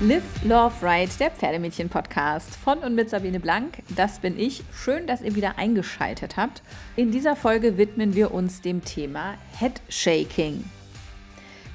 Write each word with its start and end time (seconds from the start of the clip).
Live, 0.00 0.44
Love, 0.44 0.74
Ride, 0.80 1.10
der 1.18 1.32
Pferdemädchen-Podcast 1.32 2.54
von 2.54 2.78
und 2.78 2.94
mit 2.94 3.10
Sabine 3.10 3.40
Blank. 3.40 3.82
Das 3.96 4.20
bin 4.20 4.38
ich. 4.38 4.62
Schön, 4.72 5.08
dass 5.08 5.22
ihr 5.22 5.34
wieder 5.34 5.58
eingeschaltet 5.58 6.36
habt. 6.36 6.62
In 6.94 7.10
dieser 7.10 7.34
Folge 7.34 7.78
widmen 7.78 8.14
wir 8.14 8.32
uns 8.32 8.60
dem 8.60 8.84
Thema 8.84 9.34
Headshaking. 9.58 10.62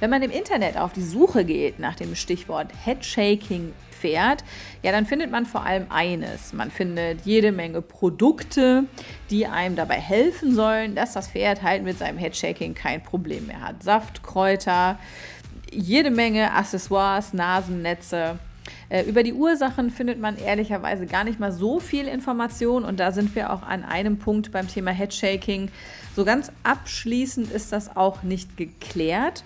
Wenn 0.00 0.08
man 0.08 0.22
im 0.22 0.30
Internet 0.30 0.78
auf 0.78 0.94
die 0.94 1.02
Suche 1.02 1.44
geht 1.44 1.78
nach 1.78 1.96
dem 1.96 2.14
Stichwort 2.14 2.68
Headshaking 2.86 3.74
Pferd, 3.90 4.42
ja, 4.82 4.90
dann 4.90 5.04
findet 5.04 5.30
man 5.30 5.44
vor 5.44 5.64
allem 5.64 5.86
eines. 5.90 6.54
Man 6.54 6.70
findet 6.70 7.26
jede 7.26 7.52
Menge 7.52 7.82
Produkte, 7.82 8.84
die 9.28 9.46
einem 9.46 9.76
dabei 9.76 10.00
helfen 10.00 10.54
sollen, 10.54 10.94
dass 10.94 11.12
das 11.12 11.28
Pferd 11.28 11.62
halt 11.62 11.84
mit 11.84 11.98
seinem 11.98 12.16
Headshaking 12.16 12.74
kein 12.74 13.02
Problem 13.02 13.46
mehr 13.46 13.60
hat. 13.60 13.82
Saft, 13.82 14.22
Kräuter, 14.22 14.98
jede 15.70 16.10
Menge 16.10 16.52
Accessoires, 16.52 17.32
Nasennetze. 17.32 18.38
Äh, 18.88 19.02
über 19.04 19.22
die 19.22 19.32
Ursachen 19.32 19.90
findet 19.90 20.20
man 20.20 20.36
ehrlicherweise 20.36 21.06
gar 21.06 21.24
nicht 21.24 21.40
mal 21.40 21.52
so 21.52 21.80
viel 21.80 22.06
Information 22.06 22.84
und 22.84 23.00
da 23.00 23.12
sind 23.12 23.34
wir 23.34 23.52
auch 23.52 23.62
an 23.62 23.84
einem 23.84 24.18
Punkt 24.18 24.52
beim 24.52 24.68
Thema 24.68 24.90
Headshaking. 24.90 25.70
So 26.16 26.24
ganz 26.24 26.50
abschließend 26.62 27.50
ist 27.50 27.72
das 27.72 27.96
auch 27.96 28.22
nicht 28.22 28.56
geklärt. 28.56 29.44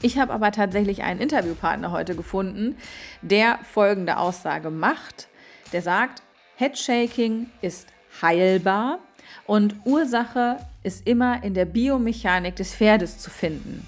Ich 0.00 0.18
habe 0.18 0.32
aber 0.32 0.52
tatsächlich 0.52 1.02
einen 1.02 1.20
Interviewpartner 1.20 1.90
heute 1.90 2.14
gefunden, 2.14 2.76
der 3.22 3.58
folgende 3.64 4.18
Aussage 4.18 4.70
macht. 4.70 5.28
Der 5.72 5.82
sagt, 5.82 6.22
Headshaking 6.56 7.48
ist 7.62 7.88
heilbar 8.22 9.00
und 9.46 9.74
Ursache 9.84 10.58
ist 10.82 11.06
immer 11.06 11.42
in 11.42 11.54
der 11.54 11.64
Biomechanik 11.64 12.54
des 12.56 12.74
Pferdes 12.74 13.18
zu 13.18 13.30
finden. 13.30 13.84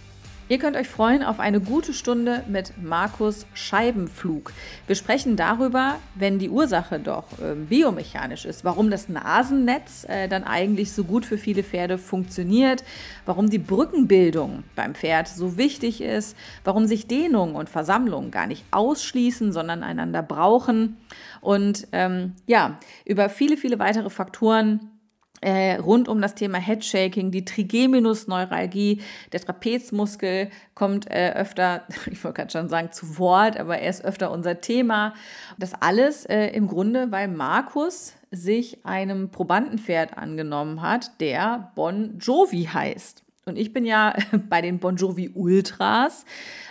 Ihr 0.50 0.58
könnt 0.58 0.76
euch 0.76 0.88
freuen 0.88 1.22
auf 1.22 1.38
eine 1.38 1.60
gute 1.60 1.94
Stunde 1.94 2.42
mit 2.48 2.72
Markus 2.82 3.46
Scheibenflug. 3.54 4.52
Wir 4.88 4.96
sprechen 4.96 5.36
darüber, 5.36 6.00
wenn 6.16 6.40
die 6.40 6.50
Ursache 6.50 6.98
doch 6.98 7.38
äh, 7.38 7.54
biomechanisch 7.54 8.46
ist, 8.46 8.64
warum 8.64 8.90
das 8.90 9.08
Nasennetz 9.08 10.04
äh, 10.08 10.26
dann 10.26 10.42
eigentlich 10.42 10.90
so 10.90 11.04
gut 11.04 11.24
für 11.24 11.38
viele 11.38 11.62
Pferde 11.62 11.98
funktioniert, 11.98 12.82
warum 13.26 13.48
die 13.48 13.60
Brückenbildung 13.60 14.64
beim 14.74 14.96
Pferd 14.96 15.28
so 15.28 15.56
wichtig 15.56 16.00
ist, 16.00 16.36
warum 16.64 16.88
sich 16.88 17.06
Dehnung 17.06 17.54
und 17.54 17.70
Versammlung 17.70 18.32
gar 18.32 18.48
nicht 18.48 18.64
ausschließen, 18.72 19.52
sondern 19.52 19.84
einander 19.84 20.24
brauchen 20.24 20.96
und 21.40 21.86
ähm, 21.92 22.32
ja, 22.48 22.80
über 23.04 23.28
viele, 23.28 23.56
viele 23.56 23.78
weitere 23.78 24.10
Faktoren 24.10 24.90
äh, 25.41 25.77
rund 25.77 26.08
um 26.08 26.20
das 26.20 26.34
Thema 26.34 26.58
Headshaking, 26.58 27.30
die 27.30 27.44
Trigeminusneuralgie, 27.44 29.00
der 29.33 29.41
Trapezmuskel 29.41 30.50
kommt 30.74 31.10
äh, 31.10 31.33
öfter, 31.34 31.84
ich 32.10 32.22
wollte 32.22 32.42
gerade 32.42 32.52
schon 32.52 32.69
sagen 32.69 32.92
zu 32.92 33.19
Wort, 33.19 33.58
aber 33.58 33.78
er 33.78 33.91
ist 33.91 34.05
öfter 34.05 34.30
unser 34.30 34.61
Thema. 34.61 35.14
Das 35.58 35.74
alles 35.74 36.27
äh, 36.27 36.48
im 36.48 36.68
Grunde, 36.68 37.11
weil 37.11 37.28
Markus 37.28 38.14
sich 38.30 38.84
einem 38.84 39.30
Probandenpferd 39.30 40.16
angenommen 40.16 40.83
hat, 40.83 41.20
der 41.20 41.72
Bon 41.74 42.18
Jovi 42.18 42.68
heißt. 42.72 43.24
Und 43.46 43.56
ich 43.56 43.72
bin 43.72 43.84
ja 43.84 44.14
bei 44.48 44.61
den 44.61 44.78
Bon 44.78 44.96
Jovi 44.96 45.30
Ultras, 45.34 46.24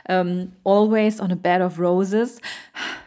ähm, 0.08 0.54
Always 0.64 1.20
on 1.20 1.32
a 1.32 1.36
Bed 1.36 1.62
of 1.62 1.80
Roses, 1.80 2.40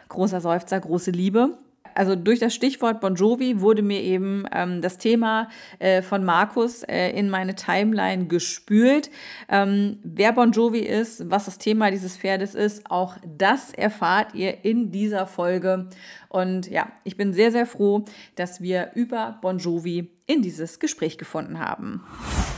großer 0.09 0.41
Seufzer, 0.41 0.79
große 0.79 1.11
Liebe 1.11 1.57
also 1.95 2.15
durch 2.15 2.39
das 2.39 2.53
Stichwort 2.53 3.01
Bon 3.01 3.15
Jovi 3.15 3.61
wurde 3.61 3.81
mir 3.81 4.01
eben 4.01 4.45
ähm, 4.51 4.81
das 4.81 4.97
Thema 4.97 5.49
äh, 5.79 6.01
von 6.01 6.23
Markus 6.23 6.83
äh, 6.83 7.09
in 7.11 7.29
meine 7.29 7.55
Timeline 7.55 8.27
gespült. 8.27 9.09
Ähm, 9.49 9.99
wer 10.03 10.33
Bon 10.33 10.51
Jovi 10.51 10.79
ist, 10.79 11.29
was 11.29 11.45
das 11.45 11.57
Thema 11.57 11.91
dieses 11.91 12.17
Pferdes 12.17 12.55
ist, 12.55 12.89
auch 12.89 13.17
das 13.25 13.73
erfahrt 13.73 14.33
ihr 14.33 14.63
in 14.63 14.91
dieser 14.91 15.27
Folge. 15.27 15.89
Und 16.29 16.69
ja, 16.69 16.91
ich 17.03 17.17
bin 17.17 17.33
sehr, 17.33 17.51
sehr 17.51 17.65
froh, 17.65 18.05
dass 18.35 18.61
wir 18.61 18.91
über 18.95 19.37
Bon 19.41 19.57
Jovi 19.57 20.09
in 20.25 20.41
dieses 20.41 20.79
Gespräch 20.79 21.17
gefunden 21.17 21.59
haben. 21.59 22.03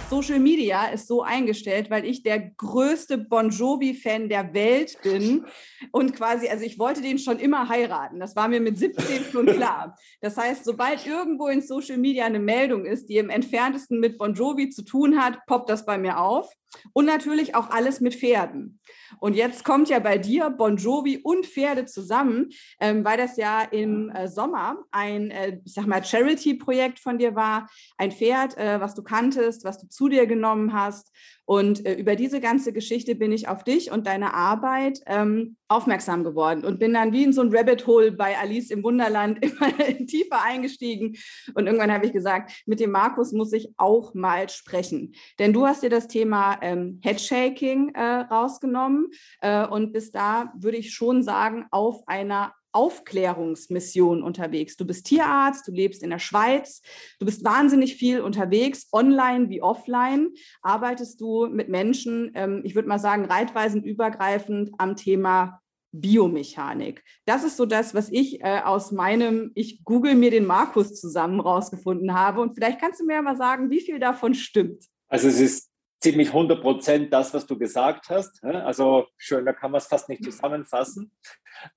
Social 0.09 0.39
Media 0.39 0.85
ist 0.85 1.07
so 1.07 1.23
eingestellt, 1.23 1.89
weil 1.89 2.05
ich 2.05 2.21
der 2.21 2.39
größte 2.39 3.17
Bon 3.17 3.49
Jovi-Fan 3.49 4.29
der 4.29 4.53
Welt 4.53 4.97
bin 5.01 5.45
und 5.91 6.15
quasi, 6.15 6.47
also 6.47 6.63
ich 6.63 6.77
wollte 6.77 7.01
den 7.01 7.17
schon 7.17 7.39
immer 7.39 7.69
heiraten. 7.69 8.19
Das 8.19 8.35
war 8.35 8.47
mir 8.47 8.61
mit 8.61 8.77
17 8.77 9.25
schon 9.31 9.45
klar. 9.47 9.95
Das 10.21 10.37
heißt, 10.37 10.63
sobald 10.63 11.05
irgendwo 11.07 11.47
in 11.47 11.61
Social 11.61 11.97
Media 11.97 12.25
eine 12.25 12.39
Meldung 12.39 12.85
ist, 12.85 13.09
die 13.09 13.17
im 13.17 13.29
entferntesten 13.29 13.99
mit 13.99 14.17
Bon 14.17 14.33
Jovi 14.33 14.69
zu 14.69 14.83
tun 14.83 15.19
hat, 15.19 15.39
poppt 15.47 15.69
das 15.69 15.85
bei 15.85 15.97
mir 15.97 16.19
auf. 16.19 16.53
Und 16.93 17.05
natürlich 17.05 17.55
auch 17.55 17.69
alles 17.69 18.01
mit 18.01 18.15
Pferden. 18.15 18.79
Und 19.19 19.33
jetzt 19.35 19.63
kommt 19.63 19.87
ja 19.89 19.99
bei 19.99 20.17
dir 20.17 20.49
Bon 20.49 20.75
Jovi 20.75 21.19
und 21.23 21.45
Pferde 21.45 21.85
zusammen, 21.85 22.49
ähm, 22.79 23.05
weil 23.05 23.17
das 23.17 23.37
ja 23.37 23.61
im 23.61 24.09
äh, 24.09 24.27
Sommer 24.27 24.83
ein, 24.91 25.31
äh, 25.31 25.59
ich 25.63 25.73
sag 25.73 25.87
mal, 25.87 26.03
Charity-Projekt 26.03 26.99
von 26.99 27.17
dir 27.17 27.33
war. 27.35 27.54
Ein 27.97 28.11
Pferd, 28.11 28.57
äh, 28.57 28.79
was 28.79 28.95
du 28.95 29.03
kanntest, 29.03 29.63
was 29.63 29.79
du 29.79 29.87
zu 29.87 30.09
dir 30.09 30.27
genommen 30.27 30.73
hast. 30.73 31.11
Und 31.45 31.85
äh, 31.85 31.93
über 31.93 32.15
diese 32.15 32.41
ganze 32.41 32.73
Geschichte 32.73 33.15
bin 33.15 33.31
ich 33.31 33.47
auf 33.47 33.63
dich 33.63 33.91
und 33.91 34.07
deine 34.07 34.33
Arbeit 34.33 34.99
ähm, 35.05 35.57
aufmerksam 35.67 36.23
geworden 36.23 36.65
und 36.65 36.79
bin 36.79 36.93
dann 36.93 37.13
wie 37.13 37.23
in 37.23 37.33
so 37.33 37.41
ein 37.41 37.55
Rabbit 37.55 37.85
Hole 37.85 38.11
bei 38.11 38.37
Alice 38.37 38.71
im 38.71 38.83
Wunderland 38.83 39.39
immer 39.45 39.71
tiefer 40.07 40.41
eingestiegen. 40.41 41.15
Und 41.53 41.67
irgendwann 41.67 41.91
habe 41.91 42.07
ich 42.07 42.13
gesagt, 42.13 42.63
mit 42.65 42.79
dem 42.79 42.91
Markus 42.91 43.31
muss 43.31 43.53
ich 43.53 43.69
auch 43.77 44.13
mal 44.15 44.49
sprechen. 44.49 45.13
Denn 45.37 45.53
du 45.53 45.67
hast 45.67 45.83
dir 45.83 45.89
das 45.89 46.07
Thema 46.07 46.57
ähm, 46.61 46.99
Headshaking 47.03 47.93
äh, 47.93 48.01
rausgenommen 48.01 49.11
äh, 49.41 49.67
und 49.67 49.93
bis 49.93 50.11
da 50.11 50.51
würde 50.55 50.77
ich 50.77 50.93
schon 50.93 51.21
sagen, 51.21 51.65
auf 51.69 52.07
einer 52.07 52.53
Aufklärungsmission 52.75 54.21
unterwegs. 54.21 54.75
Du 54.75 54.85
bist 54.85 55.05
Tierarzt, 55.07 55.67
du 55.67 55.71
lebst 55.71 56.03
in 56.03 56.09
der 56.09 56.19
Schweiz, 56.19 56.81
du 57.19 57.25
bist 57.25 57.43
wahnsinnig 57.45 57.95
viel 57.95 58.21
unterwegs, 58.21 58.87
online 58.91 59.49
wie 59.49 59.61
offline, 59.61 60.31
arbeitest 60.61 61.21
du 61.21 61.47
mit 61.47 61.69
Menschen, 61.69 62.31
ähm, 62.35 62.61
ich 62.63 62.75
würde 62.75 62.89
mal 62.89 62.99
sagen, 62.99 63.25
reitweisend 63.25 63.85
übergreifend 63.85 64.71
am 64.77 64.95
Thema 64.95 65.61
Biomechanik. 65.91 67.03
Das 67.25 67.43
ist 67.43 67.57
so 67.57 67.65
das, 67.65 67.95
was 67.95 68.09
ich 68.11 68.41
äh, 68.41 68.61
aus 68.63 68.91
meinem, 68.91 69.51
ich 69.55 69.83
google 69.83 70.15
mir 70.15 70.31
den 70.31 70.45
Markus 70.45 70.99
zusammen 70.99 71.39
rausgefunden 71.39 72.13
habe. 72.13 72.41
Und 72.41 72.55
vielleicht 72.55 72.79
kannst 72.79 72.99
du 72.99 73.05
mir 73.05 73.21
mal 73.21 73.37
sagen, 73.37 73.69
wie 73.69 73.79
viel 73.79 73.99
davon 73.99 74.33
stimmt. 74.33 74.83
Also 75.07 75.27
es 75.27 75.39
ist 75.39 75.71
ziemlich 76.01 76.29
100 76.29 76.61
Prozent 76.61 77.13
das, 77.13 77.33
was 77.33 77.45
du 77.45 77.57
gesagt 77.57 78.09
hast. 78.09 78.43
Also 78.43 79.07
schöner 79.17 79.53
kann 79.53 79.71
man 79.71 79.79
es 79.79 79.87
fast 79.87 80.09
nicht 80.09 80.23
zusammenfassen. 80.25 81.11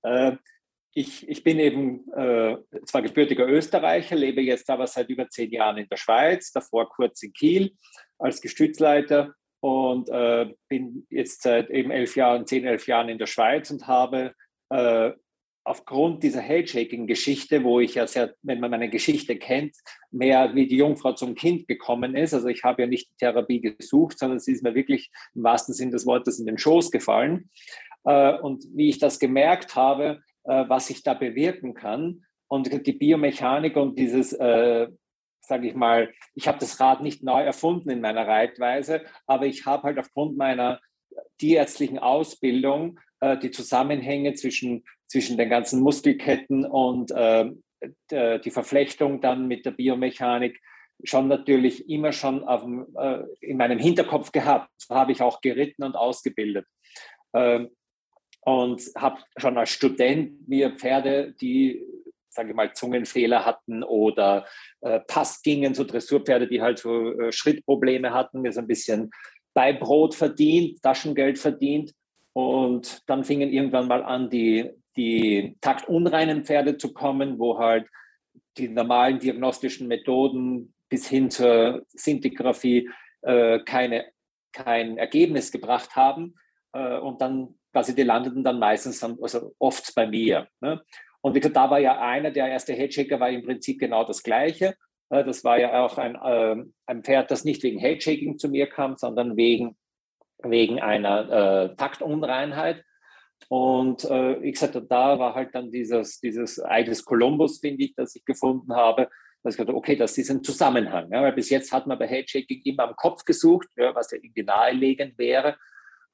Äh, 0.03 0.33
ich, 0.93 1.27
ich 1.29 1.43
bin 1.43 1.59
eben 1.59 2.11
äh, 2.13 2.57
zwar 2.85 3.01
gebürtiger 3.01 3.47
Österreicher, 3.47 4.15
lebe 4.15 4.41
jetzt 4.41 4.69
aber 4.69 4.87
seit 4.87 5.09
über 5.09 5.29
zehn 5.29 5.51
Jahren 5.51 5.77
in 5.77 5.87
der 5.89 5.97
Schweiz, 5.97 6.51
davor 6.51 6.89
kurz 6.89 7.21
in 7.23 7.33
Kiel 7.33 7.71
als 8.17 8.41
Gestützleiter 8.41 9.33
und 9.61 10.09
äh, 10.09 10.53
bin 10.67 11.05
jetzt 11.09 11.43
seit 11.43 11.69
eben 11.69 11.91
elf 11.91 12.15
Jahren, 12.15 12.47
zehn, 12.47 12.65
elf 12.65 12.87
Jahren 12.87 13.09
in 13.09 13.19
der 13.19 13.27
Schweiz 13.27 13.69
und 13.71 13.87
habe 13.87 14.33
äh, 14.69 15.11
aufgrund 15.63 16.23
dieser 16.23 16.41
Handshaking-Geschichte, 16.41 17.63
wo 17.63 17.79
ich 17.79 17.95
ja 17.95 18.07
sehr, 18.07 18.33
wenn 18.41 18.59
man 18.59 18.71
meine 18.71 18.89
Geschichte 18.89 19.37
kennt, 19.37 19.75
mehr 20.09 20.55
wie 20.55 20.67
die 20.67 20.77
Jungfrau 20.77 21.13
zum 21.13 21.35
Kind 21.35 21.67
gekommen 21.67 22.15
ist. 22.15 22.33
Also 22.33 22.47
ich 22.47 22.63
habe 22.63 22.81
ja 22.81 22.87
nicht 22.87 23.11
Therapie 23.19 23.61
gesucht, 23.61 24.17
sondern 24.17 24.39
sie 24.39 24.53
ist 24.53 24.63
mir 24.63 24.73
wirklich 24.73 25.11
im 25.35 25.43
wahrsten 25.43 25.75
Sinne 25.75 25.91
des 25.91 26.07
Wortes 26.07 26.39
in 26.39 26.47
den 26.47 26.57
Schoß 26.57 26.89
gefallen. 26.89 27.51
Äh, 28.05 28.39
und 28.39 28.65
wie 28.73 28.89
ich 28.89 28.97
das 28.97 29.19
gemerkt 29.19 29.75
habe, 29.75 30.21
was 30.43 30.89
ich 30.89 31.03
da 31.03 31.13
bewirken 31.13 31.73
kann. 31.73 32.23
Und 32.47 32.87
die 32.87 32.93
Biomechanik 32.93 33.75
und 33.75 33.97
dieses, 33.99 34.33
äh, 34.33 34.87
sage 35.41 35.67
ich 35.67 35.75
mal, 35.75 36.11
ich 36.33 36.47
habe 36.47 36.59
das 36.59 36.79
Rad 36.79 37.01
nicht 37.01 37.23
neu 37.23 37.43
erfunden 37.43 37.89
in 37.89 38.01
meiner 38.01 38.27
Reitweise, 38.27 39.03
aber 39.27 39.45
ich 39.45 39.65
habe 39.65 39.83
halt 39.83 39.99
aufgrund 39.99 40.37
meiner 40.37 40.79
tierärztlichen 41.37 41.99
Ausbildung 41.99 42.99
äh, 43.19 43.37
die 43.37 43.51
Zusammenhänge 43.51 44.33
zwischen, 44.33 44.83
zwischen 45.07 45.37
den 45.37 45.49
ganzen 45.49 45.81
Muskelketten 45.81 46.65
und 46.65 47.11
äh, 47.11 47.51
die 48.11 48.51
Verflechtung 48.51 49.21
dann 49.21 49.47
mit 49.47 49.65
der 49.65 49.71
Biomechanik 49.71 50.59
schon 51.03 51.27
natürlich 51.27 51.89
immer 51.89 52.11
schon 52.11 52.43
auf, 52.43 52.63
äh, 52.97 53.23
in 53.39 53.57
meinem 53.57 53.79
Hinterkopf 53.79 54.31
gehabt. 54.31 54.69
So 54.77 54.95
habe 54.95 55.11
ich 55.11 55.21
auch 55.21 55.41
geritten 55.41 55.83
und 55.83 55.95
ausgebildet. 55.95 56.65
Ähm, 57.33 57.69
und 58.41 58.81
habe 58.95 59.19
schon 59.37 59.57
als 59.57 59.69
Student 59.69 60.47
mir 60.47 60.71
Pferde, 60.71 61.33
die, 61.41 61.83
sage 62.29 62.49
ich 62.49 62.55
mal, 62.55 62.73
Zungenfehler 62.73 63.45
hatten 63.45 63.83
oder 63.83 64.45
äh, 64.81 64.99
Pass 65.01 65.41
gingen, 65.41 65.73
so 65.73 65.83
Dressurpferde, 65.83 66.47
die 66.47 66.61
halt 66.61 66.79
so 66.79 67.11
äh, 67.19 67.31
Schrittprobleme 67.31 68.13
hatten, 68.13 68.41
mir 68.41 68.51
so 68.51 68.61
ein 68.61 68.67
bisschen 68.67 69.11
Beibrot 69.53 70.15
verdient, 70.15 70.81
Taschengeld 70.81 71.37
verdient. 71.37 71.93
Und 72.33 73.01
dann 73.09 73.23
fingen 73.23 73.51
irgendwann 73.51 73.87
mal 73.87 74.03
an, 74.03 74.29
die, 74.29 74.69
die 74.95 75.57
taktunreinen 75.61 76.45
Pferde 76.45 76.77
zu 76.77 76.93
kommen, 76.93 77.39
wo 77.39 77.57
halt 77.57 77.87
die 78.57 78.69
normalen 78.69 79.19
diagnostischen 79.19 79.87
Methoden 79.87 80.73
bis 80.89 81.07
hin 81.07 81.29
zur 81.29 81.85
Sintigraphie 81.89 82.89
äh, 83.21 83.59
keine, 83.59 84.05
kein 84.53 84.97
Ergebnis 84.97 85.51
gebracht 85.51 85.95
haben. 85.95 86.35
Äh, 86.73 86.97
und 86.97 87.21
dann 87.21 87.58
quasi 87.79 87.95
die 87.95 88.03
landeten 88.03 88.43
dann 88.43 88.59
meistens, 88.59 89.01
also 89.01 89.55
oft 89.57 89.95
bei 89.95 90.05
mir. 90.05 90.47
Ne? 90.59 90.81
Und 91.21 91.33
wie 91.33 91.39
gesagt, 91.39 91.55
da 91.55 91.69
war 91.69 91.79
ja 91.79 91.97
einer, 91.99 92.29
der 92.29 92.47
erste 92.47 92.73
Headshaker 92.73 93.21
war 93.21 93.29
im 93.29 93.45
Prinzip 93.45 93.79
genau 93.79 94.03
das 94.03 94.21
Gleiche. 94.21 94.75
Äh, 95.09 95.23
das 95.23 95.45
war 95.45 95.57
ja 95.57 95.85
auch 95.85 95.97
ein, 95.97 96.15
äh, 96.15 96.61
ein 96.87 97.03
Pferd, 97.03 97.31
das 97.31 97.45
nicht 97.45 97.63
wegen 97.63 97.79
Headshaking 97.79 98.37
zu 98.37 98.49
mir 98.49 98.67
kam, 98.67 98.97
sondern 98.97 99.37
wegen, 99.37 99.77
wegen 100.43 100.81
einer 100.81 101.69
äh, 101.71 101.75
Taktunreinheit. 101.77 102.83
Und 103.47 104.03
äh, 104.03 104.35
ich 104.39 104.59
sagte, 104.59 104.81
da 104.81 105.17
war 105.17 105.35
halt 105.35 105.55
dann 105.55 105.71
dieses, 105.71 106.19
dieses 106.19 106.61
Ei 106.61 106.83
des 106.83 107.05
Kolumbus, 107.05 107.59
finde 107.59 107.85
ich, 107.85 107.95
das 107.95 108.13
ich 108.13 108.25
gefunden 108.25 108.75
habe. 108.75 109.07
Dass 109.41 109.53
ich 109.53 109.57
dachte, 109.57 109.73
okay, 109.73 109.95
das 109.95 110.17
ist 110.17 110.29
ein 110.29 110.43
Zusammenhang. 110.43 111.09
Ja, 111.13 111.21
weil 111.21 111.31
bis 111.31 111.49
jetzt 111.49 111.71
hat 111.71 111.87
man 111.87 111.97
bei 111.97 112.07
Headshaking 112.07 112.61
immer 112.65 112.89
am 112.89 112.95
Kopf 112.97 113.23
gesucht, 113.23 113.69
ja, 113.77 113.95
was 113.95 114.11
ja 114.11 114.17
irgendwie 114.21 114.43
naheliegend 114.43 115.17
wäre. 115.17 115.55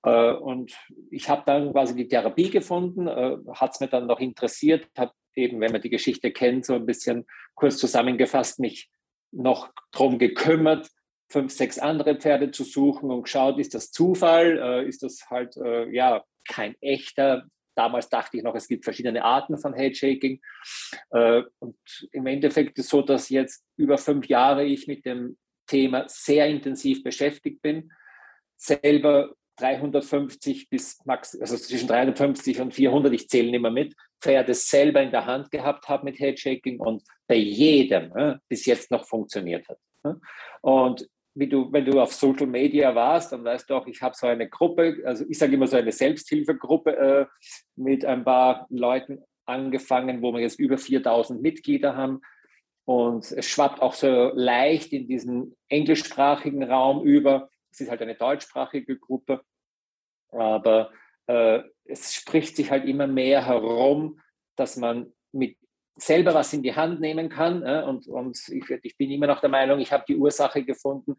Äh, 0.06 0.34
und 0.34 0.78
ich 1.10 1.30
habe 1.30 1.44
dann 1.46 1.72
quasi 1.72 1.96
die 1.96 2.08
Therapie 2.08 2.50
gefunden, 2.50 3.08
äh, 3.08 3.38
hat 3.54 3.74
es 3.74 3.80
mir 3.80 3.88
dann 3.88 4.06
noch 4.06 4.20
interessiert, 4.20 4.88
habe 4.98 5.12
eben, 5.36 5.60
wenn 5.60 5.72
man 5.72 5.82
die 5.82 5.90
Geschichte 5.90 6.32
kennt, 6.32 6.66
so 6.66 6.76
ein 6.76 6.86
bisschen 6.86 7.26
kurz 7.56 7.78
zusammengefasst, 7.78 8.60
mich 8.60 8.90
noch 9.32 9.74
darum 9.92 10.20
gekümmert, 10.20 10.90
fünf, 11.28 11.52
sechs 11.52 11.80
andere 11.80 12.16
Pferde 12.16 12.52
zu 12.52 12.64
suchen 12.64 13.10
und 13.10 13.24
geschaut, 13.24 13.60
ist 13.60 13.74
das 13.74 13.92
Zufall, 13.92 14.60
äh, 14.60 14.88
ist 14.88 15.04
das 15.04 15.30
halt 15.30 15.56
ja 15.92 16.24
kein 16.48 16.76
echter. 16.80 17.48
Damals 17.74 18.08
dachte 18.08 18.38
ich 18.38 18.44
noch, 18.44 18.56
es 18.56 18.68
gibt 18.68 18.86
verschiedene 18.86 19.24
Arten 19.24 19.58
von 19.58 19.74
Headshaking. 19.74 20.40
und 21.10 21.78
im 22.12 22.28
Endeffekt 22.28 22.78
ist 22.78 22.86
es 22.86 22.92
so, 22.92 23.02
dass 23.02 23.30
jetzt 23.30 23.66
über 23.76 23.98
fünf 23.98 24.28
Jahre 24.28 24.64
ich 24.64 24.88
mit 24.88 25.06
dem 25.06 25.38
Thema 25.68 26.06
sehr 26.08 26.48
intensiv 26.48 27.04
beschäftigt 27.04 27.62
bin, 27.62 27.92
selber 28.56 29.34
350 29.58 30.70
bis 30.70 31.00
max, 31.06 31.40
also 31.40 31.58
zwischen 31.58 31.88
350 31.88 32.62
und 32.62 32.74
400, 32.74 33.14
ich 33.14 33.30
zähle 33.30 33.52
nicht 33.52 33.62
mehr 33.62 33.72
mit, 33.72 33.96
Pferde 34.20 34.54
selber 34.54 35.02
in 35.02 35.12
der 35.12 35.26
Hand 35.26 35.52
gehabt 35.52 35.88
habe 35.88 36.06
mit 36.06 36.20
Headshaking 36.20 36.80
und 36.80 37.04
bei 37.28 37.36
jedem 37.36 38.16
äh, 38.16 38.36
bis 38.48 38.66
jetzt 38.66 38.92
noch 38.92 39.06
funktioniert 39.06 39.68
hat. 39.68 39.78
Äh. 40.04 40.14
Und 40.62 41.08
wie 41.36 41.48
du, 41.48 41.72
wenn 41.72 41.86
du 41.86 42.00
auf 42.00 42.14
Social 42.14 42.48
Media 42.48 42.96
warst, 42.96 43.34
dann 43.34 43.44
weißt 43.44 43.70
du 43.70 43.76
auch, 43.76 43.86
ich 43.88 44.02
habe 44.02 44.16
so 44.16 44.26
eine 44.26 44.50
Gruppe, 44.50 45.02
also 45.06 45.26
ich 45.28 45.38
sage 45.38 45.54
immer 45.54 45.68
so 45.68 45.76
eine 45.76 45.92
Selbsthilfegruppe 45.92 46.98
äh, 46.98 47.26
mit 47.76 48.06
ein 48.06 48.24
paar 48.24 48.66
Leuten 48.70 49.22
angefangen, 49.46 50.22
wo 50.22 50.32
wir 50.32 50.40
jetzt 50.40 50.60
über 50.60 50.78
4000 50.78 51.42
Mitglieder 51.42 51.96
haben. 51.96 52.22
Und 52.86 53.32
es 53.32 53.48
schwappt 53.48 53.82
auch 53.82 53.94
so 53.94 54.32
leicht 54.34 54.94
in 54.94 55.08
diesen 55.08 55.56
englischsprachigen 55.70 56.64
Raum 56.64 57.04
über. 57.04 57.50
Es 57.76 57.82
ist 57.82 57.90
halt 57.90 58.02
eine 58.02 58.16
deutschsprachige 58.16 58.98
Gruppe, 58.98 59.42
aber 60.30 60.94
äh, 61.28 61.60
es 61.84 62.14
spricht 62.14 62.56
sich 62.56 62.72
halt 62.72 62.86
immer 62.86 63.06
mehr 63.06 63.46
herum, 63.46 64.22
dass 64.56 64.78
man 64.78 65.12
mit 65.34 65.58
selber 65.98 66.34
was 66.34 66.54
in 66.54 66.64
die 66.64 66.74
Hand 66.74 67.02
nehmen 67.02 67.28
kann. 67.28 67.64
Äh, 67.64 67.84
und 67.86 68.08
und 68.08 68.40
ich, 68.48 68.70
ich, 68.82 68.98
bin 68.98 69.12
immer 69.12 69.28
noch 69.28 69.42
der 69.42 69.50
Meinung, 69.50 69.80
ich 69.80 69.92
habe 69.92 70.06
die 70.08 70.16
Ursache 70.16 70.64
gefunden, 70.64 71.18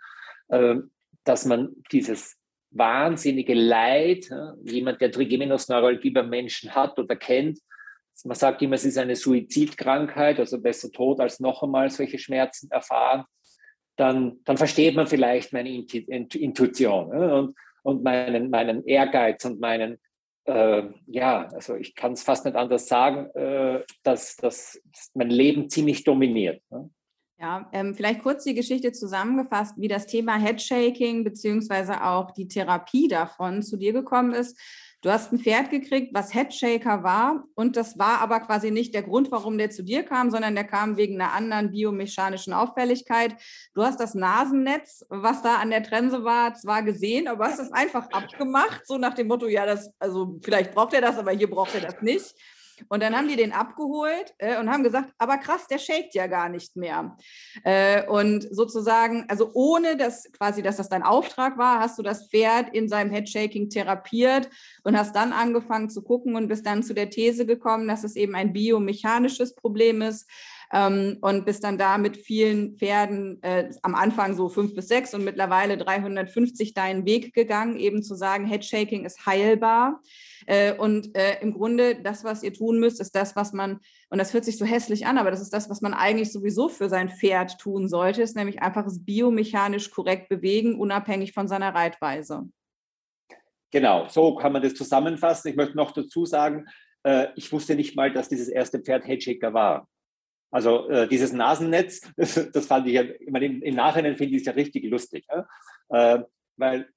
äh, 0.49 0.76
dass 1.25 1.44
man 1.44 1.75
dieses 1.93 2.38
wahnsinnige 2.70 3.53
Leid, 3.53 4.31
äh, 4.31 4.53
jemand, 4.62 5.03
der 5.03 5.12
Trigeminusneuralgie 5.12 6.11
beim 6.11 6.31
Menschen 6.31 6.75
hat 6.75 6.99
oder 6.99 7.17
kennt, 7.17 7.58
man 8.25 8.35
sagt 8.35 8.62
immer, 8.62 8.76
es 8.76 8.87
ist 8.87 8.97
eine 8.97 9.14
Suizidkrankheit, 9.14 10.38
also 10.38 10.58
besser 10.58 10.91
tot 10.91 11.20
als 11.20 11.38
noch 11.38 11.62
einmal 11.62 11.91
solche 11.91 12.19
Schmerzen 12.19 12.70
erfahren 12.70 13.26
dann, 13.96 14.40
dann 14.44 14.56
versteht 14.56 14.94
man 14.94 15.06
vielleicht 15.06 15.52
meine 15.52 15.70
Intuition 15.70 17.06
und, 17.10 17.56
und 17.82 18.02
meinen, 18.02 18.50
meinen 18.50 18.84
Ehrgeiz 18.84 19.44
und 19.44 19.60
meinen, 19.60 19.98
äh, 20.44 20.82
ja, 21.06 21.48
also 21.48 21.76
ich 21.76 21.94
kann 21.94 22.12
es 22.12 22.22
fast 22.22 22.44
nicht 22.44 22.56
anders 22.56 22.88
sagen, 22.88 23.31
äh, 23.34 23.82
dass, 24.02 24.37
dass 24.37 24.81
mein 25.14 25.31
Leben 25.31 25.69
ziemlich 25.70 26.04
dominiert. 26.04 26.62
Ne? 26.70 26.90
Ja, 27.38 27.69
ähm, 27.72 27.94
vielleicht 27.94 28.22
kurz 28.22 28.44
die 28.44 28.54
Geschichte 28.54 28.93
zusammengefasst, 28.93 29.75
wie 29.76 29.88
das 29.88 30.06
Thema 30.06 30.37
Headshaking 30.37 31.22
beziehungsweise 31.22 32.02
auch 32.02 32.31
die 32.31 32.48
Therapie 32.48 33.08
davon 33.08 33.62
zu 33.62 33.76
dir 33.76 33.93
gekommen 33.93 34.32
ist. 34.32 34.58
Du 35.02 35.10
hast 35.10 35.32
ein 35.32 35.38
Pferd 35.38 35.70
gekriegt, 35.70 36.14
was 36.14 36.34
Headshaker 36.34 37.02
war 37.02 37.44
und 37.54 37.76
das 37.76 37.98
war 37.98 38.20
aber 38.20 38.40
quasi 38.40 38.70
nicht 38.70 38.94
der 38.94 39.02
Grund, 39.02 39.31
warum 39.31 39.58
der 39.58 39.70
zu 39.70 39.84
dir 39.84 40.02
kam, 40.02 40.31
sondern 40.31 40.54
der 40.54 40.64
kam 40.64 40.96
wegen 40.96 41.20
einer 41.20 41.32
anderen 41.32 41.70
biomechanischen 41.70 42.52
Auffälligkeit. 42.52 43.37
Du 43.75 43.82
hast 43.82 44.00
das 44.00 44.14
Nasennetz, 44.14 45.04
was 45.08 45.43
da 45.43 45.56
an 45.56 45.70
der 45.70 45.82
Trense 45.82 46.25
war, 46.25 46.54
zwar 46.54 46.82
gesehen, 46.82 47.28
aber 47.28 47.46
hast 47.46 47.60
es 47.60 47.72
einfach 47.72 48.08
abgemacht, 48.10 48.87
so 48.87 48.96
nach 48.96 49.14
dem 49.14 49.28
Motto, 49.28 49.46
ja, 49.46 49.66
das, 49.66 49.90
also 49.98 50.38
vielleicht 50.43 50.75
braucht 50.75 50.94
er 50.94 51.02
das, 51.02 51.19
aber 51.19 51.32
hier 51.32 51.50
braucht 51.50 51.75
er 51.75 51.82
das 51.82 52.00
nicht. 52.00 52.34
Und 52.88 53.02
dann 53.02 53.17
haben 53.17 53.28
die 53.28 53.37
den 53.37 53.52
abgeholt 53.52 54.34
äh, 54.38 54.58
und 54.58 54.70
haben 54.70 54.82
gesagt, 54.82 55.12
aber 55.19 55.38
krass, 55.38 55.67
der 55.67 55.78
shakt 55.78 56.14
ja 56.14 56.26
gar 56.26 56.49
nicht 56.49 56.76
mehr. 56.76 57.17
Äh, 57.64 58.06
und 58.06 58.46
sozusagen, 58.55 59.25
also 59.28 59.50
ohne 59.55 59.96
dass 59.96 60.31
quasi, 60.32 60.62
dass 60.62 60.76
das 60.76 60.88
dein 60.88 61.02
Auftrag 61.02 61.58
war, 61.58 61.81
hast 61.81 61.99
du 61.99 62.02
das 62.02 62.28
Pferd 62.28 62.75
in 62.75 62.88
seinem 62.88 63.11
Headshaking 63.11 63.70
therapiert 63.70 64.49
und 64.84 64.96
hast 64.96 65.14
dann 65.17 65.32
angefangen 65.32 65.90
zu 65.90 66.02
gucken 66.02 66.37
und 66.37 66.49
bist 66.49 66.67
dann 66.67 66.82
zu 66.82 66.94
der 66.94 67.11
These 67.11 67.46
gekommen, 67.46 67.88
dass 67.88 68.05
es 68.05 68.17
eben 68.17 68.34
ein 68.34 68.52
biomechanisches 68.52 69.55
Problem 69.55 70.02
ist. 70.02 70.29
Ähm, 70.72 71.18
und 71.20 71.44
bist 71.44 71.62
dann 71.64 71.78
da 71.78 71.96
mit 71.96 72.16
vielen 72.16 72.76
Pferden 72.76 73.42
äh, 73.42 73.70
am 73.82 73.94
Anfang 73.94 74.34
so 74.34 74.48
fünf 74.48 74.74
bis 74.74 74.88
sechs 74.88 75.14
und 75.14 75.24
mittlerweile 75.24 75.76
350 75.76 76.74
deinen 76.74 77.06
Weg 77.06 77.34
gegangen, 77.34 77.76
eben 77.76 78.02
zu 78.02 78.14
sagen, 78.14 78.46
Headshaking 78.46 79.04
ist 79.04 79.26
heilbar. 79.26 80.00
Äh, 80.46 80.74
und 80.74 81.16
äh, 81.16 81.40
im 81.40 81.52
Grunde 81.52 82.00
das, 82.02 82.24
was 82.24 82.42
ihr 82.42 82.52
tun 82.52 82.78
müsst, 82.78 83.00
ist 83.00 83.14
das, 83.14 83.36
was 83.36 83.52
man, 83.52 83.80
und 84.10 84.18
das 84.18 84.34
hört 84.34 84.44
sich 84.44 84.58
so 84.58 84.64
hässlich 84.64 85.06
an, 85.06 85.18
aber 85.18 85.30
das 85.30 85.40
ist 85.40 85.52
das, 85.52 85.70
was 85.70 85.80
man 85.80 85.94
eigentlich 85.94 86.32
sowieso 86.32 86.69
für 86.69 86.88
sein 86.88 87.08
Pferd 87.08 87.58
tun 87.58 87.88
sollte, 87.88 88.22
ist 88.22 88.36
nämlich 88.36 88.62
einfach 88.62 88.86
es 88.86 89.04
biomechanisch 89.04 89.90
korrekt 89.90 90.28
bewegen, 90.28 90.78
unabhängig 90.78 91.32
von 91.32 91.48
seiner 91.48 91.74
Reitweise. 91.74 92.48
Genau, 93.72 94.08
so 94.08 94.36
kann 94.36 94.52
man 94.52 94.62
das 94.62 94.74
zusammenfassen. 94.74 95.48
Ich 95.50 95.56
möchte 95.56 95.76
noch 95.76 95.92
dazu 95.92 96.24
sagen, 96.24 96.66
äh, 97.02 97.28
ich 97.36 97.50
wusste 97.52 97.74
nicht 97.74 97.96
mal, 97.96 98.12
dass 98.12 98.28
dieses 98.28 98.48
erste 98.48 98.79
Pferd 98.79 99.06
Headshaker 99.06 99.52
war. 99.52 99.88
Also 100.50 100.88
äh, 100.88 101.08
dieses 101.08 101.32
Nasennetz, 101.32 102.00
das, 102.17 102.67
fand 102.67 102.86
ich 102.86 102.94
ja, 102.94 103.03
ich 103.03 103.31
meine, 103.31 103.46
im, 103.46 103.74
Nachhinein 103.74 104.17
finde 104.17 104.36
ich 104.36 104.43
es 104.43 104.46
ja 104.46 104.53
richtig 104.53 104.84
lustig, 104.84 105.26
äh, 105.88 106.19
weil 106.56 106.88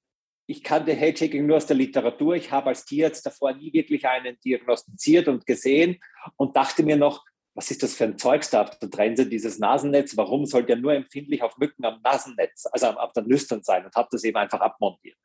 ich 0.46 0.64
kannte 0.64 0.92
Headshaking 0.92 1.46
nur 1.46 1.58
aus 1.58 1.66
der 1.66 1.76
Literatur. 1.76 2.34
Ich 2.34 2.50
habe 2.50 2.70
als 2.70 2.84
Tierarzt 2.84 3.24
davor 3.24 3.52
nie 3.52 3.72
wirklich 3.72 4.06
einen 4.06 4.36
diagnostiziert 4.40 5.28
und 5.28 5.46
gesehen 5.46 6.00
und 6.36 6.56
dachte 6.56 6.82
mir 6.82 6.96
noch, 6.96 7.24
was 7.60 7.70
ist 7.70 7.82
das 7.82 7.94
für 7.94 8.04
ein 8.04 8.16
Zeugs 8.16 8.48
da 8.48 8.62
auf 8.62 8.78
der 8.78 8.88
Trense, 8.88 9.26
dieses 9.26 9.58
Nasennetz? 9.58 10.16
Warum 10.16 10.46
soll 10.46 10.64
der 10.64 10.76
nur 10.76 10.94
empfindlich 10.94 11.42
auf 11.42 11.58
Mücken 11.58 11.84
am 11.84 12.00
Nasennetz, 12.02 12.64
also 12.72 12.86
auf 12.86 13.12
der 13.12 13.24
Nüstern 13.24 13.62
sein? 13.62 13.84
Und 13.84 13.94
habe 13.94 14.08
das 14.10 14.24
eben 14.24 14.38
einfach 14.38 14.60
abmontiert. 14.60 15.18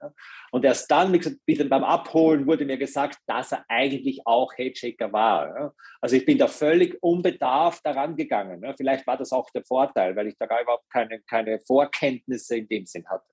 Und 0.52 0.66
erst 0.66 0.92
dann, 0.92 1.14
wie 1.14 1.20
gesagt, 1.20 1.70
beim 1.70 1.86
Abholen 1.86 2.46
wurde 2.46 2.66
mir 2.66 2.78
gesagt, 2.78 3.20
dass 3.26 3.54
er 3.54 3.64
eigentlich 3.70 4.28
auch 4.28 4.52
Headshaker 4.54 5.14
war. 5.14 5.74
Also 6.02 6.18
ich 6.18 6.26
bin 6.26 6.38
da 6.38 6.50
völlig 6.50 7.02
unbedarft 7.02 7.86
daran 7.86 8.18
gegangen. 8.18 8.66
Vielleicht 8.76 9.08
war 9.08 9.16
das 9.16 9.32
auch 9.32 9.50
der 9.52 9.64
Vorteil, 9.64 10.14
weil 10.18 10.28
ich 10.28 10.36
da 10.38 10.46
gar 10.46 10.62
überhaupt 10.62 10.90
keine, 10.90 11.22
keine 11.22 11.62
Vorkenntnisse 11.62 12.58
in 12.58 12.68
dem 12.68 12.86
Sinn 12.86 13.06
hatte. 13.08 13.24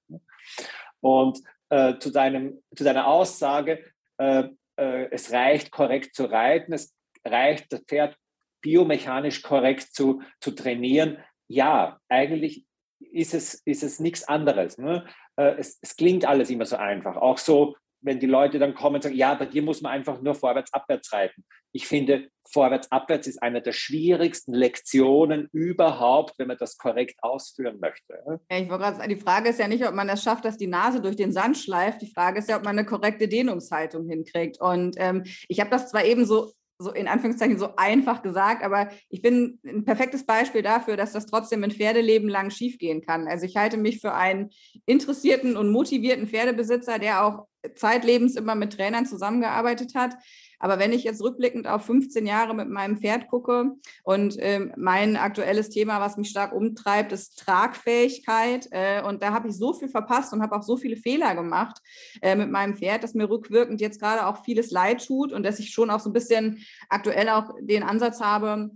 Und 1.01 1.41
äh, 1.71 1.99
zu, 1.99 2.11
deinem, 2.11 2.63
zu 2.77 2.85
deiner 2.85 3.09
Aussage, 3.09 3.83
äh, 4.19 4.45
äh, 4.77 5.09
es 5.11 5.33
reicht 5.33 5.73
korrekt 5.73 6.15
zu 6.15 6.27
reiten, 6.27 6.73
es 6.73 6.95
reicht 7.25 7.73
das 7.73 7.81
Pferd 7.81 8.17
biomechanisch 8.63 9.43
korrekt 9.43 9.95
zu, 9.95 10.23
zu 10.41 10.53
trainieren. 10.53 11.19
Ja, 11.49 11.99
eigentlich 12.09 12.65
ist 12.99 13.35
es, 13.35 13.55
ist 13.67 13.83
es 13.83 14.01
nichts 14.01 14.27
anderes. 14.27 14.79
Ne? 14.79 15.05
Äh, 15.37 15.57
es, 15.59 15.79
es 15.83 15.97
klingt 15.97 16.25
alles 16.25 16.49
immer 16.49 16.65
so 16.65 16.77
einfach. 16.77 17.17
Auch 17.17 17.39
so 17.39 17.75
wenn 18.03 18.19
die 18.19 18.27
Leute 18.27 18.59
dann 18.59 18.75
kommen 18.75 18.97
und 18.97 19.03
sagen, 19.03 19.17
ja, 19.17 19.35
bei 19.35 19.47
dir 19.47 19.63
muss 19.63 19.81
man 19.81 19.93
einfach 19.93 20.21
nur 20.21 20.35
vorwärts, 20.35 20.73
abwärts 20.73 21.13
reiten. 21.13 21.45
Ich 21.73 21.87
finde, 21.87 22.29
vorwärts, 22.51 22.91
abwärts 22.91 23.27
ist 23.27 23.43
eine 23.43 23.63
der 23.63 23.73
schwierigsten 23.73 24.53
Lektionen 24.53 25.49
überhaupt, 25.53 26.35
wenn 26.39 26.49
man 26.49 26.59
das 26.59 26.77
korrekt 26.77 27.17
ausführen 27.23 27.79
möchte. 27.81 28.15
Ja, 28.51 28.59
ich 28.59 28.69
wollte 28.69 28.83
gerade 28.83 28.97
sagen, 28.97 29.09
die 29.09 29.21
Frage 29.21 29.49
ist 29.49 29.59
ja 29.59 29.69
nicht, 29.69 29.87
ob 29.87 29.95
man 29.95 30.09
das 30.09 30.23
schafft, 30.23 30.45
dass 30.45 30.59
die 30.59 30.67
Nase 30.67 31.01
durch 31.01 31.17
den 31.17 31.33
Sand 31.33 31.57
schleift. 31.57 32.03
Die 32.03 32.13
Frage 32.13 32.41
ist 32.41 32.49
ja, 32.49 32.57
ob 32.57 32.65
man 32.65 32.79
eine 32.79 32.87
korrekte 32.87 33.29
Dehnungshaltung 33.29 34.07
hinkriegt. 34.07 34.61
Und 34.61 34.97
ähm, 34.99 35.23
ich 35.49 35.61
habe 35.61 35.71
das 35.71 35.89
zwar 35.89 36.05
eben 36.05 36.27
so 36.27 36.53
so 36.83 36.93
in 36.93 37.09
Anführungszeichen 37.09 37.59
so 37.59 37.77
einfach 37.77 38.23
gesagt, 38.23 38.63
aber 38.63 38.91
ich 39.09 39.23
bin 39.23 39.59
ein 39.65 39.85
perfektes 39.85 40.27
Beispiel 40.27 40.63
dafür, 40.63 40.97
dass 40.97 41.13
das 41.13 41.27
trotzdem 41.27 41.65
ein 41.65 41.71
Pferdeleben 41.71 42.29
lang 42.29 42.51
schiefgehen 42.51 43.03
kann. 43.03 43.29
Also 43.29 43.47
ich 43.47 43.57
halte 43.57 43.77
mich 43.77 44.01
für 44.01 44.15
einen 44.15 44.51
interessierten 44.87 45.57
und 45.57 45.71
motivierten 45.71 46.27
Pferdebesitzer, 46.27 46.99
der 46.99 47.25
auch 47.25 47.47
zeitlebens 47.77 48.37
immer 48.37 48.55
mit 48.55 48.73
Trainern 48.73 49.07
zusammengearbeitet 49.07 49.95
hat. 49.95 50.15
Aber 50.63 50.79
wenn 50.79 50.93
ich 50.93 51.03
jetzt 51.03 51.21
rückblickend 51.21 51.67
auf 51.67 51.85
15 51.87 52.25
Jahre 52.25 52.55
mit 52.55 52.69
meinem 52.69 52.97
Pferd 52.97 53.27
gucke 53.27 53.73
und 54.05 54.37
ähm, 54.39 54.73
mein 54.77 55.17
aktuelles 55.17 55.71
Thema, 55.71 56.01
was 56.01 56.17
mich 56.17 56.31
stark 56.31 56.53
umtreibt, 56.53 57.11
ist 57.11 57.37
Tragfähigkeit. 57.41 58.69
Äh, 58.71 59.03
und 59.03 59.23
da 59.23 59.33
habe 59.33 59.49
ich 59.49 59.57
so 59.57 59.75
viel 59.75 59.89
verpasst 59.89 60.33
und 60.33 60.41
habe 60.41 60.55
auch 60.55 60.63
so 60.63 60.77
viele 60.77 60.97
Fehler 60.97 61.35
gemacht 61.35 61.79
äh, 62.23 62.37
mit 62.37 62.53
meinem 62.53 62.75
Pferd, 62.75 63.03
dass 63.03 63.15
mir 63.15 63.29
rückwirkend 63.29 63.81
jetzt 63.81 64.01
gerade 64.01 64.25
auch 64.25 64.45
vieles 64.45 64.71
leid 64.71 65.05
tut 65.05 65.33
und 65.33 65.43
dass 65.43 65.59
ich 65.59 65.71
schon 65.71 65.91
auch 65.91 65.99
so 65.99 66.11
ein 66.11 66.15
bisschen 66.15 66.65
aktuell 66.89 67.29
auch 67.29 67.57
den 67.61 67.83
Ansatz 67.83 68.21
habe, 68.21 68.71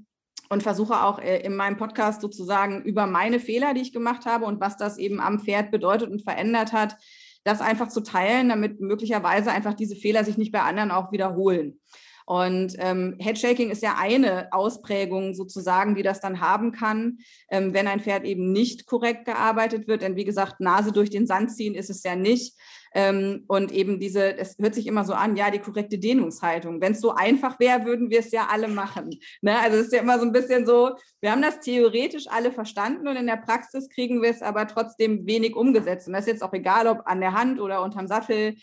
und 0.49 0.63
versuche 0.63 1.03
auch 1.03 1.19
äh, 1.19 1.41
in 1.41 1.57
meinem 1.57 1.77
Podcast 1.77 2.21
sozusagen 2.21 2.83
über 2.83 3.07
meine 3.07 3.41
Fehler, 3.41 3.75
die 3.75 3.81
ich 3.81 3.93
gemacht 3.93 4.27
habe 4.27 4.45
und 4.45 4.61
was 4.61 4.77
das 4.77 4.99
eben 4.99 5.21
am 5.21 5.41
Pferd 5.41 5.71
bedeutet 5.71 6.11
und 6.11 6.23
verändert 6.23 6.73
hat, 6.73 6.97
das 7.47 7.61
einfach 7.61 7.89
zu 7.89 8.01
teilen, 8.01 8.49
damit 8.49 8.81
möglicherweise 8.81 9.53
einfach 9.53 9.75
diese 9.75 9.95
Fehler 9.95 10.25
sich 10.25 10.37
nicht 10.37 10.53
bei 10.53 10.63
anderen 10.63 10.91
auch 10.91 11.13
wiederholen. 11.13 11.79
Und 12.27 12.75
ähm, 12.79 13.15
Headshaking 13.21 13.71
ist 13.71 13.85
ja 13.85 13.95
eine 14.01 14.53
Ausprägung 14.53 15.33
sozusagen, 15.35 15.95
die 15.95 16.03
das 16.03 16.21
dann 16.21 16.41
haben 16.41 16.73
kann, 16.73 17.19
ähm, 17.49 17.73
wenn 17.73 17.87
ein 17.87 18.01
Pferd 18.01 18.25
eben 18.25 18.51
nicht 18.51 18.87
korrekt 18.87 19.27
gearbeitet 19.27 19.87
wird. 19.87 20.03
Denn 20.03 20.17
wie 20.17 20.25
gesagt, 20.25 20.59
Nase 20.59 20.91
durch 20.91 21.09
den 21.09 21.29
Sand 21.29 21.53
ziehen 21.53 21.77
ist 21.77 21.89
es 21.89 22.03
ja 22.03 22.17
nicht. 22.17 22.57
Ähm, 22.97 23.45
und 23.47 23.73
eben 23.73 24.01
diese, 24.01 24.39
es 24.39 24.57
hört 24.59 24.75
sich 24.75 24.87
immer 24.87 25.05
so 25.05 25.13
an, 25.13 25.37
ja, 25.37 25.51
die 25.51 25.59
korrekte 25.59 25.99
Dehnungshaltung. 25.99 26.81
Wenn 26.81 26.93
es 26.93 27.03
so 27.03 27.15
einfach 27.15 27.61
wäre, 27.61 27.85
würden 27.85 28.09
wir 28.09 28.21
es 28.21 28.33
ja 28.33 28.47
alle 28.51 28.69
machen. 28.69 29.11
Ne? 29.43 29.55
Also 29.61 29.77
es 29.77 29.89
ist 29.89 29.93
ja 29.93 30.01
immer 30.01 30.19
so 30.19 30.25
ein 30.25 30.33
bisschen 30.33 30.65
so, 30.65 30.97
wir 31.21 31.31
haben 31.31 31.43
das 31.43 31.61
theoretisch 31.61 32.25
alle 32.27 32.51
verstanden 32.53 33.07
und 33.07 33.17
in 33.17 33.27
der 33.27 33.37
Praxis 33.37 33.91
kriegen 33.91 34.23
wir 34.23 34.31
es 34.31 34.41
aber 34.41 34.67
trotzdem 34.67 35.27
wenig 35.27 35.55
umgesetzt. 35.55 36.07
Und 36.07 36.15
das 36.15 36.23
ist 36.23 36.33
jetzt 36.33 36.43
auch 36.43 36.55
egal, 36.55 36.87
ob 36.87 37.03
an 37.05 37.21
der 37.21 37.35
Hand 37.35 37.61
oder 37.61 37.83
unterm 37.83 38.07
Sattel 38.07 38.55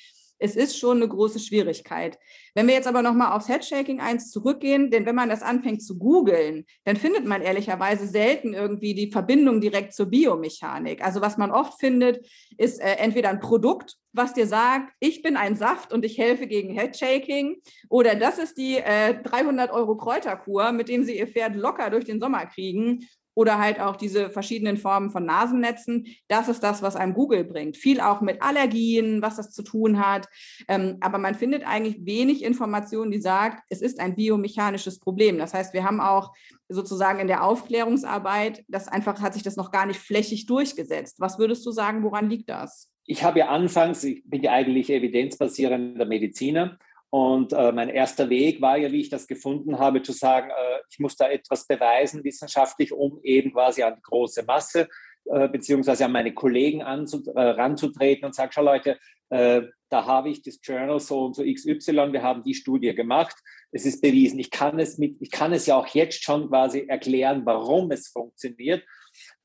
es 0.43 0.57
ist 0.57 0.77
schon 0.77 0.97
eine 0.97 1.07
große 1.07 1.39
Schwierigkeit. 1.39 2.19
Wenn 2.53 2.67
wir 2.67 2.73
jetzt 2.73 2.87
aber 2.87 3.01
nochmal 3.01 3.31
aufs 3.31 3.47
Headshaking 3.47 4.01
1 4.01 4.29
zurückgehen, 4.29 4.91
denn 4.91 5.05
wenn 5.05 5.15
man 5.15 5.29
das 5.29 5.41
anfängt 5.41 5.81
zu 5.81 5.97
googeln, 5.97 6.65
dann 6.83 6.97
findet 6.97 7.25
man 7.25 7.41
ehrlicherweise 7.41 8.05
selten 8.05 8.53
irgendwie 8.53 8.93
die 8.93 9.09
Verbindung 9.09 9.61
direkt 9.61 9.93
zur 9.93 10.07
Biomechanik. 10.07 11.01
Also 11.01 11.21
was 11.21 11.37
man 11.37 11.49
oft 11.49 11.79
findet, 11.79 12.27
ist 12.57 12.81
äh, 12.81 12.95
entweder 12.95 13.29
ein 13.29 13.39
Produkt, 13.39 13.95
was 14.11 14.33
dir 14.33 14.45
sagt, 14.45 14.91
ich 14.99 15.21
bin 15.21 15.37
ein 15.37 15.55
Saft 15.55 15.93
und 15.93 16.03
ich 16.03 16.17
helfe 16.17 16.45
gegen 16.45 16.73
Headshaking, 16.77 17.61
oder 17.87 18.15
das 18.15 18.37
ist 18.37 18.57
die 18.57 18.75
äh, 18.75 19.15
300 19.23 19.71
Euro 19.71 19.95
Kräuterkur, 19.95 20.73
mit 20.73 20.89
dem 20.89 21.05
sie 21.05 21.17
ihr 21.17 21.27
Pferd 21.27 21.55
locker 21.55 21.89
durch 21.89 22.03
den 22.03 22.19
Sommer 22.19 22.45
kriegen 22.47 23.07
oder 23.35 23.59
halt 23.59 23.79
auch 23.79 23.95
diese 23.95 24.29
verschiedenen 24.29 24.77
Formen 24.77 25.09
von 25.09 25.25
Nasennetzen. 25.25 26.07
Das 26.27 26.49
ist 26.49 26.61
das, 26.61 26.81
was 26.81 26.95
einem 26.95 27.13
Google 27.13 27.43
bringt. 27.43 27.77
Viel 27.77 27.99
auch 27.99 28.21
mit 28.21 28.41
Allergien, 28.41 29.21
was 29.21 29.37
das 29.37 29.51
zu 29.51 29.63
tun 29.63 30.05
hat. 30.05 30.27
Ähm, 30.67 30.97
aber 31.01 31.17
man 31.17 31.35
findet 31.35 31.65
eigentlich 31.65 32.05
wenig 32.05 32.43
Informationen, 32.43 33.11
die 33.11 33.21
sagt, 33.21 33.63
es 33.69 33.81
ist 33.81 33.99
ein 33.99 34.15
biomechanisches 34.15 34.99
Problem. 34.99 35.37
Das 35.37 35.53
heißt, 35.53 35.73
wir 35.73 35.83
haben 35.83 35.99
auch 35.99 36.33
sozusagen 36.69 37.19
in 37.19 37.27
der 37.27 37.43
Aufklärungsarbeit, 37.43 38.63
das 38.67 38.87
einfach 38.87 39.21
hat 39.21 39.33
sich 39.33 39.43
das 39.43 39.55
noch 39.55 39.71
gar 39.71 39.85
nicht 39.85 39.99
flächig 39.99 40.45
durchgesetzt. 40.45 41.19
Was 41.19 41.39
würdest 41.39 41.65
du 41.65 41.71
sagen, 41.71 42.03
woran 42.03 42.29
liegt 42.29 42.49
das? 42.49 42.89
Ich 43.05 43.23
habe 43.23 43.39
ja 43.39 43.49
anfangs, 43.49 44.03
ich 44.03 44.23
bin 44.25 44.43
ja 44.43 44.51
eigentlich 44.51 44.89
evidenzbasierender 44.89 46.05
Mediziner 46.05 46.77
und 47.13 47.53
äh, 47.53 47.71
mein 47.71 47.89
erster 47.89 48.27
Weg 48.31 48.59
war 48.59 48.75
ja, 48.75 48.91
wie 48.91 49.01
ich 49.01 49.09
das 49.09 49.27
gefunden 49.27 49.77
habe, 49.77 50.01
zu 50.01 50.13
sagen, 50.13 50.49
äh, 50.49 50.79
ich 50.89 50.97
muss 50.97 51.15
da 51.15 51.29
etwas 51.29 51.67
beweisen 51.67 52.23
wissenschaftlich, 52.23 52.91
um 52.91 53.19
eben 53.21 53.51
quasi 53.53 53.83
an 53.83 53.93
die 53.97 54.01
große 54.01 54.41
Masse 54.47 54.89
äh, 55.25 55.47
beziehungsweise 55.47 56.05
an 56.05 56.11
meine 56.11 56.33
Kollegen 56.33 56.79
äh, 56.79 57.39
ranzutreten 57.39 58.25
und 58.25 58.33
sagen, 58.33 58.51
schau 58.51 58.63
Leute, 58.63 58.97
äh, 59.29 59.61
da 59.89 60.07
habe 60.07 60.31
ich 60.31 60.41
das 60.41 60.57
Journal 60.63 60.99
so 60.99 61.25
und 61.25 61.35
so 61.35 61.43
XY, 61.43 62.13
wir 62.13 62.23
haben 62.23 62.41
die 62.41 62.55
Studie 62.55 62.95
gemacht, 62.95 63.35
es 63.71 63.85
ist 63.85 64.01
bewiesen. 64.01 64.39
Ich 64.39 64.49
kann 64.49 64.79
es, 64.79 64.97
mit, 64.97 65.17
ich 65.19 65.29
kann 65.29 65.53
es 65.53 65.67
ja 65.67 65.75
auch 65.75 65.87
jetzt 65.89 66.23
schon 66.23 66.49
quasi 66.49 66.87
erklären, 66.87 67.45
warum 67.45 67.91
es 67.91 68.07
funktioniert. 68.07 68.81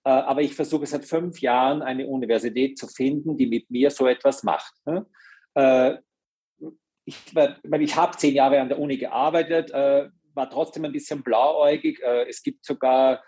Äh, 0.04 0.08
aber 0.08 0.40
ich 0.40 0.54
versuche 0.54 0.86
seit 0.86 1.04
fünf 1.04 1.42
Jahren 1.42 1.82
eine 1.82 2.06
Universität 2.06 2.78
zu 2.78 2.86
finden, 2.86 3.36
die 3.36 3.46
mit 3.46 3.70
mir 3.70 3.90
so 3.90 4.06
etwas 4.06 4.42
macht. 4.42 4.72
Ne? 4.86 5.04
Ich, 7.08 7.16
ich 7.80 7.96
habe 7.96 8.16
zehn 8.16 8.34
Jahre 8.34 8.60
an 8.60 8.68
der 8.68 8.78
Uni 8.78 8.98
gearbeitet, 8.98 9.70
äh, 9.70 10.08
war 10.34 10.50
trotzdem 10.50 10.84
ein 10.84 10.92
bisschen 10.92 11.22
blauäugig. 11.22 12.00
Äh, 12.02 12.28
es 12.28 12.42
gibt 12.42 12.64
sogar 12.64 13.22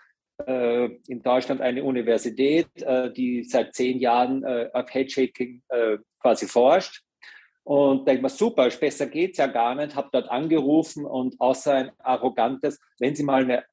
äh, 0.45 0.85
in 1.07 1.21
Deutschland 1.21 1.61
eine 1.61 1.83
Universität, 1.83 2.67
äh, 2.81 3.11
die 3.11 3.43
seit 3.43 3.73
zehn 3.73 3.99
Jahren 3.99 4.43
äh, 4.43 4.69
auf 4.73 4.93
Headshaking 4.93 5.63
äh, 5.69 5.97
quasi 6.19 6.47
forscht. 6.47 7.03
Und 7.63 8.07
denke 8.07 8.23
mir, 8.23 8.29
super, 8.29 8.69
besser 8.69 9.07
geht 9.07 9.31
es 9.31 9.37
ja 9.37 9.47
gar 9.47 9.75
nicht. 9.75 9.95
Habe 9.95 10.09
dort 10.11 10.29
angerufen 10.29 11.05
und 11.05 11.39
außer 11.39 11.73
ein 11.73 11.91
arrogantes, 11.99 12.79
wenn 12.99 13.15
Sie, 13.15 13.23
mal 13.23 13.43
eine, 13.43 13.63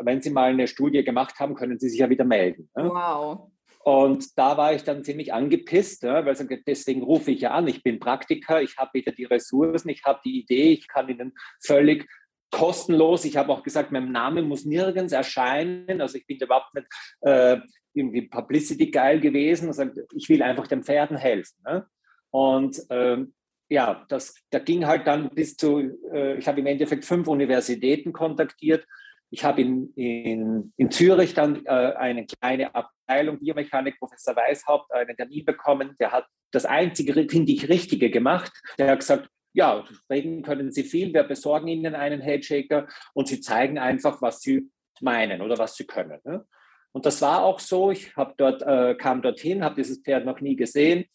wenn 0.00 0.20
Sie 0.20 0.28
mal 0.28 0.50
eine 0.50 0.68
Studie 0.68 1.02
gemacht 1.02 1.40
haben, 1.40 1.54
können 1.54 1.78
Sie 1.78 1.88
sich 1.88 2.00
ja 2.00 2.10
wieder 2.10 2.26
melden. 2.26 2.68
Ne? 2.76 2.90
Wow. 2.90 3.50
Und 3.84 4.38
da 4.38 4.56
war 4.56 4.74
ich 4.74 4.84
dann 4.84 5.02
ziemlich 5.02 5.32
angepisst, 5.32 6.04
ja, 6.04 6.24
weil 6.24 6.36
deswegen 6.66 7.02
rufe 7.02 7.32
ich 7.32 7.40
ja 7.40 7.50
an. 7.50 7.66
Ich 7.66 7.82
bin 7.82 7.98
Praktiker, 7.98 8.62
ich 8.62 8.76
habe 8.76 8.90
wieder 8.94 9.10
die 9.12 9.24
Ressourcen, 9.24 9.88
ich 9.88 10.04
habe 10.04 10.20
die 10.24 10.40
Idee, 10.40 10.72
ich 10.72 10.86
kann 10.86 11.08
Ihnen 11.08 11.34
völlig 11.60 12.08
kostenlos, 12.52 13.24
ich 13.24 13.36
habe 13.36 13.52
auch 13.52 13.62
gesagt, 13.64 13.90
mein 13.90 14.12
Name 14.12 14.42
muss 14.42 14.64
nirgends 14.64 15.12
erscheinen. 15.12 16.00
Also 16.00 16.18
ich 16.18 16.26
bin 16.26 16.38
überhaupt 16.38 16.74
nicht 16.74 16.86
äh, 17.22 17.58
irgendwie 17.94 18.22
Publicity 18.22 18.90
geil 18.90 19.18
gewesen. 19.18 19.68
Also 19.68 19.86
ich 20.14 20.28
will 20.28 20.42
einfach 20.42 20.68
den 20.68 20.84
Pferden 20.84 21.16
helfen. 21.16 21.56
Ne? 21.64 21.86
Und 22.30 22.80
ähm, 22.90 23.34
ja, 23.68 24.04
das, 24.08 24.34
da 24.50 24.58
ging 24.58 24.86
halt 24.86 25.06
dann 25.06 25.30
bis 25.30 25.56
zu, 25.56 25.80
äh, 26.12 26.36
ich 26.38 26.46
habe 26.46 26.60
im 26.60 26.66
Endeffekt 26.66 27.04
fünf 27.04 27.26
Universitäten 27.26 28.12
kontaktiert 28.12 28.86
ich 29.32 29.44
habe 29.44 29.62
in, 29.62 29.92
in, 29.94 30.72
in 30.76 30.90
Zürich 30.90 31.32
dann 31.32 31.64
äh, 31.64 31.70
eine 31.70 32.26
kleine 32.26 32.74
Abteilung 32.74 33.38
Biomechanik, 33.38 33.98
Professor 33.98 34.36
Weishaupt, 34.36 34.92
einen 34.92 35.16
Termin 35.16 35.46
bekommen. 35.46 35.96
Der 35.98 36.12
hat 36.12 36.26
das 36.50 36.66
einzige, 36.66 37.14
finde 37.14 37.50
ich, 37.50 37.70
Richtige 37.70 38.10
gemacht. 38.10 38.52
Der 38.78 38.90
hat 38.90 38.98
gesagt, 39.00 39.30
ja, 39.54 39.84
reden 40.10 40.42
können 40.42 40.70
Sie 40.70 40.84
viel, 40.84 41.14
wir 41.14 41.22
besorgen 41.22 41.68
Ihnen 41.68 41.94
einen 41.94 42.20
Headshaker 42.20 42.86
und 43.14 43.26
Sie 43.26 43.40
zeigen 43.40 43.78
einfach, 43.78 44.20
was 44.20 44.40
Sie 44.40 44.68
meinen 45.00 45.40
oder 45.40 45.56
was 45.56 45.76
Sie 45.76 45.86
können. 45.86 46.20
Ne? 46.24 46.44
Und 46.92 47.06
das 47.06 47.22
war 47.22 47.42
auch 47.42 47.58
so. 47.58 47.90
Ich 47.90 48.12
dort, 48.36 48.62
äh, 48.62 48.94
kam 48.96 49.22
dorthin, 49.22 49.64
habe 49.64 49.76
dieses 49.76 50.02
Pferd 50.02 50.26
noch 50.26 50.42
nie 50.42 50.56
gesehen, 50.56 51.06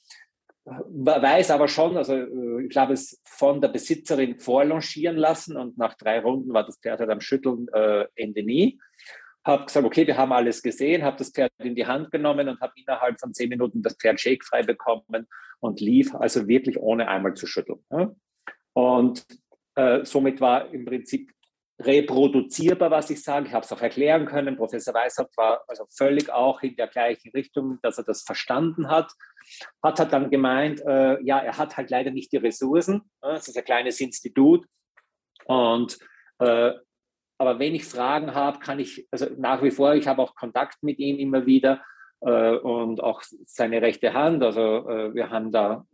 weiß 0.67 1.51
aber 1.51 1.67
schon, 1.67 1.95
also 1.97 2.13
äh, 2.13 2.63
ich 2.63 2.69
glaube, 2.69 2.93
es 2.93 3.21
von 3.24 3.62
der 3.62 3.69
Besitzerin 3.69 4.38
vorlongieren 4.39 5.15
lassen 5.15 5.55
und 5.55 5.77
nach 5.77 5.93
drei 5.95 6.19
Runden 6.19 6.53
war 6.53 6.65
das 6.65 6.77
Pferd 6.77 7.00
halt 7.00 7.09
am 7.09 7.21
Schütteln 7.21 7.67
äh, 7.74 8.05
Ende 8.15 8.43
nie. 8.43 8.79
Habe 9.45 9.65
gesagt, 9.65 9.86
okay, 9.86 10.05
wir 10.05 10.17
haben 10.17 10.33
alles 10.33 10.62
gesehen, 10.62 11.03
habe 11.03 11.17
das 11.17 11.29
Pferd 11.31 11.51
in 11.59 11.75
die 11.75 11.86
Hand 11.86 12.12
genommen 12.12 12.50
und 12.50 12.59
habe 12.59 12.74
innerhalb 12.75 13.17
von 13.19 13.33
zehn 13.33 13.47
Minuten 13.47 13.81
das 13.81 13.95
Pferd 13.95 14.19
shakefrei 14.19 14.63
bekommen 14.63 15.27
und 15.59 15.79
lief 15.79 16.13
also 16.13 16.47
wirklich 16.47 16.77
ohne 16.77 17.07
einmal 17.07 17.33
zu 17.33 17.47
schütteln. 17.47 17.79
Ja? 17.89 18.12
Und 18.74 19.25
äh, 19.75 20.03
somit 20.03 20.41
war 20.41 20.74
im 20.74 20.83
Prinzip 20.83 21.31
reproduzierbar, 21.79 22.89
was 22.89 23.10
ich 23.10 23.24
sage. 23.24 23.48
Ich 23.48 23.53
habe 23.53 23.63
es 23.65 23.72
auch 23.72 23.81
erklären 23.81 24.25
können. 24.25 24.57
Professor 24.57 24.93
Weishaupt 24.93 25.38
war 25.38 25.63
also 25.67 25.86
völlig 25.89 26.31
auch 26.31 26.62
in 26.63 26.75
der 26.75 26.88
gleichen 26.88 27.31
Richtung, 27.31 27.79
dass 27.84 27.98
er 27.98 28.03
das 28.03 28.24
verstanden 28.24 28.89
hat. 28.89 29.12
Hat 29.84 30.00
halt 30.00 30.12
dann 30.12 30.29
gemeint, 30.31 30.81
äh, 30.81 31.22
ja, 31.24 31.39
er 31.39 31.57
hat 31.57 31.77
halt 31.77 31.89
leider 31.89 32.12
nicht 32.12 32.31
die 32.31 32.38
Ressourcen. 32.38 33.03
Es 33.22 33.48
ist 33.48 33.57
ein 33.57 33.63
kleines 33.63 34.01
Institut. 34.01 34.65
Und 35.46 35.98
äh, 36.39 36.74
aber 37.39 37.60
wenn 37.60 37.75
ich 37.75 37.86
Fragen 37.86 38.34
habe, 38.34 38.60
kann 38.60 38.79
ich, 38.79 39.07
also 39.12 39.27
nach 39.38 39.62
wie 39.62 39.69
vor, 39.69 39.93
ich 39.93 40.07
habe 40.07 40.24
auch 40.24 40.34
Kontakt 40.34 40.81
mit 40.81 40.98
ihm 40.98 41.17
immer 41.19 41.46
wieder 41.46 41.84
äh, 42.22 42.55
und 42.55 43.03
auch 43.03 43.22
seine 43.46 43.81
rechte 43.84 44.13
Hand. 44.13 44.43
Also 44.43 44.89
äh, 44.89 45.13
wir 45.13 45.29
haben 45.29 45.51
da 45.51 45.86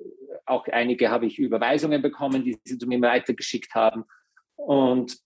auch 0.45 0.67
einige 0.67 1.09
habe 1.09 1.25
ich 1.25 1.39
Überweisungen 1.39 2.01
bekommen, 2.01 2.43
die 2.43 2.57
sie 2.63 2.77
zu 2.77 2.87
mir 2.87 3.01
weitergeschickt 3.01 3.75
haben. 3.75 4.05
Und 4.55 5.17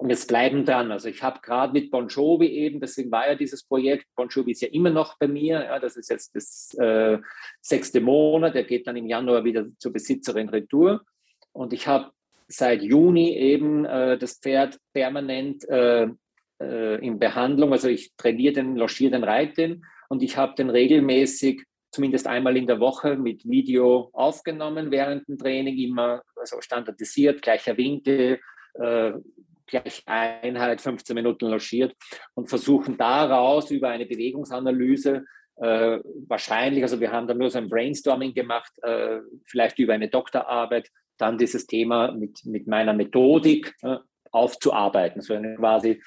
und 0.00 0.08
jetzt 0.08 0.28
bleiben 0.28 0.64
dran. 0.64 0.90
Also 0.90 1.08
ich 1.10 1.22
habe 1.22 1.40
gerade 1.42 1.74
mit 1.74 1.90
Bon 1.90 2.08
Jovi 2.08 2.46
eben, 2.46 2.80
deswegen 2.80 3.10
war 3.10 3.28
ja 3.28 3.34
dieses 3.34 3.62
Projekt, 3.62 4.06
Bon 4.16 4.28
Jovi 4.28 4.52
ist 4.52 4.62
ja 4.62 4.68
immer 4.68 4.88
noch 4.88 5.18
bei 5.18 5.28
mir, 5.28 5.62
ja, 5.62 5.78
das 5.78 5.96
ist 5.96 6.08
jetzt 6.08 6.34
das 6.34 6.74
äh, 6.78 7.18
sechste 7.60 8.00
Monat, 8.00 8.54
er 8.54 8.64
geht 8.64 8.86
dann 8.86 8.96
im 8.96 9.06
Januar 9.06 9.44
wieder 9.44 9.66
zur 9.78 9.92
Besitzerin 9.92 10.48
Retour. 10.48 11.02
Und 11.52 11.74
ich 11.74 11.86
habe 11.86 12.12
seit 12.48 12.82
Juni 12.82 13.36
eben 13.36 13.84
äh, 13.84 14.16
das 14.16 14.38
Pferd 14.38 14.78
permanent 14.94 15.68
äh, 15.68 16.08
äh 16.62 17.06
in 17.06 17.18
Behandlung. 17.18 17.72
Also 17.72 17.88
ich 17.88 18.14
trainiere 18.16 18.54
den, 18.54 18.76
logiere 18.76 19.10
den, 19.10 19.24
reite 19.24 19.82
und 20.08 20.22
ich 20.22 20.38
habe 20.38 20.54
den 20.54 20.70
regelmäßig 20.70 21.62
zumindest 21.90 22.26
einmal 22.26 22.56
in 22.56 22.66
der 22.66 22.80
Woche 22.80 23.16
mit 23.16 23.46
Video 23.46 24.08
aufgenommen 24.14 24.90
während 24.90 25.28
dem 25.28 25.36
Training, 25.36 25.76
immer 25.76 26.22
also 26.36 26.58
standardisiert, 26.62 27.42
gleicher 27.42 27.76
Winkel, 27.76 28.40
äh, 28.74 29.12
gleich 29.70 30.02
Einheit 30.06 30.80
15 30.80 31.14
Minuten 31.14 31.46
logiert 31.46 31.94
und 32.34 32.48
versuchen 32.48 32.96
daraus 32.96 33.70
über 33.70 33.88
eine 33.88 34.06
Bewegungsanalyse 34.06 35.24
äh, 35.60 36.00
wahrscheinlich, 36.26 36.82
also 36.82 37.00
wir 37.00 37.12
haben 37.12 37.26
da 37.26 37.34
nur 37.34 37.50
so 37.50 37.58
ein 37.58 37.68
Brainstorming 37.68 38.32
gemacht, 38.32 38.72
äh, 38.82 39.20
vielleicht 39.44 39.78
über 39.78 39.92
eine 39.92 40.08
Doktorarbeit, 40.08 40.90
dann 41.18 41.36
dieses 41.36 41.66
Thema 41.66 42.12
mit, 42.12 42.46
mit 42.46 42.66
meiner 42.66 42.94
Methodik 42.94 43.74
äh, 43.82 43.96
aufzuarbeiten, 44.30 45.20
so 45.20 45.34
eine 45.34 45.56
quasi 45.56 46.02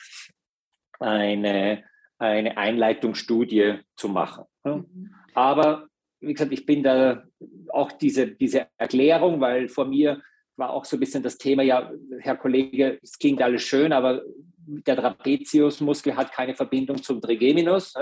eine, 0.99 1.83
eine 2.17 2.57
Einleitungsstudie 2.57 3.79
zu 3.95 4.09
machen. 4.09 4.45
Mhm. 4.63 5.13
Aber 5.35 5.87
wie 6.19 6.33
gesagt, 6.33 6.53
ich 6.53 6.65
bin 6.65 6.81
da 6.81 7.23
auch 7.69 7.91
diese, 7.91 8.27
diese 8.27 8.67
Erklärung, 8.77 9.39
weil 9.39 9.67
vor 9.67 9.85
mir 9.85 10.21
war 10.55 10.69
auch 10.71 10.85
so 10.85 10.97
ein 10.97 10.99
bisschen 10.99 11.23
das 11.23 11.37
Thema, 11.37 11.63
ja, 11.63 11.91
Herr 12.19 12.37
Kollege, 12.37 12.99
es 13.01 13.17
klingt 13.17 13.41
alles 13.41 13.63
schön, 13.63 13.91
aber 13.91 14.21
der 14.65 14.95
Trapeziusmuskel 14.95 16.15
hat 16.15 16.31
keine 16.31 16.55
Verbindung 16.55 17.01
zum 17.01 17.21
Trigeminus. 17.21 17.93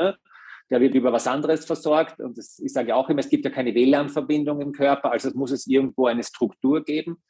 Der 0.70 0.80
wird 0.80 0.96
über 0.96 1.12
was 1.12 1.28
anderes 1.28 1.66
versorgt. 1.66 2.20
Und 2.20 2.38
das, 2.38 2.60
ich 2.60 2.72
sage 2.72 2.96
auch 2.96 3.10
immer, 3.10 3.20
es 3.20 3.30
gibt 3.30 3.46
ja 3.46 3.52
keine 3.52 3.74
WLAN-Verbindung 3.74 4.62
im 4.62 4.72
Körper, 4.72 5.12
also 5.12 5.30
muss 5.34 5.52
es 5.52 5.68
irgendwo 5.68 6.06
eine 6.06 6.24
Struktur 6.24 6.84
geben. 6.84 7.22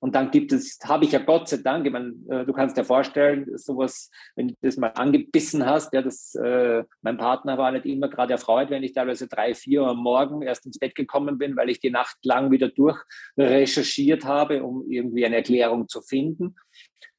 Und 0.00 0.14
dann 0.14 0.30
gibt 0.30 0.52
es, 0.52 0.78
habe 0.84 1.04
ich 1.04 1.12
ja 1.12 1.18
Gott 1.18 1.48
sei 1.48 1.56
Dank, 1.58 1.84
ich 1.84 1.92
meine, 1.92 2.14
äh, 2.28 2.44
du 2.44 2.52
kannst 2.52 2.76
dir 2.76 2.84
vorstellen, 2.84 3.46
sowas, 3.56 4.10
wenn 4.36 4.48
du 4.48 4.54
das 4.60 4.76
mal 4.76 4.92
angebissen 4.94 5.66
hast, 5.66 5.92
ja, 5.92 6.02
das, 6.02 6.34
äh, 6.36 6.84
mein 7.02 7.18
Partner 7.18 7.58
war 7.58 7.72
nicht 7.72 7.84
immer 7.84 8.08
gerade 8.08 8.34
erfreut, 8.34 8.70
wenn 8.70 8.84
ich 8.84 8.92
teilweise 8.92 9.26
drei, 9.26 9.54
vier 9.54 9.82
Uhr 9.82 9.88
am 9.88 9.98
Morgen 9.98 10.42
erst 10.42 10.66
ins 10.66 10.78
Bett 10.78 10.94
gekommen 10.94 11.38
bin, 11.38 11.56
weil 11.56 11.68
ich 11.68 11.80
die 11.80 11.90
Nacht 11.90 12.16
lang 12.22 12.52
wieder 12.52 12.68
durchrecherchiert 12.68 14.24
habe, 14.24 14.62
um 14.62 14.88
irgendwie 14.88 15.26
eine 15.26 15.36
Erklärung 15.36 15.88
zu 15.88 16.00
finden. 16.00 16.54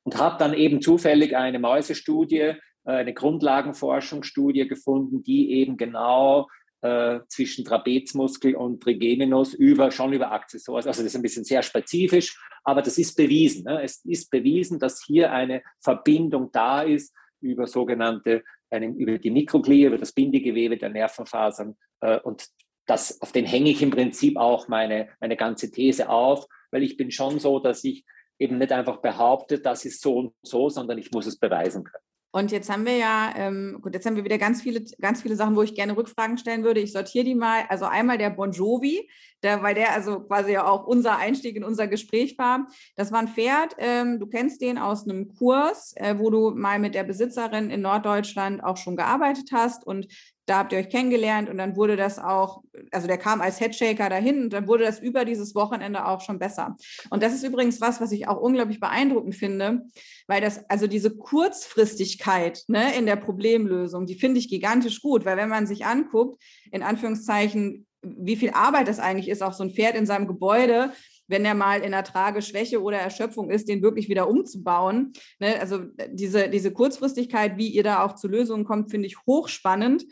Und 0.04 0.18
habe 0.18 0.38
dann 0.40 0.54
eben 0.54 0.82
zufällig 0.82 1.36
eine 1.36 1.60
Mäusestudie, 1.60 2.38
äh, 2.38 2.56
eine 2.86 3.14
Grundlagenforschungsstudie 3.14 4.70
gefunden, 4.70 5.22
die 5.22 5.52
eben 5.52 5.76
genau 5.76 6.48
äh, 6.82 7.20
zwischen 7.28 7.66
Trapezmuskel 7.66 8.56
und 8.56 8.82
Trigeminus 8.82 9.54
über, 9.54 9.92
schon 9.92 10.14
über 10.14 10.32
Accessors. 10.32 10.88
Also 10.88 11.04
das 11.04 11.12
ist 11.12 11.16
ein 11.16 11.22
bisschen 11.22 11.44
sehr 11.44 11.62
spezifisch, 11.62 12.40
aber 12.64 12.82
das 12.82 12.98
ist 12.98 13.16
bewiesen. 13.16 13.66
Ne? 13.66 13.84
Es 13.84 14.04
ist 14.06 14.30
bewiesen, 14.30 14.80
dass 14.80 15.04
hier 15.04 15.32
eine 15.32 15.62
Verbindung 15.82 16.52
da 16.52 16.82
ist 16.82 17.14
über 17.42 17.68
sogenannte, 17.68 18.44
eine, 18.70 18.88
über 18.88 19.18
die 19.18 19.32
Mikroglie, 19.32 19.88
über 19.88 19.98
das 19.98 20.12
Bindegewebe 20.12 20.78
der 20.78 20.90
Nervenfasern. 20.90 21.76
Äh, 22.02 22.20
und 22.20 22.48
das, 22.86 23.22
auf 23.22 23.32
den 23.32 23.46
hänge 23.46 23.70
ich 23.70 23.82
im 23.82 23.92
Prinzip 23.92 24.38
auch 24.38 24.68
meine, 24.68 25.10
meine 25.20 25.38
ganze 25.38 25.72
These 25.72 26.10
auf, 26.10 26.48
weil 26.72 26.84
ich 26.84 26.98
bin 26.98 27.12
schon 27.12 27.40
so, 27.40 27.60
dass 27.60 27.84
ich 27.84 28.06
eben 28.40 28.58
nicht 28.58 28.72
einfach 28.72 28.98
behaupte, 29.02 29.60
das 29.60 29.86
ist 29.86 30.02
so 30.02 30.18
und 30.18 30.34
so, 30.42 30.70
sondern 30.70 30.98
ich 30.98 31.12
muss 31.12 31.28
es 31.28 31.38
beweisen 31.38 31.84
können. 31.84 32.04
Und 32.32 32.52
jetzt 32.52 32.70
haben 32.70 32.86
wir 32.86 32.96
ja, 32.96 33.34
ähm, 33.36 33.80
gut, 33.82 33.96
jetzt 33.96 34.06
haben 34.06 34.16
wir 34.16 34.24
wieder 34.24 34.38
ganz 34.38 34.62
viele, 34.62 34.84
ganz 35.02 35.24
viele 35.24 35.36
Sachen, 35.36 35.56
wo 35.56 35.64
ich 35.64 35.74
gerne 35.74 35.98
Rückfragen 35.98 36.38
stellen 36.38 36.64
würde. 36.64 36.80
Ich 36.80 36.92
sortiere 36.92 37.26
die 37.26 37.34
mal. 37.34 37.64
Also 37.70 37.86
einmal 37.86 38.20
der 38.20 38.30
Bon 38.30 38.52
Jovi, 38.52 39.10
der, 39.42 39.64
weil 39.64 39.74
der 39.74 39.94
also 39.94 40.20
quasi 40.20 40.52
ja 40.52 40.68
auch 40.68 40.86
unser 40.86 41.18
Einstieg 41.18 41.56
in 41.56 41.64
unser 41.64 41.88
Gespräch 41.88 42.38
war. 42.38 42.68
Das 42.96 43.12
war 43.12 43.20
ein 43.20 43.30
Pferd, 43.30 43.76
ähm, 43.80 44.20
du 44.20 44.28
kennst 44.28 44.62
den 44.62 44.78
aus 44.78 45.06
einem 45.08 45.34
Kurs, 45.36 45.94
äh, 45.96 46.20
wo 46.20 46.30
du 46.30 46.52
mal 46.52 46.78
mit 46.78 46.94
der 46.94 47.04
Besitzerin 47.04 47.72
in 47.72 47.82
Norddeutschland 47.82 48.64
auch 48.64 48.78
schon 48.78 48.96
gearbeitet 48.96 49.50
hast. 49.52 49.88
Und 49.88 50.08
da 50.50 50.60
habt 50.60 50.74
ihr 50.74 50.80
euch 50.80 50.90
kennengelernt 50.90 51.50
und 51.50 51.58
dann 51.58 51.76
wurde 51.76 51.96
das 51.96 52.18
auch, 52.18 52.64
also 52.92 53.08
der 53.08 53.18
kam 53.18 53.42
als 53.42 53.60
Headshaker 53.60 54.10
dahin 54.10 54.44
und 54.44 54.54
dann 54.54 54.68
wurde 54.68 54.84
das 54.84 55.00
über 55.00 55.26
dieses 55.26 55.54
Wochenende 55.54 56.06
auch 56.06 56.22
schon 56.22 56.40
besser. 56.40 56.76
Und 57.10 57.22
das 57.22 57.34
ist 57.34 57.44
übrigens 57.44 57.80
was, 57.82 58.02
was 58.02 58.12
ich 58.12 58.28
auch 58.28 58.42
unglaublich 58.42 58.80
beeindruckend 58.80 59.36
finde, 59.36 59.84
weil 60.28 60.42
das, 60.42 60.68
also 60.70 60.88
diese 60.88 61.16
Kurzfristigkeit 61.16 62.64
ne, 62.68 62.96
in 62.98 63.06
der 63.06 63.18
Problemlösung, 63.18 64.06
die 64.06 64.16
finde 64.16 64.40
ich 64.40 64.50
gigantisch 64.50 65.02
gut, 65.02 65.26
weil 65.26 65.38
wenn 65.38 65.50
man 65.50 65.68
sich 65.68 65.86
anguckt, 65.86 66.42
in 66.72 66.82
Anführungszeichen, 66.82 67.86
wie 68.02 68.36
viel 68.36 68.52
Arbeit 68.52 68.88
das 68.88 69.00
eigentlich 69.00 69.30
ist, 69.30 69.44
auch 69.44 69.54
so 69.54 69.64
ein 69.64 69.72
Pferd 69.72 69.96
in 69.96 70.06
seinem 70.06 70.28
Gebäude, 70.28 70.94
wenn 71.30 71.46
er 71.46 71.54
mal 71.54 71.80
in 71.80 71.94
einer 71.94 72.04
Trageschwäche 72.04 72.82
oder 72.82 72.98
Erschöpfung 72.98 73.52
ist, 73.52 73.70
den 73.70 73.82
wirklich 73.82 74.10
wieder 74.10 74.28
umzubauen. 74.28 75.14
Ne? 75.40 75.60
Also 75.62 75.84
diese, 76.10 76.50
diese 76.50 76.74
Kurzfristigkeit, 76.74 77.58
wie 77.58 77.68
ihr 77.68 77.84
da 77.84 78.04
auch 78.04 78.16
zu 78.16 78.28
Lösungen 78.28 78.66
kommt, 78.66 78.90
finde 78.90 79.08
ich 79.08 79.18
hochspannend. 79.26 80.06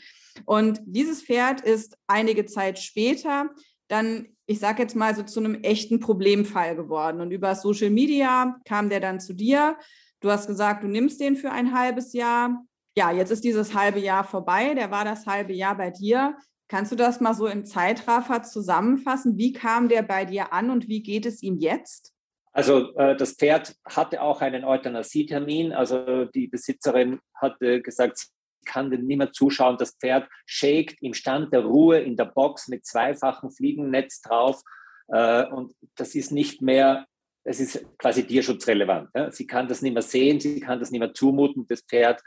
Und 0.46 0.82
dieses 0.86 1.24
Pferd 1.24 1.62
ist 1.62 1.98
einige 2.08 2.46
Zeit 2.46 2.80
später 2.80 3.50
dann, 3.88 4.28
ich 4.46 4.60
sage 4.60 4.82
jetzt 4.82 4.96
mal 4.96 5.16
so 5.16 5.24
zu 5.24 5.40
einem 5.40 5.56
echten 5.64 6.00
Problemfall 6.00 6.76
geworden. 6.76 7.22
Und 7.22 7.32
über 7.32 7.56
Social 7.56 7.90
Media 7.90 8.58
kam 8.66 8.90
der 8.90 9.00
dann 9.00 9.20
zu 9.20 9.34
dir. 9.34 9.78
Du 10.20 10.30
hast 10.30 10.48
gesagt, 10.48 10.84
du 10.84 10.88
nimmst 10.88 11.20
den 11.20 11.36
für 11.36 11.52
ein 11.52 11.78
halbes 11.78 12.14
Jahr. 12.14 12.64
Ja, 12.98 13.12
jetzt 13.12 13.32
ist 13.32 13.44
dieses 13.44 13.74
halbe 13.74 14.00
Jahr 14.00 14.24
vorbei. 14.24 14.74
Der 14.74 14.92
war 14.92 15.06
das 15.06 15.26
halbe 15.26 15.54
Jahr 15.54 15.78
bei 15.78 15.92
dir. 15.92 16.36
Kannst 16.68 16.92
du 16.92 16.96
das 16.96 17.22
mal 17.22 17.34
so 17.34 17.48
im 17.48 17.66
Zeitraffer 17.66 18.44
zusammenfassen? 18.44 19.38
Wie 19.38 19.54
kam 19.54 19.88
der 19.88 20.02
bei 20.02 20.26
dir 20.26 20.52
an 20.52 20.70
und 20.70 20.88
wie 20.90 21.02
geht 21.02 21.26
es 21.26 21.42
ihm 21.42 21.58
jetzt? 21.58 22.14
Also 22.52 22.94
äh, 22.96 23.16
das 23.16 23.34
Pferd 23.34 23.76
hatte 23.86 24.22
auch 24.22 24.42
einen 24.42 24.66
Euthanasietermin. 24.66 25.72
Also 25.72 26.26
die 26.26 26.48
Besitzerin 26.48 27.20
hatte 27.36 27.82
gesagt, 27.82 28.28
kann 28.68 28.92
dem 28.92 29.06
nicht 29.06 29.18
mehr 29.18 29.32
zuschauen. 29.32 29.78
Das 29.78 29.96
Pferd 30.00 30.30
shakt 30.46 31.02
im 31.02 31.14
Stand 31.14 31.52
der 31.54 31.62
Ruhe 31.62 32.00
in 32.00 32.16
der 32.16 32.26
Box 32.26 32.68
mit 32.68 32.86
zweifachem 32.86 33.50
Fliegennetz 33.50 34.22
drauf. 34.22 34.62
Äh, 35.08 35.46
und 35.48 35.74
das 35.96 36.14
ist 36.14 36.32
nicht 36.32 36.62
mehr, 36.62 37.08
es 37.44 37.60
ist 37.60 37.86
quasi 37.98 38.28
tierschutzrelevant. 38.28 39.10
Ja? 39.16 39.32
Sie 39.32 39.48
kann 39.48 39.68
das 39.68 39.82
nicht 39.82 39.94
mehr 39.94 40.02
sehen, 40.02 40.40
sie 40.40 40.60
kann 40.60 40.80
das 40.80 40.92
nicht 40.92 41.00
mehr 41.00 41.14
zumuten. 41.14 41.66
Das 41.68 41.82
Pferd 41.82 42.22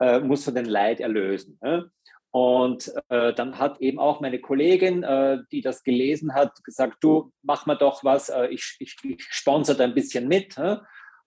äh, 0.00 0.20
muss 0.20 0.44
von 0.44 0.54
den 0.54 0.66
Leid 0.66 1.00
erlösen. 1.00 1.58
Ja? 1.62 1.84
Und 2.30 2.92
äh, 3.08 3.32
dann 3.32 3.58
hat 3.58 3.80
eben 3.80 3.98
auch 3.98 4.20
meine 4.20 4.40
Kollegin, 4.40 5.02
äh, 5.02 5.38
die 5.50 5.62
das 5.62 5.82
gelesen 5.82 6.34
hat, 6.34 6.62
gesagt, 6.62 6.98
du 7.00 7.32
mach 7.42 7.64
mal 7.64 7.76
doch 7.76 8.04
was, 8.04 8.28
äh, 8.28 8.48
ich, 8.48 8.76
ich, 8.80 8.96
ich 9.02 9.24
sponsere 9.30 9.78
da 9.78 9.84
ein 9.84 9.94
bisschen 9.94 10.28
mit. 10.28 10.56
Ja? 10.56 10.82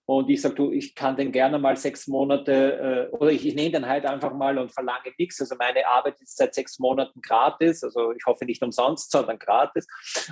Und 0.05 0.29
ich 0.29 0.41
sage, 0.41 0.55
du, 0.55 0.71
ich 0.71 0.95
kann 0.95 1.15
den 1.15 1.31
gerne 1.31 1.59
mal 1.59 1.77
sechs 1.77 2.07
Monate 2.07 3.09
äh, 3.11 3.15
oder 3.15 3.31
ich, 3.31 3.45
ich 3.45 3.55
nehme 3.55 3.71
den 3.71 3.87
halt 3.87 4.05
einfach 4.05 4.33
mal 4.33 4.57
und 4.57 4.71
verlange 4.71 5.13
nichts. 5.17 5.39
Also 5.39 5.55
meine 5.57 5.87
Arbeit 5.87 6.19
ist 6.19 6.37
seit 6.37 6.53
sechs 6.53 6.79
Monaten 6.79 7.21
gratis. 7.21 7.83
Also 7.83 8.11
ich 8.11 8.25
hoffe 8.25 8.45
nicht 8.45 8.61
umsonst, 8.61 9.11
sondern 9.11 9.39
gratis. 9.39 9.87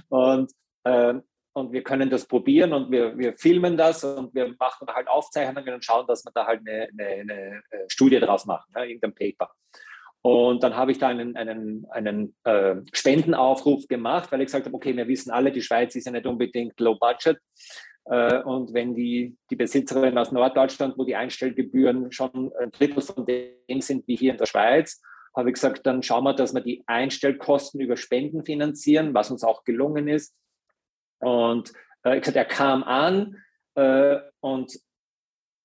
Und, 0.10 0.52
äh, 0.84 1.14
und 1.54 1.72
wir 1.72 1.84
können 1.84 2.10
das 2.10 2.26
probieren 2.26 2.74
und 2.74 2.92
wir, 2.92 3.18
wir 3.18 3.38
filmen 3.38 3.78
das 3.78 4.04
und 4.04 4.34
wir 4.34 4.54
machen 4.60 4.88
halt 4.88 5.08
Aufzeichnungen 5.08 5.74
und 5.74 5.86
schauen, 5.86 6.08
dass 6.08 6.26
wir 6.26 6.32
da 6.34 6.46
halt 6.46 6.62
eine, 6.66 6.90
eine, 6.92 7.08
eine 7.08 7.64
äh, 7.70 7.86
Studie 7.88 8.20
draus 8.20 8.46
machen, 8.46 8.72
ne, 8.76 8.86
irgendein 8.86 9.16
Paper. 9.16 9.52
Und 10.22 10.64
dann 10.64 10.76
habe 10.76 10.92
ich 10.92 10.98
da 10.98 11.08
einen, 11.08 11.38
einen, 11.38 11.86
einen 11.92 12.36
äh, 12.44 12.76
Spendenaufruf 12.92 13.88
gemacht, 13.88 14.32
weil 14.32 14.42
ich 14.42 14.48
gesagt 14.48 14.66
habe, 14.66 14.76
okay, 14.76 14.96
wir 14.96 15.08
wissen 15.08 15.32
alle, 15.32 15.52
die 15.52 15.62
Schweiz 15.62 15.96
ist 15.96 16.06
ja 16.06 16.12
nicht 16.12 16.26
unbedingt 16.26 16.80
low 16.80 16.96
budget. 16.96 17.40
Äh, 18.10 18.42
und 18.42 18.74
wenn 18.74 18.96
die, 18.96 19.38
die 19.50 19.56
Besitzerin 19.56 20.18
aus 20.18 20.32
Norddeutschland, 20.32 20.98
wo 20.98 21.04
die 21.06 21.16
Einstellgebühren 21.16 22.12
schon 22.12 22.52
ein 22.60 22.72
Drittel 22.72 23.02
von 23.02 23.26
dem 23.26 23.82
sind 23.82 24.08
wie 24.08 24.16
hier 24.16 24.32
in 24.32 24.38
der 24.38 24.48
Schweiz, 24.48 25.02
habe 25.36 25.50
ich 25.50 25.54
gesagt, 25.54 25.86
dann 25.86 26.02
schauen 26.02 26.24
wir, 26.24 26.34
dass 26.34 26.54
wir 26.54 26.62
die 26.62 26.84
Einstellkosten 26.88 27.80
über 27.80 27.98
Spenden 27.98 28.44
finanzieren, 28.44 29.14
was 29.14 29.30
uns 29.30 29.44
auch 29.44 29.64
gelungen 29.64 30.08
ist. 30.08 30.36
Und 31.20 31.72
äh, 32.04 32.16
ich 32.16 32.22
gesagt, 32.22 32.38
er 32.38 32.46
kam 32.46 32.84
an 32.84 33.38
äh, 33.76 34.18
und 34.40 34.80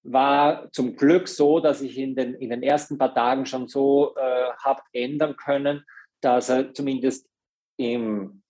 war 0.03 0.71
zum 0.71 0.97
Glück 0.97 1.29
so, 1.29 1.61
dass 1.61 1.81
ich 1.81 1.97
in 1.97 2.15
den, 2.15 2.35
in 2.35 2.51
den 2.51 2.63
ersten 2.63 2.99
paar 2.99 3.15
Tagen 3.15 3.47
schon 3.47 3.69
so 3.69 4.15
äh, 4.17 4.53
habe 4.63 4.83
ändern 4.93 5.35
können, 5.37 5.87
dass 6.21 6.51
er 6.51 6.75
zumindest 6.75 7.27
in 7.79 8.43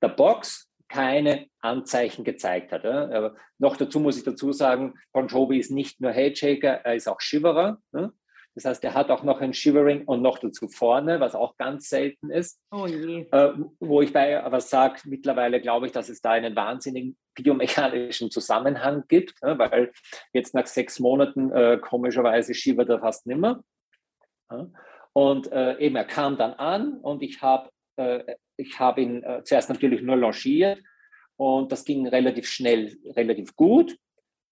der 0.00 0.10
Box 0.10 0.69
keine 0.90 1.46
Anzeichen 1.60 2.24
gezeigt 2.24 2.72
hat. 2.72 2.84
Ja. 2.84 3.34
Noch 3.58 3.76
dazu 3.76 4.00
muss 4.00 4.18
ich 4.18 4.24
dazu 4.24 4.52
sagen, 4.52 4.94
Bon 5.12 5.28
Jovi 5.28 5.58
ist 5.58 5.70
nicht 5.70 6.00
nur 6.00 6.10
Headshaker, 6.10 6.84
er 6.84 6.94
ist 6.96 7.08
auch 7.08 7.20
Shiverer. 7.20 7.78
Ne? 7.92 8.12
Das 8.56 8.64
heißt, 8.64 8.82
er 8.82 8.94
hat 8.94 9.10
auch 9.10 9.22
noch 9.22 9.40
ein 9.40 9.54
Shivering 9.54 10.04
und 10.04 10.20
noch 10.20 10.38
dazu 10.38 10.68
vorne, 10.68 11.20
was 11.20 11.36
auch 11.36 11.56
ganz 11.56 11.88
selten 11.88 12.30
ist. 12.30 12.60
Oh 12.72 12.86
je. 12.86 13.28
Äh, 13.30 13.52
wo 13.78 14.02
ich 14.02 14.12
bei 14.12 14.42
aber 14.42 14.60
sage, 14.60 15.00
mittlerweile 15.04 15.60
glaube 15.60 15.86
ich, 15.86 15.92
dass 15.92 16.08
es 16.08 16.20
da 16.20 16.32
einen 16.32 16.56
wahnsinnigen 16.56 17.16
biomechanischen 17.36 18.32
Zusammenhang 18.32 19.04
gibt, 19.06 19.40
ne? 19.42 19.56
weil 19.58 19.92
jetzt 20.32 20.54
nach 20.54 20.66
sechs 20.66 20.98
Monaten 20.98 21.52
äh, 21.52 21.78
komischerweise 21.80 22.52
shivert 22.52 22.88
er 22.88 22.98
fast 22.98 23.26
nimmer. 23.26 23.62
Und 25.12 25.52
äh, 25.52 25.78
eben, 25.78 25.94
er 25.94 26.04
kam 26.04 26.36
dann 26.36 26.54
an 26.54 26.94
und 26.94 27.22
ich 27.22 27.40
habe 27.40 27.70
ich 28.60 28.78
habe 28.78 29.00
ihn 29.00 29.22
äh, 29.22 29.42
zuerst 29.44 29.68
natürlich 29.68 30.02
nur 30.02 30.16
launchiert 30.16 30.80
und 31.36 31.72
das 31.72 31.84
ging 31.84 32.06
relativ 32.06 32.46
schnell, 32.46 32.96
relativ 33.16 33.56
gut. 33.56 33.96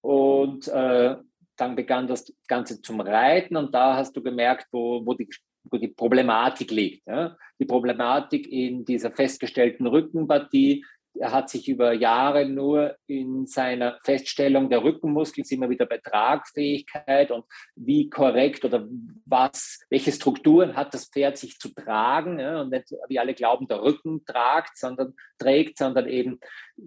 Und 0.01 0.69
äh, 0.69 1.17
dann 1.57 1.77
begann 1.77 2.07
das 2.07 2.33
Ganze 2.47 2.81
zum 2.81 3.01
Reiten 3.01 3.57
und 3.57 3.75
da 3.75 3.97
hast 3.97 4.17
du 4.17 4.23
gemerkt, 4.23 4.69
wo, 4.73 5.05
wo, 5.05 5.15
die, 5.15 5.29
wo 5.65 5.77
die 5.77 5.89
Problematik 5.89 6.71
liegt. 6.71 7.07
Ja? 7.07 7.37
Die 7.59 7.65
Problematik 7.67 8.47
in 8.51 8.85
dieser 8.85 9.11
festgestellten 9.11 9.87
Rückenpartie 9.87 10.85
er 11.21 11.33
hat 11.33 11.51
sich 11.51 11.69
über 11.69 11.93
Jahre 11.93 12.49
nur 12.49 12.97
in 13.07 13.47
seiner 13.47 13.99
Feststellung 14.03 14.71
der 14.71 14.83
Rückenmuskeln 14.83 15.47
immer 15.51 15.69
wieder 15.71 15.87
bei 15.87 15.99
Tragfähigkeit 15.99 17.31
und 17.31 17.45
wie 17.77 18.11
korrekt 18.11 18.65
oder 18.65 18.89
was, 19.25 19.79
welche 19.91 20.11
Strukturen 20.13 20.77
hat 20.77 20.95
das 20.95 21.07
Pferd 21.07 21.39
sich 21.39 21.59
zu 21.59 21.75
tragen 21.75 22.39
ja, 22.39 22.61
und 22.61 22.71
nicht, 22.71 22.95
wie 23.09 23.19
alle 23.19 23.35
glauben, 23.35 23.67
der 23.69 23.83
Rücken 23.83 24.25
tragt, 24.25 24.79
sondern 24.79 25.15
trägt, 25.39 25.79
sondern 25.79 26.07
eben 26.09 26.39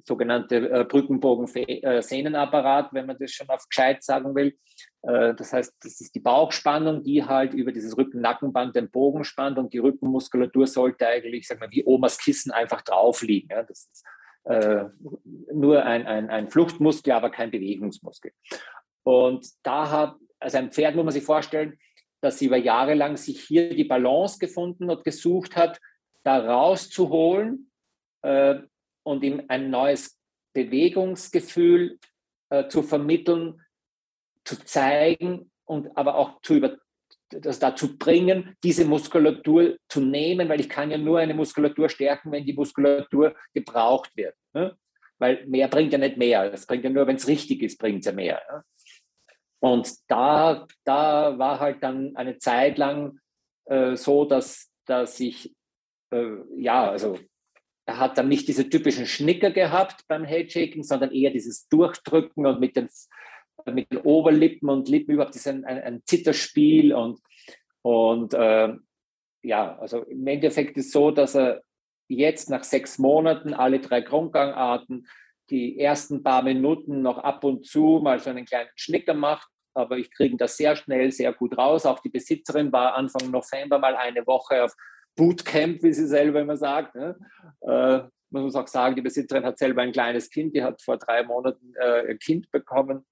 sogenannte 0.06 0.70
äh, 0.70 0.86
Brückenbogen-Sehnenapparat, 0.86 2.94
wenn 2.94 3.06
man 3.06 3.17
das 3.20 3.32
schon 3.32 3.50
auf 3.50 3.67
gescheit 3.67 4.02
sagen 4.04 4.34
will. 4.36 4.58
Äh, 5.04 5.34
das 5.36 5.54
heißt, 5.54 5.76
das 5.82 6.02
ist 6.02 6.15
die 6.15 6.20
Bauchspannung, 6.20 7.04
die 7.04 7.26
halt 7.26 7.54
über 7.54 7.72
dieses 7.72 7.98
Rücken-Nackenband 7.98 8.76
den 8.76 8.91
Bogen 8.91 9.24
spannt 9.24 9.58
und 9.58 9.74
die 9.74 9.80
Rückenmuskulatur 9.80 10.67
sollte 10.67 11.08
eigentlich, 11.08 11.48
sag 11.48 11.60
mal, 11.60 11.72
wie 11.72 11.86
Omas 11.86 12.17
Kissen 12.17 12.52
einfach 12.52 12.82
drauf 12.82 13.22
liegen. 13.22 13.50
Das 13.50 13.89
ist 13.91 14.06
äh, 14.44 14.86
nur 15.54 15.84
ein, 15.84 16.08
ein, 16.08 16.30
ein 16.30 16.48
Fluchtmuskel, 16.48 17.14
aber 17.14 17.30
kein 17.30 17.52
Bewegungsmuskel. 17.52 18.32
Und 19.04 19.48
da 19.64 19.90
hat, 19.90 20.16
also 20.40 20.58
ein 20.58 20.72
Pferd 20.72 20.96
muss 20.96 21.06
man 21.06 21.14
sich 21.14 21.24
vorstellen, 21.24 21.80
dass 22.22 22.40
sie 22.40 22.46
über 22.46 22.58
Jahre 22.58 22.94
lang 22.94 23.18
sich 23.18 23.42
hier 23.42 23.76
die 23.76 23.84
Balance 23.84 24.38
gefunden 24.40 24.90
und 24.90 25.04
gesucht 25.04 25.56
hat, 25.56 25.80
da 26.24 26.38
rauszuholen 26.38 27.72
äh, 28.22 28.60
und 29.04 29.24
ihm 29.24 29.44
ein 29.48 29.70
neues 29.70 30.20
Bewegungsgefühl 30.54 32.00
äh, 32.50 32.68
zu 32.68 32.84
vermitteln, 32.84 33.62
zu 34.44 34.64
zeigen 34.64 35.52
und 35.66 35.96
aber 35.98 36.16
auch 36.16 36.42
zu 36.42 36.56
über, 36.56 36.78
das 37.32 37.60
dazu 37.60 37.98
bringen, 37.98 38.56
diese 38.63 38.86
Muskulatur 38.86 39.78
zu 39.89 40.02
nehmen, 40.02 40.50
weil 40.50 40.60
ich 40.60 40.70
kann 40.70 40.91
ja 40.91 40.98
nur 40.98 41.20
eine 41.20 41.34
Muskulatur 41.34 41.89
stärken, 41.89 42.32
wenn 42.32 42.46
die 42.46 42.54
Muskulatur 42.54 43.36
gebraucht 43.54 44.15
wird. 44.15 44.36
Ne? 44.54 44.78
Weil 45.20 45.46
mehr 45.48 45.67
bringt 45.67 45.94
ja 45.94 46.00
nicht 46.00 46.17
mehr. 46.17 46.50
Das 46.50 46.65
bringt 46.65 46.84
ja 46.84 46.89
nur, 46.89 47.08
wenn 47.08 47.15
es 47.15 47.28
richtig 47.28 47.62
ist, 47.62 47.78
bringt 47.78 48.00
es 48.00 48.06
ja 48.06 48.12
mehr. 48.12 48.41
Ne? 48.52 48.63
Und 49.60 49.94
da, 50.08 50.67
da 50.84 51.38
war 51.38 51.60
halt 51.60 51.84
dann 51.84 52.15
eine 52.15 52.39
Zeit 52.39 52.78
lang 52.78 53.20
äh, 53.65 53.96
so, 53.96 54.26
dass, 54.26 54.72
dass 54.86 55.20
ich, 55.20 55.54
äh, 56.12 56.38
ja, 56.58 56.89
also 56.89 57.20
er 57.86 58.00
hat 58.00 58.17
dann 58.17 58.28
nicht 58.28 58.48
diese 58.48 58.70
typischen 58.70 59.06
Schnicker 59.06 59.52
gehabt 59.52 60.08
beim 60.08 60.24
Headshaking, 60.24 60.84
sondern 60.84 61.12
eher 61.12 61.32
dieses 61.32 61.67
Durchdrücken 61.67 62.46
und 62.46 62.60
mit 62.60 62.76
den, 62.76 62.89
mit 63.65 63.91
den 63.91 64.00
Oberlippen 64.00 64.69
und 64.69 64.89
Lippen 64.89 65.13
überhaupt 65.13 65.36
ist 65.36 65.47
ein, 65.47 65.65
ein, 65.65 65.82
ein 65.82 66.02
Zitterspiel 66.06 66.93
und, 66.93 67.19
und 67.82 68.34
äh, 68.34 68.74
ja, 69.43 69.78
also 69.80 70.04
im 70.04 70.26
Endeffekt 70.28 70.78
ist 70.78 70.88
es 70.88 70.91
so, 70.91 71.12
dass 71.12 71.36
er 71.36 71.63
jetzt 72.08 72.50
nach 72.50 72.63
sechs 72.63 73.00
Monaten 73.00 73.54
alle 73.54 73.80
drei 73.80 74.02
Grundgangarten 74.02 75.08
die 75.50 75.80
ersten 75.80 76.24
paar 76.24 76.43
Minuten 76.43 77.02
noch 77.02 77.17
ab 77.17 77.43
und 77.43 77.65
zu 77.65 78.00
mal 78.02 78.19
so 78.19 78.30
einen 78.30 78.45
kleinen 78.45 78.69
Schnicker 78.76 79.13
macht, 79.13 79.50
aber 79.74 79.97
ich 79.97 80.12
kriege 80.12 80.38
das 80.38 80.58
sehr 80.58 80.76
schnell, 80.76 81.12
sehr 81.12 81.34
gut 81.34 81.58
raus. 81.58 81.86
Auch 81.86 82.00
die 82.00 82.10
Besitzerin 82.10 82.71
war 82.71 82.95
Anfang 82.95 83.32
November 83.32 83.80
mal 83.80 83.95
eine 83.95 84.26
Woche 84.28 84.63
auf 84.63 84.74
Bootcamp, 85.15 85.84
wie 85.84 85.93
sie 85.93 86.08
selber 86.08 86.41
immer 86.41 86.58
sagt. 86.58 86.95
Ne? 86.95 87.17
Äh, 87.62 88.02
man 88.30 88.43
muss 88.43 88.56
auch 88.56 88.67
sagen, 88.67 88.95
die 88.95 89.02
Besitzerin 89.02 89.43
hat 89.43 89.58
selber 89.58 89.82
ein 89.82 89.91
kleines 89.91 90.30
Kind, 90.30 90.56
die 90.56 90.63
hat 90.63 90.82
vor 90.82 90.97
drei 90.97 91.24
Monaten 91.24 91.74
äh, 91.76 92.12
ein 92.12 92.19
Kind 92.19 92.50
bekommen 92.52 93.06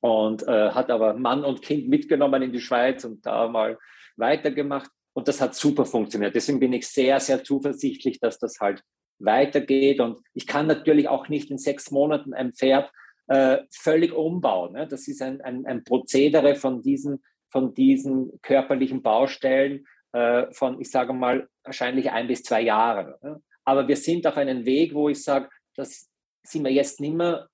und 0.00 0.46
äh, 0.46 0.70
hat 0.70 0.90
aber 0.90 1.14
Mann 1.14 1.44
und 1.44 1.62
Kind 1.62 1.88
mitgenommen 1.88 2.42
in 2.42 2.52
die 2.52 2.60
Schweiz 2.60 3.04
und 3.04 3.24
da 3.24 3.48
mal 3.48 3.78
weitergemacht. 4.16 4.90
Und 5.12 5.28
das 5.28 5.40
hat 5.40 5.54
super 5.54 5.84
funktioniert. 5.84 6.34
Deswegen 6.34 6.60
bin 6.60 6.72
ich 6.72 6.88
sehr, 6.88 7.20
sehr 7.20 7.44
zuversichtlich, 7.44 8.20
dass 8.20 8.38
das 8.38 8.58
halt 8.60 8.82
weitergeht. 9.18 10.00
Und 10.00 10.20
ich 10.34 10.46
kann 10.46 10.66
natürlich 10.66 11.08
auch 11.08 11.28
nicht 11.28 11.50
in 11.50 11.58
sechs 11.58 11.90
Monaten 11.90 12.32
ein 12.32 12.52
Pferd 12.52 12.90
äh, 13.26 13.58
völlig 13.70 14.12
umbauen. 14.12 14.72
Ne? 14.72 14.86
Das 14.86 15.08
ist 15.08 15.20
ein, 15.20 15.40
ein, 15.40 15.66
ein 15.66 15.84
Prozedere 15.84 16.54
von 16.54 16.82
diesen, 16.82 17.22
von 17.50 17.74
diesen 17.74 18.40
körperlichen 18.42 19.02
Baustellen 19.02 19.86
äh, 20.12 20.46
von, 20.52 20.80
ich 20.80 20.90
sage 20.90 21.12
mal, 21.12 21.48
wahrscheinlich 21.64 22.10
ein 22.10 22.26
bis 22.26 22.42
zwei 22.42 22.62
Jahren. 22.62 23.14
Ne? 23.22 23.42
Aber 23.64 23.86
wir 23.86 23.96
sind 23.96 24.26
auf 24.26 24.36
einem 24.36 24.64
Weg, 24.64 24.94
wo 24.94 25.08
ich 25.08 25.22
sage, 25.22 25.48
das 25.76 26.08
sind 26.42 26.64
wir 26.64 26.72
jetzt 26.72 27.00
nicht 27.00 27.14
mehr 27.14 27.48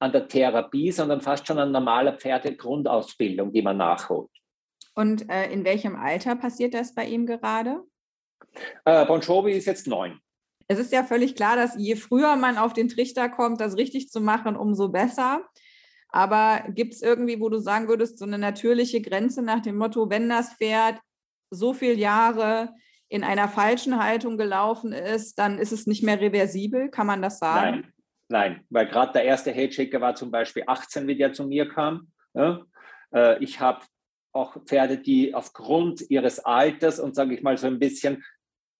an 0.00 0.12
der 0.12 0.26
Therapie, 0.26 0.90
sondern 0.90 1.20
fast 1.20 1.46
schon 1.46 1.58
an 1.58 1.70
normaler 1.70 2.14
Pferdegrundausbildung, 2.14 3.52
die 3.52 3.62
man 3.62 3.76
nachholt. 3.76 4.30
Und 4.94 5.30
äh, 5.30 5.50
in 5.52 5.64
welchem 5.64 5.94
Alter 5.94 6.34
passiert 6.34 6.74
das 6.74 6.94
bei 6.94 7.06
ihm 7.06 7.26
gerade? 7.26 7.82
Äh, 8.84 9.06
bon 9.06 9.20
Jovi 9.20 9.52
ist 9.52 9.66
jetzt 9.66 9.86
neun 9.86 10.20
es 10.70 10.78
ist 10.78 10.92
ja 10.92 11.02
völlig 11.02 11.34
klar, 11.34 11.56
dass 11.56 11.74
je 11.76 11.96
früher 11.96 12.36
man 12.36 12.56
auf 12.56 12.72
den 12.72 12.88
Trichter 12.88 13.28
kommt, 13.28 13.60
das 13.60 13.76
richtig 13.76 14.08
zu 14.08 14.20
machen, 14.20 14.54
umso 14.54 14.88
besser. 14.88 15.44
Aber 16.10 16.62
gibt 16.68 16.94
es 16.94 17.02
irgendwie, 17.02 17.40
wo 17.40 17.48
du 17.48 17.58
sagen 17.58 17.88
würdest, 17.88 18.20
so 18.20 18.24
eine 18.24 18.38
natürliche 18.38 19.02
Grenze 19.02 19.42
nach 19.42 19.62
dem 19.62 19.76
Motto, 19.76 20.10
wenn 20.10 20.28
das 20.28 20.54
Pferd 20.54 21.00
so 21.50 21.74
viele 21.74 21.94
Jahre 21.94 22.72
in 23.08 23.24
einer 23.24 23.48
falschen 23.48 24.00
Haltung 24.00 24.38
gelaufen 24.38 24.92
ist, 24.92 25.40
dann 25.40 25.58
ist 25.58 25.72
es 25.72 25.88
nicht 25.88 26.04
mehr 26.04 26.20
reversibel? 26.20 26.88
Kann 26.88 27.08
man 27.08 27.20
das 27.20 27.40
sagen? 27.40 27.80
Nein, 27.80 27.92
nein 28.30 28.64
weil 28.70 28.86
gerade 28.86 29.12
der 29.12 29.24
erste 29.24 29.52
Headshaker 29.52 30.00
war 30.00 30.14
zum 30.14 30.30
Beispiel 30.30 30.64
18, 30.66 31.06
wie 31.06 31.16
der 31.16 31.32
zu 31.32 31.46
mir 31.46 31.68
kam. 31.68 32.10
Ja? 32.34 32.62
Äh, 33.14 33.42
ich 33.44 33.60
habe 33.60 33.84
auch 34.32 34.56
Pferde, 34.64 34.98
die 34.98 35.34
aufgrund 35.34 36.08
ihres 36.08 36.38
Alters 36.40 37.00
und 37.00 37.14
sage 37.14 37.34
ich 37.34 37.42
mal 37.42 37.58
so 37.58 37.66
ein 37.66 37.78
bisschen 37.78 38.24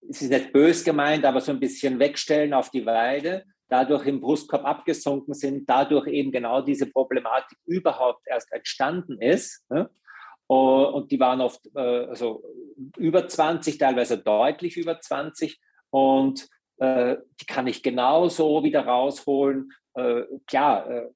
es 0.09 0.21
ist 0.21 0.31
nicht 0.31 0.51
bös 0.51 0.83
gemeint, 0.83 1.25
aber 1.25 1.41
so 1.41 1.51
ein 1.51 1.59
bisschen 1.59 1.99
wegstellen 1.99 2.53
auf 2.53 2.69
die 2.69 2.85
Weide, 2.85 3.45
dadurch 3.69 4.05
im 4.07 4.19
Brustkorb 4.19 4.65
abgesunken 4.65 5.33
sind, 5.33 5.69
dadurch 5.69 6.07
eben 6.07 6.31
genau 6.31 6.61
diese 6.61 6.87
Problematik 6.87 7.57
überhaupt 7.65 8.21
erst 8.25 8.51
entstanden 8.51 9.21
ist. 9.21 9.63
Ne? 9.69 9.89
Und 10.47 11.11
die 11.11 11.19
waren 11.19 11.39
oft 11.39 11.61
äh, 11.75 11.79
also 11.79 12.43
über 12.97 13.27
20, 13.27 13.77
teilweise 13.77 14.17
deutlich 14.17 14.75
über 14.75 14.99
20. 14.99 15.59
Und 15.91 16.49
äh, 16.81 17.17
die 17.39 17.45
kann 17.45 17.67
ich 17.67 17.83
genauso 17.83 18.63
wieder 18.63 18.85
rausholen. 18.85 19.71
Äh, 19.93 20.23
klar, 20.47 21.09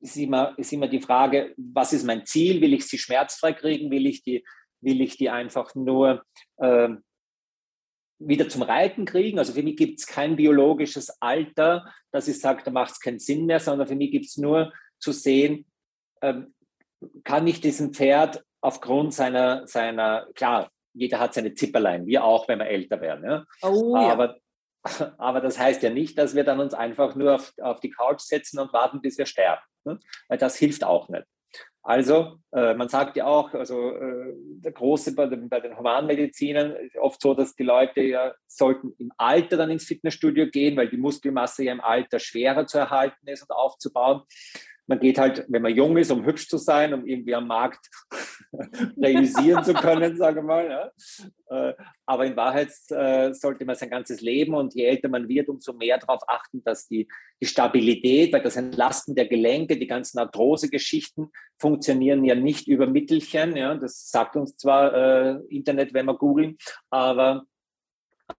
ist 0.00 0.16
immer, 0.16 0.54
ist 0.58 0.72
immer 0.72 0.88
die 0.88 1.00
Frage, 1.00 1.54
was 1.56 1.92
ist 1.92 2.04
mein 2.04 2.26
Ziel? 2.26 2.60
Will 2.60 2.74
ich 2.74 2.86
sie 2.86 2.98
schmerzfrei 2.98 3.52
kriegen? 3.52 3.90
Will 3.90 4.06
ich 4.06 4.22
die, 4.22 4.44
will 4.80 5.00
ich 5.00 5.16
die 5.16 5.30
einfach 5.30 5.74
nur 5.74 6.24
ähm, 6.60 7.02
wieder 8.26 8.48
zum 8.48 8.62
Reiten 8.62 9.04
kriegen. 9.04 9.38
Also 9.38 9.52
für 9.52 9.62
mich 9.62 9.76
gibt 9.76 10.00
es 10.00 10.06
kein 10.06 10.36
biologisches 10.36 11.20
Alter, 11.20 11.92
dass 12.10 12.28
ich 12.28 12.40
sage, 12.40 12.62
da 12.64 12.70
macht 12.70 12.92
es 12.92 13.00
keinen 13.00 13.18
Sinn 13.18 13.46
mehr, 13.46 13.60
sondern 13.60 13.88
für 13.88 13.94
mich 13.94 14.10
gibt 14.10 14.26
es 14.26 14.36
nur 14.36 14.72
zu 14.98 15.12
sehen, 15.12 15.66
ähm, 16.20 16.54
kann 17.24 17.46
ich 17.46 17.60
diesem 17.60 17.92
Pferd 17.92 18.44
aufgrund 18.60 19.12
seiner, 19.12 19.66
seiner, 19.66 20.28
klar, 20.34 20.70
jeder 20.94 21.18
hat 21.18 21.34
seine 21.34 21.54
Zipperlein, 21.54 22.06
wir 22.06 22.22
auch, 22.24 22.46
wenn 22.48 22.60
wir 22.60 22.66
älter 22.66 23.00
werden. 23.00 23.24
Ja? 23.24 23.44
Oh, 23.62 23.96
aber, 23.96 24.26
ja. 24.26 24.36
Aber 25.18 25.40
das 25.40 25.58
heißt 25.58 25.82
ja 25.82 25.90
nicht, 25.90 26.18
dass 26.18 26.34
wir 26.34 26.44
dann 26.44 26.60
uns 26.60 26.74
einfach 26.74 27.14
nur 27.14 27.36
auf, 27.36 27.52
auf 27.60 27.80
die 27.80 27.90
Couch 27.90 28.20
setzen 28.20 28.58
und 28.58 28.72
warten, 28.72 29.00
bis 29.00 29.18
wir 29.18 29.26
sterben. 29.26 29.62
Ne? 29.84 29.98
Weil 30.28 30.38
das 30.38 30.56
hilft 30.56 30.84
auch 30.84 31.08
nicht. 31.08 31.24
Also, 31.84 32.38
äh, 32.52 32.74
man 32.74 32.88
sagt 32.88 33.16
ja 33.16 33.26
auch, 33.26 33.52
also 33.54 33.90
äh, 33.90 34.34
der 34.36 34.70
Große 34.70 35.16
bei 35.16 35.26
den, 35.26 35.48
bei 35.48 35.58
den 35.58 35.76
Humanmedizinern 35.76 36.76
ist 36.76 36.96
oft 36.96 37.20
so, 37.20 37.34
dass 37.34 37.56
die 37.56 37.64
Leute 37.64 38.02
ja 38.02 38.32
sollten 38.46 38.94
im 38.98 39.10
Alter 39.16 39.56
dann 39.56 39.70
ins 39.70 39.84
Fitnessstudio 39.84 40.46
gehen, 40.46 40.76
weil 40.76 40.88
die 40.88 40.96
Muskelmasse 40.96 41.64
ja 41.64 41.72
im 41.72 41.80
Alter 41.80 42.20
schwerer 42.20 42.66
zu 42.66 42.78
erhalten 42.78 43.26
ist 43.26 43.42
und 43.42 43.50
aufzubauen. 43.50 44.22
Man 44.92 45.00
geht 45.00 45.16
halt, 45.16 45.46
wenn 45.48 45.62
man 45.62 45.74
jung 45.74 45.96
ist, 45.96 46.10
um 46.10 46.26
hübsch 46.26 46.48
zu 46.48 46.58
sein, 46.58 46.92
um 46.92 47.06
irgendwie 47.06 47.34
am 47.34 47.46
Markt 47.46 47.88
realisieren 49.00 49.64
zu 49.64 49.72
können, 49.72 50.18
sage 50.18 50.40
ich 50.40 50.44
mal. 50.44 50.92
Ja. 51.48 51.68
Äh, 51.70 51.74
aber 52.04 52.26
in 52.26 52.36
Wahrheit 52.36 52.68
äh, 52.90 53.32
sollte 53.32 53.64
man 53.64 53.74
sein 53.74 53.88
ganzes 53.88 54.20
Leben 54.20 54.52
und 54.52 54.74
je 54.74 54.84
älter 54.84 55.08
man 55.08 55.30
wird, 55.30 55.48
umso 55.48 55.72
mehr 55.72 55.96
darauf 55.96 56.20
achten, 56.28 56.62
dass 56.62 56.88
die, 56.88 57.08
die 57.40 57.46
Stabilität, 57.46 58.34
weil 58.34 58.42
das 58.42 58.56
Entlasten 58.56 59.14
der 59.14 59.28
Gelenke, 59.28 59.78
die 59.78 59.86
ganzen 59.86 60.18
Arthrose-Geschichten 60.18 61.30
funktionieren 61.58 62.22
ja 62.22 62.34
nicht 62.34 62.68
über 62.68 62.86
Mittelchen. 62.86 63.56
Ja. 63.56 63.74
Das 63.74 64.10
sagt 64.10 64.36
uns 64.36 64.58
zwar 64.58 64.92
äh, 64.92 65.38
Internet, 65.48 65.94
wenn 65.94 66.04
wir 66.04 66.18
googeln, 66.18 66.58
aber 66.90 67.46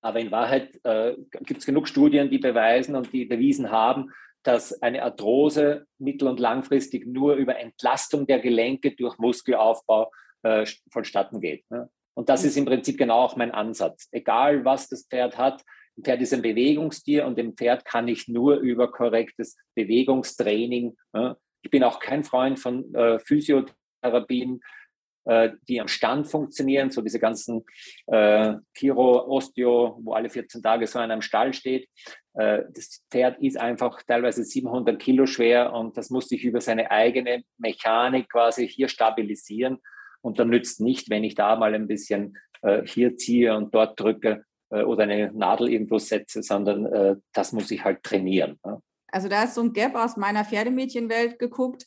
aber 0.02 0.20
in 0.20 0.32
Wahrheit 0.32 0.80
äh, 0.84 1.16
gibt 1.42 1.60
es 1.60 1.66
genug 1.66 1.88
Studien, 1.88 2.30
die 2.30 2.40
beweisen 2.40 2.96
und 2.96 3.12
die 3.14 3.26
bewiesen 3.26 3.70
haben, 3.70 4.12
dass 4.44 4.82
eine 4.82 5.04
Arthrose 5.04 5.86
mittel- 5.98 6.28
und 6.28 6.40
langfristig 6.40 7.08
nur 7.08 7.36
über 7.36 7.58
Entlastung 7.58 8.28
der 8.28 8.40
Gelenke 8.40 8.92
durch 8.92 9.18
Muskelaufbau 9.18 10.12
äh, 10.44 10.66
vonstatten 10.92 11.40
geht. 11.40 11.70
Ne? 11.72 11.90
Und 12.14 12.30
das 12.30 12.44
ist 12.44 12.58
im 12.58 12.66
Prinzip 12.66 12.98
genau 12.98 13.22
auch 13.22 13.36
mein 13.36 13.52
Ansatz. 13.52 14.08
Egal, 14.12 14.66
was 14.66 14.90
das 14.90 15.08
Pferd 15.08 15.38
hat, 15.38 15.64
ein 15.98 16.04
Pferd 16.04 16.22
ist 16.22 16.34
ein 16.34 16.42
Bewegungstier 16.42 17.26
und 17.26 17.38
dem 17.38 17.56
Pferd 17.56 17.86
kann 17.86 18.08
ich 18.08 18.28
nur 18.28 18.58
über 18.58 18.92
korrektes 18.92 19.58
Bewegungstraining. 19.76 20.96
Ne? 21.14 21.38
Ich 21.62 21.72
bin 21.72 21.84
auch 21.84 22.00
kein 22.00 22.24
Freund 22.24 22.60
von 22.60 22.94
äh, 22.94 23.20
Physiotherapien, 23.20 24.62
äh, 25.26 25.52
die 25.68 25.80
am 25.80 25.88
Stand 25.88 26.28
funktionieren, 26.28 26.92
so 26.92 27.02
diese 27.02 27.20
ganzen 27.20 27.64
äh, 28.08 28.56
Chiro, 28.74 29.28
Osteo, 29.28 30.00
wo 30.02 30.14
alle 30.14 30.30
14 30.30 30.62
Tage 30.62 30.88
so 30.88 31.00
einer 31.00 31.14
im 31.14 31.22
Stall 31.22 31.54
steht. 31.54 31.88
Äh, 32.34 32.64
das 32.74 33.04
Pferd 33.12 33.42
ist 33.42 33.58
einfach 33.58 34.02
teilweise 34.04 34.44
700 34.44 35.00
Kilo 35.00 35.26
schwer 35.26 35.74
und 35.74 35.98
das 35.98 36.10
muss 36.10 36.28
sich 36.28 36.44
über 36.44 36.62
seine 36.62 36.92
eigene 36.92 37.44
Mechanik 37.58 38.30
quasi 38.30 38.68
hier 38.68 38.88
stabilisieren. 38.88 39.80
Und 40.22 40.40
dann 40.40 40.50
nützt 40.50 40.80
nicht, 40.80 41.10
wenn 41.10 41.24
ich 41.24 41.36
da 41.36 41.56
mal 41.56 41.74
ein 41.76 41.88
bisschen 41.88 42.38
äh, 42.62 42.84
hier 42.86 43.18
ziehe 43.18 43.56
und 43.56 43.76
dort 43.76 44.00
drücke 44.00 44.46
äh, 44.70 44.84
oder 44.84 45.04
eine 45.04 45.32
Nadel 45.34 45.70
irgendwo 45.70 46.00
setze, 46.00 46.42
sondern 46.42 46.86
äh, 46.86 47.16
das 47.34 47.52
muss 47.52 47.70
ich 47.72 47.84
halt 47.84 48.04
trainieren. 48.04 48.60
Ne? 48.66 48.82
Also 49.14 49.28
da 49.30 49.44
ist 49.44 49.54
so 49.54 49.62
ein 49.62 49.74
Gap 49.74 49.96
aus 49.96 50.18
meiner 50.18 50.44
Pferdemädchenwelt 50.44 51.38
geguckt. 51.38 51.86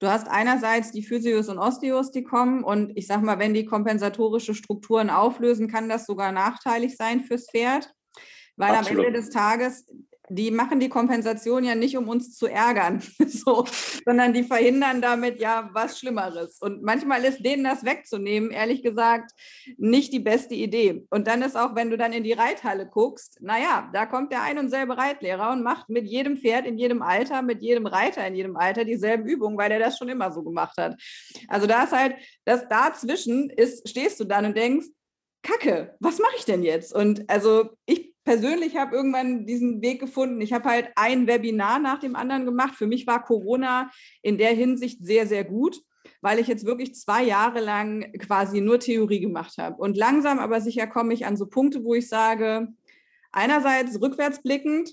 Du 0.00 0.08
hast 0.08 0.28
einerseits 0.28 0.92
die 0.92 1.02
Physios 1.02 1.48
und 1.48 1.58
Osteos, 1.58 2.12
die 2.12 2.22
kommen 2.22 2.62
und 2.62 2.96
ich 2.96 3.06
sag 3.06 3.22
mal, 3.22 3.38
wenn 3.38 3.54
die 3.54 3.64
kompensatorische 3.64 4.54
Strukturen 4.54 5.10
auflösen, 5.10 5.68
kann 5.68 5.88
das 5.88 6.06
sogar 6.06 6.30
nachteilig 6.30 6.96
sein 6.96 7.24
fürs 7.24 7.50
Pferd, 7.50 7.92
weil 8.56 8.74
Absolut. 8.74 9.00
am 9.00 9.06
Ende 9.06 9.20
des 9.20 9.30
Tages 9.30 9.86
die 10.30 10.50
machen 10.50 10.80
die 10.80 10.88
Kompensation 10.88 11.64
ja 11.64 11.74
nicht, 11.74 11.96
um 11.96 12.08
uns 12.08 12.36
zu 12.36 12.46
ärgern, 12.46 13.02
so, 13.26 13.64
sondern 14.04 14.32
die 14.32 14.42
verhindern 14.42 15.00
damit 15.00 15.40
ja 15.40 15.70
was 15.72 15.98
Schlimmeres. 15.98 16.58
Und 16.60 16.82
manchmal 16.82 17.24
ist 17.24 17.44
denen 17.44 17.64
das 17.64 17.84
wegzunehmen, 17.84 18.50
ehrlich 18.50 18.82
gesagt, 18.82 19.32
nicht 19.76 20.12
die 20.12 20.20
beste 20.20 20.54
Idee. 20.54 21.06
Und 21.10 21.26
dann 21.26 21.42
ist 21.42 21.56
auch, 21.56 21.74
wenn 21.74 21.90
du 21.90 21.96
dann 21.96 22.12
in 22.12 22.24
die 22.24 22.32
Reithalle 22.32 22.86
guckst, 22.86 23.38
naja, 23.40 23.90
da 23.92 24.06
kommt 24.06 24.32
der 24.32 24.42
ein 24.42 24.58
und 24.58 24.70
selbe 24.70 24.96
Reitlehrer 24.96 25.52
und 25.52 25.62
macht 25.62 25.88
mit 25.88 26.06
jedem 26.06 26.36
Pferd 26.36 26.66
in 26.66 26.78
jedem 26.78 27.02
Alter, 27.02 27.42
mit 27.42 27.62
jedem 27.62 27.86
Reiter 27.86 28.26
in 28.26 28.34
jedem 28.34 28.56
Alter 28.56 28.84
dieselben 28.84 29.26
Übungen, 29.26 29.58
weil 29.58 29.72
er 29.72 29.78
das 29.78 29.98
schon 29.98 30.08
immer 30.08 30.30
so 30.32 30.42
gemacht 30.42 30.76
hat. 30.78 31.00
Also 31.48 31.66
da 31.66 31.84
ist 31.84 31.92
halt, 31.92 32.16
das 32.44 32.68
dazwischen 32.68 33.50
ist, 33.50 33.88
stehst 33.88 34.20
du 34.20 34.24
dann 34.24 34.46
und 34.46 34.56
denkst, 34.56 34.86
Kacke, 35.42 35.96
was 36.00 36.18
mache 36.18 36.34
ich 36.36 36.44
denn 36.44 36.62
jetzt? 36.62 36.92
Und 36.92 37.28
also 37.30 37.70
ich 37.86 38.12
persönlich 38.28 38.76
habe 38.76 38.94
irgendwann 38.94 39.46
diesen 39.46 39.80
Weg 39.80 40.00
gefunden. 40.00 40.42
Ich 40.42 40.52
habe 40.52 40.68
halt 40.68 40.90
ein 40.96 41.26
Webinar 41.26 41.78
nach 41.78 41.98
dem 41.98 42.14
anderen 42.14 42.44
gemacht. 42.44 42.74
Für 42.74 42.86
mich 42.86 43.06
war 43.06 43.24
Corona 43.24 43.90
in 44.20 44.36
der 44.36 44.50
Hinsicht 44.50 45.02
sehr, 45.02 45.26
sehr 45.26 45.44
gut, 45.44 45.80
weil 46.20 46.38
ich 46.38 46.46
jetzt 46.46 46.66
wirklich 46.66 46.94
zwei 46.94 47.22
Jahre 47.22 47.60
lang 47.60 48.12
quasi 48.18 48.60
nur 48.60 48.80
Theorie 48.80 49.20
gemacht 49.20 49.56
habe. 49.56 49.76
Und 49.76 49.96
langsam 49.96 50.40
aber 50.40 50.60
sicher 50.60 50.86
komme 50.86 51.14
ich 51.14 51.24
an 51.24 51.38
so 51.38 51.46
Punkte, 51.46 51.84
wo 51.84 51.94
ich 51.94 52.06
sage, 52.06 52.68
einerseits 53.32 53.98
rückwärtsblickend, 53.98 54.90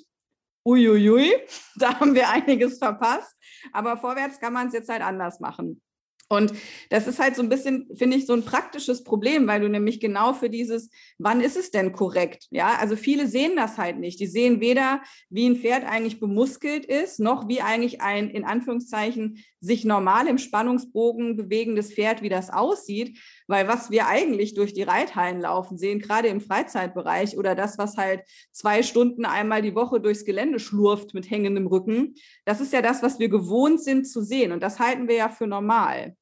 uiuiui, 0.65 1.33
da 1.75 1.99
haben 1.99 2.15
wir 2.15 2.29
einiges 2.29 2.77
verpasst, 2.77 3.35
aber 3.73 3.97
vorwärts 3.97 4.39
kann 4.39 4.53
man 4.53 4.67
es 4.67 4.73
jetzt 4.73 4.87
halt 4.87 5.01
anders 5.01 5.41
machen. 5.41 5.81
Und 6.27 6.53
das 6.89 7.07
ist 7.07 7.19
halt 7.19 7.35
so 7.35 7.43
ein 7.43 7.49
bisschen, 7.49 7.87
finde 7.95 8.17
ich, 8.17 8.25
so 8.25 8.33
ein 8.33 8.43
praktisches 8.43 9.03
Problem, 9.03 9.47
weil 9.47 9.61
du 9.61 9.69
nämlich 9.69 9.99
genau 9.99 10.33
für 10.33 10.49
dieses, 10.49 10.89
wann 11.19 11.39
ist 11.39 11.55
es 11.55 11.69
denn 11.69 11.91
korrekt? 11.91 12.47
Ja, 12.49 12.77
also 12.79 12.95
viele 12.95 13.27
sehen 13.27 13.55
das 13.55 13.77
halt 13.77 13.99
nicht. 13.99 14.19
Die 14.19 14.25
sehen 14.27 14.59
weder, 14.59 15.01
wie 15.29 15.47
ein 15.47 15.57
Pferd 15.57 15.83
eigentlich 15.85 16.19
bemuskelt 16.19 16.85
ist, 16.85 17.19
noch 17.19 17.47
wie 17.47 17.61
eigentlich 17.61 18.01
ein, 18.01 18.29
in 18.31 18.43
Anführungszeichen, 18.43 19.43
sich 19.59 19.85
normal 19.85 20.27
im 20.27 20.39
Spannungsbogen 20.39 21.37
bewegendes 21.37 21.93
Pferd, 21.93 22.23
wie 22.23 22.29
das 22.29 22.49
aussieht. 22.49 23.19
Weil 23.47 23.67
was 23.67 23.91
wir 23.91 24.07
eigentlich 24.07 24.55
durch 24.55 24.73
die 24.73 24.83
Reithallen 24.83 25.41
laufen 25.41 25.77
sehen, 25.77 25.99
gerade 25.99 26.29
im 26.29 26.41
Freizeitbereich 26.41 27.37
oder 27.37 27.53
das, 27.53 27.77
was 27.77 27.97
halt 27.97 28.23
zwei 28.51 28.81
Stunden 28.81 29.25
einmal 29.25 29.61
die 29.61 29.75
Woche 29.75 29.99
durchs 29.99 30.25
Gelände 30.25 30.59
schlurft 30.59 31.13
mit 31.13 31.29
hängendem 31.29 31.67
Rücken, 31.67 32.15
das 32.45 32.59
ist 32.59 32.73
ja 32.73 32.81
das, 32.81 33.03
was 33.03 33.19
wir 33.19 33.29
gewohnt 33.29 33.83
sind 33.83 34.05
zu 34.07 34.21
sehen. 34.21 34.51
Und 34.51 34.63
das 34.63 34.79
halten 34.79 35.07
wir 35.07 35.15
ja 35.15 35.29
für 35.29 35.47
normal. 35.47 36.15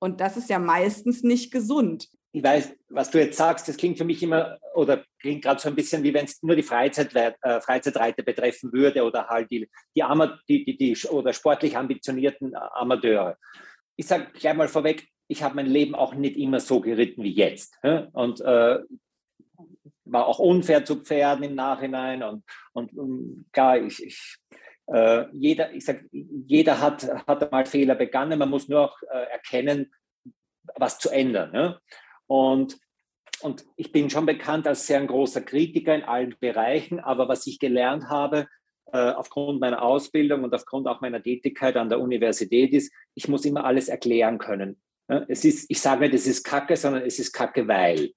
Und 0.00 0.20
das 0.20 0.36
ist 0.36 0.50
ja 0.50 0.58
meistens 0.58 1.22
nicht 1.22 1.50
gesund. 1.50 2.08
Ich 2.32 2.42
weiß, 2.42 2.74
was 2.88 3.10
du 3.10 3.20
jetzt 3.20 3.36
sagst, 3.36 3.68
das 3.68 3.76
klingt 3.76 3.96
für 3.96 4.04
mich 4.04 4.20
immer 4.20 4.58
oder 4.74 5.04
klingt 5.20 5.42
gerade 5.42 5.60
so 5.60 5.68
ein 5.68 5.76
bisschen, 5.76 6.02
wie 6.02 6.12
wenn 6.12 6.24
es 6.24 6.42
nur 6.42 6.56
die 6.56 6.64
Freizeit, 6.64 7.14
äh, 7.14 7.60
Freizeitreiter 7.60 8.24
betreffen 8.24 8.72
würde 8.72 9.04
oder 9.04 9.28
halt 9.28 9.48
die, 9.52 9.68
die, 9.96 10.02
die, 10.48 10.64
die, 10.64 10.76
die 10.76 11.08
oder 11.08 11.32
sportlich 11.32 11.76
ambitionierten 11.76 12.56
Amateure. 12.56 13.38
Ich 13.94 14.06
sage 14.06 14.26
gleich 14.34 14.54
mal 14.54 14.66
vorweg, 14.66 15.06
ich 15.28 15.42
habe 15.42 15.56
mein 15.56 15.66
Leben 15.66 15.94
auch 15.94 16.14
nicht 16.14 16.36
immer 16.36 16.60
so 16.60 16.80
geritten 16.80 17.22
wie 17.22 17.32
jetzt. 17.32 17.78
Und 18.12 18.40
äh, 18.40 18.78
war 20.04 20.26
auch 20.26 20.38
unfair 20.38 20.84
zu 20.84 20.96
Pferden 20.96 21.44
im 21.44 21.54
Nachhinein. 21.54 22.22
Und, 22.22 22.44
und, 22.72 22.92
und 22.96 23.46
klar, 23.52 23.78
ich, 23.78 24.04
ich 24.04 24.38
äh, 24.86 25.24
jeder, 25.32 25.72
ich 25.72 25.84
sag, 25.84 26.04
jeder 26.10 26.80
hat, 26.80 27.08
hat 27.26 27.50
mal 27.50 27.66
Fehler 27.66 27.94
begangen. 27.94 28.38
Man 28.38 28.50
muss 28.50 28.68
nur 28.68 28.80
auch 28.80 29.02
äh, 29.02 29.30
erkennen, 29.30 29.92
was 30.76 30.98
zu 30.98 31.10
ändern. 31.10 31.52
Ne? 31.52 31.80
Und, 32.26 32.78
und 33.40 33.64
ich 33.76 33.92
bin 33.92 34.10
schon 34.10 34.26
bekannt 34.26 34.66
als 34.66 34.86
sehr 34.86 35.00
ein 35.00 35.06
großer 35.06 35.40
Kritiker 35.40 35.94
in 35.94 36.04
allen 36.04 36.34
Bereichen. 36.38 37.00
Aber 37.00 37.28
was 37.28 37.46
ich 37.46 37.58
gelernt 37.58 38.08
habe, 38.08 38.46
äh, 38.92 39.10
aufgrund 39.10 39.60
meiner 39.60 39.82
Ausbildung 39.82 40.44
und 40.44 40.54
aufgrund 40.54 40.86
auch 40.86 41.00
meiner 41.00 41.22
Tätigkeit 41.22 41.76
an 41.76 41.88
der 41.88 42.00
Universität 42.00 42.72
ist, 42.72 42.92
ich 43.14 43.28
muss 43.28 43.44
immer 43.44 43.64
alles 43.64 43.88
erklären 43.88 44.38
können. 44.38 44.80
Es 45.06 45.44
ist, 45.44 45.66
ich 45.68 45.80
sage 45.80 46.02
nicht, 46.02 46.14
es 46.14 46.26
ist 46.26 46.44
Kacke, 46.44 46.76
sondern 46.76 47.02
es 47.02 47.18
ist 47.18 47.32
Kacke, 47.32 47.68
weil. 47.68 48.12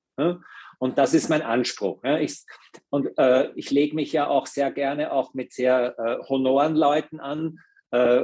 Und 0.79 0.97
das 0.97 1.13
ist 1.13 1.29
mein 1.29 1.41
Anspruch. 1.41 2.03
Ich, 2.19 2.43
und 2.89 3.09
äh, 3.17 3.51
ich 3.55 3.71
lege 3.71 3.95
mich 3.95 4.11
ja 4.11 4.27
auch 4.27 4.45
sehr 4.45 4.71
gerne 4.71 5.11
auch 5.11 5.33
mit 5.33 5.53
sehr 5.53 5.97
äh, 5.97 6.23
honoren 6.27 6.75
Leuten 6.75 7.19
an 7.19 7.59
äh, 7.91 8.23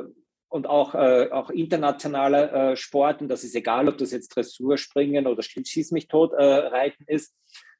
und 0.49 0.67
auch, 0.67 0.93
äh, 0.93 1.29
auch 1.31 1.49
internationaler 1.49 2.71
äh, 2.71 2.75
Sport. 2.75 3.21
Und 3.21 3.29
das 3.29 3.43
ist 3.43 3.55
egal, 3.55 3.89
ob 3.89 3.97
das 3.97 4.11
jetzt 4.11 4.35
Dressurspringen 4.35 5.25
oder 5.25 5.41
Schieß 5.41 5.91
mich 5.91 6.07
tot 6.07 6.33
äh, 6.33 6.43
reiten 6.43 7.05
ist. 7.07 7.35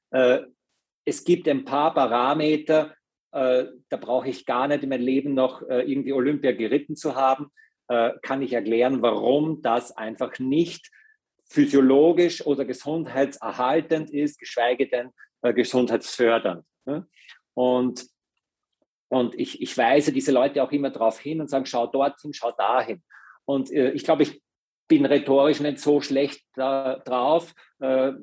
Äh, 0.09 0.39
es 1.05 1.23
gibt 1.23 1.47
ein 1.47 1.65
paar 1.65 1.93
Parameter, 1.93 2.95
da 3.31 3.97
brauche 3.99 4.29
ich 4.29 4.45
gar 4.45 4.67
nicht 4.67 4.83
in 4.83 4.89
meinem 4.89 5.01
Leben 5.01 5.33
noch 5.33 5.63
irgendwie 5.67 6.13
Olympia 6.13 6.51
geritten 6.51 6.95
zu 6.95 7.15
haben 7.15 7.51
kann 7.87 8.41
ich 8.41 8.53
erklären, 8.53 9.01
warum 9.01 9.61
das 9.61 9.95
einfach 9.95 10.39
nicht 10.39 10.89
physiologisch 11.53 12.45
oder 12.45 12.65
gesundheitserhaltend 12.65 14.09
ist, 14.11 14.39
geschweige 14.39 14.87
denn 14.87 15.11
äh, 15.43 15.53
gesundheitsfördernd. 15.53 16.65
Ne? 16.85 17.07
Und, 17.53 18.07
und 19.09 19.35
ich, 19.35 19.61
ich 19.61 19.77
weise 19.77 20.11
diese 20.11 20.31
Leute 20.31 20.63
auch 20.63 20.71
immer 20.71 20.89
darauf 20.89 21.19
hin 21.19 21.41
und 21.41 21.49
sage, 21.49 21.67
schau 21.67 21.85
dorthin, 21.85 22.33
schau 22.33 22.51
dahin. 22.51 23.03
Und 23.45 23.71
äh, 23.71 23.91
ich 23.91 24.03
glaube, 24.03 24.23
ich 24.23 24.41
bin 24.87 25.05
rhetorisch 25.05 25.59
nicht 25.59 25.79
so 25.79 26.01
schlecht 26.01 26.43
da, 26.55 26.97
drauf, 27.05 27.53
äh, 27.79 28.13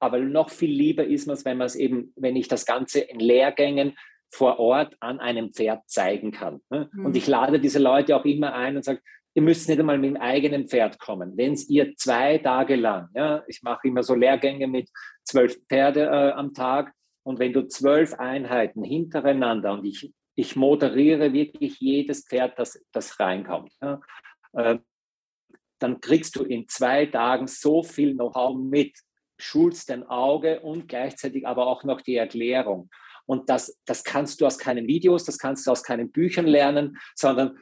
aber 0.00 0.18
noch 0.20 0.50
viel 0.50 0.70
lieber 0.70 1.04
ist 1.04 1.26
es, 1.26 1.44
wenn 1.44 1.58
man 1.58 1.66
es 1.66 1.74
eben, 1.74 2.12
wenn 2.14 2.36
ich 2.36 2.46
das 2.46 2.66
Ganze 2.66 3.00
in 3.00 3.18
Lehrgängen 3.18 3.98
vor 4.30 4.58
Ort 4.58 4.96
an 5.00 5.20
einem 5.20 5.52
Pferd 5.52 5.88
zeigen 5.88 6.32
kann. 6.32 6.60
Ne? 6.70 6.90
Mhm. 6.92 7.06
Und 7.06 7.16
ich 7.16 7.26
lade 7.26 7.60
diese 7.60 7.78
Leute 7.78 8.16
auch 8.16 8.24
immer 8.24 8.54
ein 8.54 8.76
und 8.76 8.84
sage, 8.84 9.00
ihr 9.34 9.42
müsst 9.42 9.68
nicht 9.68 9.78
einmal 9.78 9.98
mit 9.98 10.10
dem 10.10 10.20
eigenen 10.20 10.66
Pferd 10.66 10.98
kommen. 10.98 11.36
Wenn 11.36 11.52
es 11.52 11.68
ihr 11.68 11.94
zwei 11.96 12.38
Tage 12.38 12.76
lang, 12.76 13.08
ja, 13.14 13.42
ich 13.46 13.62
mache 13.62 13.86
immer 13.88 14.02
so 14.02 14.14
Lehrgänge 14.14 14.66
mit 14.66 14.90
zwölf 15.24 15.58
Pferde 15.68 16.06
äh, 16.06 16.32
am 16.32 16.54
Tag, 16.54 16.92
und 17.28 17.38
wenn 17.38 17.52
du 17.52 17.68
zwölf 17.68 18.14
Einheiten 18.14 18.82
hintereinander 18.82 19.74
und 19.74 19.84
ich, 19.84 20.14
ich 20.34 20.56
moderiere 20.56 21.34
wirklich 21.34 21.78
jedes 21.78 22.26
Pferd, 22.26 22.58
das, 22.58 22.82
das 22.90 23.20
reinkommt, 23.20 23.70
ja, 23.82 24.00
äh, 24.54 24.78
dann 25.78 26.00
kriegst 26.00 26.36
du 26.36 26.42
in 26.42 26.66
zwei 26.68 27.04
Tagen 27.04 27.46
so 27.46 27.82
viel 27.82 28.14
Know-how 28.14 28.56
mit, 28.56 28.98
schulst 29.38 29.90
dein 29.90 30.04
Auge 30.04 30.60
und 30.60 30.88
gleichzeitig 30.88 31.46
aber 31.46 31.66
auch 31.66 31.84
noch 31.84 32.00
die 32.00 32.16
Erklärung. 32.16 32.90
Und 33.26 33.50
das, 33.50 33.78
das 33.84 34.04
kannst 34.04 34.40
du 34.40 34.46
aus 34.46 34.58
keinen 34.58 34.86
Videos, 34.86 35.24
das 35.24 35.38
kannst 35.38 35.66
du 35.66 35.70
aus 35.70 35.82
keinen 35.82 36.10
Büchern 36.10 36.46
lernen, 36.46 36.98
sondern 37.14 37.58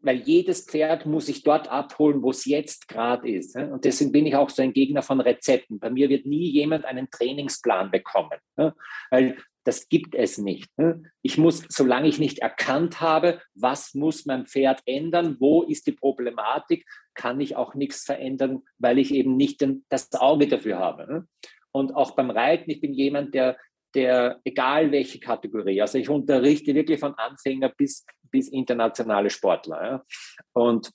weil 0.00 0.18
jedes 0.18 0.64
Pferd 0.64 1.06
muss 1.06 1.26
sich 1.26 1.42
dort 1.42 1.68
abholen, 1.68 2.22
wo 2.22 2.30
es 2.30 2.44
jetzt 2.44 2.86
gerade 2.88 3.28
ist. 3.28 3.56
Und 3.56 3.84
deswegen 3.84 4.12
bin 4.12 4.26
ich 4.26 4.36
auch 4.36 4.50
so 4.50 4.62
ein 4.62 4.72
Gegner 4.72 5.02
von 5.02 5.20
Rezepten. 5.20 5.80
Bei 5.80 5.90
mir 5.90 6.08
wird 6.08 6.24
nie 6.24 6.48
jemand 6.50 6.84
einen 6.84 7.10
Trainingsplan 7.10 7.90
bekommen, 7.90 8.38
weil 9.10 9.36
das 9.68 9.90
gibt 9.90 10.14
es 10.14 10.38
nicht. 10.38 10.70
Ich 11.20 11.36
muss, 11.36 11.62
solange 11.68 12.08
ich 12.08 12.18
nicht 12.18 12.38
erkannt 12.38 13.02
habe, 13.02 13.42
was 13.54 13.92
muss 13.92 14.24
mein 14.24 14.46
Pferd 14.46 14.80
ändern, 14.86 15.36
wo 15.40 15.62
ist 15.62 15.86
die 15.86 15.92
Problematik, 15.92 16.86
kann 17.12 17.38
ich 17.38 17.54
auch 17.54 17.74
nichts 17.74 18.04
verändern, 18.04 18.62
weil 18.78 18.98
ich 18.98 19.12
eben 19.12 19.36
nicht 19.36 19.62
das 19.90 20.10
Auge 20.14 20.48
dafür 20.48 20.78
habe. 20.78 21.26
Und 21.70 21.94
auch 21.94 22.12
beim 22.12 22.30
Reiten, 22.30 22.70
ich 22.70 22.80
bin 22.80 22.94
jemand, 22.94 23.34
der 23.34 23.58
der, 23.94 24.40
egal 24.44 24.90
welche 24.90 25.20
Kategorie, 25.20 25.80
also 25.82 25.98
ich 25.98 26.08
unterrichte 26.08 26.74
wirklich 26.74 27.00
von 27.00 27.14
Anfänger 27.14 27.70
bis, 27.70 28.06
bis 28.30 28.48
internationale 28.48 29.28
Sportler. 29.30 30.04
Und, 30.52 30.92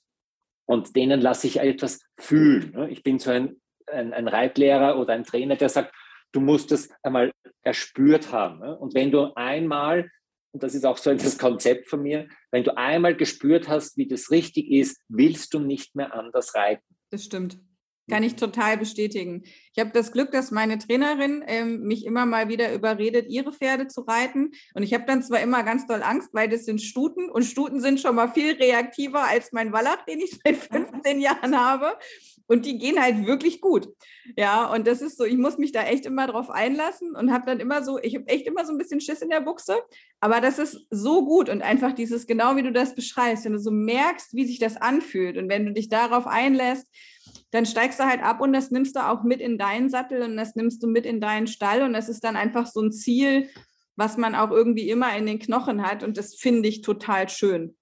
und 0.66 0.96
denen 0.96 1.20
lasse 1.20 1.46
ich 1.46 1.60
etwas 1.60 2.00
fühlen. 2.18 2.72
Ne. 2.72 2.90
Ich 2.90 3.02
bin 3.02 3.18
so 3.20 3.30
ein, 3.30 3.60
ein, 3.86 4.12
ein 4.12 4.28
Reitlehrer 4.28 4.98
oder 4.98 5.14
ein 5.14 5.24
Trainer, 5.24 5.56
der 5.56 5.68
sagt, 5.68 5.92
du 6.34 6.40
musst 6.40 6.70
das 6.70 6.88
einmal 7.02 7.32
erspürt 7.62 8.32
haben. 8.32 8.58
Ne. 8.58 8.76
Und 8.76 8.94
wenn 8.94 9.10
du 9.10 9.34
einmal, 9.36 10.10
und 10.52 10.62
das 10.62 10.74
ist 10.74 10.84
auch 10.84 10.98
so 10.98 11.10
das 11.14 11.38
Konzept 11.38 11.88
von 11.88 12.02
mir, 12.02 12.28
wenn 12.50 12.64
du 12.64 12.76
einmal 12.76 13.16
gespürt 13.16 13.68
hast, 13.68 13.96
wie 13.96 14.06
das 14.06 14.30
richtig 14.30 14.70
ist, 14.70 15.00
willst 15.08 15.54
du 15.54 15.60
nicht 15.60 15.94
mehr 15.94 16.12
anders 16.14 16.54
reiten. 16.54 16.84
Das 17.10 17.24
stimmt. 17.24 17.58
Kann 18.10 18.22
ich 18.22 18.36
total 18.36 18.76
bestätigen. 18.76 19.44
Ich 19.72 19.80
habe 19.80 19.90
das 19.92 20.12
Glück, 20.12 20.30
dass 20.30 20.50
meine 20.50 20.78
Trainerin 20.78 21.42
ähm, 21.46 21.80
mich 21.80 22.04
immer 22.04 22.26
mal 22.26 22.48
wieder 22.48 22.74
überredet, 22.74 23.30
ihre 23.30 23.52
Pferde 23.52 23.88
zu 23.88 24.02
reiten. 24.02 24.52
Und 24.74 24.82
ich 24.82 24.92
habe 24.92 25.04
dann 25.06 25.22
zwar 25.22 25.40
immer 25.40 25.62
ganz 25.62 25.86
doll 25.86 26.02
Angst, 26.02 26.28
weil 26.32 26.50
das 26.50 26.66
sind 26.66 26.82
Stuten 26.82 27.30
und 27.30 27.44
Stuten 27.44 27.80
sind 27.80 27.98
schon 27.98 28.14
mal 28.14 28.28
viel 28.28 28.52
reaktiver 28.56 29.24
als 29.26 29.52
mein 29.52 29.72
Wallach, 29.72 30.04
den 30.04 30.20
ich 30.20 30.38
seit 30.44 30.56
15 30.56 31.20
Jahren 31.20 31.58
habe. 31.58 31.96
Und 32.46 32.66
die 32.66 32.76
gehen 32.76 33.00
halt 33.00 33.26
wirklich 33.26 33.62
gut. 33.62 33.88
Ja, 34.36 34.70
und 34.70 34.86
das 34.86 35.00
ist 35.00 35.16
so, 35.16 35.24
ich 35.24 35.38
muss 35.38 35.56
mich 35.56 35.72
da 35.72 35.82
echt 35.84 36.04
immer 36.04 36.26
drauf 36.26 36.50
einlassen 36.50 37.16
und 37.16 37.32
habe 37.32 37.46
dann 37.46 37.58
immer 37.58 37.82
so, 37.82 37.98
ich 37.98 38.14
habe 38.14 38.28
echt 38.28 38.46
immer 38.46 38.66
so 38.66 38.72
ein 38.72 38.78
bisschen 38.78 39.00
Schiss 39.00 39.22
in 39.22 39.30
der 39.30 39.40
Buchse. 39.40 39.76
Aber 40.20 40.42
das 40.42 40.58
ist 40.58 40.86
so 40.90 41.24
gut 41.24 41.48
und 41.48 41.62
einfach 41.62 41.92
dieses, 41.92 42.26
genau 42.26 42.56
wie 42.56 42.62
du 42.62 42.70
das 42.70 42.94
beschreibst, 42.94 43.46
wenn 43.46 43.54
du 43.54 43.58
so 43.58 43.70
merkst, 43.70 44.34
wie 44.34 44.44
sich 44.44 44.58
das 44.58 44.76
anfühlt 44.76 45.38
und 45.38 45.48
wenn 45.48 45.64
du 45.64 45.72
dich 45.72 45.88
darauf 45.88 46.26
einlässt, 46.26 46.86
dann 47.50 47.66
steigst 47.66 48.00
du 48.00 48.04
halt 48.04 48.22
ab 48.22 48.40
und 48.40 48.52
das 48.52 48.70
nimmst 48.70 48.96
du 48.96 49.06
auch 49.06 49.22
mit 49.22 49.40
in 49.40 49.58
deinen 49.58 49.90
Sattel 49.90 50.22
und 50.22 50.36
das 50.36 50.56
nimmst 50.56 50.82
du 50.82 50.86
mit 50.86 51.06
in 51.06 51.20
deinen 51.20 51.46
Stall 51.46 51.82
und 51.82 51.92
das 51.92 52.08
ist 52.08 52.24
dann 52.24 52.36
einfach 52.36 52.66
so 52.66 52.80
ein 52.80 52.92
Ziel, 52.92 53.48
was 53.96 54.16
man 54.16 54.34
auch 54.34 54.50
irgendwie 54.50 54.88
immer 54.88 55.16
in 55.16 55.26
den 55.26 55.38
Knochen 55.38 55.82
hat 55.82 56.02
und 56.02 56.16
das 56.16 56.34
finde 56.34 56.68
ich 56.68 56.82
total 56.82 57.28
schön. 57.28 57.76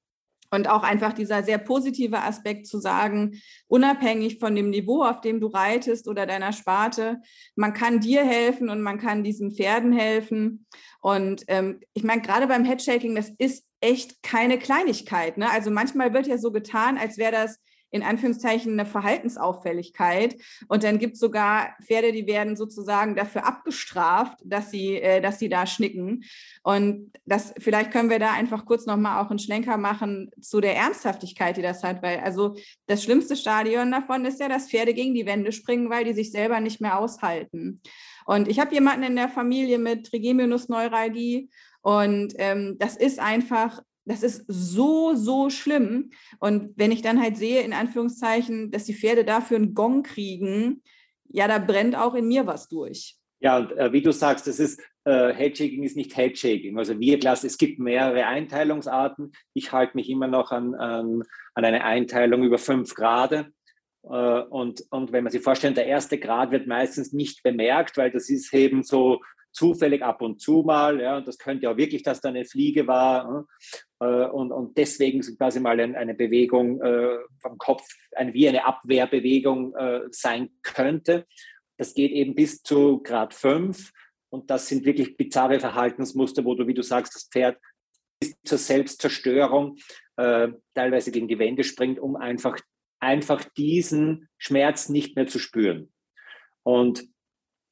Und 0.51 0.69
auch 0.69 0.83
einfach 0.83 1.15
dieser 1.15 1.43
sehr 1.43 1.57
positive 1.57 2.21
Aspekt 2.21 2.67
zu 2.67 2.79
sagen, 2.79 3.41
unabhängig 3.69 4.39
von 4.39 4.55
dem 4.55 4.69
Niveau, 4.69 5.03
auf 5.03 5.23
dem 5.23 5.41
du 5.41 5.47
reitest 5.47 6.09
oder 6.09 6.27
deiner 6.27 6.53
Sparte, 6.53 7.23
man 7.57 7.73
kann 7.73 8.01
dir 8.01 8.23
helfen 8.23 8.69
und 8.69 8.83
man 8.83 8.99
kann 8.99 9.25
diesen 9.25 9.53
Pferden 9.53 9.93
helfen. 9.93 10.67
Und 11.01 11.45
ähm, 11.49 11.81
ich 11.95 12.05
meine, 12.05 12.21
gerade 12.21 12.47
beim 12.49 12.67
Headshaking, 12.67 13.15
das 13.15 13.31
ist 13.39 13.65
echt 13.81 14.23
keine 14.23 14.59
Kleinigkeit. 14.59 15.39
Ne? 15.39 15.51
Also 15.51 15.71
manchmal 15.71 16.13
wird 16.13 16.27
ja 16.27 16.37
so 16.37 16.53
getan, 16.53 16.99
als 16.99 17.17
wäre 17.17 17.33
das 17.33 17.59
in 17.93 18.03
Anführungszeichen 18.03 18.73
eine 18.73 18.87
Verhaltensauffälligkeit. 18.87 20.37
Und 20.67 20.83
dann 20.83 20.99
gibt 20.99 21.15
es 21.15 21.21
sogar 21.21 21.77
Pferde, 21.85 22.11
die 22.11 22.27
werden 22.27 22.57
sozusagen 22.57 23.15
dafür 23.15 23.47
abgestraft, 23.47 24.39
dass 24.45 24.71
sie, 24.71 24.97
äh, 24.97 25.21
dass 25.21 25.39
sie 25.39 25.49
da 25.49 25.67
schnicken. 25.67 26.25
Und 26.63 27.13
das, 27.27 27.55
vielleicht 27.59 27.93
können 27.93 28.11
wir 28.11 28.19
da 28.19 28.33
einfach 28.33 28.65
kurz 28.65 28.87
nochmal 28.87 29.23
auch 29.23 29.31
einen 29.31 29.39
Schlenker 29.39 29.77
machen 29.77 30.31
zu 30.41 30.61
der 30.61 30.75
Ernsthaftigkeit, 30.75 31.57
die 31.57 31.63
das 31.63 31.85
hat, 31.85 32.03
weil 32.03 32.21
also 32.21 32.57
das 32.87 33.05
schlimmste 33.05 33.37
Stadion 33.37 33.91
davon 33.93 34.25
ist 34.25 34.41
ja, 34.41 34.49
dass 34.49 34.71
Pferde 34.71 34.95
gegen 34.95 35.15
die 35.15 35.27
Wände 35.27 35.53
springen, 35.53 35.91
weil 35.91 36.05
die 36.05 36.15
sich 36.15 36.33
selber 36.33 36.61
nicht 36.61 36.81
mehr 36.81 36.99
aushalten. 36.99 37.83
Und 38.25 38.49
ich 38.49 38.59
habe 38.59 38.75
jemanden 38.75 39.05
in 39.05 39.17
der 39.17 39.29
Familie 39.29 39.79
mit 39.79 40.07
Trigeminusneuralgie 40.07 41.51
und 41.83 42.35
ähm, 42.39 42.77
das 42.79 42.97
ist 42.97 43.19
einfach 43.19 43.83
das 44.05 44.23
ist 44.23 44.45
so, 44.49 45.15
so 45.15 45.51
schlimm. 45.51 46.11
Und 46.39 46.73
wenn 46.77 46.93
ich 46.93 47.03
dann 47.03 47.21
halt 47.21 47.37
sehe, 47.37 47.63
in 47.63 47.73
Anführungszeichen, 47.73 48.71
dass 48.71 48.85
die 48.85 48.95
Pferde 48.95 49.25
dafür 49.25 49.59
einen 49.59 49.75
Gong 49.75 50.03
kriegen, 50.03 50.83
ja, 51.29 51.49
da 51.49 51.59
brennt 51.59 51.97
auch 51.97 52.15
in 52.15 52.29
mir 52.29 52.47
was 52.47 52.69
durch. 52.69 53.17
Ja, 53.41 53.59
und 53.59 53.73
äh, 53.73 53.93
wie 53.93 54.03
du 54.03 54.13
sagst, 54.13 54.47
das 54.47 54.61
ist, 54.61 54.81
äh, 55.05 55.33
Headshaking 55.33 55.83
ist 55.83 55.97
nicht 55.97 56.17
Headshaking. 56.17 56.79
Also 56.79 56.99
wir 57.01 57.19
klassen, 57.19 57.47
es 57.47 57.59
gibt 57.59 57.81
mehrere 57.81 58.27
Einteilungsarten. 58.27 59.33
Ich 59.53 59.73
halte 59.73 59.97
mich 59.97 60.09
immer 60.09 60.29
noch 60.29 60.53
an, 60.53 60.75
an, 60.75 61.23
an 61.55 61.65
eine 61.65 61.85
Einteilung 61.85 62.45
über 62.45 62.59
fünf 62.59 62.95
Grade. 62.95 63.53
Äh, 64.05 64.09
und, 64.09 64.85
und 64.91 65.13
wenn 65.13 65.25
man 65.25 65.33
sich 65.33 65.43
vorstellt, 65.43 65.77
der 65.77 65.87
erste 65.87 66.19
Grad 66.19 66.53
wird 66.53 66.67
meistens 66.67 67.13
nicht 67.13 67.43
bemerkt, 67.43 67.97
weil 67.97 68.11
das 68.11 68.31
ist 68.31 68.53
eben 68.55 68.85
so 68.85 69.21
zufällig 69.53 70.03
ab 70.03 70.23
und 70.23 70.41
zu 70.41 70.63
mal. 70.65 71.01
Ja, 71.01 71.17
und 71.17 71.29
das 71.29 71.39
könnte 71.39 71.65
ja 71.65 71.77
wirklich, 71.77 72.03
dass 72.03 72.21
da 72.21 72.29
eine 72.29 72.45
Fliege 72.45 72.87
war. 72.87 73.47
Äh, 74.03 74.27
und, 74.27 74.51
und 74.51 74.77
deswegen 74.77 75.21
quasi 75.37 75.61
mal 75.61 75.79
ein, 75.79 75.95
eine 75.95 76.15
Bewegung 76.15 76.83
äh, 76.83 77.19
vom 77.39 77.57
Kopf, 77.57 77.87
wie 78.33 78.49
eine 78.49 78.65
Abwehrbewegung 78.65 79.77
äh, 79.77 80.01
sein 80.11 80.51
könnte. 80.63 81.27
Das 81.77 81.95
geht 81.95 82.11
eben 82.11 82.35
bis 82.35 82.63
zu 82.63 83.01
Grad 83.03 83.33
5. 83.33 83.93
Und 84.29 84.51
das 84.51 84.67
sind 84.67 84.85
wirklich 84.85 85.17
bizarre 85.17 85.61
Verhaltensmuster, 85.61 86.45
wo 86.45 86.55
du, 86.55 86.67
wie 86.67 86.75
du 86.75 86.83
sagst, 86.83 87.15
das 87.15 87.29
Pferd 87.31 87.59
bis 88.19 88.35
zur 88.45 88.59
Selbstzerstörung 88.59 89.77
teilweise 90.15 91.11
gegen 91.11 91.27
die 91.27 91.39
Wände 91.39 91.65
springt, 91.65 91.99
um 91.99 92.17
einfach, 92.17 92.57
einfach 93.01 93.43
diesen 93.57 94.29
Schmerz 94.39 94.91
nicht 94.91 95.17
mehr 95.17 95.27
zu 95.27 95.39
spüren. 95.39 95.93
Und, 96.63 97.09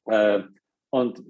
und 0.03 1.23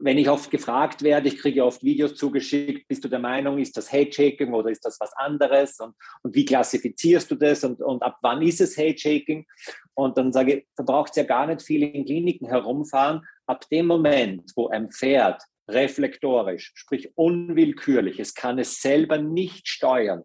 wenn 0.00 0.18
ich 0.18 0.28
oft 0.30 0.50
gefragt 0.50 1.02
werde, 1.02 1.28
ich 1.28 1.38
kriege 1.38 1.64
oft 1.64 1.84
Videos 1.84 2.14
zugeschickt, 2.14 2.88
bist 2.88 3.04
du 3.04 3.08
der 3.08 3.18
Meinung, 3.18 3.58
ist 3.58 3.76
das 3.76 3.92
Hate-Shaking 3.92 4.52
oder 4.54 4.70
ist 4.70 4.84
das 4.84 4.98
was 4.98 5.12
anderes? 5.12 5.78
Und, 5.78 5.94
und 6.22 6.34
wie 6.34 6.46
klassifizierst 6.46 7.30
du 7.30 7.34
das 7.34 7.64
und, 7.64 7.82
und 7.82 8.02
ab 8.02 8.16
wann 8.22 8.40
ist 8.40 8.60
es 8.60 8.78
Hate-Shaking? 8.78 9.46
Und 9.94 10.16
dann 10.16 10.32
sage 10.32 10.54
ich, 10.54 10.66
da 10.76 10.82
braucht 10.82 11.10
es 11.10 11.16
ja 11.16 11.24
gar 11.24 11.46
nicht 11.46 11.62
viel 11.62 11.82
in 11.82 12.06
Kliniken 12.06 12.48
herumfahren. 12.48 13.26
Ab 13.46 13.68
dem 13.70 13.86
Moment, 13.86 14.50
wo 14.56 14.68
ein 14.68 14.90
Pferd 14.90 15.42
reflektorisch, 15.68 16.72
sprich 16.74 17.12
unwillkürlich, 17.16 18.18
es 18.18 18.34
kann 18.34 18.58
es 18.58 18.80
selber 18.80 19.18
nicht 19.18 19.68
steuern, 19.68 20.24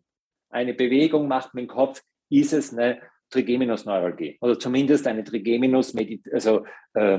eine 0.50 0.74
Bewegung 0.74 1.28
macht 1.28 1.54
mit 1.54 1.64
dem 1.64 1.68
Kopf, 1.68 2.02
ist 2.30 2.54
es 2.54 2.72
eine 2.72 3.02
Trigeminusneuralgie 3.30 4.38
oder 4.40 4.58
zumindest 4.58 5.06
eine 5.06 5.24
Trigeminus, 5.24 5.94
also 6.32 6.66
äh, 6.94 7.18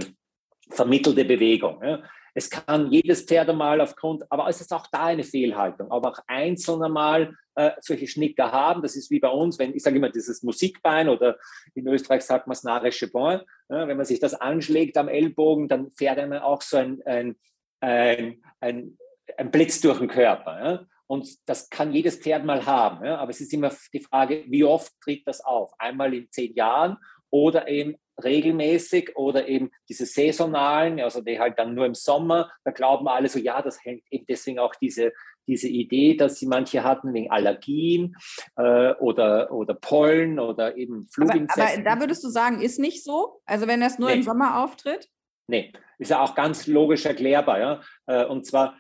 vermittelte 0.71 1.25
Bewegung. 1.25 1.83
Ja. 1.85 2.03
Es 2.37 2.51
kann 2.51 2.93
jedes 2.93 3.23
Pferd 3.23 3.49
einmal 3.49 3.81
aufgrund, 3.81 4.31
aber 4.31 4.47
es 4.47 4.61
ist 4.61 4.71
auch 4.71 4.87
da 4.89 5.07
eine 5.07 5.25
Fehlhaltung, 5.25 5.91
aber 5.91 6.11
auch 6.11 6.19
einzelne 6.27 6.91
mal 6.91 7.35
äh, 7.55 7.71
solche 7.81 8.07
Schnicker 8.07 8.53
haben. 8.53 8.83
Das 8.83 8.95
ist 8.95 9.11
wie 9.11 9.21
bei 9.21 9.31
uns, 9.31 9.59
wenn 9.59 9.75
ich 9.75 9.83
sage 9.83 9.97
immer 9.97 10.11
dieses 10.11 10.43
Musikbein 10.43 11.09
oder 11.09 11.39
in 11.73 11.89
Österreich 11.89 12.21
sagt 12.21 12.47
man 12.47 12.53
das 12.53 12.63
narische 12.63 13.11
Bein. 13.11 13.41
Ja, 13.71 13.89
wenn 13.89 13.97
man 13.97 14.05
sich 14.05 14.21
das 14.21 14.35
anschlägt 14.35 14.99
am 14.99 15.09
Ellbogen, 15.09 15.67
dann 15.67 15.91
fährt 15.93 16.19
einem 16.19 16.35
auch 16.35 16.61
so 16.61 16.77
ein, 16.77 17.01
ein, 17.07 17.37
ein, 17.81 18.43
ein, 18.61 18.99
ein 19.39 19.51
Blitz 19.51 19.81
durch 19.81 19.99
den 19.99 20.09
Körper. 20.09 20.63
Ja. 20.63 20.87
Und 21.07 21.49
das 21.49 21.71
kann 21.71 21.95
jedes 21.95 22.17
Pferd 22.19 22.45
mal 22.45 22.67
haben. 22.67 23.03
Ja? 23.03 23.17
Aber 23.17 23.31
es 23.31 23.41
ist 23.41 23.55
immer 23.55 23.73
die 23.95 24.01
Frage, 24.01 24.45
wie 24.49 24.65
oft 24.65 24.93
tritt 25.01 25.27
das 25.27 25.41
auf? 25.41 25.73
Einmal 25.79 26.13
in 26.13 26.31
zehn 26.31 26.55
Jahren 26.55 26.99
oder 27.31 27.67
eben 27.67 27.97
regelmäßig 28.23 29.17
oder 29.17 29.49
eben 29.49 29.71
diese 29.89 30.07
saisonalen, 30.07 31.01
also 31.01 31.21
die 31.21 31.39
halt 31.39 31.59
dann 31.59 31.75
nur 31.75 31.87
im 31.87 31.95
Sommer, 31.95 32.51
da 32.65 32.71
glauben 32.71 33.09
alle 33.09 33.29
so, 33.29 33.39
ja, 33.39 33.63
das 33.63 33.85
hängt 33.85 34.05
eben 34.11 34.27
deswegen 34.29 34.59
auch 34.59 34.75
diese, 34.75 35.13
diese 35.47 35.69
Idee, 35.69 36.17
dass 36.17 36.39
sie 36.39 36.47
manche 36.47 36.83
hatten 36.83 37.13
wegen 37.15 37.31
Allergien 37.31 38.17
äh, 38.57 38.93
oder, 38.95 39.53
oder 39.53 39.75
Pollen 39.75 40.39
oder 40.39 40.77
eben 40.77 41.07
Fluginsekten. 41.09 41.63
Aber, 41.63 41.73
aber, 41.73 41.83
da 41.83 42.01
würdest 42.01 42.25
du 42.25 42.29
sagen, 42.29 42.61
ist 42.61 42.79
nicht 42.79 43.05
so? 43.05 43.41
Also 43.45 43.67
wenn 43.67 43.81
das 43.81 43.99
nur 43.99 44.11
nee. 44.11 44.17
im 44.17 44.23
Sommer 44.23 44.63
auftritt? 44.65 45.09
Nee, 45.49 45.73
ist 45.99 46.11
ja 46.11 46.21
auch 46.21 46.35
ganz 46.35 46.67
logisch 46.67 47.07
erklärbar. 47.07 47.61
Ja? 47.61 47.81
Äh, 48.07 48.25
und 48.25 48.47
zwar, 48.47 48.77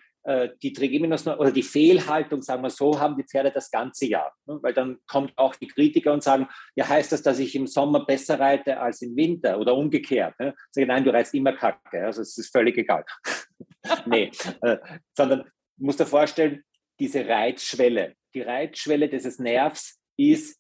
die 0.62 0.72
Trigeminus 0.72 1.26
oder 1.26 1.52
die 1.52 1.62
Fehlhaltung, 1.62 2.42
sagen 2.42 2.62
wir 2.62 2.70
so, 2.70 2.98
haben 2.98 3.16
die 3.16 3.22
Pferde 3.22 3.52
das 3.52 3.70
ganze 3.70 4.06
Jahr. 4.06 4.34
Ne? 4.46 4.58
Weil 4.60 4.74
dann 4.74 4.98
kommt 5.06 5.32
auch 5.36 5.54
die 5.54 5.68
Kritiker 5.68 6.12
und 6.12 6.22
sagen, 6.22 6.48
ja, 6.74 6.88
heißt 6.88 7.12
das, 7.12 7.22
dass 7.22 7.38
ich 7.38 7.54
im 7.54 7.68
Sommer 7.68 8.04
besser 8.04 8.40
reite 8.40 8.80
als 8.80 9.02
im 9.02 9.14
Winter 9.14 9.58
oder 9.58 9.76
umgekehrt? 9.76 10.34
Ne? 10.40 10.54
Sage, 10.72 10.86
nein, 10.88 11.04
du 11.04 11.12
reitest 11.12 11.34
immer 11.34 11.52
Kacke, 11.52 12.04
also 12.04 12.22
es 12.22 12.36
ist 12.36 12.50
völlig 12.50 12.76
egal. 12.76 13.04
nee, 14.06 14.32
äh, 14.62 14.78
sondern 15.16 15.48
musst 15.76 16.00
dir 16.00 16.06
vorstellen, 16.06 16.64
diese 16.98 17.26
Reizschwelle, 17.26 18.14
die 18.34 18.42
Reizschwelle 18.42 19.08
dieses 19.08 19.38
Nervs 19.38 20.00
ist, 20.16 20.58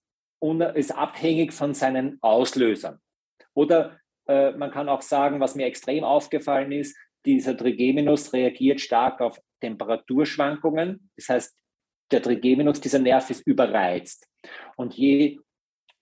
ist 0.74 0.94
abhängig 0.94 1.52
von 1.52 1.74
seinen 1.74 2.18
Auslösern. 2.20 3.00
Oder 3.54 3.98
äh, 4.28 4.52
man 4.52 4.70
kann 4.70 4.88
auch 4.88 5.02
sagen, 5.02 5.40
was 5.40 5.54
mir 5.54 5.66
extrem 5.66 6.04
aufgefallen 6.04 6.72
ist, 6.72 6.96
dieser 7.26 7.56
Trigeminus 7.56 8.32
reagiert 8.32 8.80
stark 8.80 9.20
auf 9.20 9.40
Temperaturschwankungen. 9.60 11.10
Das 11.16 11.28
heißt, 11.28 11.56
der 12.10 12.22
Trigeminus, 12.22 12.80
dieser 12.80 13.00
Nerv 13.00 13.28
ist 13.30 13.46
überreizt. 13.46 14.28
Und 14.76 14.94
je, 14.94 15.38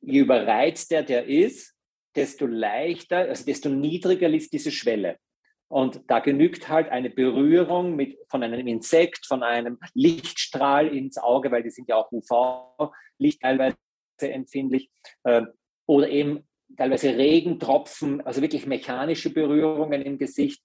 je 0.00 0.20
überreizter 0.20 1.02
der 1.02 1.26
ist, 1.26 1.74
desto 2.14 2.46
leichter, 2.46 3.28
also 3.28 3.44
desto 3.44 3.68
niedriger 3.68 4.28
ist 4.28 4.52
diese 4.52 4.70
Schwelle. 4.70 5.18
Und 5.68 6.02
da 6.06 6.20
genügt 6.20 6.68
halt 6.68 6.90
eine 6.90 7.10
Berührung 7.10 7.96
mit, 7.96 8.18
von 8.28 8.42
einem 8.42 8.66
Insekt, 8.66 9.26
von 9.26 9.42
einem 9.42 9.78
Lichtstrahl 9.94 10.94
ins 10.94 11.18
Auge, 11.18 11.50
weil 11.50 11.62
die 11.62 11.70
sind 11.70 11.88
ja 11.88 11.96
auch 11.96 12.12
UV-Licht 12.12 13.40
teilweise 13.40 13.76
empfindlich, 14.20 14.90
äh, 15.24 15.42
oder 15.86 16.08
eben 16.08 16.46
teilweise 16.76 17.16
Regentropfen, 17.16 18.20
also 18.20 18.42
wirklich 18.42 18.66
mechanische 18.66 19.30
Berührungen 19.30 20.02
im 20.02 20.18
Gesicht, 20.18 20.62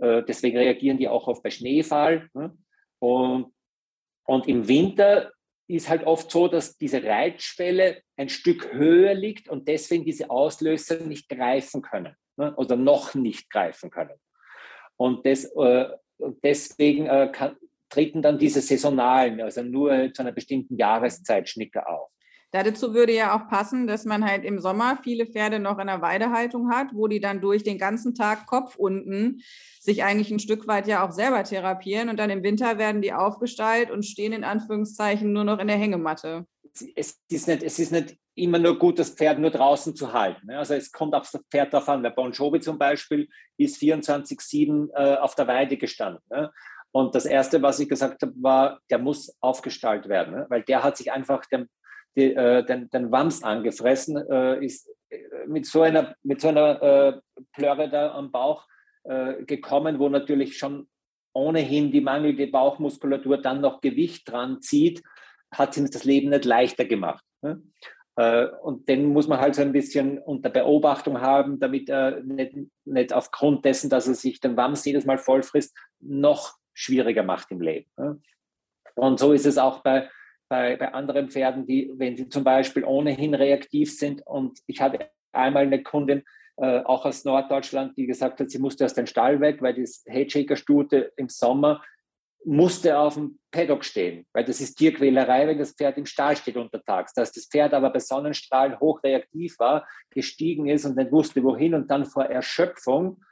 deswegen 0.00 0.58
reagieren 0.58 0.98
die 0.98 1.08
auch 1.08 1.26
oft 1.26 1.42
bei 1.42 1.50
Schneefall. 1.50 2.28
Ne? 2.34 2.56
Und, 3.00 3.52
und 4.26 4.48
im 4.48 4.68
Winter 4.68 5.32
ist 5.68 5.88
halt 5.88 6.04
oft 6.04 6.30
so, 6.30 6.48
dass 6.48 6.76
diese 6.78 7.02
Reitschwelle 7.04 8.02
ein 8.16 8.28
Stück 8.28 8.72
höher 8.72 9.14
liegt 9.14 9.48
und 9.48 9.68
deswegen 9.68 10.04
diese 10.04 10.30
Auslöser 10.30 11.00
nicht 11.00 11.28
greifen 11.28 11.82
können 11.82 12.16
ne? 12.36 12.54
oder 12.56 12.76
noch 12.76 13.14
nicht 13.14 13.50
greifen 13.50 13.90
können. 13.90 14.18
Und 14.96 15.26
das, 15.26 15.44
äh, 15.44 15.88
deswegen 16.42 17.06
äh, 17.06 17.30
kann, 17.32 17.56
treten 17.90 18.22
dann 18.22 18.38
diese 18.38 18.60
saisonalen, 18.60 19.40
also 19.40 19.62
nur 19.62 20.12
zu 20.12 20.22
einer 20.22 20.32
bestimmten 20.32 20.76
Jahreszeit 20.76 21.48
Schnicker 21.48 21.88
auf. 21.88 22.10
Dazu 22.50 22.94
würde 22.94 23.12
ja 23.12 23.36
auch 23.36 23.48
passen, 23.48 23.86
dass 23.86 24.06
man 24.06 24.24
halt 24.24 24.44
im 24.44 24.58
Sommer 24.58 24.98
viele 25.02 25.26
Pferde 25.26 25.58
noch 25.58 25.78
in 25.78 25.86
der 25.86 26.00
Weidehaltung 26.00 26.70
hat, 26.70 26.88
wo 26.94 27.06
die 27.06 27.20
dann 27.20 27.42
durch 27.42 27.62
den 27.62 27.76
ganzen 27.76 28.14
Tag 28.14 28.46
Kopf 28.46 28.76
unten 28.76 29.42
sich 29.80 30.02
eigentlich 30.02 30.30
ein 30.30 30.38
Stück 30.38 30.66
weit 30.66 30.86
ja 30.86 31.06
auch 31.06 31.12
selber 31.12 31.44
therapieren 31.44 32.08
und 32.08 32.18
dann 32.18 32.30
im 32.30 32.42
Winter 32.42 32.78
werden 32.78 33.02
die 33.02 33.12
aufgestallt 33.12 33.90
und 33.90 34.04
stehen 34.04 34.32
in 34.32 34.44
Anführungszeichen 34.44 35.32
nur 35.32 35.44
noch 35.44 35.58
in 35.58 35.68
der 35.68 35.76
Hängematte. 35.76 36.46
Es 36.94 37.18
ist 37.28 37.48
nicht, 37.48 37.62
es 37.62 37.78
ist 37.78 37.92
nicht 37.92 38.16
immer 38.34 38.58
nur 38.58 38.78
gut, 38.78 38.98
das 38.98 39.10
Pferd 39.10 39.38
nur 39.38 39.50
draußen 39.50 39.94
zu 39.94 40.12
halten. 40.12 40.46
Ne? 40.46 40.58
Also 40.58 40.74
es 40.74 40.92
kommt 40.92 41.14
aufs 41.14 41.38
Pferd 41.50 41.72
darauf 41.74 41.88
an. 41.88 42.02
Bei 42.02 42.10
Bon 42.10 42.32
Jovi 42.32 42.60
zum 42.60 42.78
Beispiel 42.78 43.28
ist 43.56 43.80
24-7 43.80 44.90
äh, 44.94 45.16
auf 45.16 45.34
der 45.34 45.48
Weide 45.48 45.76
gestanden. 45.76 46.22
Ne? 46.30 46.50
Und 46.92 47.14
das 47.14 47.26
Erste, 47.26 47.60
was 47.62 47.80
ich 47.80 47.88
gesagt 47.88 48.22
habe, 48.22 48.32
war, 48.36 48.80
der 48.90 48.98
muss 48.98 49.36
aufgestallt 49.40 50.08
werden, 50.08 50.34
ne? 50.34 50.46
weil 50.48 50.62
der 50.62 50.82
hat 50.82 50.96
sich 50.96 51.12
einfach 51.12 51.44
den, 51.46 51.68
die, 52.16 52.34
äh, 52.34 52.64
den, 52.64 52.88
den 52.90 53.10
Wams 53.10 53.42
angefressen, 53.42 54.16
äh, 54.16 54.64
ist 54.64 54.88
äh, 55.10 55.46
mit 55.46 55.66
so 55.66 55.82
einer, 55.82 56.14
mit 56.22 56.40
so 56.40 56.48
einer 56.48 56.82
äh, 56.82 57.20
Plörre 57.52 57.88
da 57.88 58.12
am 58.12 58.30
Bauch 58.30 58.66
äh, 59.04 59.44
gekommen, 59.44 59.98
wo 59.98 60.08
natürlich 60.08 60.58
schon 60.58 60.88
ohnehin 61.32 61.92
die 61.92 62.00
mangelnde 62.00 62.46
Bauchmuskulatur 62.48 63.38
dann 63.38 63.60
noch 63.60 63.80
Gewicht 63.80 64.30
dran 64.30 64.60
zieht, 64.60 65.02
hat 65.52 65.76
ihm 65.76 65.90
das 65.90 66.04
Leben 66.04 66.30
nicht 66.30 66.44
leichter 66.44 66.84
gemacht. 66.84 67.24
Ne? 67.42 67.62
Und 68.62 68.88
den 68.88 69.12
muss 69.12 69.28
man 69.28 69.38
halt 69.38 69.54
so 69.54 69.62
ein 69.62 69.70
bisschen 69.70 70.18
unter 70.18 70.50
Beobachtung 70.50 71.20
haben, 71.20 71.60
damit 71.60 71.88
er 71.88 72.20
nicht, 72.24 72.56
nicht 72.84 73.12
aufgrund 73.12 73.64
dessen, 73.64 73.88
dass 73.88 74.08
er 74.08 74.14
sich 74.14 74.40
den 74.40 74.56
Wams 74.56 74.84
jedes 74.84 75.06
Mal 75.06 75.18
vollfrisst, 75.18 75.78
noch 76.00 76.56
schwieriger 76.74 77.22
macht 77.22 77.52
im 77.52 77.60
Leben. 77.60 77.88
Ne? 77.96 78.20
Und 78.96 79.20
so 79.20 79.32
ist 79.32 79.46
es 79.46 79.56
auch 79.56 79.84
bei, 79.84 80.10
bei, 80.48 80.76
bei 80.76 80.92
anderen 80.92 81.30
Pferden, 81.30 81.66
die, 81.66 81.92
wenn 81.96 82.16
sie 82.16 82.28
zum 82.28 82.44
Beispiel 82.44 82.84
ohnehin 82.84 83.34
reaktiv 83.34 83.96
sind. 83.96 84.26
Und 84.26 84.58
ich 84.66 84.80
hatte 84.80 85.10
einmal 85.32 85.64
eine 85.64 85.82
Kundin, 85.82 86.24
äh, 86.56 86.80
auch 86.80 87.04
aus 87.04 87.24
Norddeutschland, 87.24 87.96
die 87.96 88.06
gesagt 88.06 88.40
hat, 88.40 88.50
sie 88.50 88.58
musste 88.58 88.84
aus 88.84 88.94
dem 88.94 89.06
Stall 89.06 89.40
weg, 89.40 89.62
weil 89.62 89.74
die 89.74 89.88
Headshaker-Stute 90.06 91.12
im 91.16 91.28
Sommer 91.28 91.82
musste 92.44 92.98
auf 92.98 93.14
dem 93.14 93.38
Paddock 93.50 93.84
stehen, 93.84 94.24
weil 94.32 94.44
das 94.44 94.60
ist 94.60 94.76
Tierquälerei, 94.76 95.48
wenn 95.48 95.58
das 95.58 95.72
Pferd 95.72 95.98
im 95.98 96.06
Stall 96.06 96.36
steht 96.36 96.56
untertags. 96.56 97.12
Dass 97.12 97.32
das 97.32 97.46
Pferd 97.46 97.74
aber 97.74 97.90
bei 97.90 97.98
Sonnenstrahlen 97.98 98.78
hochreaktiv 98.80 99.58
war, 99.58 99.86
gestiegen 100.10 100.68
ist 100.68 100.84
und 100.84 100.96
nicht 100.96 101.12
wusste, 101.12 101.42
wohin 101.42 101.74
und 101.74 101.90
dann 101.90 102.06
vor 102.06 102.24
Erschöpfung 102.24 103.22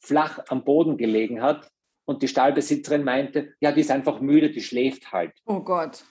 flach 0.00 0.40
am 0.48 0.64
Boden 0.64 0.96
gelegen 0.96 1.40
hat, 1.40 1.70
und 2.06 2.22
die 2.22 2.28
Stallbesitzerin 2.28 3.04
meinte, 3.04 3.54
ja, 3.60 3.72
die 3.72 3.80
ist 3.80 3.90
einfach 3.90 4.20
müde, 4.20 4.50
die 4.50 4.60
schläft 4.60 5.12
halt. 5.12 5.32
Oh 5.46 5.60
Gott. 5.60 6.04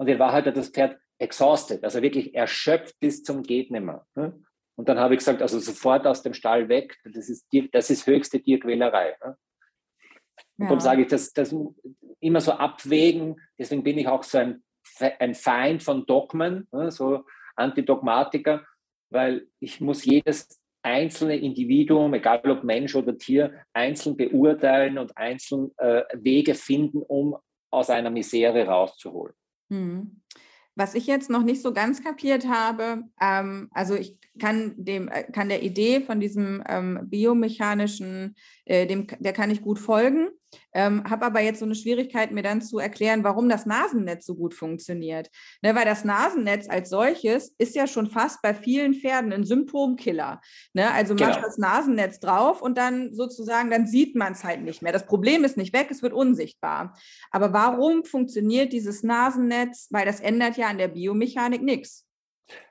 Und 0.00 0.08
dann 0.08 0.18
war 0.18 0.32
halt 0.32 0.46
das 0.56 0.70
Pferd 0.70 0.98
exhausted, 1.18 1.84
also 1.84 2.00
wirklich 2.00 2.34
erschöpft 2.34 2.98
bis 3.00 3.22
zum 3.22 3.42
Gehtnimmer. 3.42 4.06
Ne? 4.14 4.32
Und 4.74 4.88
dann 4.88 4.98
habe 4.98 5.12
ich 5.12 5.18
gesagt, 5.18 5.42
also 5.42 5.58
sofort 5.58 6.06
aus 6.06 6.22
dem 6.22 6.32
Stall 6.32 6.70
weg, 6.70 6.96
das 7.04 7.28
ist, 7.28 7.46
das 7.72 7.90
ist 7.90 8.06
höchste 8.06 8.40
Tierquälerei. 8.40 9.14
Ne? 9.22 9.36
Ja. 10.56 10.66
Darum 10.66 10.80
sage 10.80 11.02
ich, 11.02 11.08
das, 11.08 11.34
das 11.34 11.54
immer 12.18 12.40
so 12.40 12.52
abwägen, 12.52 13.38
deswegen 13.58 13.82
bin 13.82 13.98
ich 13.98 14.08
auch 14.08 14.22
so 14.22 14.38
ein, 14.38 14.62
ein 15.18 15.34
Feind 15.34 15.82
von 15.82 16.06
Dogmen, 16.06 16.66
ne? 16.72 16.90
so 16.90 17.26
Antidogmatiker, 17.56 18.64
weil 19.10 19.48
ich 19.58 19.82
muss 19.82 20.06
jedes 20.06 20.62
einzelne 20.80 21.36
Individuum, 21.36 22.14
egal 22.14 22.40
ob 22.50 22.64
Mensch 22.64 22.94
oder 22.94 23.18
Tier, 23.18 23.52
einzeln 23.74 24.16
beurteilen 24.16 24.96
und 24.96 25.14
einzeln 25.18 25.72
äh, 25.76 26.04
Wege 26.14 26.54
finden, 26.54 27.02
um 27.02 27.36
aus 27.70 27.90
einer 27.90 28.08
Misere 28.08 28.64
rauszuholen. 28.64 29.34
Mhm. 29.70 30.20
Was 30.76 30.94
ich 30.94 31.06
jetzt 31.06 31.30
noch 31.30 31.42
nicht 31.42 31.62
so 31.62 31.72
ganz 31.72 32.02
kapiert 32.02 32.46
habe, 32.46 33.04
ähm, 33.20 33.68
also 33.72 33.94
ich 33.94 34.18
kann 34.38 34.74
dem, 34.76 35.08
äh, 35.08 35.24
kann 35.24 35.48
der 35.48 35.62
Idee 35.62 36.00
von 36.00 36.20
diesem 36.20 36.62
ähm, 36.68 37.00
biomechanischen, 37.04 38.36
äh, 38.64 38.86
dem, 38.86 39.06
der 39.18 39.32
kann 39.32 39.50
ich 39.50 39.62
gut 39.62 39.78
folgen. 39.78 40.28
Ähm, 40.72 41.08
habe 41.08 41.26
aber 41.26 41.40
jetzt 41.40 41.60
so 41.60 41.64
eine 41.64 41.74
Schwierigkeit, 41.74 42.30
mir 42.30 42.42
dann 42.42 42.62
zu 42.62 42.78
erklären, 42.78 43.24
warum 43.24 43.48
das 43.48 43.66
Nasennetz 43.66 44.26
so 44.26 44.34
gut 44.34 44.54
funktioniert. 44.54 45.28
Ne, 45.62 45.74
weil 45.74 45.84
das 45.84 46.04
Nasennetz 46.04 46.68
als 46.68 46.90
solches 46.90 47.54
ist 47.58 47.74
ja 47.74 47.86
schon 47.86 48.08
fast 48.08 48.42
bei 48.42 48.54
vielen 48.54 48.94
Pferden 48.94 49.32
ein 49.32 49.44
Symptomkiller. 49.44 50.40
Ne? 50.72 50.90
Also 50.92 51.14
genau. 51.14 51.30
macht 51.30 51.44
das 51.44 51.58
Nasennetz 51.58 52.20
drauf 52.20 52.62
und 52.62 52.78
dann 52.78 53.14
sozusagen, 53.14 53.70
dann 53.70 53.86
sieht 53.86 54.16
man 54.16 54.32
es 54.32 54.44
halt 54.44 54.62
nicht 54.62 54.82
mehr. 54.82 54.92
Das 54.92 55.06
Problem 55.06 55.44
ist 55.44 55.56
nicht 55.56 55.72
weg, 55.72 55.88
es 55.90 56.02
wird 56.02 56.12
unsichtbar. 56.12 56.96
Aber 57.30 57.52
warum 57.52 58.04
funktioniert 58.04 58.72
dieses 58.72 59.02
Nasennetz? 59.02 59.88
Weil 59.90 60.06
das 60.06 60.20
ändert 60.20 60.56
ja 60.56 60.68
an 60.68 60.78
der 60.78 60.88
Biomechanik 60.88 61.62
nichts. 61.62 62.06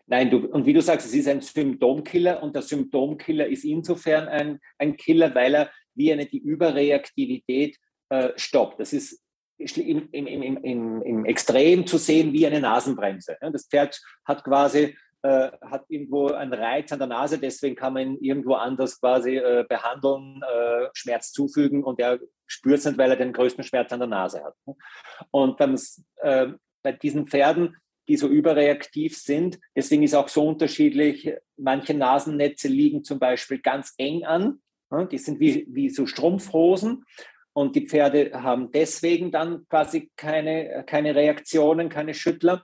Nein, 0.07 0.32
du, 0.32 0.47
und 0.47 0.65
wie 0.65 0.73
du 0.73 0.82
sagst, 0.82 1.05
es 1.05 1.13
ist 1.13 1.27
ein 1.27 1.41
Symptomkiller 1.41 2.41
und 2.41 2.55
der 2.55 2.63
Symptomkiller 2.63 3.47
ist 3.47 3.63
insofern 3.63 4.27
ein, 4.27 4.59
ein 4.80 4.97
Killer, 4.97 5.36
weil 5.36 5.53
er 5.53 5.71
wie 5.99 6.11
eine 6.11 6.25
die 6.25 6.39
Überreaktivität 6.39 7.77
äh, 8.09 8.29
stoppt. 8.35 8.79
Das 8.79 8.93
ist 8.93 9.21
im, 9.59 10.09
im, 10.11 10.25
im, 10.27 11.01
im, 11.01 11.25
Extrem 11.25 11.85
zu 11.85 11.97
sehen 11.97 12.33
wie 12.33 12.47
eine 12.47 12.61
Nasenbremse. 12.61 13.37
Das 13.41 13.67
Pferd 13.67 14.01
hat 14.25 14.43
quasi 14.43 14.95
äh, 15.21 15.51
hat 15.61 15.83
irgendwo 15.89 16.27
einen 16.29 16.53
Reiz 16.53 16.93
an 16.93 16.99
der 16.99 17.09
Nase, 17.09 17.39
deswegen 17.39 17.75
kann 17.75 17.93
man 17.93 18.03
ihn 18.03 18.17
irgendwo 18.21 18.53
anders 18.53 19.01
quasi 19.01 19.35
äh, 19.35 19.65
behandeln, 19.67 20.41
äh, 20.41 20.87
Schmerz 20.93 21.33
zufügen 21.33 21.83
und 21.83 21.99
er 21.99 22.19
spürt 22.47 22.79
es 22.79 22.85
nicht, 22.85 22.97
weil 22.97 23.11
er 23.11 23.17
den 23.17 23.33
größten 23.33 23.65
Schmerz 23.65 23.91
an 23.91 23.99
der 23.99 24.07
Nase 24.07 24.41
hat. 24.43 24.55
Und 25.31 25.59
dann, 25.59 25.77
äh, 26.21 26.47
bei 26.83 26.93
diesen 26.93 27.27
Pferden, 27.27 27.75
die 28.07 28.15
so 28.15 28.29
überreaktiv 28.29 29.17
sind, 29.17 29.59
deswegen 29.75 30.03
ist 30.03 30.15
auch 30.15 30.29
so 30.29 30.47
unterschiedlich, 30.47 31.33
manche 31.57 31.93
Nasennetze 31.93 32.69
liegen 32.69 33.03
zum 33.03 33.19
Beispiel 33.19 33.59
ganz 33.59 33.93
eng 33.97 34.23
an, 34.23 34.61
die 35.11 35.17
sind 35.17 35.39
wie, 35.39 35.65
wie 35.69 35.89
so 35.89 36.05
Strumpfhosen 36.05 37.05
und 37.53 37.75
die 37.75 37.87
Pferde 37.87 38.31
haben 38.33 38.71
deswegen 38.71 39.31
dann 39.31 39.67
quasi 39.69 40.11
keine, 40.15 40.83
keine 40.85 41.15
Reaktionen, 41.15 41.89
keine 41.89 42.13
Schüttler, 42.13 42.63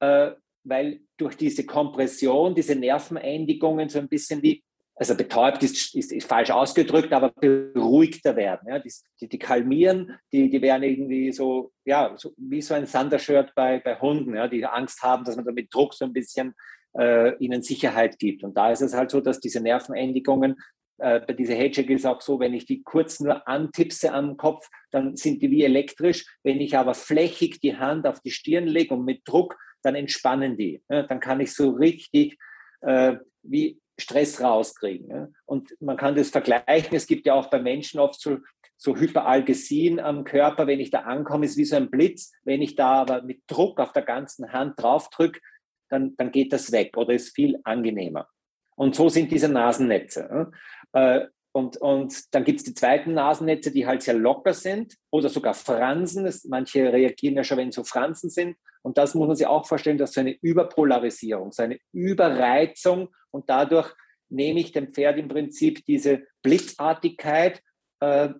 äh, 0.00 0.32
weil 0.64 1.00
durch 1.16 1.36
diese 1.36 1.64
Kompression, 1.64 2.54
diese 2.54 2.74
Nervenendigungen 2.74 3.88
so 3.88 3.98
ein 3.98 4.08
bisschen 4.08 4.42
wie, 4.42 4.62
also 4.96 5.14
betäubt 5.14 5.62
ist, 5.62 5.94
ist, 5.94 6.12
ist 6.12 6.26
falsch 6.26 6.50
ausgedrückt, 6.50 7.12
aber 7.12 7.30
beruhigter 7.30 8.34
werden. 8.34 8.68
Ja? 8.68 8.78
Die, 8.78 9.28
die, 9.28 9.38
kalmieren, 9.38 10.18
die, 10.32 10.50
die 10.50 10.60
werden 10.60 10.82
irgendwie 10.82 11.32
so, 11.32 11.72
ja, 11.84 12.14
so, 12.16 12.32
wie 12.36 12.62
so 12.62 12.74
ein 12.74 12.86
Sandershirt 12.86 13.52
bei, 13.54 13.78
bei 13.78 13.98
Hunden, 14.00 14.34
ja? 14.34 14.48
die 14.48 14.64
Angst 14.64 15.02
haben, 15.02 15.24
dass 15.24 15.36
man 15.36 15.44
damit 15.44 15.72
Druck 15.72 15.94
so 15.94 16.04
ein 16.04 16.12
bisschen 16.12 16.54
äh, 16.98 17.36
ihnen 17.36 17.62
Sicherheit 17.62 18.18
gibt. 18.18 18.42
Und 18.42 18.56
da 18.56 18.72
ist 18.72 18.80
es 18.80 18.94
halt 18.94 19.10
so, 19.10 19.20
dass 19.20 19.38
diese 19.40 19.60
Nervenendigungen 19.60 20.56
äh, 20.98 21.20
bei 21.20 21.32
dieser 21.32 21.54
Hedgehog 21.54 21.90
ist 21.90 22.06
auch 22.06 22.20
so, 22.20 22.40
wenn 22.40 22.54
ich 22.54 22.66
die 22.66 22.82
kurz 22.82 23.20
nur 23.20 23.46
antipse 23.46 24.12
am 24.12 24.36
Kopf, 24.36 24.68
dann 24.90 25.16
sind 25.16 25.42
die 25.42 25.50
wie 25.50 25.64
elektrisch. 25.64 26.26
Wenn 26.42 26.60
ich 26.60 26.76
aber 26.76 26.94
flächig 26.94 27.60
die 27.60 27.76
Hand 27.76 28.06
auf 28.06 28.20
die 28.20 28.30
Stirn 28.30 28.66
lege 28.66 28.94
und 28.94 29.04
mit 29.04 29.22
Druck, 29.24 29.56
dann 29.82 29.94
entspannen 29.94 30.56
die. 30.56 30.82
Dann 30.88 31.20
kann 31.20 31.40
ich 31.40 31.54
so 31.54 31.70
richtig 31.70 32.38
äh, 32.80 33.16
wie 33.42 33.78
Stress 33.98 34.40
rauskriegen. 34.40 35.34
Und 35.44 35.74
man 35.80 35.96
kann 35.96 36.16
das 36.16 36.30
vergleichen. 36.30 36.96
Es 36.96 37.06
gibt 37.06 37.26
ja 37.26 37.34
auch 37.34 37.48
bei 37.48 37.60
Menschen 37.60 38.00
oft 38.00 38.20
so, 38.20 38.38
so 38.76 38.96
Hyperalgesien 38.96 40.00
am 40.00 40.24
Körper. 40.24 40.66
Wenn 40.66 40.80
ich 40.80 40.90
da 40.90 41.00
ankomme, 41.00 41.46
ist 41.46 41.56
wie 41.56 41.64
so 41.64 41.76
ein 41.76 41.90
Blitz. 41.90 42.32
Wenn 42.44 42.62
ich 42.62 42.74
da 42.74 43.02
aber 43.02 43.22
mit 43.22 43.42
Druck 43.46 43.80
auf 43.80 43.92
der 43.92 44.02
ganzen 44.02 44.52
Hand 44.52 44.74
draufdrücke, 44.76 45.40
dann, 45.88 46.14
dann 46.16 46.32
geht 46.32 46.52
das 46.52 46.72
weg 46.72 46.96
oder 46.96 47.14
ist 47.14 47.34
viel 47.34 47.58
angenehmer. 47.64 48.28
Und 48.76 48.94
so 48.94 49.08
sind 49.08 49.32
diese 49.32 49.48
Nasennetze. 49.48 50.50
Äh, 50.96 51.26
und, 51.52 51.76
und 51.78 52.34
dann 52.34 52.44
gibt 52.44 52.58
es 52.58 52.64
die 52.64 52.74
zweiten 52.74 53.14
Nasennetze, 53.14 53.70
die 53.70 53.86
halt 53.86 54.02
sehr 54.02 54.14
locker 54.14 54.52
sind 54.52 54.94
oder 55.10 55.28
sogar 55.28 55.54
Fransen. 55.54 56.30
manche 56.48 56.92
reagieren 56.92 57.36
ja 57.36 57.44
schon, 57.44 57.58
wenn 57.58 57.72
so 57.72 57.84
Fransen 57.84 58.30
sind. 58.30 58.56
Und 58.82 58.98
das 58.98 59.14
muss 59.14 59.26
man 59.26 59.36
sich 59.36 59.46
auch 59.46 59.66
vorstellen, 59.66 59.98
dass 59.98 60.12
so 60.12 60.20
eine 60.20 60.36
Überpolarisierung, 60.42 61.52
so 61.52 61.62
eine 61.62 61.78
Überreizung 61.92 63.08
und 63.30 63.48
dadurch 63.48 63.92
nehme 64.28 64.60
ich 64.60 64.72
dem 64.72 64.92
Pferd 64.92 65.18
im 65.18 65.28
Prinzip 65.28 65.84
diese 65.86 66.26
Blitzartigkeit, 66.42 67.62
äh, 68.00 68.30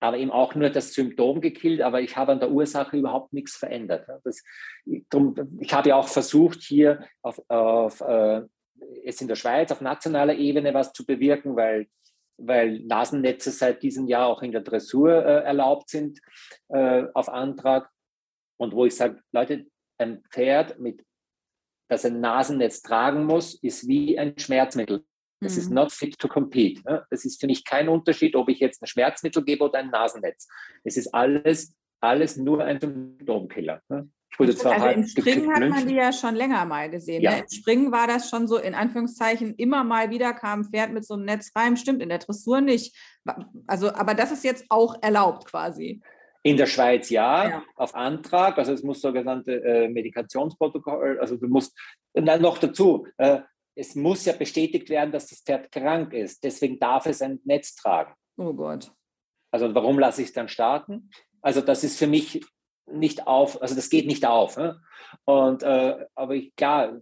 aber 0.00 0.18
eben 0.18 0.30
auch 0.30 0.54
nur 0.54 0.70
das 0.70 0.94
Symptom 0.94 1.40
gekillt, 1.40 1.80
aber 1.80 2.00
ich 2.00 2.16
habe 2.16 2.32
an 2.32 2.40
der 2.40 2.50
Ursache 2.50 2.96
überhaupt 2.96 3.32
nichts 3.32 3.56
verändert. 3.56 4.08
Das, 4.24 4.42
drum, 5.10 5.34
ich 5.60 5.72
habe 5.72 5.90
ja 5.90 5.96
auch 5.96 6.08
versucht, 6.08 6.62
hier 6.62 7.04
auf, 7.22 7.40
auf 7.48 8.00
äh, 8.00 8.42
jetzt 9.04 9.22
in 9.22 9.28
der 9.28 9.36
Schweiz 9.36 9.70
auf 9.70 9.80
nationaler 9.80 10.34
Ebene 10.34 10.74
was 10.74 10.92
zu 10.92 11.04
bewirken, 11.04 11.56
weil, 11.56 11.86
weil 12.36 12.80
Nasennetze 12.80 13.50
seit 13.50 13.82
diesem 13.82 14.06
Jahr 14.06 14.26
auch 14.26 14.42
in 14.42 14.52
der 14.52 14.62
Dressur 14.62 15.12
äh, 15.24 15.44
erlaubt 15.44 15.90
sind 15.90 16.20
äh, 16.68 17.04
auf 17.14 17.28
Antrag. 17.28 17.90
Und 18.58 18.74
wo 18.74 18.84
ich 18.84 18.96
sage, 18.96 19.20
Leute, 19.32 19.66
ein 19.98 20.22
Pferd, 20.30 20.78
mit, 20.78 21.04
das 21.88 22.04
ein 22.04 22.20
Nasennetz 22.20 22.82
tragen 22.82 23.24
muss, 23.24 23.54
ist 23.62 23.86
wie 23.88 24.18
ein 24.18 24.38
Schmerzmittel. 24.38 25.04
Das 25.40 25.54
mhm. 25.54 25.58
ist 25.58 25.70
not 25.70 25.92
fit 25.92 26.18
to 26.18 26.28
compete. 26.28 26.82
Ne? 26.84 27.06
Das 27.10 27.24
ist 27.24 27.40
für 27.40 27.46
mich 27.46 27.64
kein 27.64 27.88
Unterschied, 27.88 28.34
ob 28.34 28.48
ich 28.48 28.58
jetzt 28.58 28.82
ein 28.82 28.86
Schmerzmittel 28.86 29.44
gebe 29.44 29.64
oder 29.64 29.78
ein 29.78 29.90
Nasennetz. 29.90 30.48
Es 30.84 30.96
ist 30.96 31.14
alles, 31.14 31.74
alles 32.00 32.36
nur 32.36 32.64
ein 32.64 32.80
Symptomkiller. 32.80 33.80
Ich 34.30 34.38
wurde 34.38 34.54
zwar 34.54 34.72
also 34.72 34.86
hart 34.86 34.96
im 34.96 35.06
Springen 35.06 35.52
hat 35.52 35.68
man 35.68 35.88
die 35.88 35.94
ja 35.94 36.12
schon 36.12 36.34
länger 36.34 36.64
mal 36.64 36.90
gesehen. 36.90 37.22
Ja. 37.22 37.32
Ne? 37.32 37.38
Im 37.40 37.48
Springen 37.48 37.92
war 37.92 38.06
das 38.06 38.28
schon 38.28 38.46
so, 38.46 38.58
in 38.58 38.74
Anführungszeichen, 38.74 39.54
immer 39.56 39.84
mal 39.84 40.10
wieder 40.10 40.32
kam 40.32 40.60
ein 40.60 40.64
Pferd 40.64 40.92
mit 40.92 41.06
so 41.06 41.14
einem 41.14 41.24
Netz 41.24 41.50
rein. 41.56 41.76
Stimmt, 41.76 42.02
in 42.02 42.08
der 42.08 42.18
Dressur 42.18 42.60
nicht. 42.60 42.96
Also, 43.66 43.92
aber 43.92 44.14
das 44.14 44.30
ist 44.30 44.44
jetzt 44.44 44.66
auch 44.68 44.96
erlaubt 45.02 45.46
quasi. 45.46 46.00
In 46.42 46.56
der 46.56 46.66
Schweiz 46.66 47.10
ja, 47.10 47.48
Ja. 47.48 47.62
auf 47.74 47.94
Antrag. 47.94 48.58
Also 48.58 48.72
es 48.72 48.82
muss 48.82 49.00
sogenannte 49.00 49.62
äh, 49.64 49.88
Medikationsprotokoll, 49.88 51.18
also 51.20 51.36
du 51.36 51.48
musst, 51.48 51.76
und 52.12 52.26
dann 52.26 52.40
noch 52.40 52.58
dazu, 52.58 53.06
äh, 53.16 53.40
es 53.74 53.94
muss 53.94 54.24
ja 54.24 54.32
bestätigt 54.32 54.88
werden, 54.88 55.12
dass 55.12 55.28
das 55.28 55.40
Pferd 55.40 55.70
krank 55.70 56.12
ist. 56.12 56.42
Deswegen 56.42 56.78
darf 56.78 57.06
es 57.06 57.22
ein 57.22 57.40
Netz 57.44 57.74
tragen. 57.76 58.12
Oh 58.36 58.52
Gott. 58.52 58.92
Also 59.52 59.74
warum 59.74 59.98
lasse 59.98 60.22
ich 60.22 60.28
es 60.28 60.34
dann 60.34 60.48
starten? 60.48 61.10
Also 61.40 61.60
das 61.60 61.84
ist 61.84 61.98
für 61.98 62.06
mich 62.06 62.44
nicht 62.92 63.26
auf, 63.26 63.60
also 63.60 63.74
das 63.74 63.90
geht 63.90 64.06
nicht 64.06 64.26
auf. 64.26 64.56
Ne? 64.56 64.80
Und 65.24 65.62
äh, 65.62 66.06
aber 66.14 66.34
ich, 66.34 66.54
klar, 66.56 67.00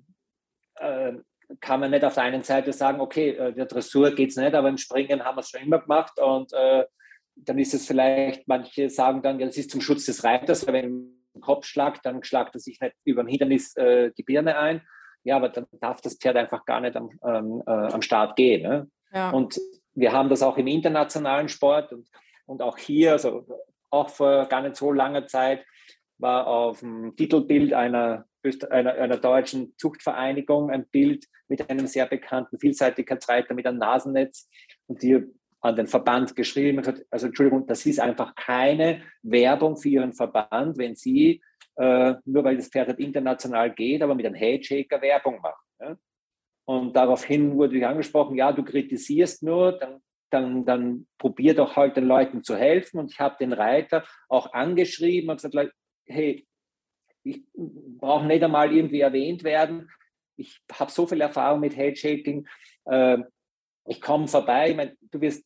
äh, 0.77 1.13
kann 1.61 1.81
man 1.81 1.91
nicht 1.91 2.05
auf 2.05 2.15
der 2.15 2.25
einen 2.25 2.43
Seite 2.43 2.73
sagen, 2.73 3.01
okay, 3.01 3.31
äh, 3.31 3.53
der 3.53 3.67
Dressur 3.67 4.11
geht 4.11 4.31
es 4.31 4.37
nicht, 4.37 4.55
aber 4.55 4.69
im 4.69 4.79
Springen 4.79 5.25
haben 5.25 5.37
wir 5.37 5.41
es 5.41 5.51
schon 5.51 5.63
immer 5.63 5.79
gemacht 5.79 6.19
und 6.19 6.53
äh, 6.53 6.85
dann 7.37 7.59
ist 7.59 7.75
es 7.75 7.87
vielleicht, 7.87 8.49
manche 8.49 8.89
sagen 8.91 9.23
dann, 9.23 9.39
ja, 9.39 9.47
das 9.47 9.59
ist 9.59 9.71
zum 9.71 9.81
Schutz 9.81 10.07
des 10.07 10.25
Reiters, 10.25 10.67
weil 10.67 10.75
wenn 10.75 11.17
ein 11.35 11.41
Kopf 11.41 11.67
schlagt, 11.67 12.05
dann 12.07 12.25
schlagt 12.25 12.55
er 12.55 12.61
sich 12.61 12.81
nicht 12.81 12.95
über 13.05 13.23
dem 13.23 13.29
Hindernis 13.29 13.77
äh, 13.77 14.11
die 14.17 14.23
Birne 14.23 14.59
ein. 14.59 14.83
Ja, 15.23 15.37
aber 15.37 15.51
dann 15.51 15.67
darf 15.81 16.01
das 16.01 16.15
Pferd 16.15 16.37
einfach 16.37 16.65
gar 16.65 16.81
nicht 16.81 16.97
am, 16.97 17.11
ähm, 17.25 17.63
äh, 17.67 17.71
am 17.71 18.01
Start 18.01 18.37
gehen. 18.37 18.63
Ne? 18.63 18.91
Ja. 19.13 19.31
Und 19.31 19.61
wir 19.95 20.13
haben 20.13 20.29
das 20.29 20.43
auch 20.43 20.57
im 20.57 20.67
internationalen 20.67 21.49
Sport 21.49 21.93
und, 21.93 22.09
und 22.47 22.63
auch 22.63 22.79
hier, 22.79 23.13
also 23.13 23.47
auch 23.97 24.11
vor 24.11 24.47
gar 24.47 24.63
nicht 24.63 24.77
so 24.77 24.93
langer 24.93 25.27
Zeit, 25.27 25.65
war 26.19 26.47
auf 26.47 26.81
dem 26.81 27.15
Titelbild 27.17 27.73
einer, 27.73 28.27
einer, 28.71 28.95
einer 28.95 29.17
deutschen 29.17 29.75
Zuchtvereinigung 29.77 30.71
ein 30.71 30.87
Bild 30.89 31.27
mit 31.49 31.69
einem 31.69 31.87
sehr 31.87 32.07
bekannten 32.07 32.59
Vielseitigkeitsreiter 32.59 33.55
mit 33.55 33.67
einem 33.67 33.79
Nasennetz 33.79 34.49
und 34.87 35.03
die 35.03 35.25
an 35.61 35.77
den 35.77 35.87
Verband 35.87 36.37
geschrieben 36.37 36.79
und 36.79 36.85
gesagt, 36.85 37.07
also 37.11 37.27
Entschuldigung, 37.27 37.67
das 37.67 37.85
ist 37.87 38.01
einfach 38.01 38.35
keine 38.35 39.03
Werbung 39.23 39.77
für 39.77 39.89
Ihren 39.89 40.13
Verband, 40.13 40.79
wenn 40.79 40.95
Sie, 40.95 41.43
äh, 41.77 42.15
nur 42.25 42.45
weil 42.45 42.57
das 42.57 42.69
Pferd 42.69 42.89
nicht 42.89 43.01
international 43.01 43.75
geht, 43.75 44.03
aber 44.03 44.15
mit 44.15 44.27
einem 44.27 44.35
Headshaker 44.35 45.01
Werbung 45.03 45.41
machen. 45.41 45.67
Ja? 45.81 45.97
Und 46.67 46.95
daraufhin 46.95 47.57
wurde 47.57 47.77
ich 47.77 47.87
angesprochen, 47.87 48.37
ja, 48.37 48.53
du 48.53 48.65
kritisierst 48.65 49.43
nur, 49.43 49.73
dann, 49.73 50.01
dann, 50.31 50.65
dann 50.65 51.07
probier 51.19 51.55
doch 51.55 51.77
halt 51.77 51.97
den 51.97 52.07
Leuten 52.07 52.43
zu 52.43 52.57
helfen. 52.57 52.99
Und 52.99 53.13
ich 53.13 53.21
habe 53.21 53.37
den 53.39 53.53
Reiter 53.53 54.05
auch 54.29 54.53
angeschrieben 54.53 55.31
und 55.31 55.41
gesagt, 55.41 55.73
hey, 56.07 56.47
ich 57.23 57.43
brauche 57.55 58.27
nicht 58.27 58.43
einmal 58.43 58.73
irgendwie 58.73 59.01
erwähnt 59.01 59.45
werden. 59.45 59.91
Ich 60.37 60.61
habe 60.73 60.91
so 60.91 61.07
viel 61.07 61.21
Erfahrung 61.21 61.61
mit 61.61 61.77
Headshaking. 61.77 62.47
Äh, 62.85 63.19
ich 63.87 64.01
komme 64.01 64.29
vorbei. 64.29 64.71
Ich 64.71 64.77
mein, 64.77 64.97
du 65.01 65.21
wirst, 65.21 65.45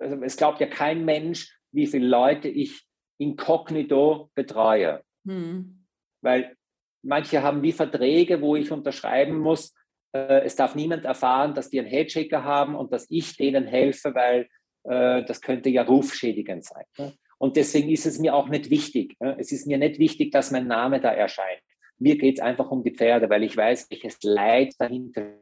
also 0.00 0.22
es 0.22 0.36
glaubt 0.36 0.60
ja 0.60 0.66
kein 0.66 1.04
Mensch, 1.04 1.56
wie 1.72 1.86
viele 1.86 2.06
Leute 2.06 2.48
ich 2.48 2.86
inkognito 3.18 4.30
betreue 4.34 5.02
Hm. 5.26 5.86
weil 6.20 6.54
manche 7.02 7.42
haben 7.42 7.62
wie 7.62 7.72
Verträge, 7.72 8.40
wo 8.40 8.56
ich 8.56 8.70
unterschreiben 8.70 9.38
muss, 9.38 9.74
es 10.14 10.56
darf 10.56 10.74
niemand 10.74 11.04
erfahren, 11.04 11.54
dass 11.54 11.70
die 11.70 11.80
einen 11.80 11.88
Headshaker 11.88 12.44
haben 12.44 12.74
und 12.74 12.92
dass 12.92 13.06
ich 13.10 13.36
denen 13.36 13.66
helfe, 13.66 14.14
weil 14.14 14.48
äh, 14.84 15.24
das 15.24 15.40
könnte 15.40 15.70
ja 15.70 15.82
rufschädigend 15.82 16.64
sein. 16.64 16.84
Ne? 16.98 17.14
Und 17.38 17.56
deswegen 17.56 17.90
ist 17.90 18.06
es 18.06 18.18
mir 18.18 18.34
auch 18.34 18.48
nicht 18.48 18.70
wichtig. 18.70 19.16
Ne? 19.20 19.36
Es 19.38 19.50
ist 19.50 19.66
mir 19.66 19.78
nicht 19.78 19.98
wichtig, 19.98 20.30
dass 20.30 20.50
mein 20.50 20.66
Name 20.66 21.00
da 21.00 21.12
erscheint. 21.12 21.60
Mir 21.98 22.16
geht 22.16 22.38
es 22.38 22.44
einfach 22.44 22.70
um 22.70 22.84
die 22.84 22.94
Pferde, 22.94 23.28
weil 23.28 23.42
ich 23.42 23.56
weiß, 23.56 23.90
welches 23.90 24.18
Leid 24.22 24.74
dahinter 24.78 25.34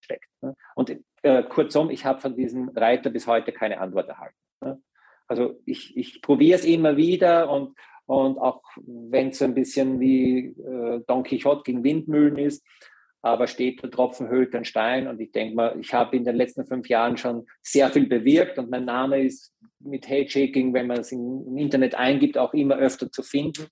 steckt. 0.00 0.28
Ne? 0.42 0.54
Und 0.74 0.96
äh, 1.22 1.42
kurzum, 1.42 1.90
ich 1.90 2.04
habe 2.04 2.20
von 2.20 2.36
diesem 2.36 2.68
Reiter 2.70 3.10
bis 3.10 3.26
heute 3.26 3.52
keine 3.52 3.80
Antwort 3.80 4.08
erhalten. 4.08 4.36
Also 5.26 5.60
ich, 5.64 5.96
ich 5.96 6.22
probiere 6.22 6.58
es 6.58 6.64
immer 6.64 6.96
wieder 6.96 7.50
und 7.50 7.76
und 8.06 8.38
auch 8.38 8.62
wenn 8.76 9.28
es 9.28 9.38
so 9.38 9.44
ein 9.44 9.54
bisschen 9.54 10.00
wie 10.00 10.46
äh, 10.46 11.00
Don 11.06 11.22
Quixote 11.22 11.62
gegen 11.62 11.84
Windmühlen 11.84 12.38
ist, 12.38 12.66
aber 13.22 13.46
steht 13.46 13.82
der 13.82 13.90
Tropfen 13.90 14.28
höhlt 14.28 14.54
den 14.54 14.64
Stein. 14.64 15.06
Und 15.06 15.20
ich 15.20 15.32
denke 15.32 15.54
mal, 15.54 15.78
ich 15.78 15.92
habe 15.92 16.16
in 16.16 16.24
den 16.24 16.36
letzten 16.36 16.66
fünf 16.66 16.88
Jahren 16.88 17.16
schon 17.16 17.46
sehr 17.62 17.90
viel 17.90 18.06
bewirkt 18.06 18.58
und 18.58 18.70
mein 18.70 18.84
Name 18.84 19.22
ist 19.22 19.54
mit 19.78 20.08
Headshaking, 20.08 20.72
wenn 20.74 20.86
man 20.86 21.00
es 21.00 21.12
im, 21.12 21.56
Internet 21.56 21.94
eingibt, 21.94 22.38
auch 22.38 22.54
immer 22.54 22.76
öfter 22.76 23.10
zu 23.10 23.22
finden. 23.22 23.66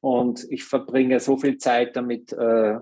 Und 0.00 0.46
ich 0.50 0.64
verbringe 0.64 1.20
so 1.20 1.36
viel 1.36 1.58
Zeit 1.58 1.96
damit, 1.96 2.32
äh, 2.32 2.76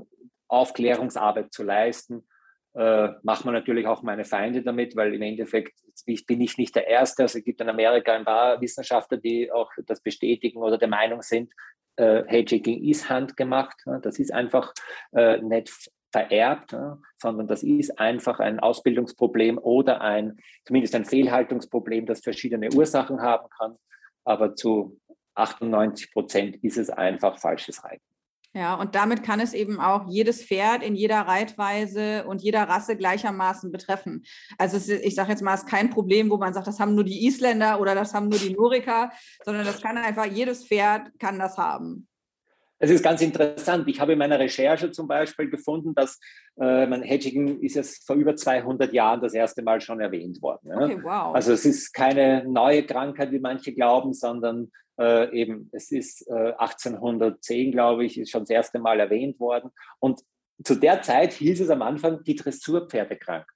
Aufklärungsarbeit 0.49 1.53
zu 1.53 1.63
leisten. 1.63 2.27
Äh, 2.75 3.09
macht 3.23 3.45
man 3.45 3.55
natürlich 3.55 3.87
auch 3.87 4.03
meine 4.03 4.25
Feinde 4.25 4.63
damit, 4.63 4.97
weil 4.97 5.15
im 5.15 5.23
Endeffekt 5.23 5.75
ich 6.07 6.27
bin 6.27 6.41
ich 6.41 6.57
nicht 6.57 6.75
der 6.75 6.87
Erste. 6.87 7.23
Also 7.23 7.39
es 7.39 7.45
gibt 7.45 7.61
in 7.61 7.69
Amerika 7.69 8.13
ein 8.13 8.25
paar 8.25 8.61
Wissenschaftler, 8.61 9.19
die 9.19 9.51
auch 9.51 9.71
das 9.87 10.01
bestätigen 10.01 10.59
oder 10.59 10.79
der 10.79 10.89
Meinung 10.89 11.23
sind, 11.23 11.53
äh, 12.01 12.25
Hedging 12.27 12.83
ist 12.83 13.09
handgemacht. 13.11 13.87
Ne? 13.87 14.01
Das 14.03 14.19
ist 14.19 14.33
einfach 14.33 14.73
äh, 15.13 15.39
nicht 15.39 15.91
vererbt, 16.11 16.73
ne? 16.73 17.01
sondern 17.19 17.47
das 17.47 17.63
ist 17.63 17.99
einfach 17.99 18.41
ein 18.41 18.59
Ausbildungsproblem 18.59 19.59
oder 19.59 20.01
ein 20.01 20.39
zumindest 20.65 20.95
ein 20.95 21.05
Fehlhaltungsproblem, 21.05 22.07
das 22.07 22.21
verschiedene 22.21 22.73
Ursachen 22.73 23.21
haben 23.21 23.49
kann. 23.51 23.77
Aber 24.25 24.55
zu 24.55 24.99
98 25.35 26.13
Prozent 26.13 26.57
ist 26.65 26.79
es 26.79 26.91
einfach 26.91 27.39
falsches 27.39 27.85
Reiten. 27.85 28.10
Ja, 28.53 28.75
und 28.75 28.97
damit 28.97 29.23
kann 29.23 29.39
es 29.39 29.53
eben 29.53 29.79
auch 29.79 30.09
jedes 30.09 30.45
Pferd 30.45 30.83
in 30.83 30.97
jeder 30.97 31.21
Reitweise 31.21 32.25
und 32.27 32.43
jeder 32.43 32.65
Rasse 32.65 32.97
gleichermaßen 32.97 33.71
betreffen. 33.71 34.25
Also 34.59 34.77
es 34.77 34.89
ich 34.89 35.15
sage 35.15 35.31
jetzt 35.31 35.43
mal, 35.43 35.55
es 35.55 35.61
ist 35.61 35.69
kein 35.69 35.91
Problem, 35.91 36.31
wo 36.31 36.37
man 36.37 36.53
sagt, 36.53 36.67
das 36.67 36.81
haben 36.81 36.97
nur 36.97 37.05
die 37.05 37.27
Isländer 37.27 37.81
oder 37.81 37.95
das 37.95 38.13
haben 38.13 38.29
nur 38.29 38.41
die 38.41 38.53
Noriker, 38.53 39.13
sondern 39.45 39.65
das 39.65 39.81
kann 39.81 39.97
einfach, 39.97 40.25
jedes 40.25 40.67
Pferd 40.67 41.17
kann 41.21 41.39
das 41.39 41.59
haben. 41.59 42.09
Es 42.83 42.91
ist 42.91 43.05
ganz 43.05 43.21
interessant. 43.21 43.87
Ich 43.89 44.01
habe 44.01 44.15
in 44.15 44.19
meiner 44.19 44.39
Recherche 44.39 44.91
zum 44.91 45.07
Beispiel 45.07 45.51
gefunden, 45.51 45.95
dass 45.95 46.19
äh, 46.59 46.87
mein 46.87 47.03
Hedging 47.03 47.61
ist 47.61 47.75
jetzt 47.77 48.07
vor 48.07 48.17
über 48.17 48.35
200 48.35 48.93
Jahren 48.95 49.21
das 49.21 49.35
erste 49.35 49.63
Mal 49.63 49.83
schon 49.83 50.01
erwähnt 50.01 50.41
worden. 50.41 50.71
Ja? 50.71 50.85
Okay, 50.85 50.99
wow. 51.03 51.35
Also 51.35 51.53
es 51.53 51.67
ist 51.67 51.93
keine 51.93 52.45
neue 52.49 52.83
Krankheit, 52.85 53.33
wie 53.33 53.39
manche 53.39 53.75
glauben, 53.75 54.15
sondern 54.15 54.73
äh, 54.99 55.31
eben 55.39 55.69
es 55.73 55.93
ist 55.93 56.27
äh, 56.29 56.55
1810, 56.57 57.71
glaube 57.71 58.07
ich, 58.07 58.19
ist 58.19 58.31
schon 58.31 58.43
das 58.43 58.51
erste 58.51 58.79
Mal 58.79 58.99
erwähnt 58.99 59.39
worden. 59.39 59.71
Und 59.99 60.21
zu 60.65 60.75
der 60.75 61.03
Zeit 61.03 61.35
hieß 61.35 61.61
es 61.61 61.71
am 61.71 61.83
Anfang 61.83 62.25
die 62.25 62.35
Dressurpferdekrankheit. 62.35 63.47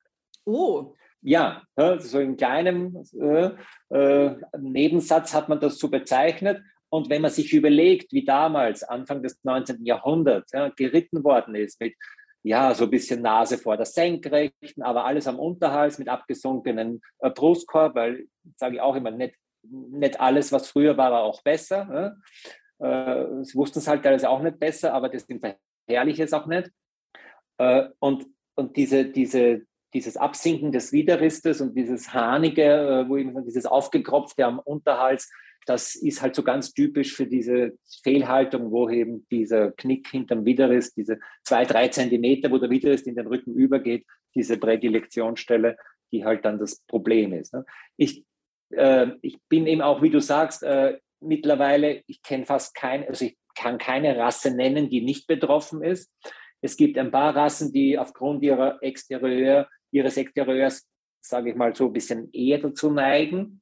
oh, 0.44 0.94
Ja, 1.22 1.62
ja, 1.78 1.98
so 1.98 2.18
in 2.20 2.36
kleinem 2.36 3.02
äh, 3.18 3.50
äh, 3.88 4.36
Nebensatz 4.58 5.32
hat 5.32 5.48
man 5.48 5.60
das 5.60 5.78
so 5.78 5.88
bezeichnet. 5.88 6.60
Und 6.94 7.10
wenn 7.10 7.22
man 7.22 7.32
sich 7.32 7.52
überlegt, 7.52 8.12
wie 8.12 8.24
damals, 8.24 8.84
Anfang 8.84 9.20
des 9.20 9.42
19. 9.42 9.84
Jahrhunderts, 9.84 10.52
ja, 10.52 10.68
geritten 10.68 11.24
worden 11.24 11.56
ist, 11.56 11.80
mit 11.80 11.96
ja, 12.44 12.72
so 12.72 12.84
ein 12.84 12.90
bisschen 12.90 13.20
Nase 13.20 13.58
vor 13.58 13.76
der 13.76 13.84
Senkrechten, 13.84 14.80
aber 14.80 15.04
alles 15.04 15.26
am 15.26 15.40
Unterhals 15.40 15.98
mit 15.98 16.08
abgesunkenen 16.08 17.00
äh, 17.18 17.30
Brustkorb, 17.30 17.96
weil, 17.96 18.28
sage 18.54 18.76
ich 18.76 18.80
auch 18.80 18.94
immer, 18.94 19.10
nicht, 19.10 19.34
nicht 19.64 20.20
alles, 20.20 20.52
was 20.52 20.68
früher 20.68 20.96
war, 20.96 21.10
war 21.10 21.24
auch 21.24 21.42
besser. 21.42 22.16
Ja. 22.78 23.22
Äh, 23.22 23.44
sie 23.44 23.56
wussten 23.56 23.80
es 23.80 23.88
halt 23.88 24.04
teilweise 24.04 24.30
auch 24.30 24.42
nicht 24.42 24.60
besser, 24.60 24.94
aber 24.94 25.08
das 25.08 25.26
verherrliche 25.88 26.22
es 26.22 26.32
auch 26.32 26.46
nicht. 26.46 26.70
Äh, 27.58 27.88
und, 27.98 28.24
und 28.54 28.76
diese, 28.76 29.06
diese, 29.06 29.62
dieses 29.94 30.16
Absinken 30.16 30.70
des 30.70 30.92
Widerristes 30.92 31.60
und 31.60 31.74
dieses 31.74 32.14
Hahnige, 32.14 33.04
wo 33.08 33.16
eben 33.16 33.44
dieses 33.44 33.66
Aufgekropfte 33.66 34.46
am 34.46 34.60
Unterhals, 34.60 35.28
das 35.66 35.94
ist 35.94 36.22
halt 36.22 36.34
so 36.34 36.42
ganz 36.42 36.72
typisch 36.72 37.14
für 37.14 37.26
diese 37.26 37.72
Fehlhaltung, 38.02 38.70
wo 38.70 38.88
eben 38.88 39.26
dieser 39.30 39.72
Knick 39.72 40.08
hinterm 40.08 40.44
Widerriss, 40.44 40.94
diese 40.94 41.18
zwei, 41.42 41.64
drei 41.64 41.88
Zentimeter, 41.88 42.50
wo 42.50 42.58
der 42.58 42.70
Widerriss 42.70 43.02
in 43.02 43.16
den 43.16 43.26
Rücken 43.26 43.54
übergeht, 43.54 44.04
diese 44.34 44.58
Prädilektionsstelle, 44.58 45.76
die 46.12 46.24
halt 46.24 46.44
dann 46.44 46.58
das 46.58 46.80
Problem 46.86 47.32
ist. 47.32 47.54
Ne? 47.54 47.64
Ich, 47.96 48.24
äh, 48.70 49.08
ich 49.22 49.38
bin 49.48 49.66
eben 49.66 49.80
auch, 49.80 50.02
wie 50.02 50.10
du 50.10 50.20
sagst, 50.20 50.62
äh, 50.62 50.98
mittlerweile, 51.20 52.02
ich 52.06 52.22
kenne 52.22 52.44
fast 52.44 52.74
keine, 52.74 53.08
also 53.08 53.24
ich 53.24 53.36
kann 53.54 53.78
keine 53.78 54.16
Rasse 54.16 54.54
nennen, 54.54 54.88
die 54.88 55.00
nicht 55.00 55.26
betroffen 55.26 55.82
ist. 55.82 56.10
Es 56.60 56.76
gibt 56.76 56.98
ein 56.98 57.10
paar 57.10 57.34
Rassen, 57.36 57.72
die 57.72 57.98
aufgrund 57.98 58.42
ihrer 58.42 58.82
Exterieur, 58.82 59.68
ihres 59.90 60.16
Exterieurs, 60.16 60.86
sage 61.20 61.50
ich 61.50 61.56
mal, 61.56 61.74
so 61.74 61.86
ein 61.86 61.92
bisschen 61.92 62.30
eher 62.32 62.58
dazu 62.58 62.90
neigen. 62.90 63.60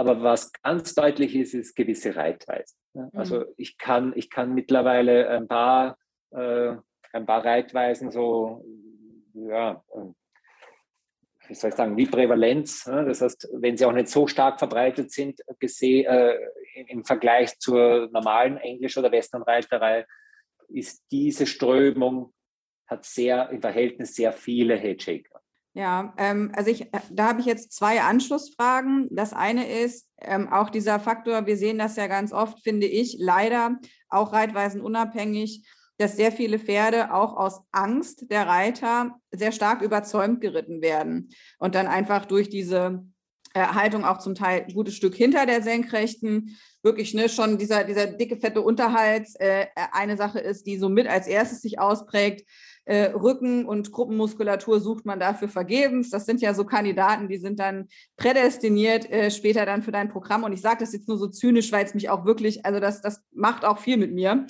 Aber 0.00 0.22
was 0.22 0.50
ganz 0.62 0.94
deutlich 0.94 1.36
ist, 1.36 1.52
ist 1.52 1.76
gewisse 1.76 2.16
Reitweisen. 2.16 2.78
Also 3.12 3.44
ich 3.58 3.76
kann, 3.76 4.14
ich 4.16 4.30
kann 4.30 4.54
mittlerweile 4.54 5.28
ein 5.28 5.46
paar, 5.46 5.98
äh, 6.30 6.74
ein 7.12 7.26
paar 7.26 7.44
Reitweisen 7.44 8.10
so, 8.10 8.64
ja, 9.34 9.84
wie 11.46 11.54
soll 11.54 11.68
ich 11.68 11.76
sagen, 11.76 11.98
wie 11.98 12.06
Prävalenz. 12.06 12.84
Das 12.84 13.20
heißt, 13.20 13.50
wenn 13.52 13.76
sie 13.76 13.84
auch 13.84 13.92
nicht 13.92 14.08
so 14.08 14.26
stark 14.26 14.58
verbreitet 14.58 15.12
sind, 15.12 15.42
gesehen, 15.58 16.06
äh, 16.06 16.34
im 16.88 17.04
Vergleich 17.04 17.58
zur 17.58 18.08
normalen 18.10 18.56
Englisch- 18.56 18.96
oder 18.96 19.12
Westernreiterei 19.12 20.06
ist 20.68 21.04
diese 21.10 21.46
Strömung, 21.46 22.32
hat 22.86 23.04
sehr 23.04 23.50
im 23.50 23.60
Verhältnis 23.60 24.14
sehr 24.14 24.32
viele 24.32 24.76
Headshaker. 24.76 25.42
Ja, 25.72 26.12
ähm, 26.16 26.50
also 26.54 26.70
ich, 26.70 26.90
da 27.10 27.28
habe 27.28 27.40
ich 27.40 27.46
jetzt 27.46 27.72
zwei 27.72 28.02
Anschlussfragen. 28.02 29.08
Das 29.10 29.32
eine 29.32 29.68
ist 29.68 30.08
ähm, 30.20 30.48
auch 30.52 30.68
dieser 30.68 30.98
Faktor, 30.98 31.46
wir 31.46 31.56
sehen 31.56 31.78
das 31.78 31.96
ja 31.96 32.08
ganz 32.08 32.32
oft, 32.32 32.60
finde 32.62 32.86
ich, 32.86 33.16
leider 33.20 33.78
auch 34.08 34.32
reitweisen 34.32 34.80
unabhängig, 34.80 35.64
dass 35.98 36.16
sehr 36.16 36.32
viele 36.32 36.58
Pferde 36.58 37.12
auch 37.14 37.36
aus 37.36 37.60
Angst 37.70 38.30
der 38.30 38.48
Reiter 38.48 39.14
sehr 39.30 39.52
stark 39.52 39.82
überzäumt 39.82 40.40
geritten 40.40 40.82
werden 40.82 41.28
und 41.58 41.74
dann 41.74 41.86
einfach 41.86 42.24
durch 42.24 42.48
diese 42.48 43.04
äh, 43.54 43.60
Haltung 43.60 44.04
auch 44.04 44.18
zum 44.18 44.34
Teil 44.34 44.64
ein 44.66 44.74
gutes 44.74 44.94
Stück 44.94 45.14
hinter 45.14 45.46
der 45.46 45.62
Senkrechten 45.62 46.56
wirklich 46.82 47.14
ne, 47.14 47.28
schon 47.28 47.58
dieser, 47.58 47.84
dieser 47.84 48.06
dicke, 48.06 48.36
fette 48.36 48.62
Unterhals 48.62 49.34
äh, 49.36 49.66
eine 49.92 50.16
Sache 50.16 50.38
ist, 50.40 50.66
die 50.66 50.78
so 50.78 50.88
mit 50.88 51.06
als 51.06 51.26
erstes 51.26 51.60
sich 51.60 51.78
ausprägt. 51.78 52.48
Äh, 52.90 53.12
Rücken- 53.12 53.66
und 53.66 53.92
Gruppenmuskulatur 53.92 54.80
sucht 54.80 55.06
man 55.06 55.20
dafür 55.20 55.48
vergebens. 55.48 56.10
Das 56.10 56.26
sind 56.26 56.40
ja 56.40 56.54
so 56.54 56.64
Kandidaten, 56.64 57.28
die 57.28 57.36
sind 57.36 57.60
dann 57.60 57.86
prädestiniert 58.16 59.08
äh, 59.08 59.30
später 59.30 59.64
dann 59.64 59.84
für 59.84 59.92
dein 59.92 60.08
Programm. 60.08 60.42
Und 60.42 60.52
ich 60.52 60.60
sage 60.60 60.78
das 60.80 60.92
jetzt 60.92 61.06
nur 61.06 61.16
so 61.16 61.28
zynisch, 61.28 61.70
weil 61.70 61.84
es 61.84 61.94
mich 61.94 62.10
auch 62.10 62.24
wirklich, 62.24 62.66
also 62.66 62.80
das, 62.80 63.00
das 63.00 63.22
macht 63.32 63.64
auch 63.64 63.78
viel 63.78 63.96
mit 63.96 64.12
mir. 64.12 64.44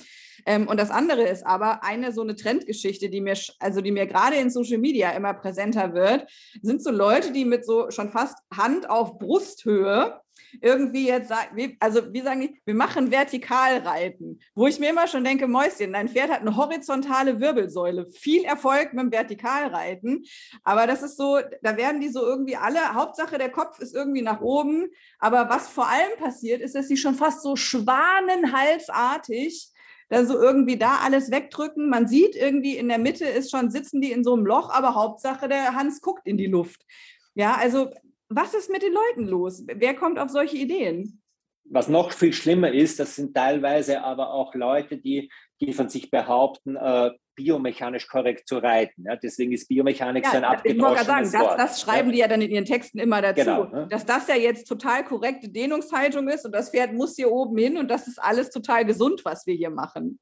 Ähm, 0.45 0.67
und 0.67 0.79
das 0.79 0.91
andere 0.91 1.23
ist 1.23 1.45
aber 1.45 1.83
eine 1.83 2.11
so 2.11 2.21
eine 2.21 2.35
Trendgeschichte, 2.35 3.09
die 3.09 3.21
mir, 3.21 3.37
also 3.59 3.81
die 3.81 3.91
mir 3.91 4.07
gerade 4.07 4.35
in 4.35 4.49
Social 4.49 4.77
Media 4.77 5.11
immer 5.11 5.33
präsenter 5.33 5.93
wird, 5.93 6.29
sind 6.61 6.83
so 6.83 6.91
Leute, 6.91 7.31
die 7.31 7.45
mit 7.45 7.65
so 7.65 7.89
schon 7.91 8.09
fast 8.09 8.37
Hand 8.55 8.89
auf 8.89 9.17
Brusthöhe 9.17 10.21
irgendwie 10.59 11.07
jetzt 11.07 11.29
sagen, 11.29 11.77
also 11.79 12.13
wie 12.13 12.19
sagen 12.21 12.41
die, 12.41 12.61
wir 12.65 12.75
machen 12.75 13.09
Vertikalreiten, 13.11 14.41
wo 14.53 14.67
ich 14.67 14.79
mir 14.79 14.89
immer 14.89 15.07
schon 15.07 15.23
denke, 15.23 15.47
Mäuschen, 15.47 15.93
dein 15.93 16.09
Pferd 16.09 16.29
hat 16.31 16.41
eine 16.41 16.57
horizontale 16.57 17.39
Wirbelsäule, 17.39 18.07
viel 18.07 18.43
Erfolg 18.43 18.91
mit 18.93 19.03
dem 19.03 19.11
Vertikalreiten, 19.11 20.25
aber 20.63 20.87
das 20.87 21.03
ist 21.03 21.17
so, 21.17 21.39
da 21.61 21.77
werden 21.77 22.01
die 22.01 22.09
so 22.09 22.21
irgendwie 22.21 22.57
alle, 22.57 22.93
Hauptsache 22.93 23.37
der 23.37 23.51
Kopf 23.51 23.79
ist 23.79 23.93
irgendwie 23.95 24.23
nach 24.23 24.41
oben, 24.41 24.87
aber 25.19 25.47
was 25.49 25.69
vor 25.69 25.87
allem 25.87 26.17
passiert, 26.17 26.61
ist, 26.61 26.73
dass 26.75 26.87
sie 26.87 26.97
schon 26.97 27.13
fast 27.15 27.43
so 27.43 27.55
schwanenhalsartig 27.55 29.71
dann 30.11 30.27
so 30.27 30.37
irgendwie 30.37 30.77
da 30.77 30.97
alles 30.97 31.31
wegdrücken. 31.31 31.89
Man 31.89 32.05
sieht 32.05 32.35
irgendwie 32.35 32.75
in 32.75 32.89
der 32.89 32.97
Mitte 32.97 33.25
ist 33.25 33.49
schon, 33.49 33.71
sitzen 33.71 34.01
die 34.01 34.11
in 34.11 34.25
so 34.25 34.33
einem 34.33 34.45
Loch, 34.45 34.69
aber 34.69 34.93
Hauptsache 34.93 35.47
der 35.47 35.73
Hans 35.73 36.01
guckt 36.01 36.27
in 36.27 36.37
die 36.37 36.47
Luft. 36.47 36.85
Ja, 37.33 37.55
also 37.55 37.89
was 38.27 38.53
ist 38.53 38.69
mit 38.69 38.83
den 38.83 38.93
Leuten 38.93 39.27
los? 39.29 39.63
Wer 39.65 39.95
kommt 39.95 40.19
auf 40.19 40.29
solche 40.29 40.57
Ideen? 40.57 41.21
Was 41.63 41.87
noch 41.87 42.11
viel 42.11 42.33
schlimmer 42.33 42.73
ist, 42.73 42.99
das 42.99 43.15
sind 43.15 43.33
teilweise 43.33 44.03
aber 44.03 44.33
auch 44.33 44.53
Leute, 44.53 44.97
die, 44.97 45.31
die 45.61 45.73
von 45.73 45.89
sich 45.89 46.09
behaupten, 46.09 46.75
äh, 46.75 47.11
biomechanisch 47.35 48.07
korrekt 48.07 48.47
zu 48.47 48.57
reiten. 48.57 49.05
Ja, 49.05 49.15
deswegen 49.15 49.51
ist 49.51 49.67
Biomechanik 49.67 50.25
ja, 50.25 50.31
so 50.31 50.37
ein 50.37 50.43
abgedroschenes 50.43 51.31
sagen, 51.31 51.31
das, 51.31 51.57
das 51.57 51.81
schreiben 51.81 52.09
ja. 52.09 52.13
die 52.13 52.19
ja 52.19 52.27
dann 52.27 52.41
in 52.41 52.51
ihren 52.51 52.65
Texten 52.65 52.99
immer 52.99 53.21
dazu, 53.21 53.45
genau, 53.45 53.63
ne? 53.65 53.87
dass 53.89 54.05
das 54.05 54.27
ja 54.27 54.35
jetzt 54.35 54.67
total 54.67 55.05
korrekte 55.05 55.49
Dehnungshaltung 55.49 56.27
ist 56.27 56.45
und 56.45 56.51
das 56.53 56.71
Pferd 56.71 56.93
muss 56.93 57.15
hier 57.15 57.31
oben 57.31 57.57
hin 57.57 57.77
und 57.77 57.89
das 57.89 58.07
ist 58.07 58.19
alles 58.21 58.49
total 58.49 58.85
gesund, 58.85 59.21
was 59.23 59.45
wir 59.47 59.55
hier 59.55 59.69
machen. 59.69 60.19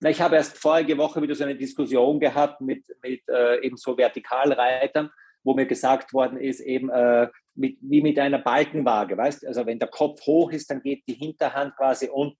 Na, 0.00 0.10
ich 0.10 0.20
habe 0.20 0.36
erst 0.36 0.56
vorige 0.58 0.96
Woche 0.96 1.20
wieder 1.20 1.34
so 1.34 1.44
eine 1.44 1.56
Diskussion 1.56 2.20
gehabt 2.20 2.60
mit, 2.60 2.84
mit 3.02 3.22
äh, 3.28 3.64
eben 3.64 3.76
so 3.76 3.96
Vertikalreitern, 3.96 5.10
wo 5.42 5.54
mir 5.54 5.66
gesagt 5.66 6.12
worden 6.12 6.38
ist, 6.38 6.60
eben 6.60 6.88
äh, 6.88 7.28
mit, 7.54 7.78
wie 7.80 8.02
mit 8.02 8.18
einer 8.18 8.38
Balkenwaage, 8.38 9.16
weißt 9.16 9.46
Also 9.46 9.66
wenn 9.66 9.78
der 9.78 9.88
Kopf 9.88 10.24
hoch 10.26 10.52
ist, 10.52 10.70
dann 10.70 10.80
geht 10.82 11.02
die 11.08 11.14
Hinterhand 11.14 11.76
quasi 11.76 12.08
unten. 12.08 12.38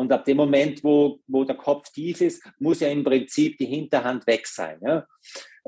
Und 0.00 0.10
ab 0.12 0.24
dem 0.24 0.38
Moment, 0.38 0.82
wo, 0.82 1.20
wo 1.26 1.44
der 1.44 1.56
Kopf 1.56 1.90
tief 1.90 2.22
ist, 2.22 2.42
muss 2.58 2.80
ja 2.80 2.88
im 2.88 3.04
Prinzip 3.04 3.58
die 3.58 3.66
Hinterhand 3.66 4.26
weg 4.26 4.46
sein. 4.46 4.80
Ja? 4.80 5.06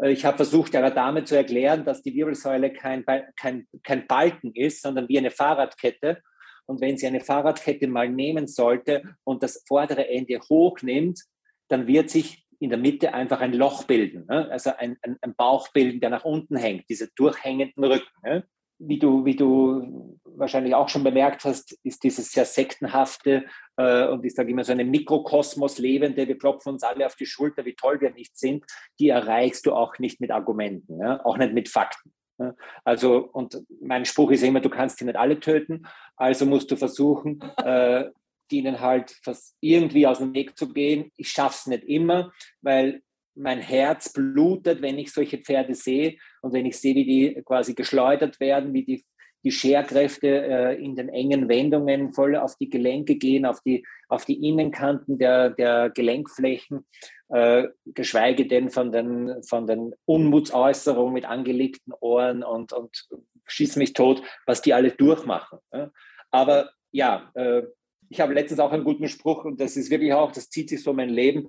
Äh, 0.01 0.13
ich 0.13 0.25
habe 0.25 0.39
versucht, 0.39 0.75
einer 0.75 0.91
Dame 0.91 1.23
zu 1.25 1.37
erklären, 1.37 1.85
dass 1.85 2.03
die 2.03 2.15
Wirbelsäule 2.15 2.73
kein, 2.73 3.05
kein, 3.37 3.69
kein 3.83 4.07
Balken 4.07 4.55
ist, 4.55 4.81
sondern 4.81 5.07
wie 5.11 5.19
eine 5.19 5.31
Fahrradkette. 5.31 6.23
Und 6.65 6.81
wenn 6.81 6.97
sie 6.97 7.07
eine 7.09 7.21
Fahrradkette 7.21 7.87
mal 7.89 8.09
nehmen 8.09 8.47
sollte 8.47 9.03
und 9.23 9.43
das 9.43 9.63
vordere 9.69 10.09
Ende 10.09 10.41
hochnimmt, 10.41 11.21
dann 11.69 11.87
wird 11.87 12.09
sich 12.09 12.47
in 12.59 12.71
der 12.71 12.79
Mitte 12.79 13.13
einfach 13.13 13.43
ein 13.43 13.53
Loch 13.53 13.85
bilden, 13.85 14.25
ne? 14.31 14.51
also 14.51 14.71
ein, 14.79 14.97
ein, 15.03 15.19
ein, 15.21 15.35
Bauch 15.35 15.69
bilden, 15.75 16.01
der 16.01 16.09
nach 16.09 16.25
unten 16.25 16.57
hängt, 16.57 16.89
diese 16.89 17.09
durchhängenden 17.17 17.85
Rücken. 17.85 18.09
Ne? 18.25 18.47
Wie, 18.85 18.99
du, 18.99 19.25
wie 19.25 19.37
du 19.37 20.19
wahrscheinlich 20.25 20.75
auch 20.75 20.89
schon 20.89 21.05
bemerkt 21.05 21.45
hast, 21.45 21.79
ist 21.83 22.03
dieses 22.03 22.33
sehr 22.33 22.45
sektenhafte 22.45 23.45
äh, 23.77 24.07
und 24.09 24.25
ich 24.25 24.35
sage 24.35 24.51
immer 24.51 24.65
so 24.65 24.73
eine 24.73 24.85
Mikrokosmos 24.85 25.79
lebende, 25.79 26.27
wir 26.27 26.39
klopfen 26.39 26.73
uns 26.73 26.83
alle 26.83 27.07
auf 27.07 27.17
die 27.17 27.27
Schulter, 27.27 27.65
wie 27.65 27.75
toll 27.75 28.01
wir 28.01 28.11
nicht 28.11 28.37
sind, 28.37 28.65
die 28.99 29.09
erreichst 29.09 29.67
du 29.67 29.75
auch 29.75 29.99
nicht 29.99 30.21
mit 30.21 30.31
Argumenten, 30.31 31.01
ja? 31.01 31.25
auch 31.25 31.37
nicht 31.37 31.53
mit 31.53 31.69
Fakten. 31.69 32.13
Ja? 32.39 32.55
Also, 32.85 33.29
und 33.33 33.63
mein 33.81 34.05
Spruch 34.05 34.31
ist 34.31 34.43
immer, 34.43 34.61
du 34.61 34.71
kannst 34.71 35.01
die 35.01 35.05
nicht 35.05 35.17
alle 35.17 35.39
töten, 35.39 35.87
also 36.17 36.47
musst 36.47 36.71
du 36.71 36.77
versuchen, 36.77 37.41
äh, 37.65 38.11
ihnen 38.51 38.81
halt 38.81 39.19
irgendwie 39.61 40.07
aus 40.07 40.19
dem 40.19 40.35
Weg 40.35 40.59
zu 40.59 40.73
gehen. 40.75 41.11
Ich 41.17 41.31
schaffe 41.31 41.57
es 41.57 41.67
nicht 41.67 41.85
immer, 41.85 42.33
weil 42.61 43.03
mein 43.35 43.61
Herz 43.61 44.13
blutet, 44.13 44.83
wenn 44.83 44.99
ich 44.99 45.13
solche 45.13 45.39
Pferde 45.39 45.75
sehe 45.75 46.17
und 46.43 46.53
wenn 46.53 46.67
ich 46.67 46.79
sehe, 46.79 46.95
wie 46.95 47.05
die 47.05 47.43
quasi 47.45 47.75
geschleudert 47.75 48.41
werden, 48.41 48.73
wie 48.73 48.85
die, 48.85 49.05
die 49.45 49.51
Scherkräfte 49.53 50.29
äh, 50.29 50.85
in 50.85 50.95
den 50.95 51.09
engen 51.09 51.49
Wendungen 51.49 52.13
voll 52.13 52.37
auf 52.37 52.57
die 52.57 52.69
Gelenke 52.69 53.17
gehen, 53.17 53.47
auf 53.47 53.61
die, 53.63 53.85
auf 54.09 54.25
die 54.25 54.47
Innenkanten 54.47 55.19
der, 55.19 55.51
der 55.51 55.91
Gelenkflächen, 55.91 56.87
äh, 57.29 57.69
geschweige 57.87 58.47
denn 58.47 58.71
von 58.71 58.93
den, 58.93 59.43
von 59.43 59.67
den 59.67 59.95
Unmutsäußerungen 60.05 61.15
mit 61.15 61.25
angelegten 61.25 61.93
Ohren 62.01 62.43
und, 62.43 62.73
und 62.73 63.09
schieß 63.47 63.77
mich 63.77 63.95
tot, 63.95 64.23
was 64.47 64.63
die 64.63 64.75
alle 64.75 64.91
durchmachen. 64.91 65.59
Ja. 65.73 65.91
Aber 66.31 66.71
ja, 66.91 67.31
äh, 67.35 67.63
ich 68.09 68.21
habe 68.21 68.35
letztens 68.35 68.61
auch 68.61 68.73
einen 68.73 68.85
guten 68.85 69.09
Spruch 69.09 69.45
und 69.45 69.61
das 69.61 69.77
ist 69.77 69.91
wirklich 69.91 70.13
auch, 70.13 70.33
das 70.33 70.51
zieht 70.51 70.69
sich 70.69 70.83
so 70.83 70.93
mein 70.93 71.09
Leben. 71.09 71.49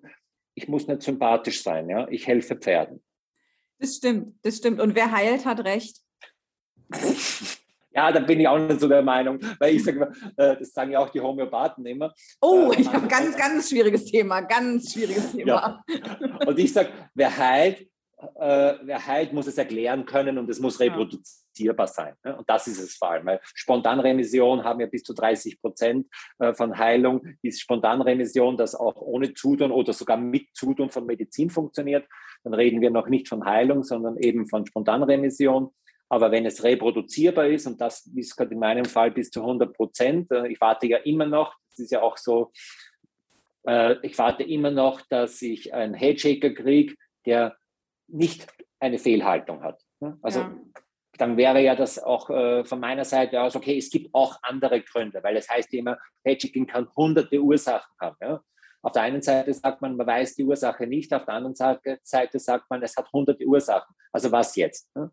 Ich 0.55 0.67
muss 0.67 0.87
nicht 0.87 1.01
sympathisch 1.01 1.63
sein, 1.63 1.89
ja. 1.89 2.07
Ich 2.09 2.27
helfe 2.27 2.55
Pferden. 2.55 3.03
Das 3.79 3.95
stimmt, 3.95 4.37
das 4.43 4.57
stimmt. 4.57 4.79
Und 4.79 4.95
wer 4.95 5.11
heilt, 5.11 5.45
hat 5.45 5.63
recht. 5.63 5.97
Ja, 7.95 8.11
da 8.11 8.19
bin 8.19 8.39
ich 8.39 8.47
auch 8.47 8.57
nicht 8.57 8.79
so 8.79 8.87
der 8.87 9.03
Meinung, 9.03 9.39
weil 9.59 9.75
ich 9.75 9.83
sage, 9.83 10.11
äh, 10.35 10.57
das 10.57 10.73
sagen 10.73 10.91
ja 10.91 10.99
auch 10.99 11.09
die 11.09 11.21
Homöopathen 11.21 11.85
immer. 11.85 12.11
Oh, 12.41 12.71
äh, 12.71 12.81
ich 12.81 12.91
habe 12.91 13.07
ganz, 13.07 13.37
ganz 13.37 13.69
schwieriges 13.69 14.05
Thema, 14.05 14.41
ganz 14.41 14.93
schwieriges 14.93 15.31
Thema. 15.31 15.83
Ja. 15.87 16.43
Und 16.47 16.57
ich 16.57 16.73
sage, 16.73 16.89
wer 17.13 17.37
heilt, 17.37 17.81
äh, 18.39 18.73
wer 18.81 19.05
heilt, 19.05 19.31
muss 19.33 19.45
es 19.45 19.59
erklären 19.59 20.05
können 20.05 20.39
und 20.39 20.49
es 20.49 20.59
muss 20.59 20.79
reproduzierbar 21.53 21.87
sein. 21.87 22.15
Ne? 22.23 22.35
Und 22.37 22.49
das 22.49 22.67
ist 22.67 22.79
es 22.79 22.95
vor 22.95 23.11
allem. 23.11 23.25
Weil 23.25 23.39
Spontanremission 23.43 24.63
haben 24.63 24.79
ja 24.79 24.87
bis 24.87 25.03
zu 25.03 25.13
30 25.13 25.61
Prozent 25.61 26.07
äh, 26.39 26.53
von 26.53 26.77
Heilung, 26.77 27.25
ist 27.41 27.61
Spontanremission, 27.61 28.57
das 28.57 28.75
auch 28.75 28.95
ohne 28.95 29.33
Zutun 29.33 29.71
oder 29.71 29.93
sogar 29.93 30.17
mit 30.17 30.47
Zutun 30.53 30.89
von 30.89 31.05
Medizin 31.05 31.49
funktioniert. 31.49 32.07
Dann 32.43 32.53
reden 32.53 32.81
wir 32.81 32.89
noch 32.89 33.07
nicht 33.07 33.27
von 33.27 33.45
Heilung, 33.45 33.83
sondern 33.83 34.17
eben 34.17 34.47
von 34.47 34.65
Spontanremission. 34.65 35.69
Aber 36.09 36.31
wenn 36.31 36.45
es 36.45 36.63
reproduzierbar 36.63 37.47
ist, 37.47 37.65
und 37.65 37.81
das 37.81 38.05
ist 38.15 38.35
gerade 38.35 38.53
in 38.53 38.59
meinem 38.59 38.85
Fall 38.85 39.11
bis 39.11 39.31
zu 39.31 39.41
100 39.41 39.73
Prozent, 39.73 40.31
äh, 40.31 40.47
ich 40.47 40.59
warte 40.59 40.87
ja 40.87 40.97
immer 40.97 41.25
noch, 41.25 41.55
das 41.69 41.79
ist 41.79 41.91
ja 41.91 42.01
auch 42.01 42.17
so, 42.17 42.51
äh, 43.65 43.95
ich 44.05 44.17
warte 44.17 44.43
immer 44.43 44.71
noch, 44.71 45.01
dass 45.01 45.41
ich 45.41 45.73
einen 45.73 45.93
Headshaker 45.93 46.51
kriege, 46.51 46.95
der 47.25 47.55
nicht 48.07 48.47
eine 48.79 48.99
Fehlhaltung 48.99 49.63
hat. 49.63 49.81
Ne? 50.01 50.19
Also 50.21 50.41
ja. 50.41 50.53
Dann 51.17 51.37
wäre 51.37 51.61
ja 51.61 51.75
das 51.75 52.01
auch 52.01 52.29
äh, 52.29 52.65
von 52.65 52.79
meiner 52.79 53.05
Seite 53.05 53.41
aus, 53.41 53.55
okay, 53.55 53.77
es 53.77 53.89
gibt 53.89 54.13
auch 54.13 54.39
andere 54.41 54.81
Gründe, 54.81 55.21
weil 55.23 55.37
es 55.37 55.49
heißt 55.49 55.73
immer, 55.73 55.97
Hedging 56.23 56.65
kann 56.65 56.87
hunderte 56.95 57.39
Ursachen 57.39 57.95
haben. 57.99 58.17
Ja? 58.19 58.41
Auf 58.81 58.93
der 58.93 59.03
einen 59.03 59.21
Seite 59.21 59.53
sagt 59.53 59.81
man, 59.81 59.95
man 59.95 60.07
weiß 60.07 60.35
die 60.35 60.43
Ursache 60.43 60.87
nicht, 60.87 61.13
auf 61.13 61.25
der 61.25 61.35
anderen 61.35 61.55
Seite 61.55 62.39
sagt 62.39 62.69
man, 62.69 62.81
es 62.81 62.97
hat 62.97 63.11
hunderte 63.13 63.45
Ursachen. 63.45 63.95
Also 64.11 64.31
was 64.31 64.55
jetzt? 64.55 64.89
Ne? 64.95 65.11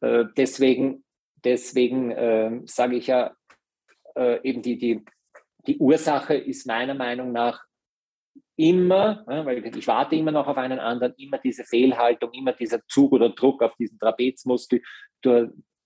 Äh, 0.00 0.24
deswegen 0.36 1.04
deswegen 1.44 2.10
äh, 2.10 2.60
sage 2.66 2.96
ich 2.96 3.06
ja, 3.06 3.34
äh, 4.16 4.40
eben 4.42 4.62
die, 4.62 4.78
die, 4.78 5.04
die 5.66 5.78
Ursache 5.78 6.34
ist 6.34 6.66
meiner 6.66 6.94
Meinung 6.94 7.32
nach 7.32 7.64
immer, 8.56 9.24
weil 9.26 9.64
ich 9.74 9.86
warte 9.86 10.16
immer 10.16 10.32
noch 10.32 10.46
auf 10.46 10.58
einen 10.58 10.78
anderen, 10.78 11.14
immer 11.16 11.38
diese 11.38 11.64
Fehlhaltung, 11.64 12.30
immer 12.32 12.52
dieser 12.52 12.86
Zug 12.88 13.12
oder 13.12 13.30
Druck 13.30 13.62
auf 13.62 13.74
diesen 13.76 13.98
Trapezmuskel, 13.98 14.82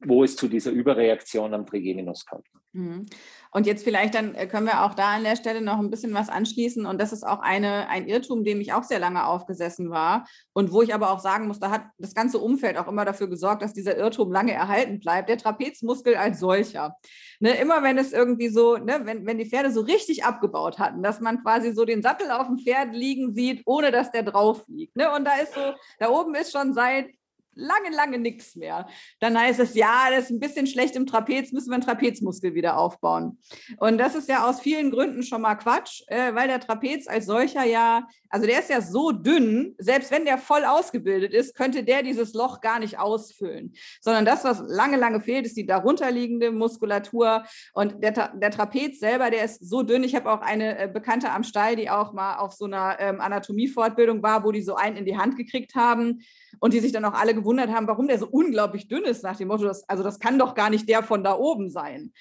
wo 0.06 0.24
es 0.24 0.36
zu 0.36 0.48
dieser 0.48 0.70
Überreaktion 0.70 1.54
am 1.54 1.66
Trigeminus 1.66 2.26
kommt. 2.26 2.46
Mhm. 2.74 3.06
Und 3.52 3.68
jetzt 3.68 3.84
vielleicht 3.84 4.16
dann 4.16 4.34
äh, 4.34 4.48
können 4.48 4.66
wir 4.66 4.82
auch 4.82 4.94
da 4.94 5.14
an 5.14 5.22
der 5.22 5.36
Stelle 5.36 5.60
noch 5.60 5.78
ein 5.78 5.90
bisschen 5.90 6.12
was 6.12 6.28
anschließen. 6.28 6.86
Und 6.86 7.00
das 7.00 7.12
ist 7.12 7.22
auch 7.22 7.38
eine, 7.38 7.88
ein 7.88 8.08
Irrtum, 8.08 8.42
dem 8.42 8.60
ich 8.60 8.72
auch 8.72 8.82
sehr 8.82 8.98
lange 8.98 9.24
aufgesessen 9.26 9.90
war. 9.90 10.26
Und 10.52 10.72
wo 10.72 10.82
ich 10.82 10.92
aber 10.92 11.12
auch 11.12 11.20
sagen 11.20 11.46
muss, 11.46 11.60
da 11.60 11.70
hat 11.70 11.84
das 11.98 12.14
ganze 12.14 12.38
Umfeld 12.40 12.76
auch 12.76 12.88
immer 12.88 13.04
dafür 13.04 13.28
gesorgt, 13.28 13.62
dass 13.62 13.72
dieser 13.72 13.96
Irrtum 13.96 14.32
lange 14.32 14.52
erhalten 14.52 14.98
bleibt. 14.98 15.28
Der 15.28 15.38
Trapezmuskel 15.38 16.16
als 16.16 16.40
solcher. 16.40 16.96
Ne, 17.38 17.52
immer 17.60 17.84
wenn 17.84 17.96
es 17.96 18.12
irgendwie 18.12 18.48
so, 18.48 18.76
ne, 18.76 19.02
wenn, 19.04 19.24
wenn 19.24 19.38
die 19.38 19.48
Pferde 19.48 19.70
so 19.70 19.82
richtig 19.82 20.24
abgebaut 20.24 20.80
hatten, 20.80 21.02
dass 21.04 21.20
man 21.20 21.42
quasi 21.42 21.72
so 21.72 21.84
den 21.84 22.02
Sattel 22.02 22.32
auf 22.32 22.48
dem 22.48 22.58
Pferd 22.58 22.92
liegen 22.92 23.34
sieht, 23.34 23.62
ohne 23.66 23.92
dass 23.92 24.10
der 24.10 24.24
drauf 24.24 24.64
liegt. 24.66 24.96
Ne? 24.96 25.12
Und 25.12 25.24
da 25.24 25.36
ist 25.36 25.54
so, 25.54 25.60
da 26.00 26.08
oben 26.08 26.34
ist 26.34 26.50
schon 26.50 26.74
seit 26.74 27.06
lange, 27.54 27.94
lange 27.94 28.18
nichts 28.18 28.56
mehr. 28.56 28.86
Dann 29.20 29.38
heißt 29.38 29.60
es, 29.60 29.74
ja, 29.74 30.06
das 30.10 30.24
ist 30.24 30.30
ein 30.30 30.40
bisschen 30.40 30.66
schlecht 30.66 30.96
im 30.96 31.06
Trapez, 31.06 31.52
müssen 31.52 31.70
wir 31.70 31.74
einen 31.74 31.84
Trapezmuskel 31.84 32.54
wieder 32.54 32.78
aufbauen. 32.78 33.38
Und 33.78 33.98
das 33.98 34.14
ist 34.14 34.28
ja 34.28 34.48
aus 34.48 34.60
vielen 34.60 34.90
Gründen 34.90 35.22
schon 35.22 35.42
mal 35.42 35.54
Quatsch, 35.54 36.02
äh, 36.08 36.34
weil 36.34 36.48
der 36.48 36.60
Trapez 36.60 37.06
als 37.06 37.26
solcher 37.26 37.64
ja, 37.64 38.06
also 38.28 38.46
der 38.46 38.58
ist 38.58 38.70
ja 38.70 38.80
so 38.80 39.12
dünn, 39.12 39.74
selbst 39.78 40.10
wenn 40.10 40.24
der 40.24 40.38
voll 40.38 40.64
ausgebildet 40.64 41.32
ist, 41.32 41.54
könnte 41.54 41.84
der 41.84 42.02
dieses 42.02 42.34
Loch 42.34 42.60
gar 42.60 42.78
nicht 42.78 42.98
ausfüllen. 42.98 43.74
Sondern 44.00 44.24
das, 44.24 44.44
was 44.44 44.62
lange, 44.66 44.96
lange 44.96 45.20
fehlt, 45.20 45.46
ist 45.46 45.56
die 45.56 45.66
darunterliegende 45.66 46.50
Muskulatur. 46.50 47.44
Und 47.72 48.02
der, 48.02 48.32
der 48.34 48.50
Trapez 48.50 48.98
selber, 48.98 49.30
der 49.30 49.44
ist 49.44 49.68
so 49.68 49.82
dünn. 49.82 50.04
Ich 50.04 50.14
habe 50.14 50.30
auch 50.30 50.40
eine 50.40 50.78
äh, 50.78 50.88
Bekannte 50.88 51.30
am 51.30 51.44
Stall, 51.44 51.76
die 51.76 51.90
auch 51.90 52.12
mal 52.12 52.36
auf 52.36 52.52
so 52.52 52.64
einer 52.64 52.96
ähm, 52.98 53.20
Anatomiefortbildung 53.20 54.22
war, 54.22 54.44
wo 54.44 54.52
die 54.52 54.62
so 54.62 54.74
einen 54.74 54.96
in 54.96 55.04
die 55.04 55.16
Hand 55.16 55.36
gekriegt 55.36 55.74
haben 55.74 56.20
und 56.60 56.72
die 56.72 56.80
sich 56.80 56.92
dann 56.92 57.04
auch 57.04 57.14
alle 57.14 57.34
gewundert 57.34 57.70
haben, 57.70 57.86
warum 57.86 58.08
der 58.08 58.18
so 58.18 58.26
unglaublich 58.26 58.88
dünn 58.88 59.04
ist, 59.04 59.22
nach 59.22 59.36
dem 59.36 59.48
Motto, 59.48 59.64
das, 59.64 59.88
also 59.88 60.02
das 60.02 60.18
kann 60.18 60.38
doch 60.38 60.54
gar 60.54 60.70
nicht 60.70 60.88
der 60.88 61.02
von 61.02 61.24
da 61.24 61.36
oben 61.36 61.70
sein. 61.70 62.12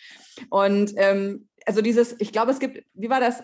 Und 0.50 0.94
ähm, 0.98 1.48
also 1.66 1.82
dieses, 1.82 2.16
ich 2.20 2.32
glaube, 2.32 2.52
es 2.52 2.60
gibt, 2.60 2.84
wie 2.94 3.10
war 3.10 3.20
das? 3.20 3.44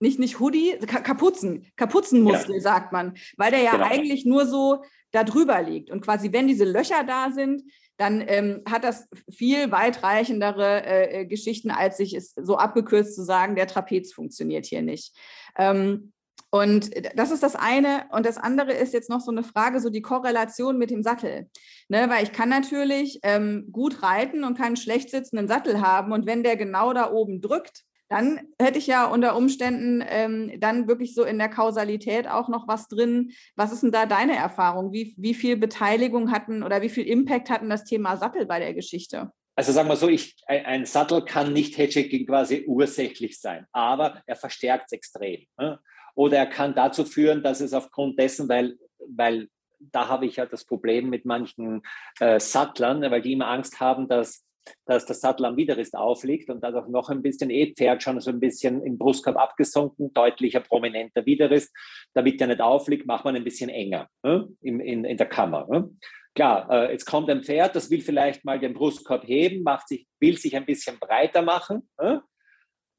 Nicht, 0.00 0.18
nicht 0.18 0.40
Hoodie, 0.40 0.76
Kapuzen, 0.86 1.70
Kapuzenmuskel, 1.76 2.56
ja. 2.56 2.60
sagt 2.60 2.92
man, 2.92 3.14
weil 3.36 3.52
der 3.52 3.62
ja 3.62 3.72
genau. 3.72 3.86
eigentlich 3.86 4.26
nur 4.26 4.44
so 4.44 4.82
da 5.12 5.24
drüber 5.24 5.62
liegt. 5.62 5.90
Und 5.90 6.00
quasi, 6.02 6.32
wenn 6.32 6.48
diese 6.48 6.64
Löcher 6.64 7.04
da 7.04 7.30
sind, 7.30 7.62
dann 7.96 8.22
ähm, 8.26 8.62
hat 8.68 8.82
das 8.82 9.08
viel 9.30 9.70
weitreichendere 9.70 10.84
äh, 10.84 11.20
äh 11.20 11.26
Geschichten, 11.26 11.70
als 11.70 11.96
sich 11.96 12.14
es 12.14 12.34
so 12.34 12.56
abgekürzt 12.56 13.14
zu 13.14 13.22
sagen, 13.22 13.54
der 13.54 13.68
Trapez 13.68 14.12
funktioniert 14.12 14.66
hier 14.66 14.82
nicht. 14.82 15.16
Ähm, 15.56 16.12
und 16.54 16.92
das 17.16 17.32
ist 17.32 17.42
das 17.42 17.56
eine. 17.56 18.06
Und 18.12 18.24
das 18.24 18.38
andere 18.38 18.72
ist 18.72 18.94
jetzt 18.94 19.10
noch 19.10 19.20
so 19.20 19.32
eine 19.32 19.42
Frage, 19.42 19.80
so 19.80 19.90
die 19.90 20.02
Korrelation 20.02 20.78
mit 20.78 20.88
dem 20.88 21.02
Sattel. 21.02 21.50
Ne, 21.88 22.08
weil 22.08 22.22
ich 22.22 22.30
kann 22.30 22.48
natürlich 22.48 23.18
ähm, 23.24 23.66
gut 23.72 24.04
reiten 24.04 24.44
und 24.44 24.56
keinen 24.56 24.76
schlecht 24.76 25.10
sitzenden 25.10 25.48
Sattel 25.48 25.80
haben. 25.80 26.12
Und 26.12 26.26
wenn 26.26 26.44
der 26.44 26.56
genau 26.56 26.92
da 26.92 27.10
oben 27.10 27.40
drückt, 27.40 27.82
dann 28.08 28.38
hätte 28.62 28.78
ich 28.78 28.86
ja 28.86 29.06
unter 29.06 29.34
Umständen 29.34 30.04
ähm, 30.06 30.52
dann 30.60 30.86
wirklich 30.86 31.16
so 31.16 31.24
in 31.24 31.38
der 31.38 31.48
Kausalität 31.48 32.28
auch 32.28 32.48
noch 32.48 32.68
was 32.68 32.86
drin. 32.86 33.32
Was 33.56 33.72
ist 33.72 33.82
denn 33.82 33.90
da 33.90 34.06
deine 34.06 34.36
Erfahrung? 34.36 34.92
Wie, 34.92 35.12
wie 35.18 35.34
viel 35.34 35.56
Beteiligung 35.56 36.30
hatten 36.30 36.62
oder 36.62 36.82
wie 36.82 36.88
viel 36.88 37.08
Impact 37.08 37.50
hatten 37.50 37.68
das 37.68 37.82
Thema 37.82 38.16
Sattel 38.16 38.46
bei 38.46 38.60
der 38.60 38.74
Geschichte? 38.74 39.32
Also 39.56 39.72
sagen 39.72 39.88
wir 39.88 39.96
so, 39.96 40.08
ich, 40.08 40.36
ein, 40.46 40.86
Sattel 40.86 41.24
kann 41.24 41.52
nicht 41.52 41.76
Hedging 41.78 42.26
quasi 42.26 42.62
ursächlich 42.68 43.40
sein, 43.40 43.66
aber 43.72 44.22
er 44.26 44.36
verstärkt 44.36 44.84
es 44.86 44.92
extrem. 44.92 45.46
Ne? 45.58 45.80
Oder 46.14 46.38
er 46.38 46.46
kann 46.46 46.74
dazu 46.74 47.04
führen, 47.04 47.42
dass 47.42 47.60
es 47.60 47.72
aufgrund 47.72 48.18
dessen, 48.18 48.48
weil, 48.48 48.76
weil 49.08 49.48
da 49.78 50.08
habe 50.08 50.26
ich 50.26 50.36
ja 50.36 50.46
das 50.46 50.64
Problem 50.64 51.10
mit 51.10 51.24
manchen 51.24 51.82
äh, 52.20 52.40
Sattlern, 52.40 53.02
weil 53.10 53.22
die 53.22 53.32
immer 53.32 53.48
Angst 53.48 53.80
haben, 53.80 54.08
dass, 54.08 54.44
dass 54.86 55.06
der 55.06 55.16
Sattel 55.16 55.44
am 55.44 55.56
Widerrist 55.56 55.94
aufliegt 55.94 56.50
und 56.50 56.62
dadurch 56.62 56.88
noch 56.88 57.10
ein 57.10 57.22
bisschen 57.22 57.50
E-Pferd 57.50 58.02
schon 58.02 58.20
so 58.20 58.30
ein 58.30 58.40
bisschen 58.40 58.82
im 58.82 58.98
Brustkorb 58.98 59.36
abgesunken, 59.36 60.12
deutlicher, 60.14 60.60
prominenter 60.60 61.26
Widerrist. 61.26 61.74
Damit 62.14 62.40
der 62.40 62.48
nicht 62.48 62.60
aufliegt, 62.60 63.06
macht 63.06 63.24
man 63.24 63.36
ein 63.36 63.44
bisschen 63.44 63.70
enger 63.70 64.08
ne? 64.22 64.48
in, 64.60 64.80
in, 64.80 65.04
in 65.04 65.16
der 65.16 65.28
Kammer. 65.28 65.66
Ne? 65.70 65.90
Klar, 66.34 66.68
äh, 66.70 66.92
jetzt 66.92 67.04
kommt 67.04 67.30
ein 67.30 67.44
Pferd, 67.44 67.76
das 67.76 67.90
will 67.90 68.00
vielleicht 68.00 68.44
mal 68.44 68.58
den 68.58 68.74
Brustkorb 68.74 69.26
heben, 69.26 69.62
macht 69.62 69.88
sich, 69.88 70.06
will 70.18 70.36
sich 70.36 70.56
ein 70.56 70.66
bisschen 70.66 70.98
breiter 70.98 71.42
machen. 71.42 71.88
Ne? 72.00 72.22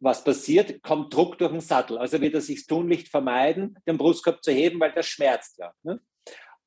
Was 0.05 0.23
passiert, 0.23 0.83
kommt 0.83 1.13
Druck 1.13 1.37
durch 1.39 1.51
den 1.51 1.61
Sattel. 1.61 1.97
Also 1.97 2.21
wird 2.21 2.35
er 2.35 2.41
sich 2.41 2.67
tunlichst 2.67 3.09
vermeiden, 3.09 3.75
den 3.87 3.97
Brustkorb 3.97 4.43
zu 4.43 4.51
heben, 4.51 4.79
weil 4.79 4.91
das 4.93 5.07
schmerzt 5.07 5.57
ja. 5.57 5.73
Ne? 5.83 5.99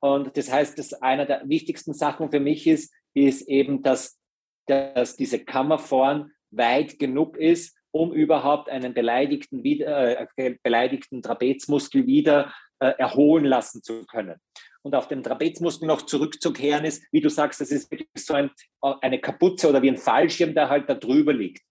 Und 0.01 0.37
das 0.37 0.53
heißt, 0.53 0.77
dass 0.79 0.93
einer 0.93 1.25
der 1.25 1.49
wichtigsten 1.49 1.95
Sachen 1.95 2.31
für 2.31 2.41
mich 2.41 2.67
ist, 2.67 2.93
ist 3.15 3.49
eben, 3.49 3.83
dass, 3.83 4.19
dass 4.67 5.17
diese 5.17 5.45
Kammer 5.45 5.79
vorn 5.79 6.33
weit 6.51 6.99
genug 6.99 7.37
ist, 7.37 7.77
um 7.93 8.13
überhaupt 8.13 8.69
einen 8.69 8.93
beleidigten, 8.93 9.65
äh, 9.65 10.27
beleidigten 10.63 11.23
Trapezmuskel 11.23 12.07
wieder 12.07 12.53
äh, 12.81 12.93
erholen 12.99 13.45
lassen 13.45 13.83
zu 13.83 14.05
können. 14.07 14.41
Und 14.83 14.95
auf 14.95 15.07
den 15.07 15.23
Trapezmuskel 15.23 15.87
noch 15.87 16.03
zurückzukehren 16.03 16.85
ist, 16.85 17.05
wie 17.13 17.21
du 17.21 17.31
sagst, 17.31 17.61
das 17.61 17.71
ist 17.71 17.91
wirklich 17.91 18.09
so 18.17 18.35
ein, 18.35 18.51
eine 18.81 19.21
Kapuze 19.21 19.69
oder 19.69 19.83
wie 19.83 19.91
ein 19.91 19.97
Fallschirm, 19.97 20.55
der 20.55 20.69
halt 20.69 20.89
da 20.89 20.95
drüber 20.95 21.33
liegt. 21.33 21.68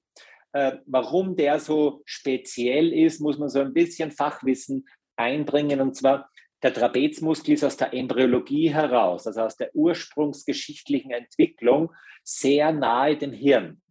Äh, 0.58 0.80
warum 0.88 1.36
der 1.36 1.60
so 1.60 2.02
speziell 2.06 2.92
ist, 2.92 3.22
muss 3.22 3.38
man 3.38 3.48
so 3.48 3.60
ein 3.60 3.74
bisschen 3.74 4.10
Fachwissen 4.10 4.88
einbringen. 5.16 5.80
Und 5.82 5.96
zwar, 5.96 6.32
der 6.64 6.74
Trapezmuskel 6.74 7.54
ist 7.54 7.64
aus 7.64 7.78
der 7.78 7.94
Embryologie 7.94 8.74
heraus, 8.74 9.28
also 9.28 9.42
aus 9.42 9.56
der 9.56 9.70
ursprungsgeschichtlichen 9.76 11.12
Entwicklung, 11.12 11.94
sehr 12.24 12.72
nahe 12.72 13.18
dem 13.18 13.34
Hirn. 13.34 13.84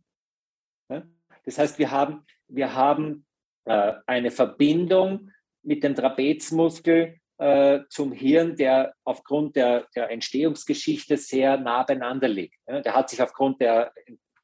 Das 1.45 1.57
heißt, 1.57 1.79
wir 1.79 1.93
haben, 1.93 2.27
wir 2.49 2.75
haben 2.75 3.25
äh, 3.67 3.93
eine 4.05 4.33
Verbindung 4.33 5.31
mit 5.63 5.85
dem 5.85 5.95
Trapezmuskel 5.95 7.21
äh, 7.39 7.81
zum 7.91 8.11
Hirn, 8.11 8.57
der 8.57 8.93
aufgrund 9.05 9.55
der, 9.55 9.87
der 9.95 10.11
Entstehungsgeschichte 10.11 11.17
sehr 11.17 11.59
nah 11.59 11.85
beieinander 11.85 12.27
liegt. 12.27 12.57
Der 12.67 12.93
hat 12.93 13.09
sich 13.09 13.23
aufgrund 13.23 13.61
der 13.61 13.93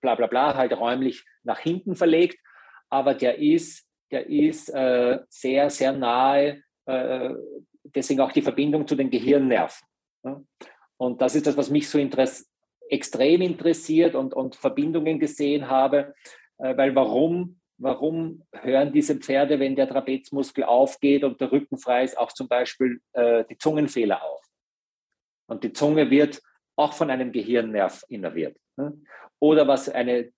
bla 0.02 0.14
bla 0.14 0.26
bla 0.26 0.54
halt 0.54 0.72
räumlich 0.72 1.24
nach 1.42 1.58
hinten 1.58 1.96
verlegt, 1.96 2.38
aber 2.90 3.14
der 3.14 3.38
ist, 3.38 3.88
der 4.10 4.28
ist 4.28 4.68
äh, 4.68 5.20
sehr, 5.30 5.70
sehr 5.70 5.92
nahe, 5.92 6.62
äh, 6.84 7.30
deswegen 7.84 8.20
auch 8.20 8.32
die 8.32 8.42
Verbindung 8.42 8.86
zu 8.86 8.94
den 8.94 9.10
Gehirnnerven. 9.10 9.86
Ja? 10.24 10.42
Und 10.98 11.22
das 11.22 11.34
ist 11.34 11.46
das, 11.46 11.56
was 11.56 11.70
mich 11.70 11.88
so 11.88 11.98
interess 11.98 12.48
extrem 12.90 13.40
interessiert 13.40 14.14
und, 14.14 14.34
und 14.34 14.54
Verbindungen 14.54 15.18
gesehen 15.18 15.68
habe, 15.68 16.14
äh, 16.58 16.76
weil 16.76 16.94
warum, 16.94 17.60
warum 17.78 18.42
hören 18.52 18.92
diese 18.92 19.16
Pferde, 19.16 19.58
wenn 19.58 19.74
der 19.74 19.88
Trapezmuskel 19.88 20.64
aufgeht 20.64 21.24
und 21.24 21.40
der 21.40 21.50
Rücken 21.50 21.78
frei 21.78 22.04
ist, 22.04 22.18
auch 22.18 22.32
zum 22.32 22.48
Beispiel 22.48 23.00
äh, 23.14 23.44
die 23.48 23.56
Zungenfehler 23.56 24.22
auf? 24.22 24.42
Und 25.46 25.64
die 25.64 25.72
Zunge 25.72 26.10
wird 26.10 26.42
auch 26.76 26.92
von 26.92 27.10
einem 27.10 27.32
Gehirnnerv 27.32 28.04
innerviert. 28.08 28.56
Ne? 28.76 29.00
Oder 29.42 29.66
was 29.66 29.88
eine, 29.88 30.30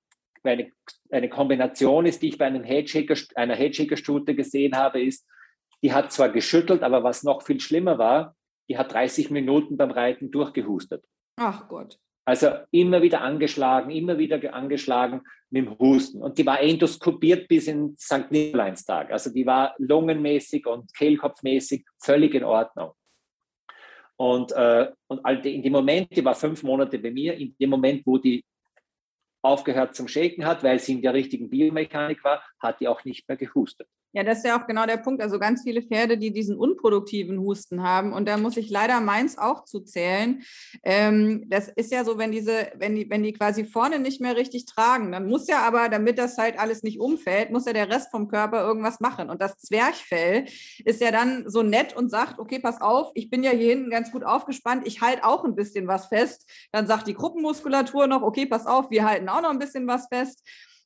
eine, 0.45 0.71
eine 1.11 1.29
Kombination 1.29 2.07
ist, 2.07 2.23
die 2.23 2.29
ich 2.29 2.39
bei 2.39 2.47
einem 2.47 2.65
Headshaker, 2.65 3.15
einer 3.35 3.55
Headshaker-Stute 3.55 4.35
gesehen 4.35 4.75
habe, 4.75 5.03
ist, 5.03 5.27
die 5.83 5.93
hat 5.93 6.11
zwar 6.11 6.31
geschüttelt, 6.31 6.83
aber 6.83 7.05
was 7.05 7.23
noch 7.23 7.43
viel 7.43 7.61
schlimmer 7.61 7.99
war, 7.99 8.35
die 8.67 8.79
hat 8.79 8.95
30 8.95 9.31
Minuten 9.31 9.77
beim 9.77 9.91
Reiten 9.91 10.31
durchgehustet. 10.31 11.05
Ach 11.37 11.69
Gott. 11.69 11.99
Also 12.25 12.49
immer 12.71 13.03
wieder 13.03 13.21
angeschlagen, 13.21 13.91
immer 13.91 14.17
wieder 14.17 14.55
angeschlagen 14.55 15.21
mit 15.51 15.67
dem 15.67 15.79
Husten. 15.79 16.23
Und 16.23 16.39
die 16.39 16.47
war 16.47 16.59
endoskopiert 16.63 17.47
bis 17.47 17.69
in 17.69 17.95
St. 17.99 18.31
Nikoleinstag. 18.31 19.13
Also 19.13 19.29
die 19.29 19.45
war 19.45 19.75
lungenmäßig 19.77 20.67
und 20.67 20.95
kehlkopfmäßig 20.95 21.85
völlig 22.03 22.35
in 22.35 22.45
Ordnung. 22.45 22.93
Und, 24.17 24.53
äh, 24.53 24.91
und 25.09 25.27
in 25.45 25.63
dem 25.63 25.73
Moment, 25.73 26.09
die 26.17 26.25
war 26.25 26.35
fünf 26.35 26.63
Monate 26.63 26.99
bei 26.99 27.11
mir, 27.11 27.35
in 27.35 27.55
dem 27.61 27.69
Moment, 27.69 28.07
wo 28.07 28.17
die 28.17 28.43
aufgehört 29.45 29.95
zum 29.95 30.09
Shaken 30.09 30.47
hat, 30.47 30.63
weil 30.63 30.81
sie 30.81 30.93
in 30.93 31.03
der 31.03 31.15
richtigen 31.15 31.51
Biomechanik 31.51 32.25
war, 32.25 32.43
hat 32.59 32.81
die 32.81 32.89
auch 32.89 33.05
nicht 33.05 33.29
mehr 33.29 33.37
gehustet. 33.37 33.89
Ja, 34.15 34.23
das 34.23 34.39
ist 34.39 34.45
ja 34.45 34.57
auch 34.57 34.69
genau 34.69 34.87
der 34.87 34.99
Punkt. 34.99 35.21
Also 35.21 35.41
ganz 35.41 35.65
viele 35.65 35.83
Pferde, 35.83 36.17
die 36.17 36.33
diesen 36.33 36.57
unproduktiven 36.57 37.41
Husten 37.41 37.83
haben. 37.83 38.13
Und 38.13 38.29
da 38.29 38.37
muss 38.37 38.57
ich 38.57 38.71
leider 38.71 39.01
meins 39.01 39.39
auch 39.39 39.65
zu 39.65 39.81
zählen. 39.81 40.45
Ähm, 40.85 41.47
das 41.49 41.67
ist 41.69 41.91
ja 41.91 42.05
so, 42.05 42.17
wenn 42.17 42.31
diese, 42.31 42.71
wenn 42.77 42.95
die, 42.95 43.11
wenn 43.11 43.25
die 43.25 43.33
quasi 43.33 43.65
vorne 43.65 43.99
nicht 43.99 44.21
mehr 44.21 44.37
richtig 44.37 44.67
tragen, 44.67 45.11
dann 45.11 45.27
muss 45.27 45.49
ja 45.49 45.67
aber, 45.67 45.89
damit 45.89 46.19
das 46.19 46.39
halt 46.39 46.61
alles 46.61 46.85
nicht 46.85 47.01
umfällt, 47.01 47.51
muss 47.51 47.67
ja 47.67 47.73
der 47.73 47.91
Rest 47.91 48.13
vom 48.13 48.29
Körper 48.29 48.65
irgendwas 48.65 49.01
machen. 49.01 49.31
Und 49.31 49.43
das 49.43 49.59
Zwerchfell 49.59 50.45
ist 50.85 51.01
ja 51.01 51.11
dann 51.11 51.51
so 51.51 51.65
nett 51.65 51.97
und 51.97 52.09
sagt, 52.09 52.39
okay, 52.39 52.61
pass 52.61 52.81
auf, 52.81 53.11
ich 53.15 53.31
bin 53.31 53.43
ja 53.43 53.51
hier 53.51 53.71
hinten 53.71 53.91
ganz 53.91 54.13
gut 54.13 54.23
aufgespannt, 54.23 54.87
ich 54.87 55.01
halte 55.01 55.25
auch 55.25 55.45
ein 55.45 55.57
bisschen 55.57 55.89
was 55.89 56.07
fest. 56.07 56.49
Dann 56.71 56.87
sagt 56.87 57.09
die 57.09 57.15
Gruppenmuskulatur 57.15 58.07
noch, 58.07 58.23
okay, 58.23 58.47
pass 58.47 58.65
auf, 58.67 58.93
wir 58.93 59.05
halten 59.05 59.29
auch 59.29 59.43
noch 59.43 59.51
ein 59.51 59.59
bisschen 59.59 59.89
was 59.89 60.07
fest. 60.07 60.41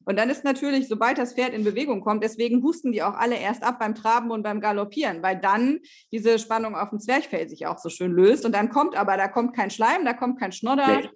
Und 0.08 0.16
dann 0.16 0.30
ist 0.30 0.42
natürlich, 0.42 0.88
sobald 0.88 1.18
das 1.18 1.34
Pferd 1.34 1.52
in 1.52 1.64
Bewegung 1.64 2.00
kommt, 2.00 2.24
deswegen 2.24 2.62
husten 2.62 2.92
die 2.92 3.02
auch 3.02 3.12
alle 3.12 3.36
erst 3.36 3.62
ab 3.62 3.78
beim 3.78 3.94
Traben 3.94 4.30
und 4.30 4.42
beim 4.42 4.58
Galoppieren, 4.58 5.22
weil 5.22 5.38
dann 5.38 5.80
diese 6.10 6.38
Spannung 6.38 6.76
auf 6.76 6.88
dem 6.88 6.98
Zwerchfell 6.98 7.46
sich 7.46 7.66
auch 7.66 7.76
so 7.76 7.90
schön 7.90 8.12
löst. 8.12 8.46
Und 8.46 8.52
dann 8.52 8.70
kommt 8.70 8.96
aber, 8.96 9.18
da 9.18 9.28
kommt 9.28 9.54
kein 9.54 9.68
Schleim, 9.68 10.06
da 10.06 10.14
kommt 10.14 10.40
kein 10.40 10.52
Schnodder. 10.52 11.00
Nee. 11.02 11.10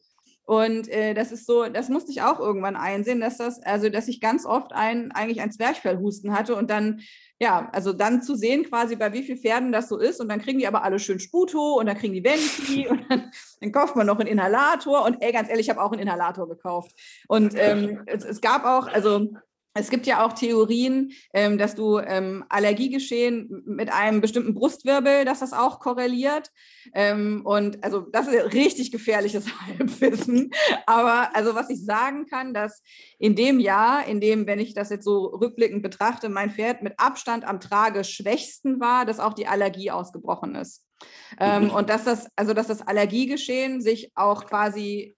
Und 0.44 0.88
äh, 0.88 1.14
das 1.14 1.32
ist 1.32 1.46
so, 1.46 1.68
das 1.68 1.88
musste 1.88 2.10
ich 2.10 2.20
auch 2.20 2.38
irgendwann 2.38 2.76
einsehen, 2.76 3.20
dass 3.20 3.38
das, 3.38 3.62
also 3.62 3.88
dass 3.88 4.08
ich 4.08 4.20
ganz 4.20 4.44
oft 4.44 4.74
ein, 4.74 5.10
eigentlich 5.12 5.40
ein 5.40 5.52
Zwerchfellhusten 5.52 6.36
hatte 6.36 6.54
und 6.54 6.68
dann, 6.68 7.00
ja, 7.42 7.68
also 7.72 7.92
dann 7.92 8.22
zu 8.22 8.36
sehen 8.36 8.62
quasi, 8.62 8.94
bei 8.94 9.12
wie 9.12 9.24
vielen 9.24 9.36
Pferden 9.36 9.72
das 9.72 9.88
so 9.88 9.98
ist 9.98 10.20
und 10.20 10.28
dann 10.28 10.40
kriegen 10.40 10.60
die 10.60 10.68
aber 10.68 10.84
alle 10.84 11.00
schön 11.00 11.18
Sputo 11.18 11.80
und 11.80 11.86
dann 11.86 11.98
kriegen 11.98 12.14
die 12.14 12.22
Venti 12.22 12.86
und 12.90 13.04
dann, 13.10 13.32
dann, 13.60 13.72
kauft 13.72 13.96
man 13.96 14.06
noch 14.06 14.20
einen 14.20 14.28
Inhalator 14.28 15.04
und 15.04 15.20
ey, 15.20 15.32
ganz 15.32 15.48
ehrlich, 15.48 15.66
ich 15.66 15.70
habe 15.70 15.82
auch 15.82 15.90
einen 15.90 16.02
Inhalator 16.02 16.48
gekauft. 16.48 16.92
Und 17.26 17.54
ähm, 17.56 18.04
es, 18.06 18.24
es 18.24 18.40
gab 18.40 18.64
auch, 18.64 18.86
also 18.86 19.32
es 19.74 19.88
gibt 19.88 20.06
ja 20.06 20.24
auch 20.24 20.34
Theorien, 20.34 21.12
ähm, 21.32 21.56
dass 21.56 21.74
du 21.74 21.98
ähm, 21.98 22.44
Allergiegeschehen 22.48 23.62
mit 23.64 23.90
einem 23.92 24.20
bestimmten 24.20 24.54
Brustwirbel, 24.54 25.24
dass 25.24 25.40
das 25.40 25.52
auch 25.52 25.80
korreliert. 25.80 26.50
Ähm, 26.94 27.42
und 27.44 27.82
also 27.82 28.00
das 28.00 28.28
ist 28.28 28.52
richtig 28.52 28.92
gefährliches 28.92 29.46
Halbwissen. 29.66 30.50
Aber 30.86 31.34
also 31.34 31.54
was 31.54 31.70
ich 31.70 31.84
sagen 31.84 32.26
kann, 32.26 32.52
dass 32.52 32.82
in 33.18 33.34
dem 33.34 33.60
Jahr, 33.60 34.06
in 34.06 34.20
dem, 34.20 34.46
wenn 34.46 34.60
ich 34.60 34.74
das 34.74 34.90
jetzt 34.90 35.04
so 35.04 35.26
rückblickend 35.26 35.82
betrachte, 35.82 36.28
mein 36.28 36.50
Pferd 36.50 36.82
mit 36.82 36.94
Abstand 36.98 37.44
am 37.44 37.60
Trageschwächsten 37.60 38.78
war, 38.78 39.06
dass 39.06 39.20
auch 39.20 39.32
die 39.32 39.46
Allergie 39.46 39.90
ausgebrochen 39.90 40.54
ist. 40.54 40.84
Ähm, 41.40 41.70
und 41.70 41.88
dass 41.88 42.04
das, 42.04 42.28
also 42.36 42.52
dass 42.52 42.66
das 42.66 42.86
Allergiegeschehen 42.86 43.80
sich 43.80 44.12
auch 44.14 44.44
quasi 44.44 45.16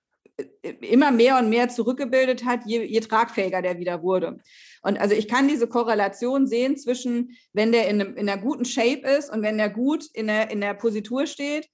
immer 0.81 1.11
mehr 1.11 1.39
und 1.39 1.49
mehr 1.49 1.69
zurückgebildet 1.69 2.45
hat, 2.45 2.61
je, 2.67 2.83
je, 2.85 3.01
tragfähiger 3.01 3.63
der 3.63 3.79
wieder 3.79 4.03
wurde. 4.03 4.39
Und 4.83 4.99
also 4.99 5.15
ich 5.15 5.29
kann 5.29 5.49
diese 5.49 5.69
Korrelation 5.69 6.47
sehen 6.47 6.77
zwischen, 6.77 7.37
wenn 7.53 7.73
der 7.73 7.89
in, 7.89 8.01
in 8.01 8.29
einer 8.29 8.41
guten 8.41 8.65
Shape 8.65 9.07
ist 9.19 9.31
und 9.31 9.43
wenn 9.43 9.59
der 9.59 9.71
gut 9.71 10.07
in 10.13 10.27
der, 10.27 10.51
in 10.51 10.61
der 10.61 10.75
Positur 10.75 11.27
steht, 11.27 11.69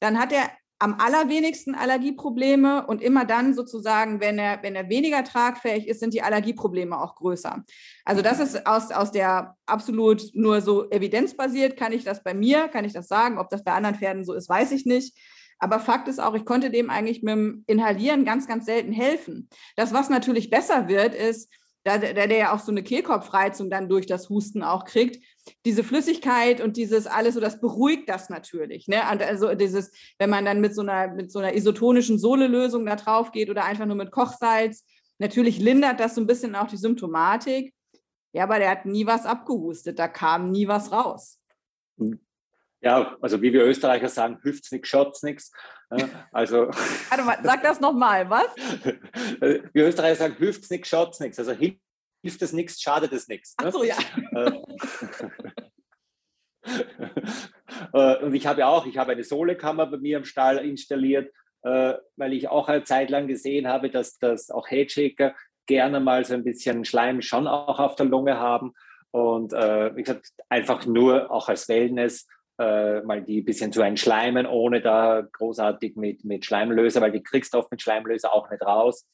dann 0.00 0.18
hat 0.18 0.32
er 0.32 0.50
am 0.78 0.96
allerwenigsten 0.98 1.74
Allergieprobleme 1.74 2.86
und 2.86 3.00
immer 3.00 3.24
dann 3.24 3.54
sozusagen, 3.54 4.20
wenn 4.20 4.38
er, 4.38 4.62
wenn 4.62 4.74
er 4.74 4.88
weniger 4.88 5.24
tragfähig 5.24 5.88
ist, 5.88 6.00
sind 6.00 6.12
die 6.12 6.22
Allergieprobleme 6.22 7.00
auch 7.00 7.14
größer. 7.14 7.64
Also 8.04 8.22
das 8.22 8.40
ist 8.40 8.66
aus, 8.66 8.90
aus 8.90 9.10
der 9.12 9.56
absolut 9.66 10.30
nur 10.34 10.60
so 10.60 10.90
evidenzbasiert, 10.90 11.76
kann 11.76 11.92
ich 11.92 12.04
das 12.04 12.22
bei 12.22 12.34
mir, 12.34 12.68
kann 12.68 12.84
ich 12.84 12.92
das 12.92 13.08
sagen. 13.08 13.38
Ob 13.38 13.50
das 13.50 13.64
bei 13.64 13.72
anderen 13.72 13.96
Pferden 13.96 14.24
so 14.24 14.34
ist, 14.34 14.48
weiß 14.48 14.72
ich 14.72 14.84
nicht. 14.84 15.16
Aber 15.64 15.80
Fakt 15.80 16.08
ist 16.08 16.20
auch, 16.20 16.34
ich 16.34 16.44
konnte 16.44 16.68
dem 16.68 16.90
eigentlich 16.90 17.22
mit 17.22 17.32
dem 17.32 17.64
Inhalieren 17.66 18.26
ganz, 18.26 18.46
ganz 18.46 18.66
selten 18.66 18.92
helfen. 18.92 19.48
Das, 19.76 19.94
was 19.94 20.10
natürlich 20.10 20.50
besser 20.50 20.88
wird, 20.88 21.14
ist, 21.14 21.50
da 21.84 21.96
der, 21.96 22.12
der 22.12 22.36
ja 22.36 22.54
auch 22.54 22.58
so 22.58 22.70
eine 22.70 22.82
Kehlkopfreizung 22.82 23.70
dann 23.70 23.88
durch 23.88 24.04
das 24.04 24.28
Husten 24.28 24.62
auch 24.62 24.84
kriegt, 24.84 25.24
diese 25.64 25.82
Flüssigkeit 25.82 26.60
und 26.60 26.76
dieses 26.76 27.06
alles, 27.06 27.32
so 27.32 27.40
das 27.40 27.62
beruhigt 27.62 28.10
das 28.10 28.28
natürlich. 28.28 28.88
Ne? 28.88 29.06
Also 29.06 29.54
dieses, 29.54 29.90
wenn 30.18 30.28
man 30.28 30.44
dann 30.44 30.60
mit 30.60 30.74
so 30.74 30.82
einer, 30.82 31.14
mit 31.14 31.32
so 31.32 31.38
einer 31.38 31.54
isotonischen 31.54 32.18
Sohlelösung 32.18 32.84
da 32.84 32.96
drauf 32.96 33.32
geht 33.32 33.48
oder 33.48 33.64
einfach 33.64 33.86
nur 33.86 33.96
mit 33.96 34.10
Kochsalz, 34.10 34.84
natürlich 35.18 35.58
lindert 35.60 35.98
das 35.98 36.14
so 36.14 36.20
ein 36.20 36.26
bisschen 36.26 36.56
auch 36.56 36.66
die 36.66 36.76
Symptomatik. 36.76 37.72
Ja, 38.34 38.42
aber 38.42 38.58
der 38.58 38.68
hat 38.68 38.84
nie 38.84 39.06
was 39.06 39.24
abgehustet, 39.24 39.98
da 39.98 40.08
kam 40.08 40.50
nie 40.50 40.68
was 40.68 40.92
raus. 40.92 41.40
Ja, 42.84 43.16
also 43.22 43.40
wie 43.40 43.50
wir 43.52 43.64
Österreicher 43.64 44.10
sagen, 44.10 44.38
hüft's 44.42 44.70
nix, 44.70 44.90
schaut's 44.90 45.22
nix. 45.22 45.50
Also. 46.32 46.68
Warte 47.08 47.24
mal, 47.24 47.38
sag 47.42 47.62
das 47.62 47.80
nochmal, 47.80 48.28
was? 48.28 48.54
Wir 49.72 49.86
Österreicher 49.86 50.16
sagen, 50.16 50.36
hüft's 50.38 50.68
nix, 50.68 50.88
schaut's 50.88 51.18
nix. 51.18 51.38
Also 51.38 51.52
hilft 51.52 52.42
es 52.42 52.52
nichts, 52.52 52.82
schadet 52.82 53.12
es 53.12 53.26
nichts. 53.26 53.54
Ach 53.56 53.72
so, 53.72 53.84
ja. 53.84 53.96
Äh, 57.92 58.16
und 58.24 58.34
ich 58.34 58.46
habe 58.46 58.60
ja 58.60 58.68
auch, 58.68 58.86
ich 58.86 58.96
habe 58.96 59.12
eine 59.12 59.24
Sohlekammer 59.24 59.86
bei 59.86 59.98
mir 59.98 60.16
im 60.16 60.24
Stall 60.24 60.58
installiert, 60.58 61.30
äh, 61.62 61.94
weil 62.16 62.32
ich 62.32 62.48
auch 62.48 62.68
eine 62.68 62.84
Zeit 62.84 63.10
lang 63.10 63.26
gesehen 63.26 63.68
habe, 63.68 63.90
dass, 63.90 64.18
dass 64.18 64.50
auch 64.50 64.70
Headshaker 64.70 65.34
gerne 65.66 66.00
mal 66.00 66.24
so 66.24 66.34
ein 66.34 66.44
bisschen 66.44 66.84
Schleim 66.84 67.20
schon 67.20 67.46
auch 67.46 67.78
auf 67.78 67.96
der 67.96 68.06
Lunge 68.06 68.38
haben. 68.38 68.72
Und 69.10 69.52
äh, 69.52 69.94
wie 69.94 70.02
gesagt, 70.02 70.30
einfach 70.48 70.86
nur 70.86 71.30
auch 71.30 71.48
als 71.48 71.68
Wellness 71.68 72.26
äh, 72.58 73.00
mal 73.02 73.22
die 73.22 73.40
ein 73.40 73.44
bisschen 73.44 73.72
zu 73.72 73.82
entschleimen, 73.82 74.46
ohne 74.46 74.80
da 74.80 75.26
großartig 75.32 75.96
mit, 75.96 76.24
mit 76.24 76.44
Schleimlöser, 76.44 77.00
weil 77.00 77.12
die 77.12 77.22
kriegst 77.22 77.54
du 77.54 77.58
oft 77.58 77.70
mit 77.70 77.82
Schleimlöser 77.82 78.32
auch 78.32 78.50
nicht 78.50 78.62
raus. 78.62 79.08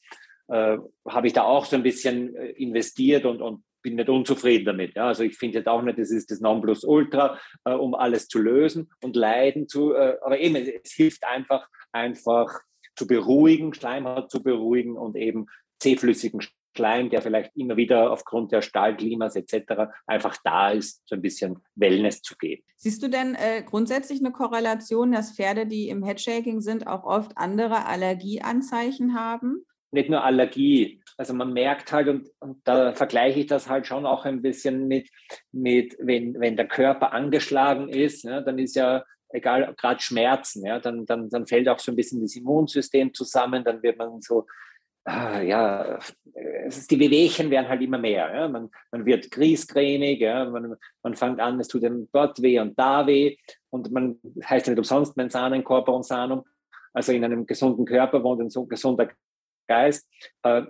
Äh, 0.47 0.77
Habe 1.07 1.27
ich 1.27 1.33
da 1.33 1.43
auch 1.43 1.65
so 1.65 1.75
ein 1.75 1.83
bisschen 1.83 2.35
äh, 2.35 2.51
investiert 2.51 3.25
und, 3.25 3.41
und 3.41 3.63
bin 3.81 3.95
nicht 3.95 4.09
unzufrieden 4.09 4.65
damit. 4.65 4.95
Ja. 4.95 5.07
Also 5.07 5.23
ich 5.23 5.37
finde 5.37 5.59
jetzt 5.59 5.67
auch 5.67 5.81
nicht, 5.81 5.97
das 5.97 6.11
ist 6.11 6.31
das 6.31 6.39
Nonplusultra, 6.39 7.39
äh, 7.65 7.73
um 7.73 7.95
alles 7.95 8.27
zu 8.27 8.39
lösen 8.39 8.91
und 9.01 9.15
Leiden 9.15 9.67
zu, 9.67 9.93
äh, 9.93 10.17
aber 10.21 10.39
eben, 10.39 10.55
es, 10.55 10.67
es, 10.83 10.91
hilft 10.93 11.25
einfach, 11.25 11.67
einfach 11.91 12.59
zu 12.95 13.07
beruhigen, 13.07 13.73
Schleimhaut 13.73 14.29
zu 14.29 14.43
beruhigen 14.43 14.97
und 14.97 15.15
eben 15.15 15.47
zähflüssigen 15.79 16.41
Schleim, 16.75 17.09
der 17.09 17.21
vielleicht 17.21 17.55
immer 17.55 17.77
wieder 17.77 18.11
aufgrund 18.11 18.51
der 18.51 18.61
Stahlklimas 18.61 19.35
etc. 19.35 19.91
einfach 20.07 20.37
da 20.43 20.71
ist, 20.71 21.01
so 21.05 21.15
ein 21.15 21.21
bisschen 21.21 21.59
Wellness 21.75 22.21
zu 22.21 22.35
geben. 22.37 22.63
Siehst 22.77 23.03
du 23.03 23.09
denn 23.09 23.35
äh, 23.35 23.63
grundsätzlich 23.63 24.19
eine 24.19 24.31
Korrelation, 24.31 25.11
dass 25.11 25.35
Pferde, 25.35 25.67
die 25.67 25.89
im 25.89 26.03
Headshaking 26.03 26.61
sind, 26.61 26.87
auch 26.87 27.03
oft 27.03 27.37
andere 27.37 27.85
Allergieanzeichen 27.85 29.15
haben? 29.15 29.65
Nicht 29.91 30.09
nur 30.09 30.23
Allergie. 30.23 31.01
Also 31.17 31.33
man 31.33 31.51
merkt 31.51 31.91
halt, 31.91 32.07
und, 32.07 32.29
und 32.39 32.61
da 32.63 32.93
vergleiche 32.93 33.41
ich 33.41 33.47
das 33.47 33.69
halt 33.69 33.85
schon 33.85 34.05
auch 34.05 34.25
ein 34.25 34.41
bisschen 34.41 34.87
mit, 34.87 35.09
mit 35.51 35.97
wenn, 35.99 36.39
wenn 36.39 36.55
der 36.55 36.67
Körper 36.67 37.11
angeschlagen 37.11 37.89
ist, 37.89 38.23
ja, 38.23 38.41
dann 38.41 38.57
ist 38.57 38.75
ja 38.75 39.03
egal, 39.33 39.73
gerade 39.77 40.01
Schmerzen, 40.01 40.65
ja, 40.65 40.79
dann, 40.79 41.05
dann, 41.05 41.29
dann 41.29 41.47
fällt 41.47 41.67
auch 41.69 41.79
so 41.79 41.91
ein 41.91 41.95
bisschen 41.95 42.21
das 42.21 42.35
Immunsystem 42.35 43.13
zusammen, 43.13 43.63
dann 43.63 43.83
wird 43.83 43.97
man 43.97 44.21
so 44.21 44.45
ja, 45.07 45.99
die 46.89 46.99
Wehwehchen 46.99 47.49
werden 47.49 47.67
halt 47.67 47.81
immer 47.81 47.97
mehr. 47.97 48.33
Ja? 48.33 48.47
Man, 48.47 48.69
man 48.91 49.05
wird 49.05 49.31
griesgrämig, 49.31 50.19
ja? 50.19 50.49
man, 50.49 50.75
man 51.01 51.15
fängt 51.15 51.39
an, 51.39 51.59
es 51.59 51.67
tut 51.67 51.83
dem 51.83 52.07
dort 52.11 52.41
weh 52.41 52.59
und 52.59 52.77
da 52.77 53.07
weh. 53.07 53.35
Und 53.69 53.91
man 53.91 54.19
heißt 54.43 54.67
ja 54.67 54.71
nicht 54.71 54.79
umsonst 54.79 55.17
Mensanum, 55.17 55.63
Corporum 55.63 56.03
Sanum. 56.03 56.43
Also 56.93 57.13
in 57.13 57.23
einem 57.23 57.45
gesunden 57.45 57.85
Körper 57.85 58.23
wohnt 58.23 58.41
ein 58.41 58.67
gesunder 58.67 59.09
Geist. 59.67 60.07
Äh, 60.43 60.63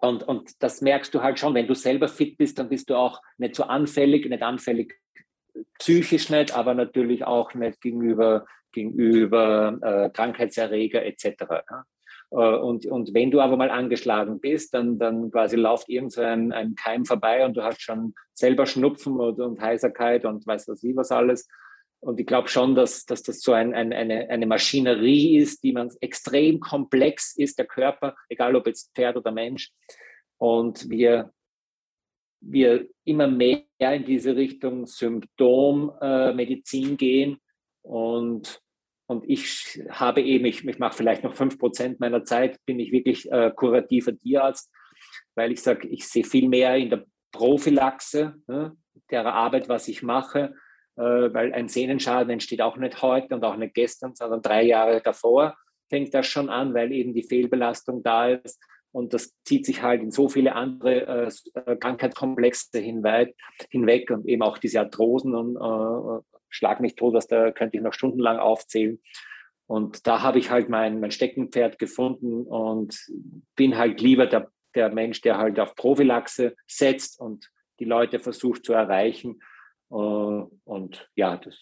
und, 0.00 0.22
und 0.22 0.62
das 0.62 0.80
merkst 0.80 1.14
du 1.14 1.22
halt 1.22 1.38
schon, 1.38 1.54
wenn 1.54 1.66
du 1.66 1.74
selber 1.74 2.08
fit 2.08 2.36
bist, 2.36 2.58
dann 2.58 2.68
bist 2.68 2.90
du 2.90 2.94
auch 2.94 3.20
nicht 3.38 3.54
so 3.54 3.64
anfällig, 3.64 4.28
nicht 4.28 4.42
anfällig 4.42 4.94
psychisch 5.78 6.30
nicht, 6.30 6.54
aber 6.54 6.74
natürlich 6.74 7.24
auch 7.24 7.54
nicht 7.54 7.80
gegenüber, 7.80 8.44
gegenüber 8.72 9.78
äh, 9.82 10.10
Krankheitserreger 10.10 11.04
etc. 11.04 11.44
Äh, 12.30 12.36
und, 12.36 12.86
und 12.86 13.14
wenn 13.14 13.30
du 13.30 13.40
aber 13.40 13.56
mal 13.56 13.70
angeschlagen 13.70 14.40
bist, 14.40 14.74
dann, 14.74 14.98
dann 14.98 15.30
quasi 15.30 15.56
läuft 15.56 15.88
irgend 15.88 16.12
so 16.12 16.22
ein, 16.22 16.52
ein 16.52 16.74
Keim 16.74 17.04
vorbei 17.04 17.44
und 17.44 17.56
du 17.56 17.62
hast 17.62 17.82
schon 17.82 18.14
selber 18.32 18.66
Schnupfen 18.66 19.18
und, 19.18 19.40
und 19.40 19.60
Heiserkeit 19.60 20.24
und 20.24 20.46
weiß 20.46 20.68
was 20.68 20.82
wie 20.82 20.96
was 20.96 21.10
alles. 21.10 21.48
Und 22.00 22.20
ich 22.20 22.26
glaube 22.26 22.48
schon, 22.48 22.74
dass, 22.74 23.06
dass 23.06 23.22
das 23.22 23.40
so 23.40 23.52
ein, 23.52 23.72
ein, 23.72 23.94
eine, 23.94 24.28
eine 24.28 24.46
Maschinerie 24.46 25.38
ist, 25.38 25.64
die 25.64 25.72
man 25.72 25.90
extrem 26.00 26.60
komplex 26.60 27.34
ist, 27.34 27.58
der 27.58 27.66
Körper, 27.66 28.14
egal 28.28 28.56
ob 28.56 28.66
jetzt 28.66 28.94
Pferd 28.94 29.16
oder 29.16 29.32
Mensch. 29.32 29.72
Und 30.36 30.90
wir, 30.90 31.32
wir 32.42 32.86
immer 33.04 33.26
mehr 33.26 33.62
in 33.80 34.04
diese 34.04 34.36
Richtung 34.36 34.86
Symptommedizin 34.86 36.92
äh, 36.92 36.96
gehen 36.96 37.38
und 37.80 38.62
und 39.06 39.24
ich 39.28 39.82
habe 39.90 40.22
eben, 40.22 40.44
ich, 40.46 40.66
ich 40.66 40.78
mache 40.78 40.96
vielleicht 40.96 41.24
noch 41.24 41.34
fünf 41.34 41.58
Prozent 41.58 42.00
meiner 42.00 42.24
Zeit, 42.24 42.58
bin 42.64 42.80
ich 42.80 42.90
wirklich 42.90 43.30
äh, 43.30 43.52
kurativer 43.54 44.16
Tierarzt, 44.16 44.72
weil 45.34 45.52
ich 45.52 45.62
sage, 45.62 45.88
ich 45.88 46.08
sehe 46.08 46.24
viel 46.24 46.48
mehr 46.48 46.76
in 46.76 46.90
der 46.90 47.04
Prophylaxe 47.32 48.34
ne, 48.46 48.76
der 49.10 49.26
Arbeit, 49.26 49.68
was 49.68 49.88
ich 49.88 50.02
mache, 50.02 50.54
äh, 50.96 51.02
weil 51.02 51.52
ein 51.52 51.68
Sehnenschaden 51.68 52.30
entsteht 52.30 52.62
auch 52.62 52.76
nicht 52.76 53.02
heute 53.02 53.34
und 53.34 53.44
auch 53.44 53.56
nicht 53.56 53.74
gestern, 53.74 54.14
sondern 54.14 54.40
drei 54.40 54.62
Jahre 54.62 55.02
davor 55.02 55.56
fängt 55.90 56.14
das 56.14 56.26
schon 56.26 56.48
an, 56.48 56.72
weil 56.72 56.92
eben 56.92 57.12
die 57.12 57.22
Fehlbelastung 57.22 58.02
da 58.02 58.28
ist. 58.28 58.58
Und 58.90 59.12
das 59.12 59.34
zieht 59.44 59.66
sich 59.66 59.82
halt 59.82 60.02
in 60.02 60.12
so 60.12 60.28
viele 60.28 60.54
andere 60.54 61.28
äh, 61.28 61.76
Krankheitskomplexe 61.76 62.78
hinweg, 62.78 63.34
hinweg 63.68 64.10
und 64.10 64.26
eben 64.26 64.42
auch 64.42 64.56
diese 64.56 64.80
Arthrosen 64.80 65.34
und 65.34 65.56
äh, 65.56 66.33
schlag 66.54 66.80
mich 66.80 66.94
tot, 66.94 67.14
was 67.14 67.26
da 67.26 67.50
könnte 67.50 67.76
ich 67.76 67.82
noch 67.82 67.92
stundenlang 67.92 68.38
aufzählen. 68.38 69.00
Und 69.66 70.06
da 70.06 70.22
habe 70.22 70.38
ich 70.38 70.50
halt 70.50 70.68
mein, 70.68 71.00
mein 71.00 71.10
Steckenpferd 71.10 71.78
gefunden 71.78 72.44
und 72.44 72.96
bin 73.56 73.76
halt 73.76 74.00
lieber 74.00 74.26
der, 74.26 74.50
der 74.74 74.90
Mensch, 74.90 75.20
der 75.22 75.38
halt 75.38 75.58
auf 75.58 75.74
Prophylaxe 75.74 76.54
setzt 76.66 77.18
und 77.18 77.50
die 77.80 77.86
Leute 77.86 78.18
versucht 78.18 78.64
zu 78.64 78.72
erreichen. 78.72 79.40
Äh, 79.90 79.94
und 79.94 81.10
ja, 81.16 81.36
das 81.38 81.58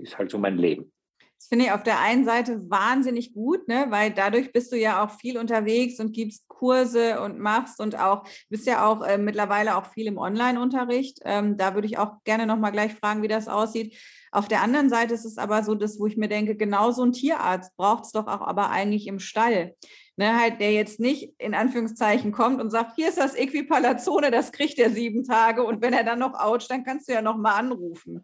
ist 0.00 0.16
halt 0.16 0.30
so 0.30 0.38
mein 0.38 0.58
Leben. 0.58 0.92
Das 1.36 1.48
finde 1.48 1.66
ich 1.66 1.72
auf 1.72 1.82
der 1.82 2.00
einen 2.00 2.24
Seite 2.24 2.70
wahnsinnig 2.70 3.32
gut, 3.32 3.66
ne? 3.66 3.86
weil 3.88 4.12
dadurch 4.12 4.52
bist 4.52 4.72
du 4.72 4.76
ja 4.76 5.04
auch 5.04 5.10
viel 5.18 5.38
unterwegs 5.38 5.98
und 5.98 6.12
gibst 6.12 6.46
Kurse 6.60 7.22
und 7.22 7.38
machst 7.38 7.80
und 7.80 7.98
auch, 7.98 8.24
bist 8.50 8.66
ja 8.66 8.86
auch 8.86 9.00
äh, 9.00 9.16
mittlerweile 9.16 9.76
auch 9.76 9.86
viel 9.86 10.06
im 10.06 10.18
Online-Unterricht. 10.18 11.20
Ähm, 11.24 11.56
da 11.56 11.74
würde 11.74 11.86
ich 11.86 11.96
auch 11.96 12.22
gerne 12.24 12.44
nochmal 12.44 12.70
gleich 12.70 12.92
fragen, 12.92 13.22
wie 13.22 13.28
das 13.28 13.48
aussieht. 13.48 13.96
Auf 14.30 14.46
der 14.46 14.60
anderen 14.60 14.90
Seite 14.90 15.14
ist 15.14 15.24
es 15.24 15.38
aber 15.38 15.64
so, 15.64 15.74
dass, 15.74 15.98
wo 15.98 16.06
ich 16.06 16.18
mir 16.18 16.28
denke, 16.28 16.56
genau 16.56 16.90
so 16.90 17.02
ein 17.02 17.12
Tierarzt 17.12 17.74
braucht 17.78 18.04
es 18.04 18.12
doch 18.12 18.26
auch 18.26 18.42
aber 18.42 18.68
eigentlich 18.68 19.06
im 19.06 19.20
Stall. 19.20 19.74
Ne, 20.20 20.38
halt, 20.38 20.60
der 20.60 20.70
jetzt 20.72 21.00
nicht 21.00 21.32
in 21.38 21.54
Anführungszeichen 21.54 22.30
kommt 22.30 22.60
und 22.60 22.68
sagt, 22.68 22.94
hier 22.94 23.08
ist 23.08 23.16
das 23.16 23.34
Equipalazone, 23.34 24.30
das 24.30 24.52
kriegt 24.52 24.78
er 24.78 24.90
sieben 24.90 25.24
Tage 25.24 25.64
und 25.64 25.80
wenn 25.80 25.94
er 25.94 26.04
dann 26.04 26.18
noch 26.18 26.34
ouch, 26.34 26.68
dann 26.68 26.84
kannst 26.84 27.08
du 27.08 27.14
ja 27.14 27.22
noch 27.22 27.38
mal 27.38 27.54
anrufen. 27.54 28.20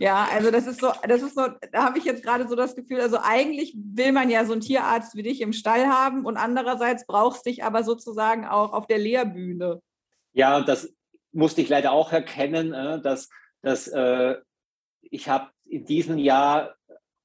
Ja, 0.00 0.26
also 0.34 0.50
das 0.50 0.66
ist 0.66 0.80
so, 0.80 0.90
das 1.06 1.22
ist 1.22 1.36
so, 1.36 1.46
da 1.70 1.84
habe 1.84 1.98
ich 1.98 2.04
jetzt 2.04 2.24
gerade 2.24 2.48
so 2.48 2.56
das 2.56 2.74
Gefühl, 2.74 3.00
also 3.00 3.18
eigentlich 3.22 3.76
will 3.76 4.10
man 4.10 4.28
ja 4.28 4.44
so 4.44 4.54
einen 4.54 4.60
Tierarzt 4.60 5.14
wie 5.14 5.22
dich 5.22 5.40
im 5.40 5.52
Stall 5.52 5.86
haben 5.86 6.26
und 6.26 6.36
andererseits 6.36 7.06
brauchst 7.06 7.46
dich 7.46 7.62
aber 7.62 7.84
sozusagen 7.84 8.44
auch 8.44 8.72
auf 8.72 8.88
der 8.88 8.98
Lehrbühne. 8.98 9.80
Ja, 10.32 10.56
und 10.56 10.66
das 10.66 10.92
musste 11.30 11.60
ich 11.60 11.68
leider 11.68 11.92
auch 11.92 12.10
erkennen, 12.10 12.72
äh, 12.72 13.00
dass, 13.00 13.28
dass 13.62 13.86
äh, 13.86 14.34
ich 15.00 15.28
habe 15.28 15.48
in 15.64 15.84
diesem 15.84 16.18
Jahr 16.18 16.74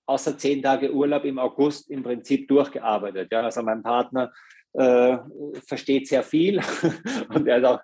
außer 0.05 0.37
zehn 0.37 0.61
Tage 0.61 0.91
Urlaub 0.91 1.25
im 1.25 1.39
August 1.39 1.89
im 1.89 2.03
Prinzip 2.03 2.47
durchgearbeitet. 2.47 3.29
Ja, 3.31 3.41
also 3.41 3.61
mein 3.63 3.83
Partner 3.83 4.31
äh, 4.73 5.17
versteht 5.67 6.07
sehr 6.07 6.23
viel 6.23 6.61
und 7.29 7.47
er, 7.47 7.69
auch, 7.69 7.81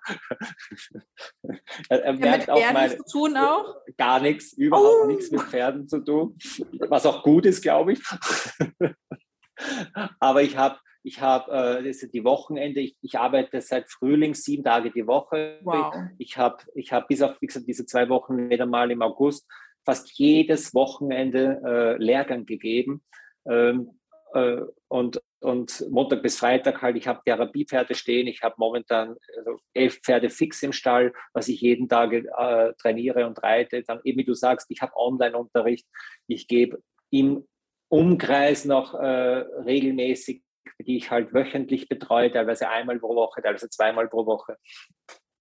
er, 1.88 2.02
er 2.02 2.12
merkt 2.14 2.50
auch 2.50 2.72
mal 2.72 2.96
gar 3.96 4.20
nichts, 4.20 4.52
überhaupt 4.54 5.04
oh. 5.04 5.06
nichts 5.06 5.30
mit 5.30 5.42
Pferden 5.42 5.86
zu 5.86 6.00
tun, 6.00 6.38
was 6.88 7.04
auch 7.06 7.22
gut 7.22 7.46
ist, 7.46 7.62
glaube 7.62 7.92
ich. 7.92 8.00
Aber 10.20 10.42
ich 10.42 10.56
habe 10.56 10.78
ich 11.04 11.20
habe 11.20 11.80
äh, 11.84 12.08
die 12.12 12.24
Wochenende, 12.24 12.80
ich, 12.80 12.96
ich, 13.00 13.18
arbeite 13.18 13.60
seit 13.60 13.90
Frühling 13.90 14.34
sieben 14.34 14.64
Tage 14.64 14.90
die 14.90 15.06
Woche. 15.06 15.58
Wow. 15.62 15.94
Ich 16.18 16.36
habe 16.36 16.58
ich 16.74 16.92
hab 16.92 17.08
bis 17.08 17.22
auf 17.22 17.40
wie 17.40 17.46
gesagt, 17.46 17.66
diese 17.66 17.86
zwei 17.86 18.08
Wochen 18.08 18.50
wieder 18.50 18.66
mal 18.66 18.90
im 18.90 19.00
August 19.00 19.46
fast 19.88 20.18
jedes 20.18 20.74
Wochenende 20.74 21.62
äh, 21.64 22.02
Lehrgang 22.02 22.44
gegeben. 22.44 23.02
Ähm, 23.48 23.98
äh, 24.34 24.60
und, 24.88 25.22
und 25.40 25.86
Montag 25.88 26.22
bis 26.22 26.38
Freitag 26.38 26.82
halt, 26.82 26.96
ich 26.98 27.08
habe 27.08 27.22
Therapiepferde 27.24 27.94
stehen, 27.94 28.26
ich 28.26 28.42
habe 28.42 28.56
momentan 28.58 29.16
also 29.38 29.56
elf 29.72 29.98
Pferde 30.02 30.28
fix 30.28 30.62
im 30.62 30.74
Stall, 30.74 31.14
was 31.32 31.48
ich 31.48 31.62
jeden 31.62 31.88
Tag 31.88 32.12
äh, 32.12 32.74
trainiere 32.74 33.26
und 33.26 33.42
reite. 33.42 33.82
Dann 33.82 34.00
eben 34.04 34.18
wie 34.18 34.26
du 34.26 34.34
sagst, 34.34 34.66
ich 34.68 34.82
habe 34.82 34.92
Online-Unterricht, 34.94 35.86
ich 36.26 36.48
gebe 36.48 36.82
im 37.08 37.46
Umkreis 37.90 38.66
noch 38.66 38.92
äh, 38.92 38.98
regelmäßig, 38.98 40.42
die 40.80 40.98
ich 40.98 41.10
halt 41.10 41.32
wöchentlich 41.32 41.88
betreue, 41.88 42.30
teilweise 42.30 42.68
einmal 42.68 42.98
pro 42.98 43.14
Woche, 43.14 43.40
teilweise 43.40 43.70
zweimal 43.70 44.06
pro 44.06 44.26
Woche. 44.26 44.58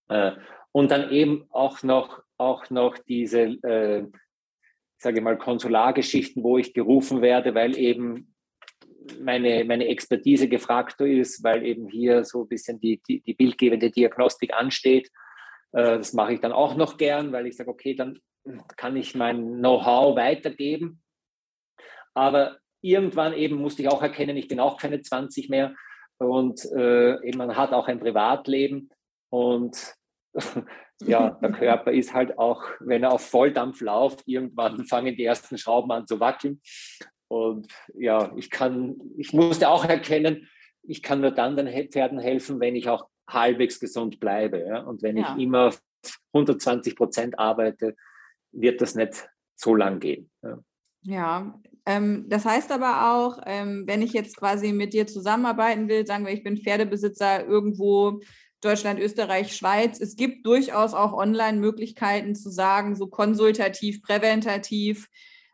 Äh, 0.08 0.32
und 0.72 0.89
dann 0.89 1.12
eben 1.12 1.48
auch 1.50 1.84
noch, 1.84 2.24
auch 2.38 2.70
noch 2.70 2.98
diese 2.98 3.41
äh, 3.41 4.08
sage 4.98 5.22
mal, 5.22 5.38
Konsulargeschichten, 5.38 6.43
wo 6.43 6.58
ich 6.58 6.74
gerufen 6.74 7.22
werde, 7.22 7.54
weil 7.56 7.78
eben 7.78 8.36
meine, 9.22 9.64
meine 9.66 9.88
Expertise 9.88 10.48
gefragt 10.48 11.00
ist, 11.02 11.43
weil 11.43 11.66
eben 11.66 11.88
hier 11.88 12.24
so 12.24 12.43
ein 12.43 12.48
bisschen 12.48 12.80
die, 12.80 13.02
die, 13.08 13.22
die 13.22 13.34
bildgebende 13.34 13.91
Diagnostik 13.91 14.54
ansteht. 14.54 15.10
Äh, 15.72 15.98
das 15.98 16.14
mache 16.14 16.34
ich 16.34 16.39
dann 16.39 16.52
auch 16.52 16.76
noch 16.76 16.98
gern, 16.98 17.32
weil 17.32 17.48
ich 17.48 17.56
sage, 17.56 17.70
okay, 17.70 17.95
dann 17.95 18.20
kann 18.76 18.95
ich 18.95 19.16
mein 19.16 19.58
Know-how 19.60 20.16
weitergeben. 20.16 21.02
Aber 22.14 22.58
irgendwann 22.82 23.34
eben 23.34 23.58
musste 23.58 23.82
ich 23.82 23.89
auch 23.89 24.02
erkennen, 24.02 24.38
ich 24.38 24.48
bin 24.48 24.60
auch 24.60 24.78
keine 24.78 25.02
20 25.02 25.50
mehr 25.50 25.76
und 26.18 26.62
äh, 26.76 27.18
man 27.36 27.56
hat 27.56 27.74
auch 27.74 27.88
ein 27.88 28.00
Privatleben 28.00 28.89
und 29.30 29.95
ja, 31.06 31.30
der 31.41 31.52
Körper 31.52 31.91
ist 31.91 32.14
halt 32.14 32.38
auch, 32.38 32.64
wenn 32.80 33.04
er 33.04 33.14
auf 33.14 33.26
Volldampf 33.26 33.82
läuft, 33.82 34.24
irgendwann 34.26 34.86
fangen 34.86 35.16
die 35.16 35.26
ersten 35.26 35.58
Schrauben 35.58 35.91
an 35.91 36.08
zu 36.08 36.20
wackeln. 36.20 36.62
Und 37.28 37.68
ja, 37.93 38.32
ich 38.38 38.50
kann, 38.50 38.95
ich 39.18 39.34
musste 39.34 39.70
auch 39.70 39.86
erkennen, 39.86 40.48
ich 40.84 41.04
kann 41.04 41.22
nur 41.22 41.32
dann 41.32 41.58
den 41.58 41.91
Pferden 41.91 42.20
helfen, 42.20 42.60
wenn 42.60 42.76
ich 42.76 42.88
auch 42.88 43.08
halbwegs 43.30 43.80
gesund 43.80 44.20
bleibe. 44.20 44.60
Ja? 44.60 44.82
Und 44.82 45.04
wenn 45.04 45.18
ja. 45.18 45.36
ich 45.36 45.43
immer 45.43 45.74
120 46.34 46.95
Prozent 46.95 47.38
arbeite, 47.38 47.95
wird 48.52 48.82
das 48.82 48.95
nicht 48.95 49.30
so 49.56 49.76
lang 49.76 50.00
gehen. 50.00 50.30
Ja, 50.41 50.60
ja 51.04 51.60
ähm, 51.86 52.26
das 52.28 52.45
heißt 52.45 52.72
aber 52.72 53.14
auch, 53.14 53.39
ähm, 53.45 53.84
wenn 53.88 54.02
ich 54.02 54.14
jetzt 54.14 54.38
quasi 54.38 54.72
mit 54.72 54.93
dir 54.93 55.08
zusammenarbeiten 55.08 55.89
will, 55.89 56.06
sagen 56.06 56.26
wir, 56.26 56.34
ich 56.34 56.43
bin 56.43 56.58
Pferdebesitzer 56.58 57.45
irgendwo 57.45 58.22
Deutschland, 58.62 58.99
Österreich, 58.99 59.55
Schweiz. 59.55 59.99
Es 59.99 60.16
gibt 60.16 60.45
durchaus 60.45 60.93
auch 60.93 61.14
Online-Möglichkeiten 61.14 62.36
zu 62.36 62.49
sagen, 62.49 62.95
so 62.95 63.08
konsultativ, 63.08 64.01
präventativ. 64.01 65.08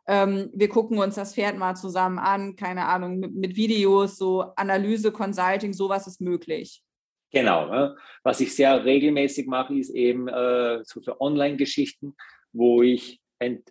Ähm, 0.07 0.49
wir 0.53 0.69
gucken 0.69 0.97
uns 0.97 1.15
das 1.15 1.33
Pferd 1.33 1.57
mal 1.57 1.75
zusammen 1.75 2.19
an, 2.19 2.55
keine 2.55 2.85
Ahnung, 2.85 3.19
mit, 3.19 3.35
mit 3.35 3.55
Videos, 3.55 4.17
so 4.17 4.41
Analyse, 4.55 5.11
Consulting, 5.11 5.73
sowas 5.73 6.07
ist 6.07 6.21
möglich. 6.21 6.81
Genau. 7.31 7.67
Ne? 7.67 7.95
Was 8.23 8.39
ich 8.39 8.55
sehr 8.55 8.85
regelmäßig 8.85 9.47
mache, 9.47 9.75
ist 9.75 9.89
eben 9.89 10.27
äh, 10.27 10.83
so 10.83 11.01
für 11.01 11.19
Online-Geschichten, 11.19 12.15
wo 12.51 12.83
ich 12.83 13.19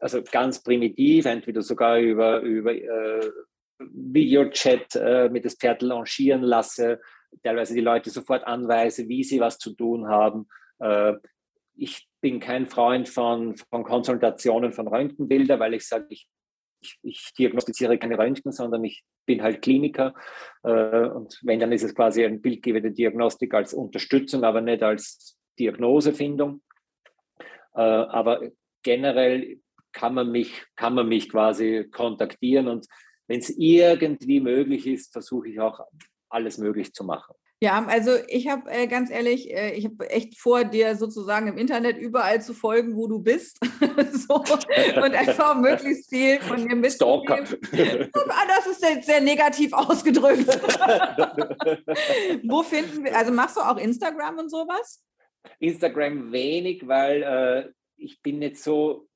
also 0.01 0.23
ganz 0.23 0.63
primitiv, 0.63 1.25
entweder 1.25 1.63
sogar 1.63 1.99
über, 1.99 2.41
über 2.41 2.75
äh, 2.75 3.31
Videochat 3.79 4.97
äh, 4.97 5.29
mit 5.31 5.45
das 5.45 5.55
Pferd 5.55 5.81
launchieren 5.81 6.43
lasse 6.43 7.01
teilweise 7.43 7.75
die 7.75 7.81
Leute 7.81 8.11
sofort 8.11 8.45
anweise, 8.47 9.09
wie 9.09 9.25
sie 9.25 9.41
was 9.41 9.59
zu 9.59 9.75
tun 9.75 10.09
haben. 10.09 10.49
Äh, 10.79 11.15
ich 11.75 12.09
bin 12.21 12.41
kein 12.41 12.67
Freund 12.67 13.09
von, 13.09 13.57
von 13.57 13.85
Konsultationen 13.85 14.73
von 14.73 14.89
Röntgenbildern, 14.89 15.59
weil 15.59 15.75
ich 15.75 15.87
sage, 15.87 16.07
ich, 16.11 16.29
ich, 16.81 16.99
ich, 17.03 17.33
diagnostiziere 17.39 17.99
keine 17.99 18.19
Röntgen, 18.19 18.53
sondern 18.53 18.85
ich 18.85 19.05
bin 19.27 19.43
halt 19.43 19.63
Kliniker. 19.63 20.15
Äh, 20.63 21.09
und 21.09 21.39
wenn, 21.43 21.61
dann 21.61 21.73
ist 21.73 21.83
es 21.83 21.95
quasi 21.95 22.25
eine 22.25 22.39
bildgebende 22.39 22.93
Diagnostik 22.93 23.55
als 23.55 23.75
Unterstützung, 23.75 24.45
aber 24.45 24.61
nicht 24.61 24.83
als 24.83 25.39
Diagnosefindung. 25.59 26.63
Äh, 27.75 27.81
aber 27.81 28.43
generell 28.83 29.59
kann 29.93 30.15
man 30.15 30.31
mich, 30.31 30.65
kann 30.77 30.95
man 30.95 31.09
mich 31.09 31.29
quasi 31.29 31.89
kontaktieren 31.91 32.69
und 32.69 32.87
wenn 33.29 33.39
es 33.39 33.51
irgendwie 33.51 34.41
möglich 34.41 34.87
ist, 34.87 35.13
versuche 35.13 35.49
ich 35.49 35.61
auch 35.61 35.81
alles 36.33 36.59
möglich 36.59 36.93
zu 36.93 37.05
machen. 37.05 37.35
Ja, 37.63 37.87
also 37.87 38.17
ich 38.27 38.49
habe 38.49 38.69
äh, 38.73 38.89
ganz 38.89 39.09
ehrlich, 39.09 39.55
äh, 39.55 39.75
ich 39.75 39.85
habe 39.85 40.11
echt 40.11 40.37
vor, 40.37 40.65
dir 40.65 40.97
sozusagen 40.97 41.47
im 41.47 41.57
Internet 41.57 41.97
überall 41.97 42.43
zu 42.43 42.55
folgen, 42.55 42.97
wo 42.97 43.07
du 43.07 43.21
bist. 43.21 43.61
so, 44.13 44.35
und 44.35 45.15
einfach 45.15 45.55
möglichst 45.55 46.11
viel 46.11 46.41
von 46.41 46.57
dir 46.57 46.75
mitzunehmen. 46.75 47.47
Ah, 48.15 48.47
das 48.49 48.67
ist 48.67 48.83
jetzt 48.83 49.07
sehr 49.07 49.21
negativ 49.21 49.73
ausgedrückt. 49.73 50.49
wo 52.49 52.65
finden 52.65 53.05
wir, 53.05 53.17
also 53.17 53.31
machst 53.31 53.57
du 53.57 53.61
auch 53.61 53.77
Instagram 53.77 54.39
und 54.39 54.51
sowas? 54.51 55.05
Instagram 55.61 56.33
wenig, 56.33 56.89
weil 56.89 57.23
äh, 57.23 57.71
ich 57.97 58.21
bin 58.23 58.43
jetzt 58.43 58.65
so, 58.65 59.07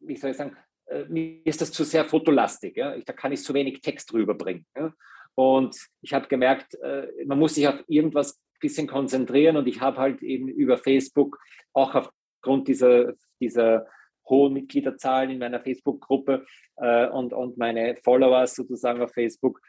wie 0.00 0.16
soll 0.16 0.32
ich 0.32 0.36
sagen, 0.36 0.54
äh, 0.84 1.06
mir 1.08 1.40
ist 1.46 1.62
das 1.62 1.72
zu 1.72 1.82
sehr 1.82 2.04
fotolastig. 2.04 2.76
Ja? 2.76 2.94
Ich, 2.94 3.06
da 3.06 3.14
kann 3.14 3.32
ich 3.32 3.42
zu 3.42 3.54
wenig 3.54 3.80
Text 3.80 4.12
rüberbringen. 4.12 4.66
Ja? 4.76 4.92
Und 5.36 5.76
ich 6.00 6.14
habe 6.14 6.28
gemerkt, 6.28 6.74
äh, 6.80 7.06
man 7.26 7.38
muss 7.38 7.54
sich 7.54 7.68
auf 7.68 7.84
irgendwas 7.86 8.36
ein 8.36 8.58
bisschen 8.60 8.86
konzentrieren 8.88 9.56
und 9.56 9.68
ich 9.68 9.80
habe 9.80 9.98
halt 9.98 10.22
eben 10.22 10.48
über 10.48 10.78
Facebook 10.78 11.38
auch 11.74 11.94
aufgrund 11.94 12.68
dieser, 12.68 13.12
dieser 13.38 13.86
hohen 14.28 14.54
Mitgliederzahlen 14.54 15.30
in 15.30 15.38
meiner 15.38 15.60
Facebook-Gruppe 15.60 16.46
äh, 16.76 17.06
und, 17.08 17.34
und 17.34 17.58
meine 17.58 17.96
Followers 18.02 18.56
sozusagen 18.56 19.02
auf 19.02 19.12
Facebook, 19.12 19.60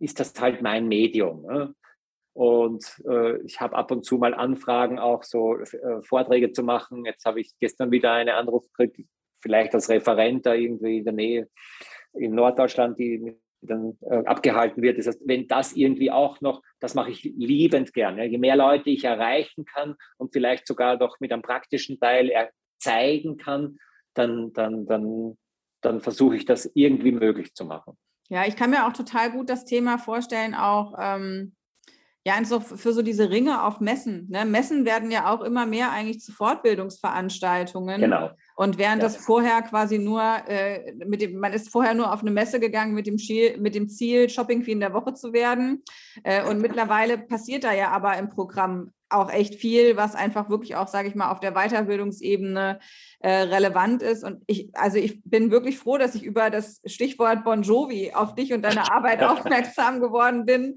ist 0.00 0.18
das 0.18 0.34
halt 0.40 0.60
mein 0.60 0.88
Medium. 0.88 1.42
Ne? 1.42 1.74
Und 2.34 3.00
äh, 3.08 3.40
ich 3.42 3.60
habe 3.60 3.76
ab 3.76 3.92
und 3.92 4.04
zu 4.04 4.18
mal 4.18 4.34
Anfragen, 4.34 4.98
auch 4.98 5.22
so 5.22 5.56
äh, 5.58 6.02
Vorträge 6.02 6.50
zu 6.50 6.64
machen. 6.64 7.04
Jetzt 7.04 7.24
habe 7.26 7.40
ich 7.40 7.52
gestern 7.60 7.92
wieder 7.92 8.12
einen 8.12 8.34
Anruf 8.34 8.66
gekriegt, 8.72 9.08
vielleicht 9.40 9.72
als 9.74 9.88
Referent 9.88 10.46
da 10.46 10.54
irgendwie 10.54 10.98
in 10.98 11.04
der 11.04 11.12
Nähe 11.12 11.48
in 12.14 12.34
Norddeutschland, 12.34 12.98
die 12.98 13.36
dann 13.62 13.96
äh, 14.02 14.24
abgehalten 14.24 14.82
wird. 14.82 14.98
Das 14.98 15.06
heißt, 15.06 15.22
wenn 15.24 15.46
das 15.46 15.74
irgendwie 15.74 16.10
auch 16.10 16.40
noch, 16.40 16.62
das 16.80 16.94
mache 16.94 17.10
ich 17.10 17.22
liebend 17.22 17.92
gerne. 17.94 18.26
Je 18.26 18.38
mehr 18.38 18.56
Leute 18.56 18.90
ich 18.90 19.04
erreichen 19.04 19.64
kann 19.64 19.94
und 20.18 20.32
vielleicht 20.32 20.66
sogar 20.66 20.96
doch 20.98 21.20
mit 21.20 21.32
einem 21.32 21.42
praktischen 21.42 21.98
Teil 21.98 22.30
zeigen 22.78 23.36
kann, 23.36 23.78
dann, 24.14 24.52
dann, 24.52 24.86
dann, 24.86 25.36
dann 25.80 26.00
versuche 26.00 26.36
ich 26.36 26.44
das 26.44 26.70
irgendwie 26.74 27.12
möglich 27.12 27.54
zu 27.54 27.64
machen. 27.64 27.96
Ja, 28.28 28.46
ich 28.46 28.56
kann 28.56 28.70
mir 28.70 28.86
auch 28.86 28.92
total 28.92 29.30
gut 29.30 29.50
das 29.50 29.64
Thema 29.64 29.98
vorstellen, 29.98 30.54
auch 30.54 30.94
ähm, 30.98 31.54
ja, 32.24 32.34
so 32.44 32.60
für 32.60 32.92
so 32.92 33.02
diese 33.02 33.30
Ringe 33.30 33.64
auf 33.64 33.80
Messen. 33.80 34.28
Ne? 34.30 34.44
Messen 34.44 34.84
werden 34.84 35.10
ja 35.10 35.32
auch 35.32 35.40
immer 35.40 35.66
mehr 35.66 35.90
eigentlich 35.90 36.20
zu 36.20 36.30
Fortbildungsveranstaltungen. 36.32 38.00
Genau. 38.00 38.30
Und 38.54 38.78
während 38.78 39.02
ja. 39.02 39.08
das 39.08 39.16
vorher 39.16 39.60
quasi 39.62 39.98
nur 39.98 40.22
äh, 40.46 40.92
mit 41.04 41.20
dem, 41.20 41.38
man 41.38 41.52
ist 41.52 41.70
vorher 41.70 41.94
nur 41.94 42.12
auf 42.12 42.20
eine 42.20 42.30
Messe 42.30 42.60
gegangen 42.60 42.94
mit 42.94 43.08
dem, 43.08 43.18
Ziel, 43.18 43.58
mit 43.58 43.74
dem 43.74 43.88
Ziel, 43.88 44.28
Shopping 44.28 44.62
Queen 44.62 44.78
der 44.78 44.94
Woche 44.94 45.14
zu 45.14 45.32
werden. 45.32 45.82
Äh, 46.22 46.44
und 46.48 46.60
mittlerweile 46.60 47.18
passiert 47.18 47.64
da 47.64 47.72
ja 47.72 47.90
aber 47.90 48.16
im 48.18 48.28
Programm 48.28 48.92
auch 49.12 49.30
echt 49.30 49.56
viel, 49.56 49.96
was 49.96 50.14
einfach 50.14 50.48
wirklich 50.48 50.76
auch, 50.76 50.88
sage 50.88 51.08
ich 51.08 51.14
mal, 51.14 51.30
auf 51.30 51.40
der 51.40 51.52
Weiterbildungsebene 51.52 52.80
äh, 53.20 53.30
relevant 53.30 54.02
ist. 54.02 54.24
Und 54.24 54.42
ich, 54.46 54.70
also 54.74 54.98
ich 54.98 55.22
bin 55.24 55.50
wirklich 55.50 55.78
froh, 55.78 55.98
dass 55.98 56.14
ich 56.14 56.22
über 56.22 56.50
das 56.50 56.80
Stichwort 56.84 57.44
Bon 57.44 57.62
Jovi 57.62 58.12
auf 58.14 58.34
dich 58.34 58.52
und 58.52 58.62
deine 58.62 58.90
Arbeit 58.90 59.22
aufmerksam 59.22 60.00
geworden 60.00 60.44
bin. 60.44 60.76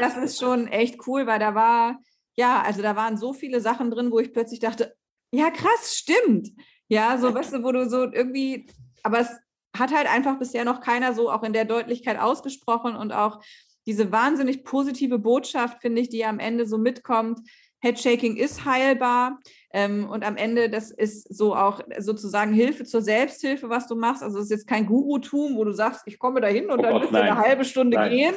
Das 0.00 0.16
ist 0.16 0.40
schon 0.40 0.66
echt 0.68 1.06
cool, 1.06 1.26
weil 1.26 1.38
da 1.38 1.54
war, 1.54 1.98
ja, 2.36 2.62
also 2.62 2.82
da 2.82 2.96
waren 2.96 3.16
so 3.16 3.32
viele 3.32 3.60
Sachen 3.60 3.90
drin, 3.90 4.10
wo 4.10 4.18
ich 4.18 4.32
plötzlich 4.32 4.60
dachte, 4.60 4.94
ja, 5.32 5.50
krass, 5.50 5.96
stimmt. 5.96 6.48
Ja, 6.88 7.18
so, 7.18 7.34
weißt 7.34 7.54
du, 7.54 7.62
wo 7.62 7.72
du 7.72 7.88
so 7.88 8.04
irgendwie, 8.04 8.66
aber 9.02 9.20
es 9.20 9.30
hat 9.76 9.94
halt 9.94 10.10
einfach 10.10 10.38
bisher 10.38 10.64
noch 10.64 10.80
keiner 10.80 11.14
so 11.14 11.30
auch 11.30 11.42
in 11.42 11.52
der 11.52 11.64
Deutlichkeit 11.64 12.18
ausgesprochen 12.18 12.96
und 12.96 13.12
auch 13.12 13.40
diese 13.86 14.10
wahnsinnig 14.10 14.64
positive 14.64 15.18
Botschaft, 15.18 15.80
finde 15.80 16.02
ich, 16.02 16.08
die 16.08 16.24
am 16.24 16.38
Ende 16.38 16.66
so 16.66 16.76
mitkommt, 16.76 17.40
Headshaking 17.80 18.36
ist 18.36 18.64
heilbar 18.64 19.38
ähm, 19.72 20.08
und 20.08 20.24
am 20.24 20.36
Ende, 20.36 20.70
das 20.70 20.90
ist 20.90 21.34
so 21.34 21.54
auch 21.54 21.80
sozusagen 21.98 22.52
Hilfe 22.52 22.84
zur 22.84 23.02
Selbsthilfe, 23.02 23.68
was 23.68 23.86
du 23.86 23.94
machst. 23.94 24.22
Also 24.22 24.38
es 24.38 24.44
ist 24.44 24.50
jetzt 24.50 24.66
kein 24.66 24.86
Gurutum, 24.86 25.56
wo 25.56 25.64
du 25.64 25.72
sagst, 25.72 26.02
ich 26.06 26.18
komme 26.18 26.40
da 26.40 26.48
hin 26.48 26.70
und 26.70 26.78
oh 26.78 26.82
dann 26.82 27.00
wirst 27.00 27.12
du 27.12 27.20
eine 27.20 27.36
halbe 27.36 27.64
Stunde 27.64 27.96
nein. 27.96 28.10
gehen 28.10 28.34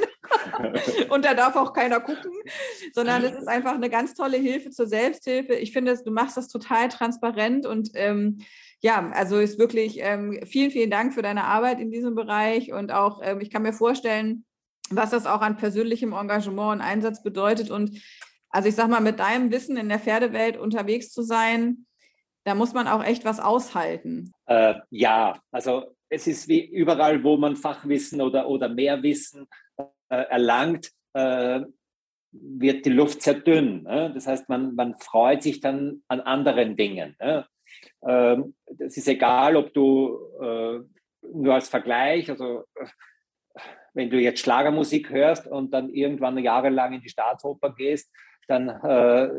und 1.09 1.23
da 1.23 1.33
darf 1.33 1.55
auch 1.55 1.73
keiner 1.73 1.99
gucken, 1.99 2.31
sondern 2.93 3.23
es 3.23 3.37
ist 3.37 3.47
einfach 3.47 3.75
eine 3.75 3.89
ganz 3.89 4.13
tolle 4.13 4.37
Hilfe 4.37 4.71
zur 4.71 4.87
Selbsthilfe. 4.87 5.53
Ich 5.53 5.71
finde, 5.71 5.97
du 6.03 6.11
machst 6.11 6.35
das 6.35 6.47
total 6.49 6.89
transparent 6.89 7.65
und 7.65 7.91
ähm, 7.93 8.39
ja, 8.81 9.09
also 9.13 9.39
ist 9.39 9.59
wirklich 9.59 9.99
ähm, 10.01 10.39
vielen, 10.45 10.71
vielen 10.71 10.89
Dank 10.89 11.13
für 11.13 11.21
deine 11.21 11.45
Arbeit 11.45 11.79
in 11.79 11.91
diesem 11.91 12.15
Bereich 12.15 12.71
und 12.71 12.91
auch, 12.91 13.21
ähm, 13.23 13.41
ich 13.41 13.49
kann 13.49 13.63
mir 13.63 13.73
vorstellen, 13.73 14.45
was 14.89 15.11
das 15.11 15.25
auch 15.25 15.41
an 15.41 15.57
persönlichem 15.57 16.13
Engagement 16.13 16.73
und 16.73 16.81
Einsatz 16.81 17.21
bedeutet. 17.21 17.69
Und 17.69 18.01
also 18.49 18.69
ich 18.69 18.75
sage 18.75 18.89
mal, 18.89 19.01
mit 19.01 19.19
deinem 19.19 19.51
Wissen 19.51 19.77
in 19.77 19.89
der 19.89 19.99
Pferdewelt 19.99 20.57
unterwegs 20.57 21.11
zu 21.11 21.21
sein, 21.21 21.85
da 22.45 22.55
muss 22.55 22.73
man 22.73 22.87
auch 22.87 23.03
echt 23.03 23.25
was 23.25 23.39
aushalten. 23.39 24.31
Äh, 24.47 24.75
ja, 24.89 25.39
also 25.51 25.95
es 26.09 26.25
ist 26.27 26.47
wie 26.47 26.65
überall, 26.65 27.23
wo 27.23 27.37
man 27.37 27.55
Fachwissen 27.55 28.21
oder, 28.21 28.47
oder 28.47 28.69
mehr 28.69 29.03
Wissen 29.03 29.47
äh, 30.09 30.23
erlangt, 30.23 30.91
äh, 31.13 31.61
wird 32.31 32.85
die 32.85 32.91
Luft 32.91 33.21
sehr 33.21 33.35
dünn. 33.35 33.83
Ne? 33.83 34.11
Das 34.13 34.27
heißt, 34.27 34.49
man, 34.49 34.75
man 34.75 34.95
freut 34.95 35.43
sich 35.43 35.59
dann 35.59 36.03
an 36.07 36.21
anderen 36.21 36.75
Dingen. 36.75 37.15
Ne? 37.19 37.45
Ähm, 38.07 38.55
es 38.79 38.97
ist 38.97 39.07
egal, 39.07 39.55
ob 39.55 39.73
du 39.73 40.17
äh, 40.41 40.79
nur 41.33 41.53
als 41.53 41.69
Vergleich, 41.69 42.29
also 42.29 42.63
wenn 43.93 44.09
du 44.09 44.19
jetzt 44.19 44.41
Schlagermusik 44.41 45.09
hörst 45.09 45.47
und 45.47 45.71
dann 45.71 45.89
irgendwann 45.89 46.37
jahrelang 46.37 46.93
in 46.93 47.01
die 47.01 47.09
Staatsoper 47.09 47.73
gehst, 47.73 48.11
dann 48.49 48.69
äh, 48.69 49.29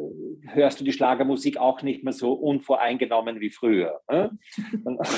hörst 0.53 0.81
du 0.81 0.85
die 0.85 0.93
Schlagermusik 0.93 1.59
auch 1.59 1.83
nicht 1.83 2.05
mehr 2.05 2.13
so 2.13 2.33
unvoreingenommen 2.33 3.41
wie 3.41 3.51
früher. 3.51 4.01
Ne? 4.09 4.39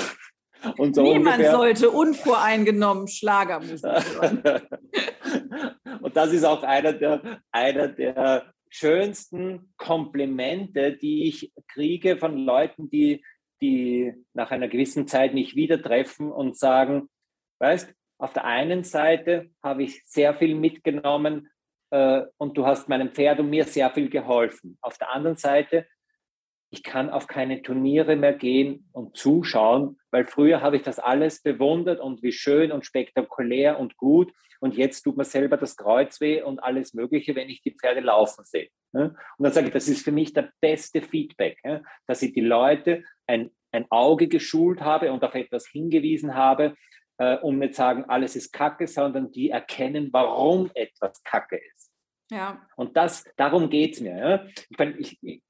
Und 0.77 0.95
so 0.95 1.03
Niemand 1.03 1.37
ungefähr. 1.37 1.51
sollte 1.51 1.89
unvoreingenommen 1.91 3.07
Schlagermusik 3.07 3.83
hören. 3.83 4.41
Und 6.01 6.15
das 6.15 6.31
ist 6.31 6.45
auch 6.45 6.63
einer 6.63 6.93
der, 6.93 7.41
einer 7.51 7.89
der 7.89 8.53
schönsten 8.69 9.73
Komplimente, 9.77 10.93
die 10.93 11.27
ich 11.27 11.53
kriege 11.67 12.17
von 12.17 12.37
Leuten, 12.37 12.89
die, 12.89 13.23
die 13.61 14.13
nach 14.33 14.51
einer 14.51 14.69
gewissen 14.69 15.07
Zeit 15.07 15.33
mich 15.33 15.55
wieder 15.55 15.81
treffen 15.81 16.31
und 16.31 16.57
sagen, 16.57 17.09
weißt, 17.59 17.93
auf 18.17 18.33
der 18.33 18.45
einen 18.45 18.83
Seite 18.83 19.49
habe 19.61 19.83
ich 19.83 20.01
sehr 20.05 20.33
viel 20.33 20.55
mitgenommen 20.55 21.49
äh, 21.93 22.25
und 22.37 22.57
du 22.57 22.65
hast 22.65 22.89
meinem 22.89 23.11
Pferd 23.11 23.39
und 23.39 23.51
mir 23.51 23.65
sehr 23.65 23.91
viel 23.91 24.09
geholfen. 24.09 24.79
Auf 24.81 24.97
der 24.97 25.11
anderen 25.11 25.37
Seite, 25.37 25.85
ich 26.71 26.81
kann 26.81 27.11
auf 27.11 27.27
keine 27.27 27.61
Turniere 27.61 28.15
mehr 28.15 28.33
gehen 28.33 28.89
und 28.93 29.15
zuschauen, 29.15 29.99
weil 30.09 30.25
früher 30.25 30.61
habe 30.61 30.77
ich 30.77 30.81
das 30.81 30.97
alles 30.97 31.43
bewundert 31.43 31.99
und 31.99 32.23
wie 32.23 32.31
schön 32.31 32.71
und 32.71 32.83
spektakulär 32.83 33.79
und 33.79 33.95
gut. 33.95 34.33
Und 34.59 34.75
jetzt 34.75 35.03
tut 35.03 35.17
mir 35.17 35.25
selber 35.25 35.55
das 35.55 35.77
Kreuz 35.77 36.19
weh 36.19 36.41
und 36.41 36.63
alles 36.63 36.95
Mögliche, 36.95 37.35
wenn 37.35 37.49
ich 37.49 37.61
die 37.61 37.75
Pferde 37.75 37.99
laufen 37.99 38.43
sehe. 38.43 38.69
Und 38.91 39.13
dann 39.37 39.51
sage 39.51 39.67
ich, 39.67 39.73
das 39.73 39.87
ist 39.87 40.03
für 40.03 40.11
mich 40.11 40.33
der 40.33 40.51
beste 40.61 41.03
Feedback, 41.03 41.61
dass 42.07 42.23
ich 42.23 42.33
die 42.33 42.41
Leute 42.41 43.03
ein, 43.27 43.51
ein 43.71 43.85
Auge 43.91 44.27
geschult 44.27 44.81
habe 44.81 45.11
und 45.11 45.23
auf 45.23 45.35
etwas 45.35 45.67
hingewiesen 45.67 46.33
habe, 46.33 46.75
äh, 47.19 47.37
um 47.37 47.59
nicht 47.59 47.75
sagen, 47.75 48.05
alles 48.05 48.35
ist 48.35 48.51
Kacke, 48.51 48.87
sondern 48.87 49.31
die 49.31 49.51
erkennen, 49.51 50.09
warum 50.11 50.71
etwas 50.73 51.21
Kacke 51.23 51.57
ist. 51.75 51.82
Ja. 52.33 52.65
Und 52.75 52.97
das, 52.97 53.23
darum 53.37 53.69
geht 53.69 53.93
es 53.93 54.01
mir. 54.01 54.17
Ja? 54.17 54.45
Ich, 54.69 54.77
bin, 54.77 54.95
ich, 54.97 55.41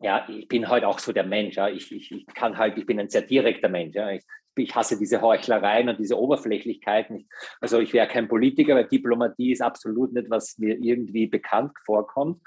ja, 0.00 0.28
ich 0.28 0.46
bin 0.46 0.68
halt 0.68 0.84
auch 0.84 0.98
so 0.98 1.12
der 1.12 1.24
Mensch. 1.24 1.56
Ja? 1.56 1.68
Ich, 1.68 1.90
ich, 1.90 2.12
ich 2.12 2.26
kann 2.26 2.58
halt, 2.58 2.76
ich 2.76 2.84
bin 2.84 3.00
ein 3.00 3.08
sehr 3.08 3.22
direkter 3.22 3.70
Mensch. 3.70 3.94
Ja? 3.94 4.10
Ich, 4.10 4.24
ich 4.56 4.74
hasse 4.74 4.98
diese 4.98 5.22
Heuchlereien 5.22 5.88
und 5.88 5.98
diese 5.98 6.18
Oberflächlichkeiten. 6.18 7.28
also 7.60 7.80
ich 7.80 7.94
wäre 7.94 8.08
kein 8.08 8.28
Politiker, 8.28 8.74
weil 8.74 8.88
Diplomatie 8.88 9.52
ist 9.52 9.62
absolut 9.62 10.12
nicht, 10.12 10.28
was 10.28 10.58
mir 10.58 10.76
irgendwie 10.76 11.26
bekannt 11.28 11.72
vorkommt. 11.86 12.42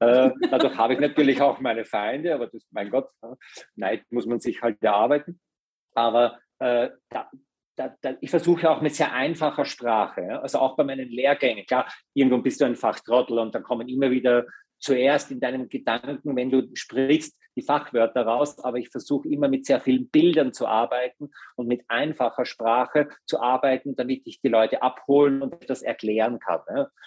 Äh, 0.00 0.30
dadurch 0.50 0.76
habe 0.76 0.94
ich 0.94 1.00
natürlich 1.00 1.40
auch 1.40 1.60
meine 1.60 1.84
Feinde, 1.84 2.34
aber 2.34 2.48
das, 2.48 2.66
mein 2.70 2.90
Gott, 2.90 3.08
Neid 3.76 4.04
muss 4.10 4.26
man 4.26 4.40
sich 4.40 4.60
halt 4.60 4.82
erarbeiten. 4.82 5.40
Aber 5.94 6.38
äh, 6.58 6.90
da, 7.08 7.30
da, 7.76 7.94
da, 8.00 8.14
ich 8.20 8.30
versuche 8.30 8.70
auch 8.70 8.80
mit 8.82 8.94
sehr 8.94 9.12
einfacher 9.12 9.64
Sprache, 9.64 10.40
also 10.42 10.58
auch 10.58 10.76
bei 10.76 10.84
meinen 10.84 11.08
Lehrgängen. 11.08 11.66
Klar, 11.66 11.92
irgendwo 12.14 12.38
bist 12.38 12.60
du 12.60 12.64
ein 12.64 12.76
Fachtrottel 12.76 13.38
und 13.38 13.54
dann 13.54 13.62
kommen 13.62 13.88
immer 13.88 14.10
wieder 14.10 14.44
zuerst 14.78 15.30
in 15.30 15.40
deinem 15.40 15.68
Gedanken, 15.68 16.36
wenn 16.36 16.50
du 16.50 16.68
sprichst, 16.74 17.38
die 17.56 17.62
Fachwörter 17.62 18.22
raus, 18.22 18.58
aber 18.62 18.78
ich 18.78 18.88
versuche 18.88 19.28
immer 19.28 19.48
mit 19.48 19.66
sehr 19.66 19.80
vielen 19.80 20.08
Bildern 20.08 20.52
zu 20.52 20.66
arbeiten 20.66 21.30
und 21.56 21.68
mit 21.68 21.84
einfacher 21.88 22.44
Sprache 22.44 23.08
zu 23.26 23.40
arbeiten, 23.40 23.96
damit 23.96 24.22
ich 24.26 24.40
die 24.40 24.48
Leute 24.48 24.82
abholen 24.82 25.42
und 25.42 25.68
das 25.68 25.82
erklären 25.82 26.38
kann. 26.38 26.60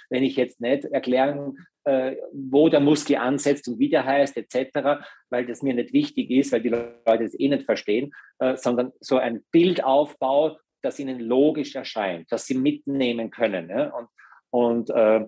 Wenn 0.10 0.24
ich 0.24 0.36
jetzt 0.36 0.62
nicht 0.62 0.86
erklären, 0.86 1.58
äh, 1.86 2.16
wo 2.34 2.70
der 2.70 2.80
Muskel 2.80 3.18
ansetzt 3.18 3.68
und 3.68 3.80
wie 3.80 3.90
der 3.90 4.06
heißt, 4.06 4.38
etc., 4.38 5.06
weil 5.30 5.46
das 5.46 5.62
mir 5.62 5.74
nicht 5.74 5.94
wichtig 5.94 6.32
ist, 6.32 6.52
weil 6.52 6.62
die 6.62 6.70
Leute 6.70 7.24
es 7.24 7.40
eh 7.40 7.48
nicht 7.48 7.64
verstehen, 7.64 8.12
äh, 8.40 8.58
sondern 8.58 8.92
so 9.00 9.18
ein 9.18 9.44
Bildaufbau, 9.52 10.58
das 10.82 11.00
ihnen 11.00 11.20
logisch 11.20 11.76
erscheint, 11.76 12.32
das 12.32 12.46
sie 12.46 12.56
mitnehmen 12.56 13.32
können. 13.32 13.70
Und, 13.92 14.10
und 14.52 14.90
äh, 14.92 15.26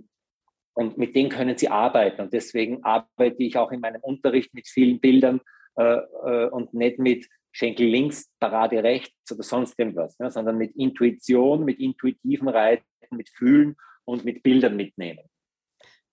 und 0.78 0.95
mit 0.95 1.15
denen 1.15 1.30
können 1.30 1.57
sie 1.57 1.69
arbeiten. 1.69 2.21
Und 2.21 2.34
deswegen 2.34 2.84
arbeite 2.84 3.41
ich 3.41 3.57
auch 3.57 3.71
in 3.71 3.80
meinem 3.80 3.99
Unterricht 4.01 4.53
mit 4.53 4.67
vielen 4.67 4.99
Bildern 4.99 5.41
äh, 5.75 6.01
äh, 6.23 6.49
und 6.49 6.75
nicht 6.75 6.99
mit 6.99 7.28
Schenkel 7.51 7.88
links, 7.88 8.30
Parade 8.39 8.84
rechts 8.84 9.32
oder 9.32 9.41
sonst 9.41 9.73
irgendwas, 9.80 10.19
ne, 10.19 10.30
sondern 10.30 10.55
mit 10.59 10.75
Intuition, 10.75 11.65
mit 11.65 11.80
intuitivem 11.80 12.49
Reiten, 12.49 12.86
mit 13.09 13.30
Fühlen 13.30 13.75
und 14.05 14.23
mit 14.23 14.43
Bildern 14.43 14.75
mitnehmen. 14.75 15.25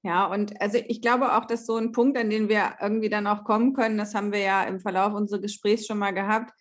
Ja, 0.03 0.27
und 0.33 0.59
also 0.62 0.79
ich 0.89 1.03
glaube 1.03 1.37
auch, 1.37 1.45
dass 1.45 1.67
so 1.67 1.77
ein 1.77 1.93
Punkt, 1.93 2.17
an 2.17 2.31
den 2.31 2.49
wir 2.49 2.77
irgendwie 2.81 3.11
dann 3.11 3.27
auch 3.27 3.45
kommen 3.45 3.75
können, 3.75 3.99
das 3.99 4.15
haben 4.15 4.33
wir 4.33 4.41
ja 4.41 4.65
im 4.65 4.81
Verlauf 4.81 5.12
unseres 5.12 5.43
Gesprächs 5.43 5.87
schon 5.87 5.99
mal 5.99 6.12
gehabt, 6.12 6.55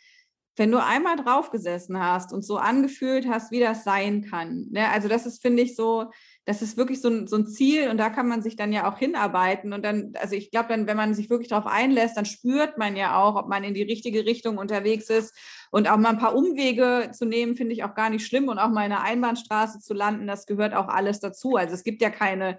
wenn 0.58 0.72
du 0.72 0.84
einmal 0.84 1.16
draufgesessen 1.16 1.98
hast 2.00 2.34
und 2.34 2.44
so 2.44 2.58
angefühlt 2.58 3.28
hast, 3.30 3.52
wie 3.52 3.62
das 3.62 3.86
sein 3.86 4.24
kann. 4.24 4.68
Ne? 4.72 4.90
Also 4.90 5.08
das 5.08 5.26
ist, 5.26 5.42
finde 5.42 5.64
ich, 5.64 5.78
so, 5.78 6.12
das 6.46 6.62
ist 6.62 6.76
wirklich 6.76 7.02
so 7.02 7.10
ein, 7.10 7.28
so 7.28 7.38
ein 7.38 7.48
Ziel 7.48 7.90
und 7.90 7.98
da 7.98 8.10
kann 8.10 8.28
man 8.28 8.42
sich 8.42 8.58
dann 8.58 8.74
ja 8.74 8.92
auch 8.92 8.98
hinarbeiten. 8.98 9.72
Und 9.72 9.84
dann, 9.86 10.14
also 10.20 10.36
ich 10.36 10.52
glaube, 10.52 10.70
dann, 10.70 10.88
wenn 10.88 10.98
man 10.98 11.14
sich 11.14 11.30
wirklich 11.30 11.48
darauf 11.48 11.66
einlässt, 11.66 12.18
dann 12.18 12.26
spürt 12.26 12.78
man 12.78 12.98
ja 12.98 13.22
auch, 13.22 13.36
ob 13.36 13.48
man 13.48 13.64
in 13.64 13.74
die 13.74 13.84
richtige 13.84 14.26
Richtung 14.26 14.58
unterwegs 14.58 15.10
ist. 15.10 15.34
Und 15.72 15.90
auch 15.90 15.98
mal 15.98 16.10
ein 16.10 16.20
paar 16.20 16.36
Umwege 16.36 17.12
zu 17.14 17.26
nehmen, 17.26 17.56
finde 17.56 17.74
ich 17.74 17.84
auch 17.86 17.96
gar 17.96 18.10
nicht 18.10 18.26
schlimm. 18.26 18.50
Und 18.50 18.60
auch 18.60 18.70
mal 18.70 18.86
in 18.86 18.92
einer 18.92 19.04
Einbahnstraße 19.04 19.80
zu 19.80 19.94
landen, 19.94 20.28
das 20.28 20.46
gehört 20.46 20.74
auch 20.74 20.90
alles 20.90 21.22
dazu. 21.22 21.56
Also 21.56 21.76
es 21.76 21.84
gibt 21.84 22.02
ja 22.02 22.10
keine 22.10 22.58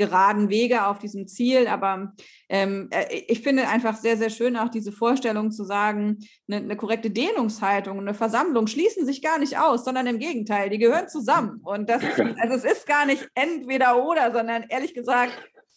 geraden 0.00 0.48
Wege 0.48 0.86
auf 0.86 0.98
diesem 0.98 1.28
Ziel. 1.28 1.68
Aber 1.68 2.14
ähm, 2.48 2.88
äh, 2.90 3.22
ich 3.28 3.42
finde 3.42 3.68
einfach 3.68 3.96
sehr, 3.96 4.16
sehr 4.16 4.30
schön 4.30 4.56
auch 4.56 4.70
diese 4.70 4.92
Vorstellung 4.92 5.52
zu 5.52 5.62
sagen, 5.62 6.18
eine, 6.48 6.64
eine, 6.64 6.76
korrekte 6.76 7.10
Dehnungshaltung, 7.10 8.00
eine 8.00 8.14
Versammlung 8.14 8.66
schließen 8.66 9.04
sich 9.04 9.22
gar 9.22 9.38
nicht 9.38 9.58
aus, 9.58 9.84
sondern 9.84 10.06
im 10.06 10.18
Gegenteil, 10.18 10.70
die 10.70 10.78
gehören 10.78 11.08
zusammen. 11.08 11.60
Und 11.62 11.90
das 11.90 12.02
ist, 12.02 12.18
also 12.18 12.54
es 12.54 12.64
ist 12.64 12.86
gar 12.86 13.04
nicht 13.04 13.28
entweder 13.34 14.02
oder, 14.02 14.32
sondern 14.32 14.64
ehrlich 14.70 14.94
gesagt, 14.94 15.32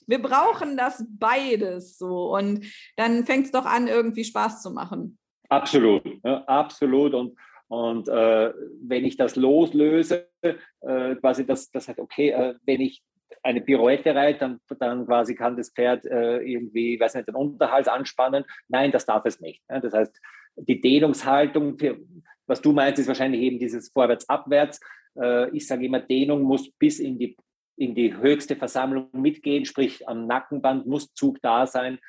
wir 0.07 0.22
brauchen 0.22 0.77
das 0.77 1.06
beides 1.10 1.98
so. 1.98 2.34
Und 2.34 2.65
dann 2.95 3.26
fängt 3.26 3.45
es 3.45 3.52
doch 3.52 3.65
an, 3.65 3.88
irgendwie 3.88 4.23
Spaß 4.23 4.61
zu 4.61 4.72
machen. 4.72 5.18
Absolut, 5.49 6.03
ja, 6.23 6.43
absolut. 6.45 7.14
Und 7.14 7.38
und 7.73 8.07
äh, 8.07 8.53
wenn 8.84 9.03
ich 9.03 9.18
das 9.18 9.35
loslöse, 9.35 10.27
äh, 10.41 11.15
quasi 11.15 11.43
das, 11.43 11.72
das 11.72 11.88
heißt, 11.88 11.98
okay, 11.98 12.30
äh, 12.30 12.53
wenn 12.65 12.81
ich 12.81 13.02
eine 13.41 13.61
Pirouette 13.61 14.14
reitet, 14.14 14.41
dann, 14.41 14.60
dann 14.80 15.05
quasi 15.05 15.35
kann 15.35 15.57
das 15.57 15.72
Pferd 15.72 16.05
äh, 16.05 16.38
irgendwie, 16.38 16.99
weiß 16.99 17.15
nicht, 17.15 17.27
den 17.27 17.35
Unterhals 17.35 17.88
anspannen. 17.88 18.45
Nein, 18.68 18.91
das 18.91 19.05
darf 19.05 19.26
es 19.26 19.39
nicht. 19.39 19.61
Ne? 19.69 19.81
Das 19.81 19.93
heißt, 19.93 20.19
die 20.55 20.80
Dehnungshaltung, 20.80 21.77
für, 21.77 21.99
was 22.45 22.61
du 22.61 22.72
meinst, 22.73 22.99
ist 22.99 23.07
wahrscheinlich 23.07 23.41
eben 23.41 23.60
dieses 23.60 23.89
Vorwärts-Abwärts. 23.89 24.80
Äh, 25.19 25.49
ich 25.55 25.68
sage 25.68 25.85
immer, 25.85 25.99
Dehnung 25.99 26.43
muss 26.43 26.72
bis 26.72 26.99
in 26.99 27.18
die, 27.18 27.35
in 27.77 27.95
die 27.95 28.15
höchste 28.15 28.55
Versammlung 28.55 29.10
mitgehen, 29.14 29.65
sprich 29.65 30.07
am 30.07 30.27
Nackenband 30.27 30.85
muss 30.85 31.14
Zug 31.14 31.41
da 31.41 31.65
sein, 31.65 31.99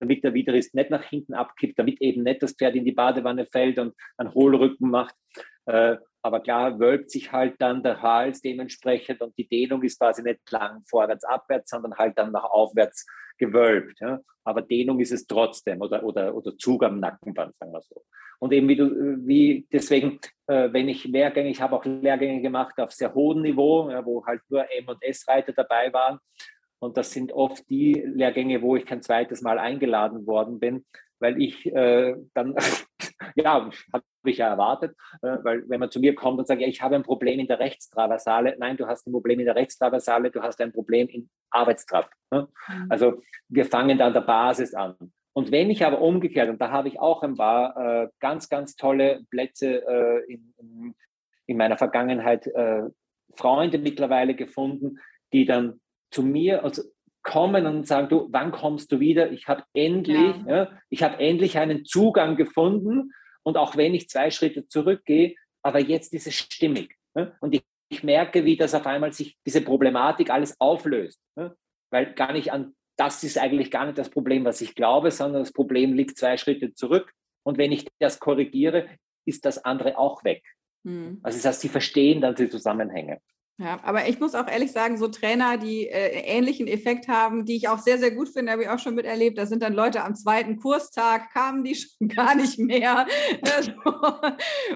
damit 0.00 0.24
der 0.24 0.34
Widerrist 0.34 0.74
nicht 0.74 0.90
nach 0.90 1.04
hinten 1.04 1.34
abkippt, 1.34 1.78
damit 1.78 2.00
eben 2.00 2.22
nicht 2.22 2.42
das 2.42 2.52
Pferd 2.52 2.74
in 2.74 2.84
die 2.84 2.92
Badewanne 2.92 3.46
fällt 3.46 3.78
und 3.78 3.94
einen 4.16 4.34
Hohlrücken 4.34 4.90
macht. 4.90 5.14
Äh, 5.66 5.96
aber 6.22 6.40
klar 6.40 6.78
wölbt 6.78 7.10
sich 7.10 7.32
halt 7.32 7.54
dann 7.58 7.82
der 7.82 8.00
Hals 8.00 8.40
dementsprechend 8.40 9.20
und 9.20 9.36
die 9.36 9.46
Dehnung 9.46 9.82
ist 9.82 9.98
quasi 9.98 10.22
nicht 10.22 10.50
lang 10.50 10.82
vorwärts, 10.86 11.24
abwärts, 11.24 11.70
sondern 11.70 11.96
halt 11.96 12.16
dann 12.18 12.32
nach 12.32 12.44
aufwärts 12.44 13.06
gewölbt. 13.38 14.00
Ja? 14.00 14.20
Aber 14.44 14.62
Dehnung 14.62 15.00
ist 15.00 15.12
es 15.12 15.26
trotzdem 15.26 15.80
oder, 15.80 16.02
oder, 16.02 16.34
oder 16.34 16.56
Zug 16.56 16.82
am 16.82 17.00
Nackenband, 17.00 17.56
sagen 17.58 17.72
wir 17.72 17.82
so. 17.82 18.04
Und 18.38 18.52
eben 18.52 18.68
wie 18.68 18.76
du, 18.76 19.16
wie 19.26 19.66
deswegen, 19.72 20.18
äh, 20.46 20.72
wenn 20.72 20.88
ich 20.88 21.04
Lehrgänge, 21.04 21.50
ich 21.50 21.60
habe 21.60 21.76
auch 21.76 21.84
Lehrgänge 21.84 22.42
gemacht 22.42 22.78
auf 22.78 22.92
sehr 22.92 23.14
hohem 23.14 23.42
Niveau, 23.42 23.90
ja, 23.90 24.04
wo 24.04 24.24
halt 24.26 24.42
nur 24.48 24.70
M- 24.70 24.88
und 24.88 25.02
S-Reiter 25.02 25.52
dabei 25.52 25.92
waren. 25.92 26.18
Und 26.78 26.96
das 26.96 27.10
sind 27.12 27.32
oft 27.32 27.68
die 27.70 27.94
Lehrgänge, 27.94 28.60
wo 28.60 28.76
ich 28.76 28.84
kein 28.84 29.02
zweites 29.02 29.40
Mal 29.40 29.58
eingeladen 29.58 30.26
worden 30.26 30.58
bin, 30.60 30.84
weil 31.20 31.40
ich 31.40 31.64
äh, 31.66 32.16
dann, 32.34 32.54
ja, 33.34 33.70
habe 33.92 34.04
ich 34.24 34.38
ja 34.38 34.48
erwartet, 34.48 34.96
äh, 35.22 35.38
weil 35.42 35.68
wenn 35.68 35.80
man 35.80 35.90
zu 35.90 36.00
mir 36.00 36.14
kommt 36.14 36.38
und 36.38 36.46
sagt, 36.46 36.60
ja, 36.60 36.68
ich 36.68 36.82
habe 36.82 36.94
ein 36.94 37.02
Problem 37.02 37.38
in 37.40 37.46
der 37.46 37.58
Rechtstraversale, 37.58 38.56
nein, 38.58 38.76
du 38.76 38.86
hast 38.86 39.06
ein 39.06 39.12
Problem 39.12 39.40
in 39.40 39.46
der 39.46 39.56
Rechtstraversale, 39.56 40.30
du 40.30 40.42
hast 40.42 40.60
ein 40.60 40.72
Problem 40.72 41.08
in 41.08 41.28
Arbeitstrab. 41.50 42.10
Ne? 42.30 42.48
Mhm. 42.68 42.86
Also 42.90 43.22
wir 43.48 43.64
fangen 43.64 43.98
da 43.98 44.06
an 44.06 44.14
der 44.14 44.20
Basis 44.22 44.74
an. 44.74 44.96
Und 45.32 45.50
wenn 45.50 45.70
ich 45.70 45.84
aber 45.84 46.00
umgekehrt, 46.00 46.48
und 46.48 46.60
da 46.60 46.70
habe 46.70 46.88
ich 46.88 47.00
auch 47.00 47.22
ein 47.22 47.36
paar 47.36 47.76
äh, 47.76 48.08
ganz, 48.20 48.48
ganz 48.48 48.76
tolle 48.76 49.24
Plätze 49.30 49.82
äh, 49.86 50.32
in, 50.32 50.54
in, 50.58 50.94
in, 51.46 51.56
meiner 51.56 51.76
Vergangenheit, 51.76 52.48
Freunde 53.36 53.78
mittlerweile 53.78 54.34
gefunden, 54.34 55.00
die 55.32 55.44
dann 55.44 55.80
zu 56.10 56.22
mir 56.22 56.62
also 56.62 56.82
kommen 57.24 57.66
und 57.66 57.86
sagen, 57.86 58.08
du, 58.08 58.28
wann 58.30 58.52
kommst 58.52 58.92
du 58.92 59.00
wieder? 59.00 59.32
Ich 59.32 59.48
habe 59.48 59.64
endlich, 59.72 60.36
ja. 60.46 60.56
ja 60.56 60.70
ich 60.90 61.02
habe 61.02 61.18
endlich 61.18 61.58
einen 61.58 61.84
Zugang 61.84 62.36
gefunden 62.36 63.12
und 63.42 63.56
auch 63.56 63.76
wenn 63.76 63.94
ich 63.94 64.08
zwei 64.08 64.30
Schritte 64.30 64.68
zurückgehe, 64.68 65.34
aber 65.62 65.80
jetzt 65.80 66.12
ist 66.12 66.26
es 66.26 66.34
stimmig. 66.34 66.94
Ja? 67.16 67.32
Und 67.40 67.54
ich, 67.54 67.62
ich, 67.88 68.04
merke, 68.04 68.44
wie 68.44 68.56
das 68.56 68.74
auf 68.74 68.86
einmal 68.86 69.12
sich 69.12 69.36
diese 69.44 69.62
Problematik 69.62 70.30
alles 70.30 70.60
auflöst, 70.60 71.20
weil 71.90 72.14
gar 72.14 72.32
nicht 72.32 72.52
an 72.52 72.74
das 72.96 73.24
ist 73.24 73.38
eigentlich 73.38 73.70
gar 73.70 73.86
nicht 73.86 73.98
das 73.98 74.10
Problem, 74.10 74.44
was 74.44 74.60
ich 74.60 74.74
glaube, 74.74 75.10
sondern 75.10 75.42
das 75.42 75.52
Problem 75.52 75.94
liegt 75.94 76.16
zwei 76.16 76.36
Schritte 76.36 76.74
zurück. 76.74 77.12
Und 77.42 77.58
wenn 77.58 77.72
ich 77.72 77.86
das 77.98 78.20
korrigiere, 78.20 78.88
ist 79.26 79.44
das 79.44 79.64
andere 79.64 79.98
auch 79.98 80.24
weg. 80.24 80.44
Mhm. 80.84 81.18
Also 81.22 81.38
das 81.38 81.46
heißt, 81.46 81.60
sie 81.62 81.68
verstehen 81.68 82.20
dann 82.20 82.34
die 82.34 82.48
Zusammenhänge. 82.48 83.20
Ja, 83.56 83.78
aber 83.84 84.08
ich 84.08 84.18
muss 84.18 84.34
auch 84.34 84.48
ehrlich 84.48 84.72
sagen, 84.72 84.98
so 84.98 85.06
Trainer, 85.06 85.58
die 85.58 85.86
äh, 85.86 86.22
ähnlichen 86.26 86.66
Effekt 86.66 87.06
haben, 87.06 87.44
die 87.44 87.54
ich 87.54 87.68
auch 87.68 87.78
sehr, 87.78 87.98
sehr 87.98 88.10
gut 88.10 88.28
finde, 88.28 88.50
habe 88.50 88.64
ich 88.64 88.68
auch 88.68 88.80
schon 88.80 88.96
miterlebt. 88.96 89.38
Da 89.38 89.46
sind 89.46 89.62
dann 89.62 89.74
Leute 89.74 90.02
am 90.02 90.16
zweiten 90.16 90.56
Kurstag, 90.56 91.32
kamen 91.32 91.62
die 91.62 91.74
schon 91.76 92.08
gar 92.08 92.34
nicht 92.34 92.58
mehr. 92.58 93.06
Also, 93.54 93.70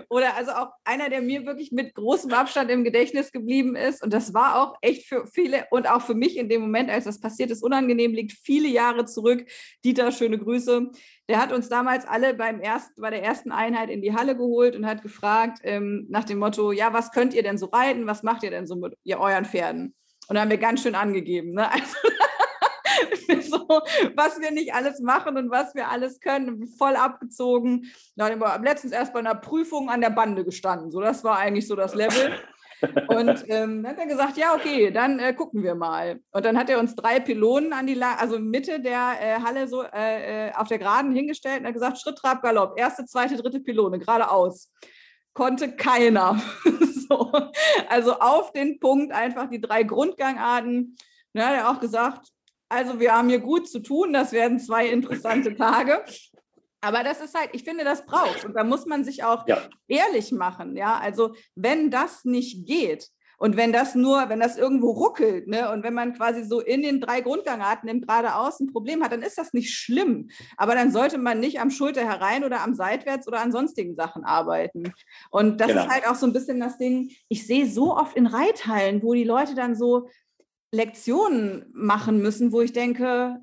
oder 0.09 0.37
also 0.37 0.53
auch 0.53 0.69
einer, 0.85 1.11
der 1.11 1.23
mir 1.23 1.45
wirklich 1.45 1.73
mit 1.73 1.93
großem 1.95 2.33
Abstand 2.33 2.71
im 2.71 2.85
Gedächtnis 2.85 3.33
geblieben 3.33 3.75
ist. 3.75 4.01
Und 4.01 4.13
das 4.13 4.33
war 4.33 4.63
auch 4.63 4.77
echt 4.81 5.09
für 5.09 5.27
viele 5.27 5.67
und 5.73 5.91
auch 5.91 6.03
für 6.03 6.15
mich 6.15 6.37
in 6.37 6.49
dem 6.49 6.61
Moment, 6.61 6.89
als 6.89 7.05
das 7.05 7.21
passiert 7.21 7.51
ist, 7.51 7.65
unangenehm, 7.65 8.13
liegt 8.15 8.33
viele 8.33 8.69
Jahre 8.69 9.07
zurück. 9.07 9.45
Dieter, 9.85 10.13
schöne 10.13 10.39
Grüße. 10.39 10.93
Der 11.29 11.41
hat 11.41 11.53
uns 11.53 11.69
damals 11.69 12.07
alle 12.07 12.33
beim 12.33 12.61
ersten, 12.61 13.01
bei 13.03 13.11
der 13.11 13.23
ersten 13.23 13.53
Einheit 13.53 13.91
in 13.91 14.01
die 14.01 14.15
Halle 14.15 14.35
geholt 14.35 14.75
und 14.75 14.87
hat 14.87 15.03
gefragt 15.03 15.59
ähm, 15.63 16.07
nach 16.09 16.25
dem 16.25 16.39
Motto, 16.39 16.73
ja, 16.73 16.93
was 16.95 17.13
könnt 17.13 17.35
ihr 17.35 17.43
denn 17.43 17.59
so 17.59 17.67
reiten? 17.67 18.07
Was 18.07 18.23
macht 18.23 18.43
ihr 18.43 18.51
denn 18.51 18.67
so 18.67 18.77
mit 18.77 18.97
ihr, 19.05 19.21
euren 19.21 19.45
Pferden? 19.45 19.95
Und 20.29 20.35
da 20.35 20.41
haben 20.41 20.51
wir 20.51 20.59
ganz 20.59 20.83
schön 20.83 20.95
angegeben. 20.95 21.53
Ne? 21.53 21.69
Also, 23.31 23.51
so, 23.51 23.69
was 24.17 24.41
wir 24.41 24.51
nicht 24.51 24.75
alles 24.75 25.01
machen 25.01 25.37
und 25.37 25.51
was 25.51 25.75
wir 25.75 25.89
alles 25.89 26.21
können, 26.21 26.67
voll 26.67 26.97
abgezogen. 26.97 27.87
Da 28.17 28.29
haben 28.29 28.41
wir 28.41 28.59
letztens 28.59 28.93
erst 28.93 29.13
bei 29.13 29.19
einer 29.21 29.35
Prüfung 29.35 29.89
an 29.91 30.01
der 30.01 30.11
Bande 30.11 30.45
gestanden. 30.45 30.91
So, 30.91 31.01
das 31.01 31.23
war 31.23 31.39
eigentlich 31.39 31.69
so 31.69 31.77
das 31.77 31.95
Level. 31.95 32.33
Und 33.09 33.45
ähm, 33.49 33.83
dann 33.83 33.89
hat 33.89 33.99
er 33.99 34.07
gesagt, 34.07 34.37
ja, 34.37 34.55
okay, 34.55 34.91
dann 34.91 35.19
äh, 35.19 35.33
gucken 35.33 35.63
wir 35.63 35.75
mal. 35.75 36.21
Und 36.31 36.45
dann 36.45 36.57
hat 36.57 36.71
er 36.71 36.79
uns 36.79 36.95
drei 36.95 37.21
Pylonen 37.21 37.73
an 37.73 37.87
die, 37.87 37.95
La 37.95 38.15
also 38.17 38.39
Mitte 38.39 38.81
der 38.81 39.17
äh, 39.21 39.41
Halle 39.43 39.69
so 39.69 39.83
äh, 39.83 40.49
äh 40.49 40.53
auf 40.55 40.69
der 40.69 40.79
Geraden 40.79 41.13
hingestellt 41.13 41.61
und 41.61 41.67
hat 41.67 41.75
gesagt, 41.75 42.01
Schritt, 42.01 42.19
Trab, 42.19 42.43
Galopp, 42.43 42.79
erste, 42.79 43.05
zweite, 43.05 43.37
dritte 43.37 43.61
Pylone, 43.61 43.99
geradeaus. 43.99 44.73
Konnte 45.33 45.75
keiner. 45.77 46.41
so. 47.09 47.33
Also 47.89 48.19
auf 48.19 48.53
den 48.53 48.79
Punkt 48.81 49.13
einfach 49.13 49.49
die 49.49 49.61
drei 49.61 49.83
Grundgangarten. 49.83 50.97
Dann 51.33 51.47
hat 51.47 51.55
er 51.55 51.71
auch 51.71 51.81
gesagt, 51.81 52.29
also 52.69 53.01
wir 53.01 53.15
haben 53.15 53.29
hier 53.29 53.41
gut 53.41 53.69
zu 53.69 53.81
tun, 53.81 54.13
das 54.13 54.33
werden 54.33 54.59
zwei 54.59 54.89
interessante 54.89 55.55
Tage. 55.55 56.05
Aber 56.81 57.03
das 57.03 57.21
ist 57.21 57.35
halt, 57.35 57.51
ich 57.53 57.65
finde, 57.65 57.85
das 57.85 58.07
braucht. 58.07 58.45
Und 58.45 58.55
da 58.55 58.65
muss 58.65 58.87
man 58.87 59.05
sich 59.05 59.25
auch 59.25 59.47
ja. 59.49 59.59
ehrlich 59.89 60.33
machen. 60.33 60.77
Ja, 60.77 60.99
also 60.99 61.35
wenn 61.55 61.91
das 61.91 62.25
nicht 62.25 62.67
geht, 62.67 63.11
und 63.41 63.57
wenn 63.57 63.73
das 63.73 63.95
nur, 63.95 64.29
wenn 64.29 64.41
das 64.41 64.59
irgendwo 64.59 64.91
ruckelt, 64.91 65.47
ne, 65.47 65.71
und 65.71 65.85
wenn 65.85 65.95
man 65.95 66.13
quasi 66.13 66.43
so 66.43 66.61
in 66.61 66.83
den 66.83 67.01
drei 67.01 67.21
Grundgangarten 67.21 67.89
im 67.89 68.01
geradeaus 68.01 68.59
ein 68.59 68.73
Problem 68.73 69.03
hat, 69.03 69.13
dann 69.13 69.23
ist 69.23 69.39
das 69.39 69.53
nicht 69.53 69.73
schlimm. 69.73 70.29
Aber 70.57 70.75
dann 70.75 70.91
sollte 70.91 71.19
man 71.19 71.39
nicht 71.39 71.61
am 71.61 71.71
Schulter 71.71 72.05
herein 72.05 72.43
oder 72.43 72.63
am 72.63 72.75
seitwärts 72.75 73.29
oder 73.29 73.41
an 73.41 73.53
sonstigen 73.53 73.95
Sachen 73.95 74.25
arbeiten. 74.25 74.93
Und 75.31 75.61
das 75.61 75.69
genau. 75.69 75.85
ist 75.85 75.89
halt 75.89 76.09
auch 76.09 76.17
so 76.17 76.27
ein 76.27 76.33
bisschen 76.33 76.59
das 76.59 76.79
Ding. 76.79 77.13
Ich 77.29 77.47
sehe 77.47 77.69
so 77.69 77.97
oft 77.97 78.17
in 78.17 78.27
Reithallen, 78.27 79.05
wo 79.05 79.15
die 79.15 79.25
Leute 79.25 79.55
dann 79.55 79.77
so 79.77 80.09
Lektionen 80.73 81.67
machen 81.73 82.21
müssen, 82.21 82.51
wo 82.51 82.61
ich 82.61 82.73
denke, 82.73 83.39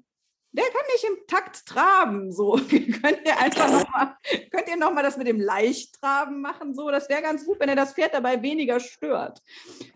der 0.55 0.65
kann 0.65 0.81
nicht 0.93 1.03
im 1.03 1.27
Takt 1.27 1.65
traben. 1.65 2.31
So, 2.31 2.53
könnt 2.69 3.19
ihr 3.25 3.39
einfach 3.39 3.71
nochmal, 3.71 4.15
könnt 4.51 4.69
ihr 4.69 4.77
noch 4.77 4.93
mal 4.93 5.03
das 5.03 5.17
mit 5.17 5.27
dem 5.27 5.39
Leichttraben 5.39 6.41
machen? 6.41 6.73
So, 6.73 6.89
das 6.89 7.09
wäre 7.09 7.21
ganz 7.21 7.45
gut, 7.45 7.59
wenn 7.59 7.69
er 7.69 7.75
das 7.75 7.93
Pferd 7.93 8.13
dabei 8.13 8.41
weniger 8.41 8.79
stört. 8.79 9.41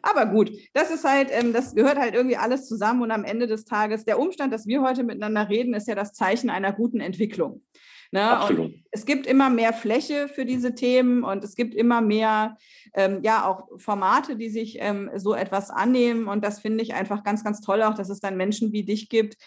Aber 0.02 0.26
gut, 0.26 0.52
das 0.74 0.92
ist 0.92 1.06
halt, 1.06 1.30
ähm, 1.32 1.54
das 1.54 1.76
gehört 1.76 1.98
halt 1.98 2.14
irgendwie 2.14 2.38
alles 2.38 2.68
zusammen 2.68 3.02
und 3.02 3.12
am 3.12 3.24
Ende 3.24 3.48
des 3.48 3.66
Tages, 3.66 4.06
der 4.06 4.20
Umstand, 4.20 4.54
dass 4.54 4.68
wir 4.68 4.82
heute 4.82 5.04
miteinander 5.04 5.50
reden, 5.50 5.74
ist 5.74 5.88
ja 5.88 5.96
das 5.96 6.14
Zeichen 6.14 6.50
einer 6.50 6.74
guten 6.74 7.00
Entwicklung. 7.00 7.64
Ne? 8.12 8.74
Es 8.92 9.06
gibt 9.06 9.28
immer 9.28 9.52
mehr 9.52 9.72
Fläche 9.72 10.28
für 10.28 10.44
diese 10.44 10.74
Themen 10.74 11.24
und 11.24 11.44
es 11.44 11.56
gibt 11.56 11.76
immer 11.76 12.02
mehr, 12.02 12.58
ähm, 12.96 13.20
ja, 13.22 13.46
auch 13.46 13.68
Formate, 13.78 14.36
die 14.36 14.50
sich 14.50 14.78
ähm, 14.80 15.12
so 15.16 15.36
etwas 15.36 15.70
annehmen. 15.70 16.28
Und 16.28 16.44
das 16.44 16.60
finde 16.60 16.84
ich 16.84 16.96
einfach 16.96 17.24
ganz, 17.24 17.44
ganz 17.44 17.62
toll, 17.62 17.84
auch 17.84 17.94
dass 17.94 18.10
es 18.10 18.20
dann 18.20 18.36
Menschen 18.36 18.72
wie 18.72 18.84
dich 18.84 19.10
gibt, 19.10 19.38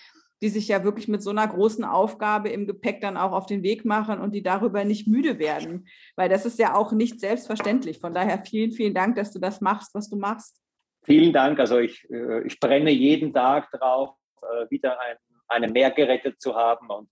die 0.42 0.48
sich 0.48 0.66
ja 0.66 0.82
wirklich 0.82 1.06
mit 1.06 1.22
so 1.22 1.30
einer 1.30 1.46
großen 1.46 1.84
Aufgabe 1.84 2.48
im 2.48 2.66
Gepäck 2.66 3.00
dann 3.00 3.16
auch 3.16 3.30
auf 3.32 3.46
den 3.46 3.62
Weg 3.62 3.84
machen 3.84 4.20
und 4.20 4.34
die 4.34 4.42
darüber 4.42 4.84
nicht 4.84 5.06
müde 5.06 5.38
werden. 5.38 5.86
Weil 6.16 6.28
das 6.28 6.44
ist 6.44 6.58
ja 6.58 6.74
auch 6.74 6.90
nicht 6.90 7.20
selbstverständlich. 7.20 8.00
Von 8.00 8.12
daher 8.12 8.42
vielen, 8.42 8.72
vielen 8.72 8.92
Dank, 8.92 9.14
dass 9.14 9.32
du 9.32 9.38
das 9.38 9.60
machst, 9.60 9.94
was 9.94 10.10
du 10.10 10.16
machst. 10.16 10.60
Vielen 11.04 11.32
Dank. 11.32 11.60
Also 11.60 11.78
ich, 11.78 12.10
äh, 12.10 12.44
ich 12.44 12.58
brenne 12.58 12.90
jeden 12.90 13.32
Tag 13.32 13.70
drauf, 13.70 14.16
äh, 14.42 14.68
wieder 14.68 15.00
ein, 15.00 15.16
eine 15.46 15.68
mehr 15.68 15.92
gerettet 15.92 16.40
zu 16.40 16.56
haben. 16.56 16.90
Und, 16.90 17.08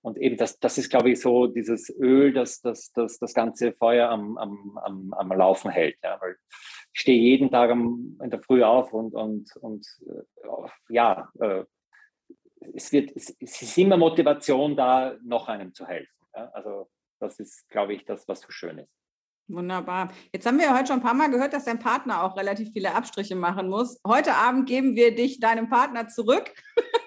und 0.00 0.16
eben 0.16 0.38
das, 0.38 0.58
das 0.58 0.78
ist, 0.78 0.88
glaube 0.88 1.10
ich, 1.10 1.20
so 1.20 1.48
dieses 1.48 1.94
Öl, 1.94 2.32
das 2.32 2.62
das, 2.62 2.90
das, 2.92 3.18
das 3.18 3.34
ganze 3.34 3.72
Feuer 3.74 4.08
am, 4.08 4.38
am, 4.38 4.78
am, 4.82 5.12
am 5.12 5.28
Laufen 5.28 5.70
hält. 5.70 5.96
Ja. 6.02 6.18
Weil 6.22 6.36
ich 6.94 7.00
stehe 7.00 7.20
jeden 7.20 7.50
Tag 7.50 7.70
am, 7.70 8.18
in 8.22 8.30
der 8.30 8.42
Früh 8.42 8.62
auf 8.62 8.94
und, 8.94 9.14
und, 9.14 9.54
und 9.56 9.86
äh, 10.06 10.48
ja, 10.88 11.28
es, 12.74 12.92
wird, 12.92 13.14
es, 13.16 13.34
es 13.40 13.62
ist 13.62 13.78
immer 13.78 13.96
Motivation 13.96 14.76
da, 14.76 15.16
noch 15.22 15.48
einem 15.48 15.74
zu 15.74 15.86
helfen. 15.86 16.12
Ja? 16.34 16.50
Also 16.52 16.90
das 17.18 17.38
ist, 17.38 17.68
glaube 17.68 17.94
ich, 17.94 18.04
das, 18.04 18.26
was 18.28 18.40
so 18.40 18.50
schön 18.50 18.78
ist. 18.78 18.90
Wunderbar. 19.48 20.12
Jetzt 20.32 20.46
haben 20.46 20.58
wir 20.58 20.66
ja 20.66 20.76
heute 20.76 20.88
schon 20.88 21.00
ein 21.00 21.02
paar 21.02 21.14
Mal 21.14 21.30
gehört, 21.30 21.52
dass 21.52 21.64
dein 21.64 21.78
Partner 21.78 22.22
auch 22.22 22.36
relativ 22.36 22.72
viele 22.72 22.94
Abstriche 22.94 23.34
machen 23.34 23.68
muss. 23.68 24.00
Heute 24.06 24.34
Abend 24.34 24.66
geben 24.66 24.96
wir 24.96 25.14
dich 25.14 25.40
deinem 25.40 25.68
Partner 25.68 26.08
zurück. 26.08 26.52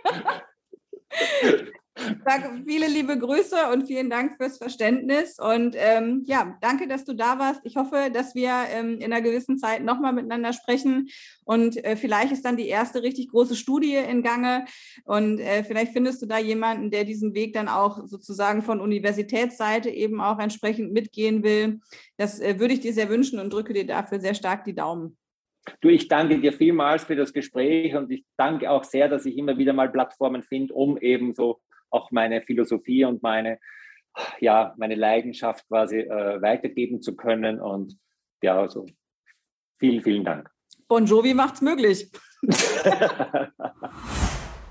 Sage 1.98 2.64
viele 2.68 2.88
liebe 2.88 3.18
Grüße 3.18 3.56
und 3.72 3.88
vielen 3.88 4.10
Dank 4.10 4.36
fürs 4.36 4.58
Verständnis. 4.58 5.40
Und 5.40 5.76
ähm, 5.78 6.24
ja, 6.26 6.58
danke, 6.60 6.88
dass 6.88 7.06
du 7.06 7.14
da 7.14 7.40
warst. 7.40 7.62
Ich 7.64 7.78
hoffe, 7.78 8.10
dass 8.14 8.36
wir 8.36 8.52
ähm, 8.70 9.00
in 9.00 9.14
einer 9.14 9.22
gewissen 9.22 9.58
Zeit 9.58 9.82
nochmal 9.82 10.12
miteinander 10.12 10.52
sprechen. 10.52 11.08
Und 11.46 11.84
äh, 11.86 11.96
vielleicht 11.96 12.34
ist 12.34 12.44
dann 12.44 12.58
die 12.58 12.68
erste 12.68 13.02
richtig 13.02 13.30
große 13.30 13.56
Studie 13.56 13.96
in 13.96 14.24
Gange. 14.24 14.66
Und 15.06 15.40
äh, 15.40 15.64
vielleicht 15.64 15.94
findest 15.94 16.22
du 16.22 16.26
da 16.26 16.38
jemanden, 16.38 16.92
der 16.92 17.06
diesen 17.06 17.34
Weg 17.34 17.54
dann 17.54 17.70
auch 17.70 18.06
sozusagen 18.06 18.62
von 18.62 18.82
Universitätsseite 18.82 19.90
eben 19.90 20.20
auch 20.20 20.40
entsprechend 20.40 20.92
mitgehen 20.92 21.44
will. 21.44 21.80
Das 22.18 22.42
äh, 22.42 22.60
würde 22.60 22.74
ich 22.74 22.82
dir 22.82 22.94
sehr 22.94 23.10
wünschen 23.10 23.40
und 23.40 23.54
drücke 23.54 23.72
dir 23.72 23.88
dafür 23.88 24.20
sehr 24.20 24.36
stark 24.36 24.66
die 24.66 24.76
Daumen. 24.76 25.18
Du, 25.82 25.88
ich 25.90 26.10
danke 26.10 26.40
dir 26.40 26.54
vielmals 26.54 27.06
für 27.06 27.16
das 27.16 27.32
Gespräch 27.32 27.96
und 27.96 28.12
ich 28.12 28.26
danke 28.38 28.70
auch 28.70 28.84
sehr, 28.84 29.08
dass 29.08 29.26
ich 29.26 29.38
immer 29.38 29.58
wieder 29.58 29.74
mal 29.74 29.90
Plattformen 29.90 30.44
finde, 30.44 30.74
um 30.74 30.98
eben 30.98 31.34
so 31.34 31.60
auch 31.90 32.12
meine 32.12 32.42
Philosophie 32.42 33.06
und 33.06 33.24
meine 33.24 33.60
ja, 34.40 34.74
meine 34.78 34.96
Leidenschaft 34.96 35.68
quasi 35.68 36.00
äh, 36.00 36.42
weitergeben 36.42 37.02
zu 37.02 37.16
können. 37.16 37.60
Und 37.60 37.98
ja, 38.42 38.60
also 38.60 38.86
vielen, 39.78 40.02
vielen 40.02 40.24
Dank. 40.24 40.50
Bon 40.88 41.06
Jovi 41.06 41.34
macht's 41.34 41.62
möglich. 41.62 42.12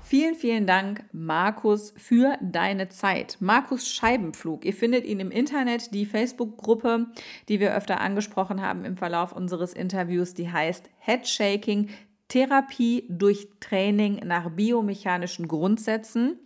Vielen, 0.07 0.35
vielen 0.35 0.67
Dank, 0.67 1.03
Markus, 1.13 1.91
für 1.97 2.37
deine 2.39 2.89
Zeit. 2.89 3.37
Markus 3.39 3.89
Scheibenflug. 3.89 4.63
Ihr 4.63 4.73
findet 4.73 5.03
ihn 5.03 5.19
im 5.19 5.31
Internet, 5.31 5.95
die 5.95 6.05
Facebook-Gruppe, 6.05 7.07
die 7.49 7.59
wir 7.59 7.75
öfter 7.75 7.99
angesprochen 8.01 8.61
haben 8.61 8.85
im 8.85 8.97
Verlauf 8.97 9.33
unseres 9.33 9.73
Interviews, 9.73 10.35
die 10.35 10.51
heißt 10.51 10.91
Headshaking 10.99 11.89
Therapie 12.27 13.07
durch 13.09 13.49
Training 13.59 14.17
nach 14.23 14.51
biomechanischen 14.51 15.47
Grundsätzen. 15.47 16.39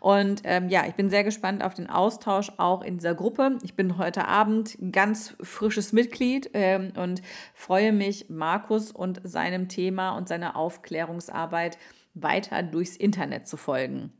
Und 0.00 0.42
ähm, 0.44 0.68
ja, 0.68 0.86
ich 0.86 0.94
bin 0.94 1.10
sehr 1.10 1.24
gespannt 1.24 1.64
auf 1.64 1.74
den 1.74 1.88
Austausch 1.88 2.52
auch 2.58 2.82
in 2.82 2.98
dieser 2.98 3.14
Gruppe. 3.14 3.58
Ich 3.62 3.74
bin 3.74 3.96
heute 3.96 4.28
Abend 4.28 4.76
ganz 4.92 5.34
frisches 5.40 5.92
Mitglied 5.92 6.50
ähm, 6.52 6.92
und 6.96 7.22
freue 7.54 7.92
mich, 7.92 8.28
Markus 8.28 8.92
und 8.92 9.20
seinem 9.24 9.68
Thema 9.68 10.16
und 10.16 10.28
seiner 10.28 10.56
Aufklärungsarbeit 10.56 11.78
weiter 12.14 12.62
durchs 12.62 12.96
Internet 12.96 13.48
zu 13.48 13.56
folgen. 13.56 14.12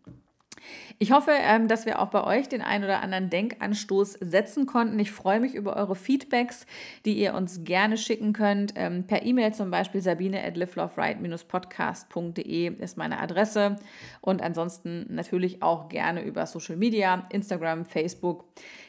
Ich 0.98 1.12
hoffe, 1.12 1.30
ähm, 1.32 1.68
dass 1.68 1.86
wir 1.86 2.00
auch 2.00 2.08
bei 2.08 2.24
euch 2.24 2.48
den 2.48 2.62
einen 2.62 2.84
oder 2.84 3.02
anderen 3.02 3.30
Denkanstoß 3.30 4.18
setzen 4.20 4.66
konnten. 4.66 4.98
Ich 4.98 5.10
freue 5.10 5.40
mich 5.40 5.54
über 5.54 5.74
eure 5.76 5.96
Feedbacks, 5.96 6.66
die 7.04 7.14
ihr 7.14 7.34
uns 7.34 7.64
gerne 7.64 7.98
schicken 7.98 8.32
könnt. 8.32 8.74
Ähm, 8.76 9.06
per 9.06 9.24
E-Mail 9.24 9.52
zum 9.54 9.70
Beispiel 9.70 10.00
sabine 10.00 10.44
at 10.44 10.56
liveloveright-podcast.de 10.56 12.80
ist 12.80 12.96
meine 12.96 13.20
Adresse. 13.20 13.76
Und 14.20 14.42
ansonsten 14.42 15.06
natürlich 15.08 15.62
auch 15.62 15.88
gerne 15.88 16.22
über 16.22 16.46
Social 16.46 16.76
Media, 16.76 17.24
Instagram, 17.30 17.84
Facebook. 17.84 18.44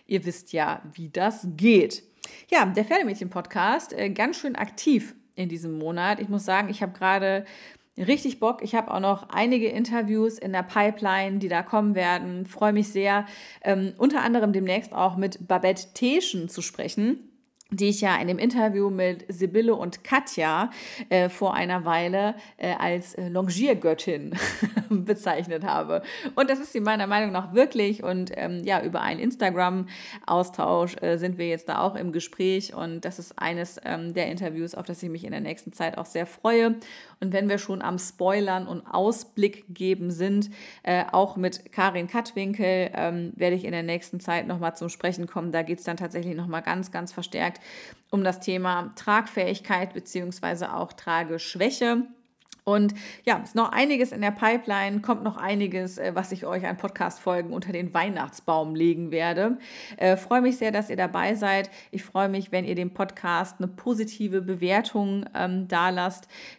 Ihr 0.05 0.23
wisst 0.25 0.53
ja, 0.53 0.83
wie 0.93 1.09
das 1.09 1.47
geht. 1.57 2.03
Ja, 2.51 2.65
der 2.65 2.85
Pferdemädchen-Podcast, 2.85 3.93
äh, 3.93 4.09
ganz 4.09 4.37
schön 4.37 4.55
aktiv 4.55 5.15
in 5.35 5.49
diesem 5.49 5.77
Monat. 5.77 6.19
Ich 6.19 6.29
muss 6.29 6.45
sagen, 6.45 6.69
ich 6.69 6.81
habe 6.81 6.93
gerade 6.93 7.45
richtig 7.97 8.39
Bock. 8.39 8.61
Ich 8.61 8.75
habe 8.75 8.93
auch 8.93 8.99
noch 8.99 9.29
einige 9.29 9.67
Interviews 9.67 10.37
in 10.37 10.51
der 10.51 10.63
Pipeline, 10.63 11.39
die 11.39 11.47
da 11.47 11.63
kommen 11.63 11.95
werden. 11.95 12.45
Freue 12.45 12.73
mich 12.73 12.89
sehr, 12.89 13.25
ähm, 13.63 13.93
unter 13.97 14.21
anderem 14.21 14.53
demnächst 14.53 14.93
auch 14.93 15.17
mit 15.17 15.47
Babette 15.47 15.93
Teschen 15.93 16.49
zu 16.49 16.61
sprechen 16.61 17.31
die 17.75 17.89
ich 17.89 18.01
ja 18.01 18.15
in 18.17 18.27
dem 18.27 18.39
Interview 18.39 18.89
mit 18.89 19.25
Sibylle 19.29 19.75
und 19.75 20.03
Katja 20.03 20.69
äh, 21.09 21.29
vor 21.29 21.53
einer 21.53 21.85
Weile 21.85 22.35
äh, 22.57 22.73
als 22.73 23.15
äh, 23.15 23.27
Longiergöttin 23.27 24.35
bezeichnet 24.89 25.63
habe. 25.63 26.01
Und 26.35 26.49
das 26.49 26.59
ist 26.59 26.73
sie 26.73 26.79
meiner 26.79 27.07
Meinung 27.07 27.31
nach 27.31 27.53
wirklich. 27.53 28.03
Und 28.03 28.31
ähm, 28.35 28.63
ja, 28.63 28.81
über 28.81 29.01
einen 29.01 29.19
Instagram-Austausch 29.19 30.95
äh, 31.01 31.17
sind 31.17 31.37
wir 31.37 31.47
jetzt 31.47 31.69
da 31.69 31.81
auch 31.81 31.95
im 31.95 32.11
Gespräch. 32.11 32.73
Und 32.73 33.05
das 33.05 33.19
ist 33.19 33.37
eines 33.39 33.79
ähm, 33.83 34.13
der 34.13 34.27
Interviews, 34.27 34.75
auf 34.75 34.85
das 34.85 35.01
ich 35.03 35.09
mich 35.09 35.23
in 35.23 35.31
der 35.31 35.41
nächsten 35.41 35.73
Zeit 35.73 35.97
auch 35.97 36.05
sehr 36.05 36.25
freue. 36.25 36.75
Und 37.19 37.33
wenn 37.33 37.49
wir 37.49 37.57
schon 37.57 37.81
am 37.81 37.97
Spoilern 37.97 38.67
und 38.67 38.85
Ausblick 38.85 39.65
geben 39.69 40.11
sind, 40.11 40.49
äh, 40.83 41.05
auch 41.11 41.37
mit 41.37 41.71
Karin 41.71 42.07
Kattwinkel 42.07 42.91
ähm, 42.93 43.33
werde 43.35 43.55
ich 43.55 43.65
in 43.65 43.71
der 43.71 43.83
nächsten 43.83 44.19
Zeit 44.19 44.47
nochmal 44.47 44.75
zum 44.75 44.89
Sprechen 44.89 45.27
kommen. 45.27 45.51
Da 45.51 45.61
geht 45.63 45.79
es 45.79 45.85
dann 45.85 45.97
tatsächlich 45.97 46.35
nochmal 46.35 46.61
ganz, 46.61 46.91
ganz 46.91 47.11
verstärkt 47.11 47.61
um 48.11 48.23
das 48.23 48.39
Thema 48.39 48.93
Tragfähigkeit 48.95 49.93
beziehungsweise 49.93 50.73
auch 50.73 50.93
Trageschwäche. 50.93 52.03
Und 52.65 52.95
ja, 53.25 53.37
ist 53.37 53.53
noch 53.53 53.71
einiges 53.71 54.11
in 54.11 54.21
der 54.21 54.31
Pipeline, 54.31 55.01
kommt 55.01 55.23
noch 55.23 55.37
einiges, 55.37 55.99
äh, 55.99 56.11
was 56.15 56.31
ich 56.31 56.47
euch 56.47 56.65
an 56.65 56.77
Podcast-Folgen 56.77 57.53
unter 57.53 57.71
den 57.71 57.93
Weihnachtsbaum 57.93 58.73
legen 58.73 59.11
werde. 59.11 59.59
Äh, 59.97 60.17
freue 60.17 60.41
mich 60.41 60.57
sehr, 60.57 60.71
dass 60.71 60.89
ihr 60.89 60.95
dabei 60.95 61.35
seid. 61.35 61.69
Ich 61.91 62.03
freue 62.03 62.27
mich, 62.27 62.51
wenn 62.51 62.65
ihr 62.65 62.73
dem 62.73 62.89
Podcast 62.89 63.57
eine 63.59 63.67
positive 63.67 64.41
Bewertung 64.41 65.25
ähm, 65.35 65.67
da. 65.67 65.85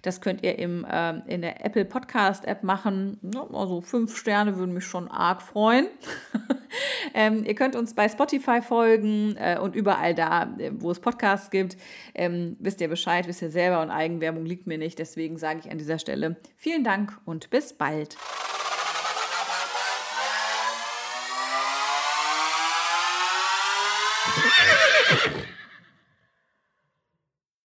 Das 0.03 0.21
könnt 0.21 0.45
ihr 0.45 0.59
im, 0.59 0.85
äh, 0.85 1.19
in 1.27 1.43
der 1.43 1.67
Apple 1.67 1.85
Podcast-App 1.85 2.63
machen. 2.63 3.19
Also 3.53 3.81
fünf 3.81 4.17
Sterne 4.17 4.57
würden 4.57 4.73
mich 4.73 4.85
schon 4.85 5.09
arg 5.09 5.43
freuen. 5.43 5.89
ähm, 7.15 7.45
ihr 7.45 7.55
könnt 7.55 7.75
uns 7.75 7.95
bei 7.95 8.09
Spotify 8.09 8.63
folgen 8.63 9.37
äh, 9.37 9.59
und 9.59 9.75
überall 9.75 10.15
da, 10.15 10.55
äh, 10.59 10.71
wo 10.73 10.93
es 10.93 11.01
Podcasts 11.01 11.51
gibt. 11.51 11.77
Ähm, 12.15 12.57
wisst 12.61 12.81
ihr 12.81 12.89
Bescheid, 12.89 13.27
wisst 13.27 13.43
ihr 13.43 13.51
selber 13.51 13.83
und 13.83 13.91
Eigenwerbung 13.91 14.47
liegt 14.47 14.67
mir 14.67 14.79
nicht. 14.79 14.99
Deswegen 14.99 15.37
sage 15.37 15.61
ich 15.65 15.71
an 15.71 15.79
dieser 15.97 15.99
Stelle 15.99 16.37
vielen 16.57 16.85
Dank 16.85 17.19
und 17.25 17.51
bis 17.51 17.73
bald. 17.73 18.17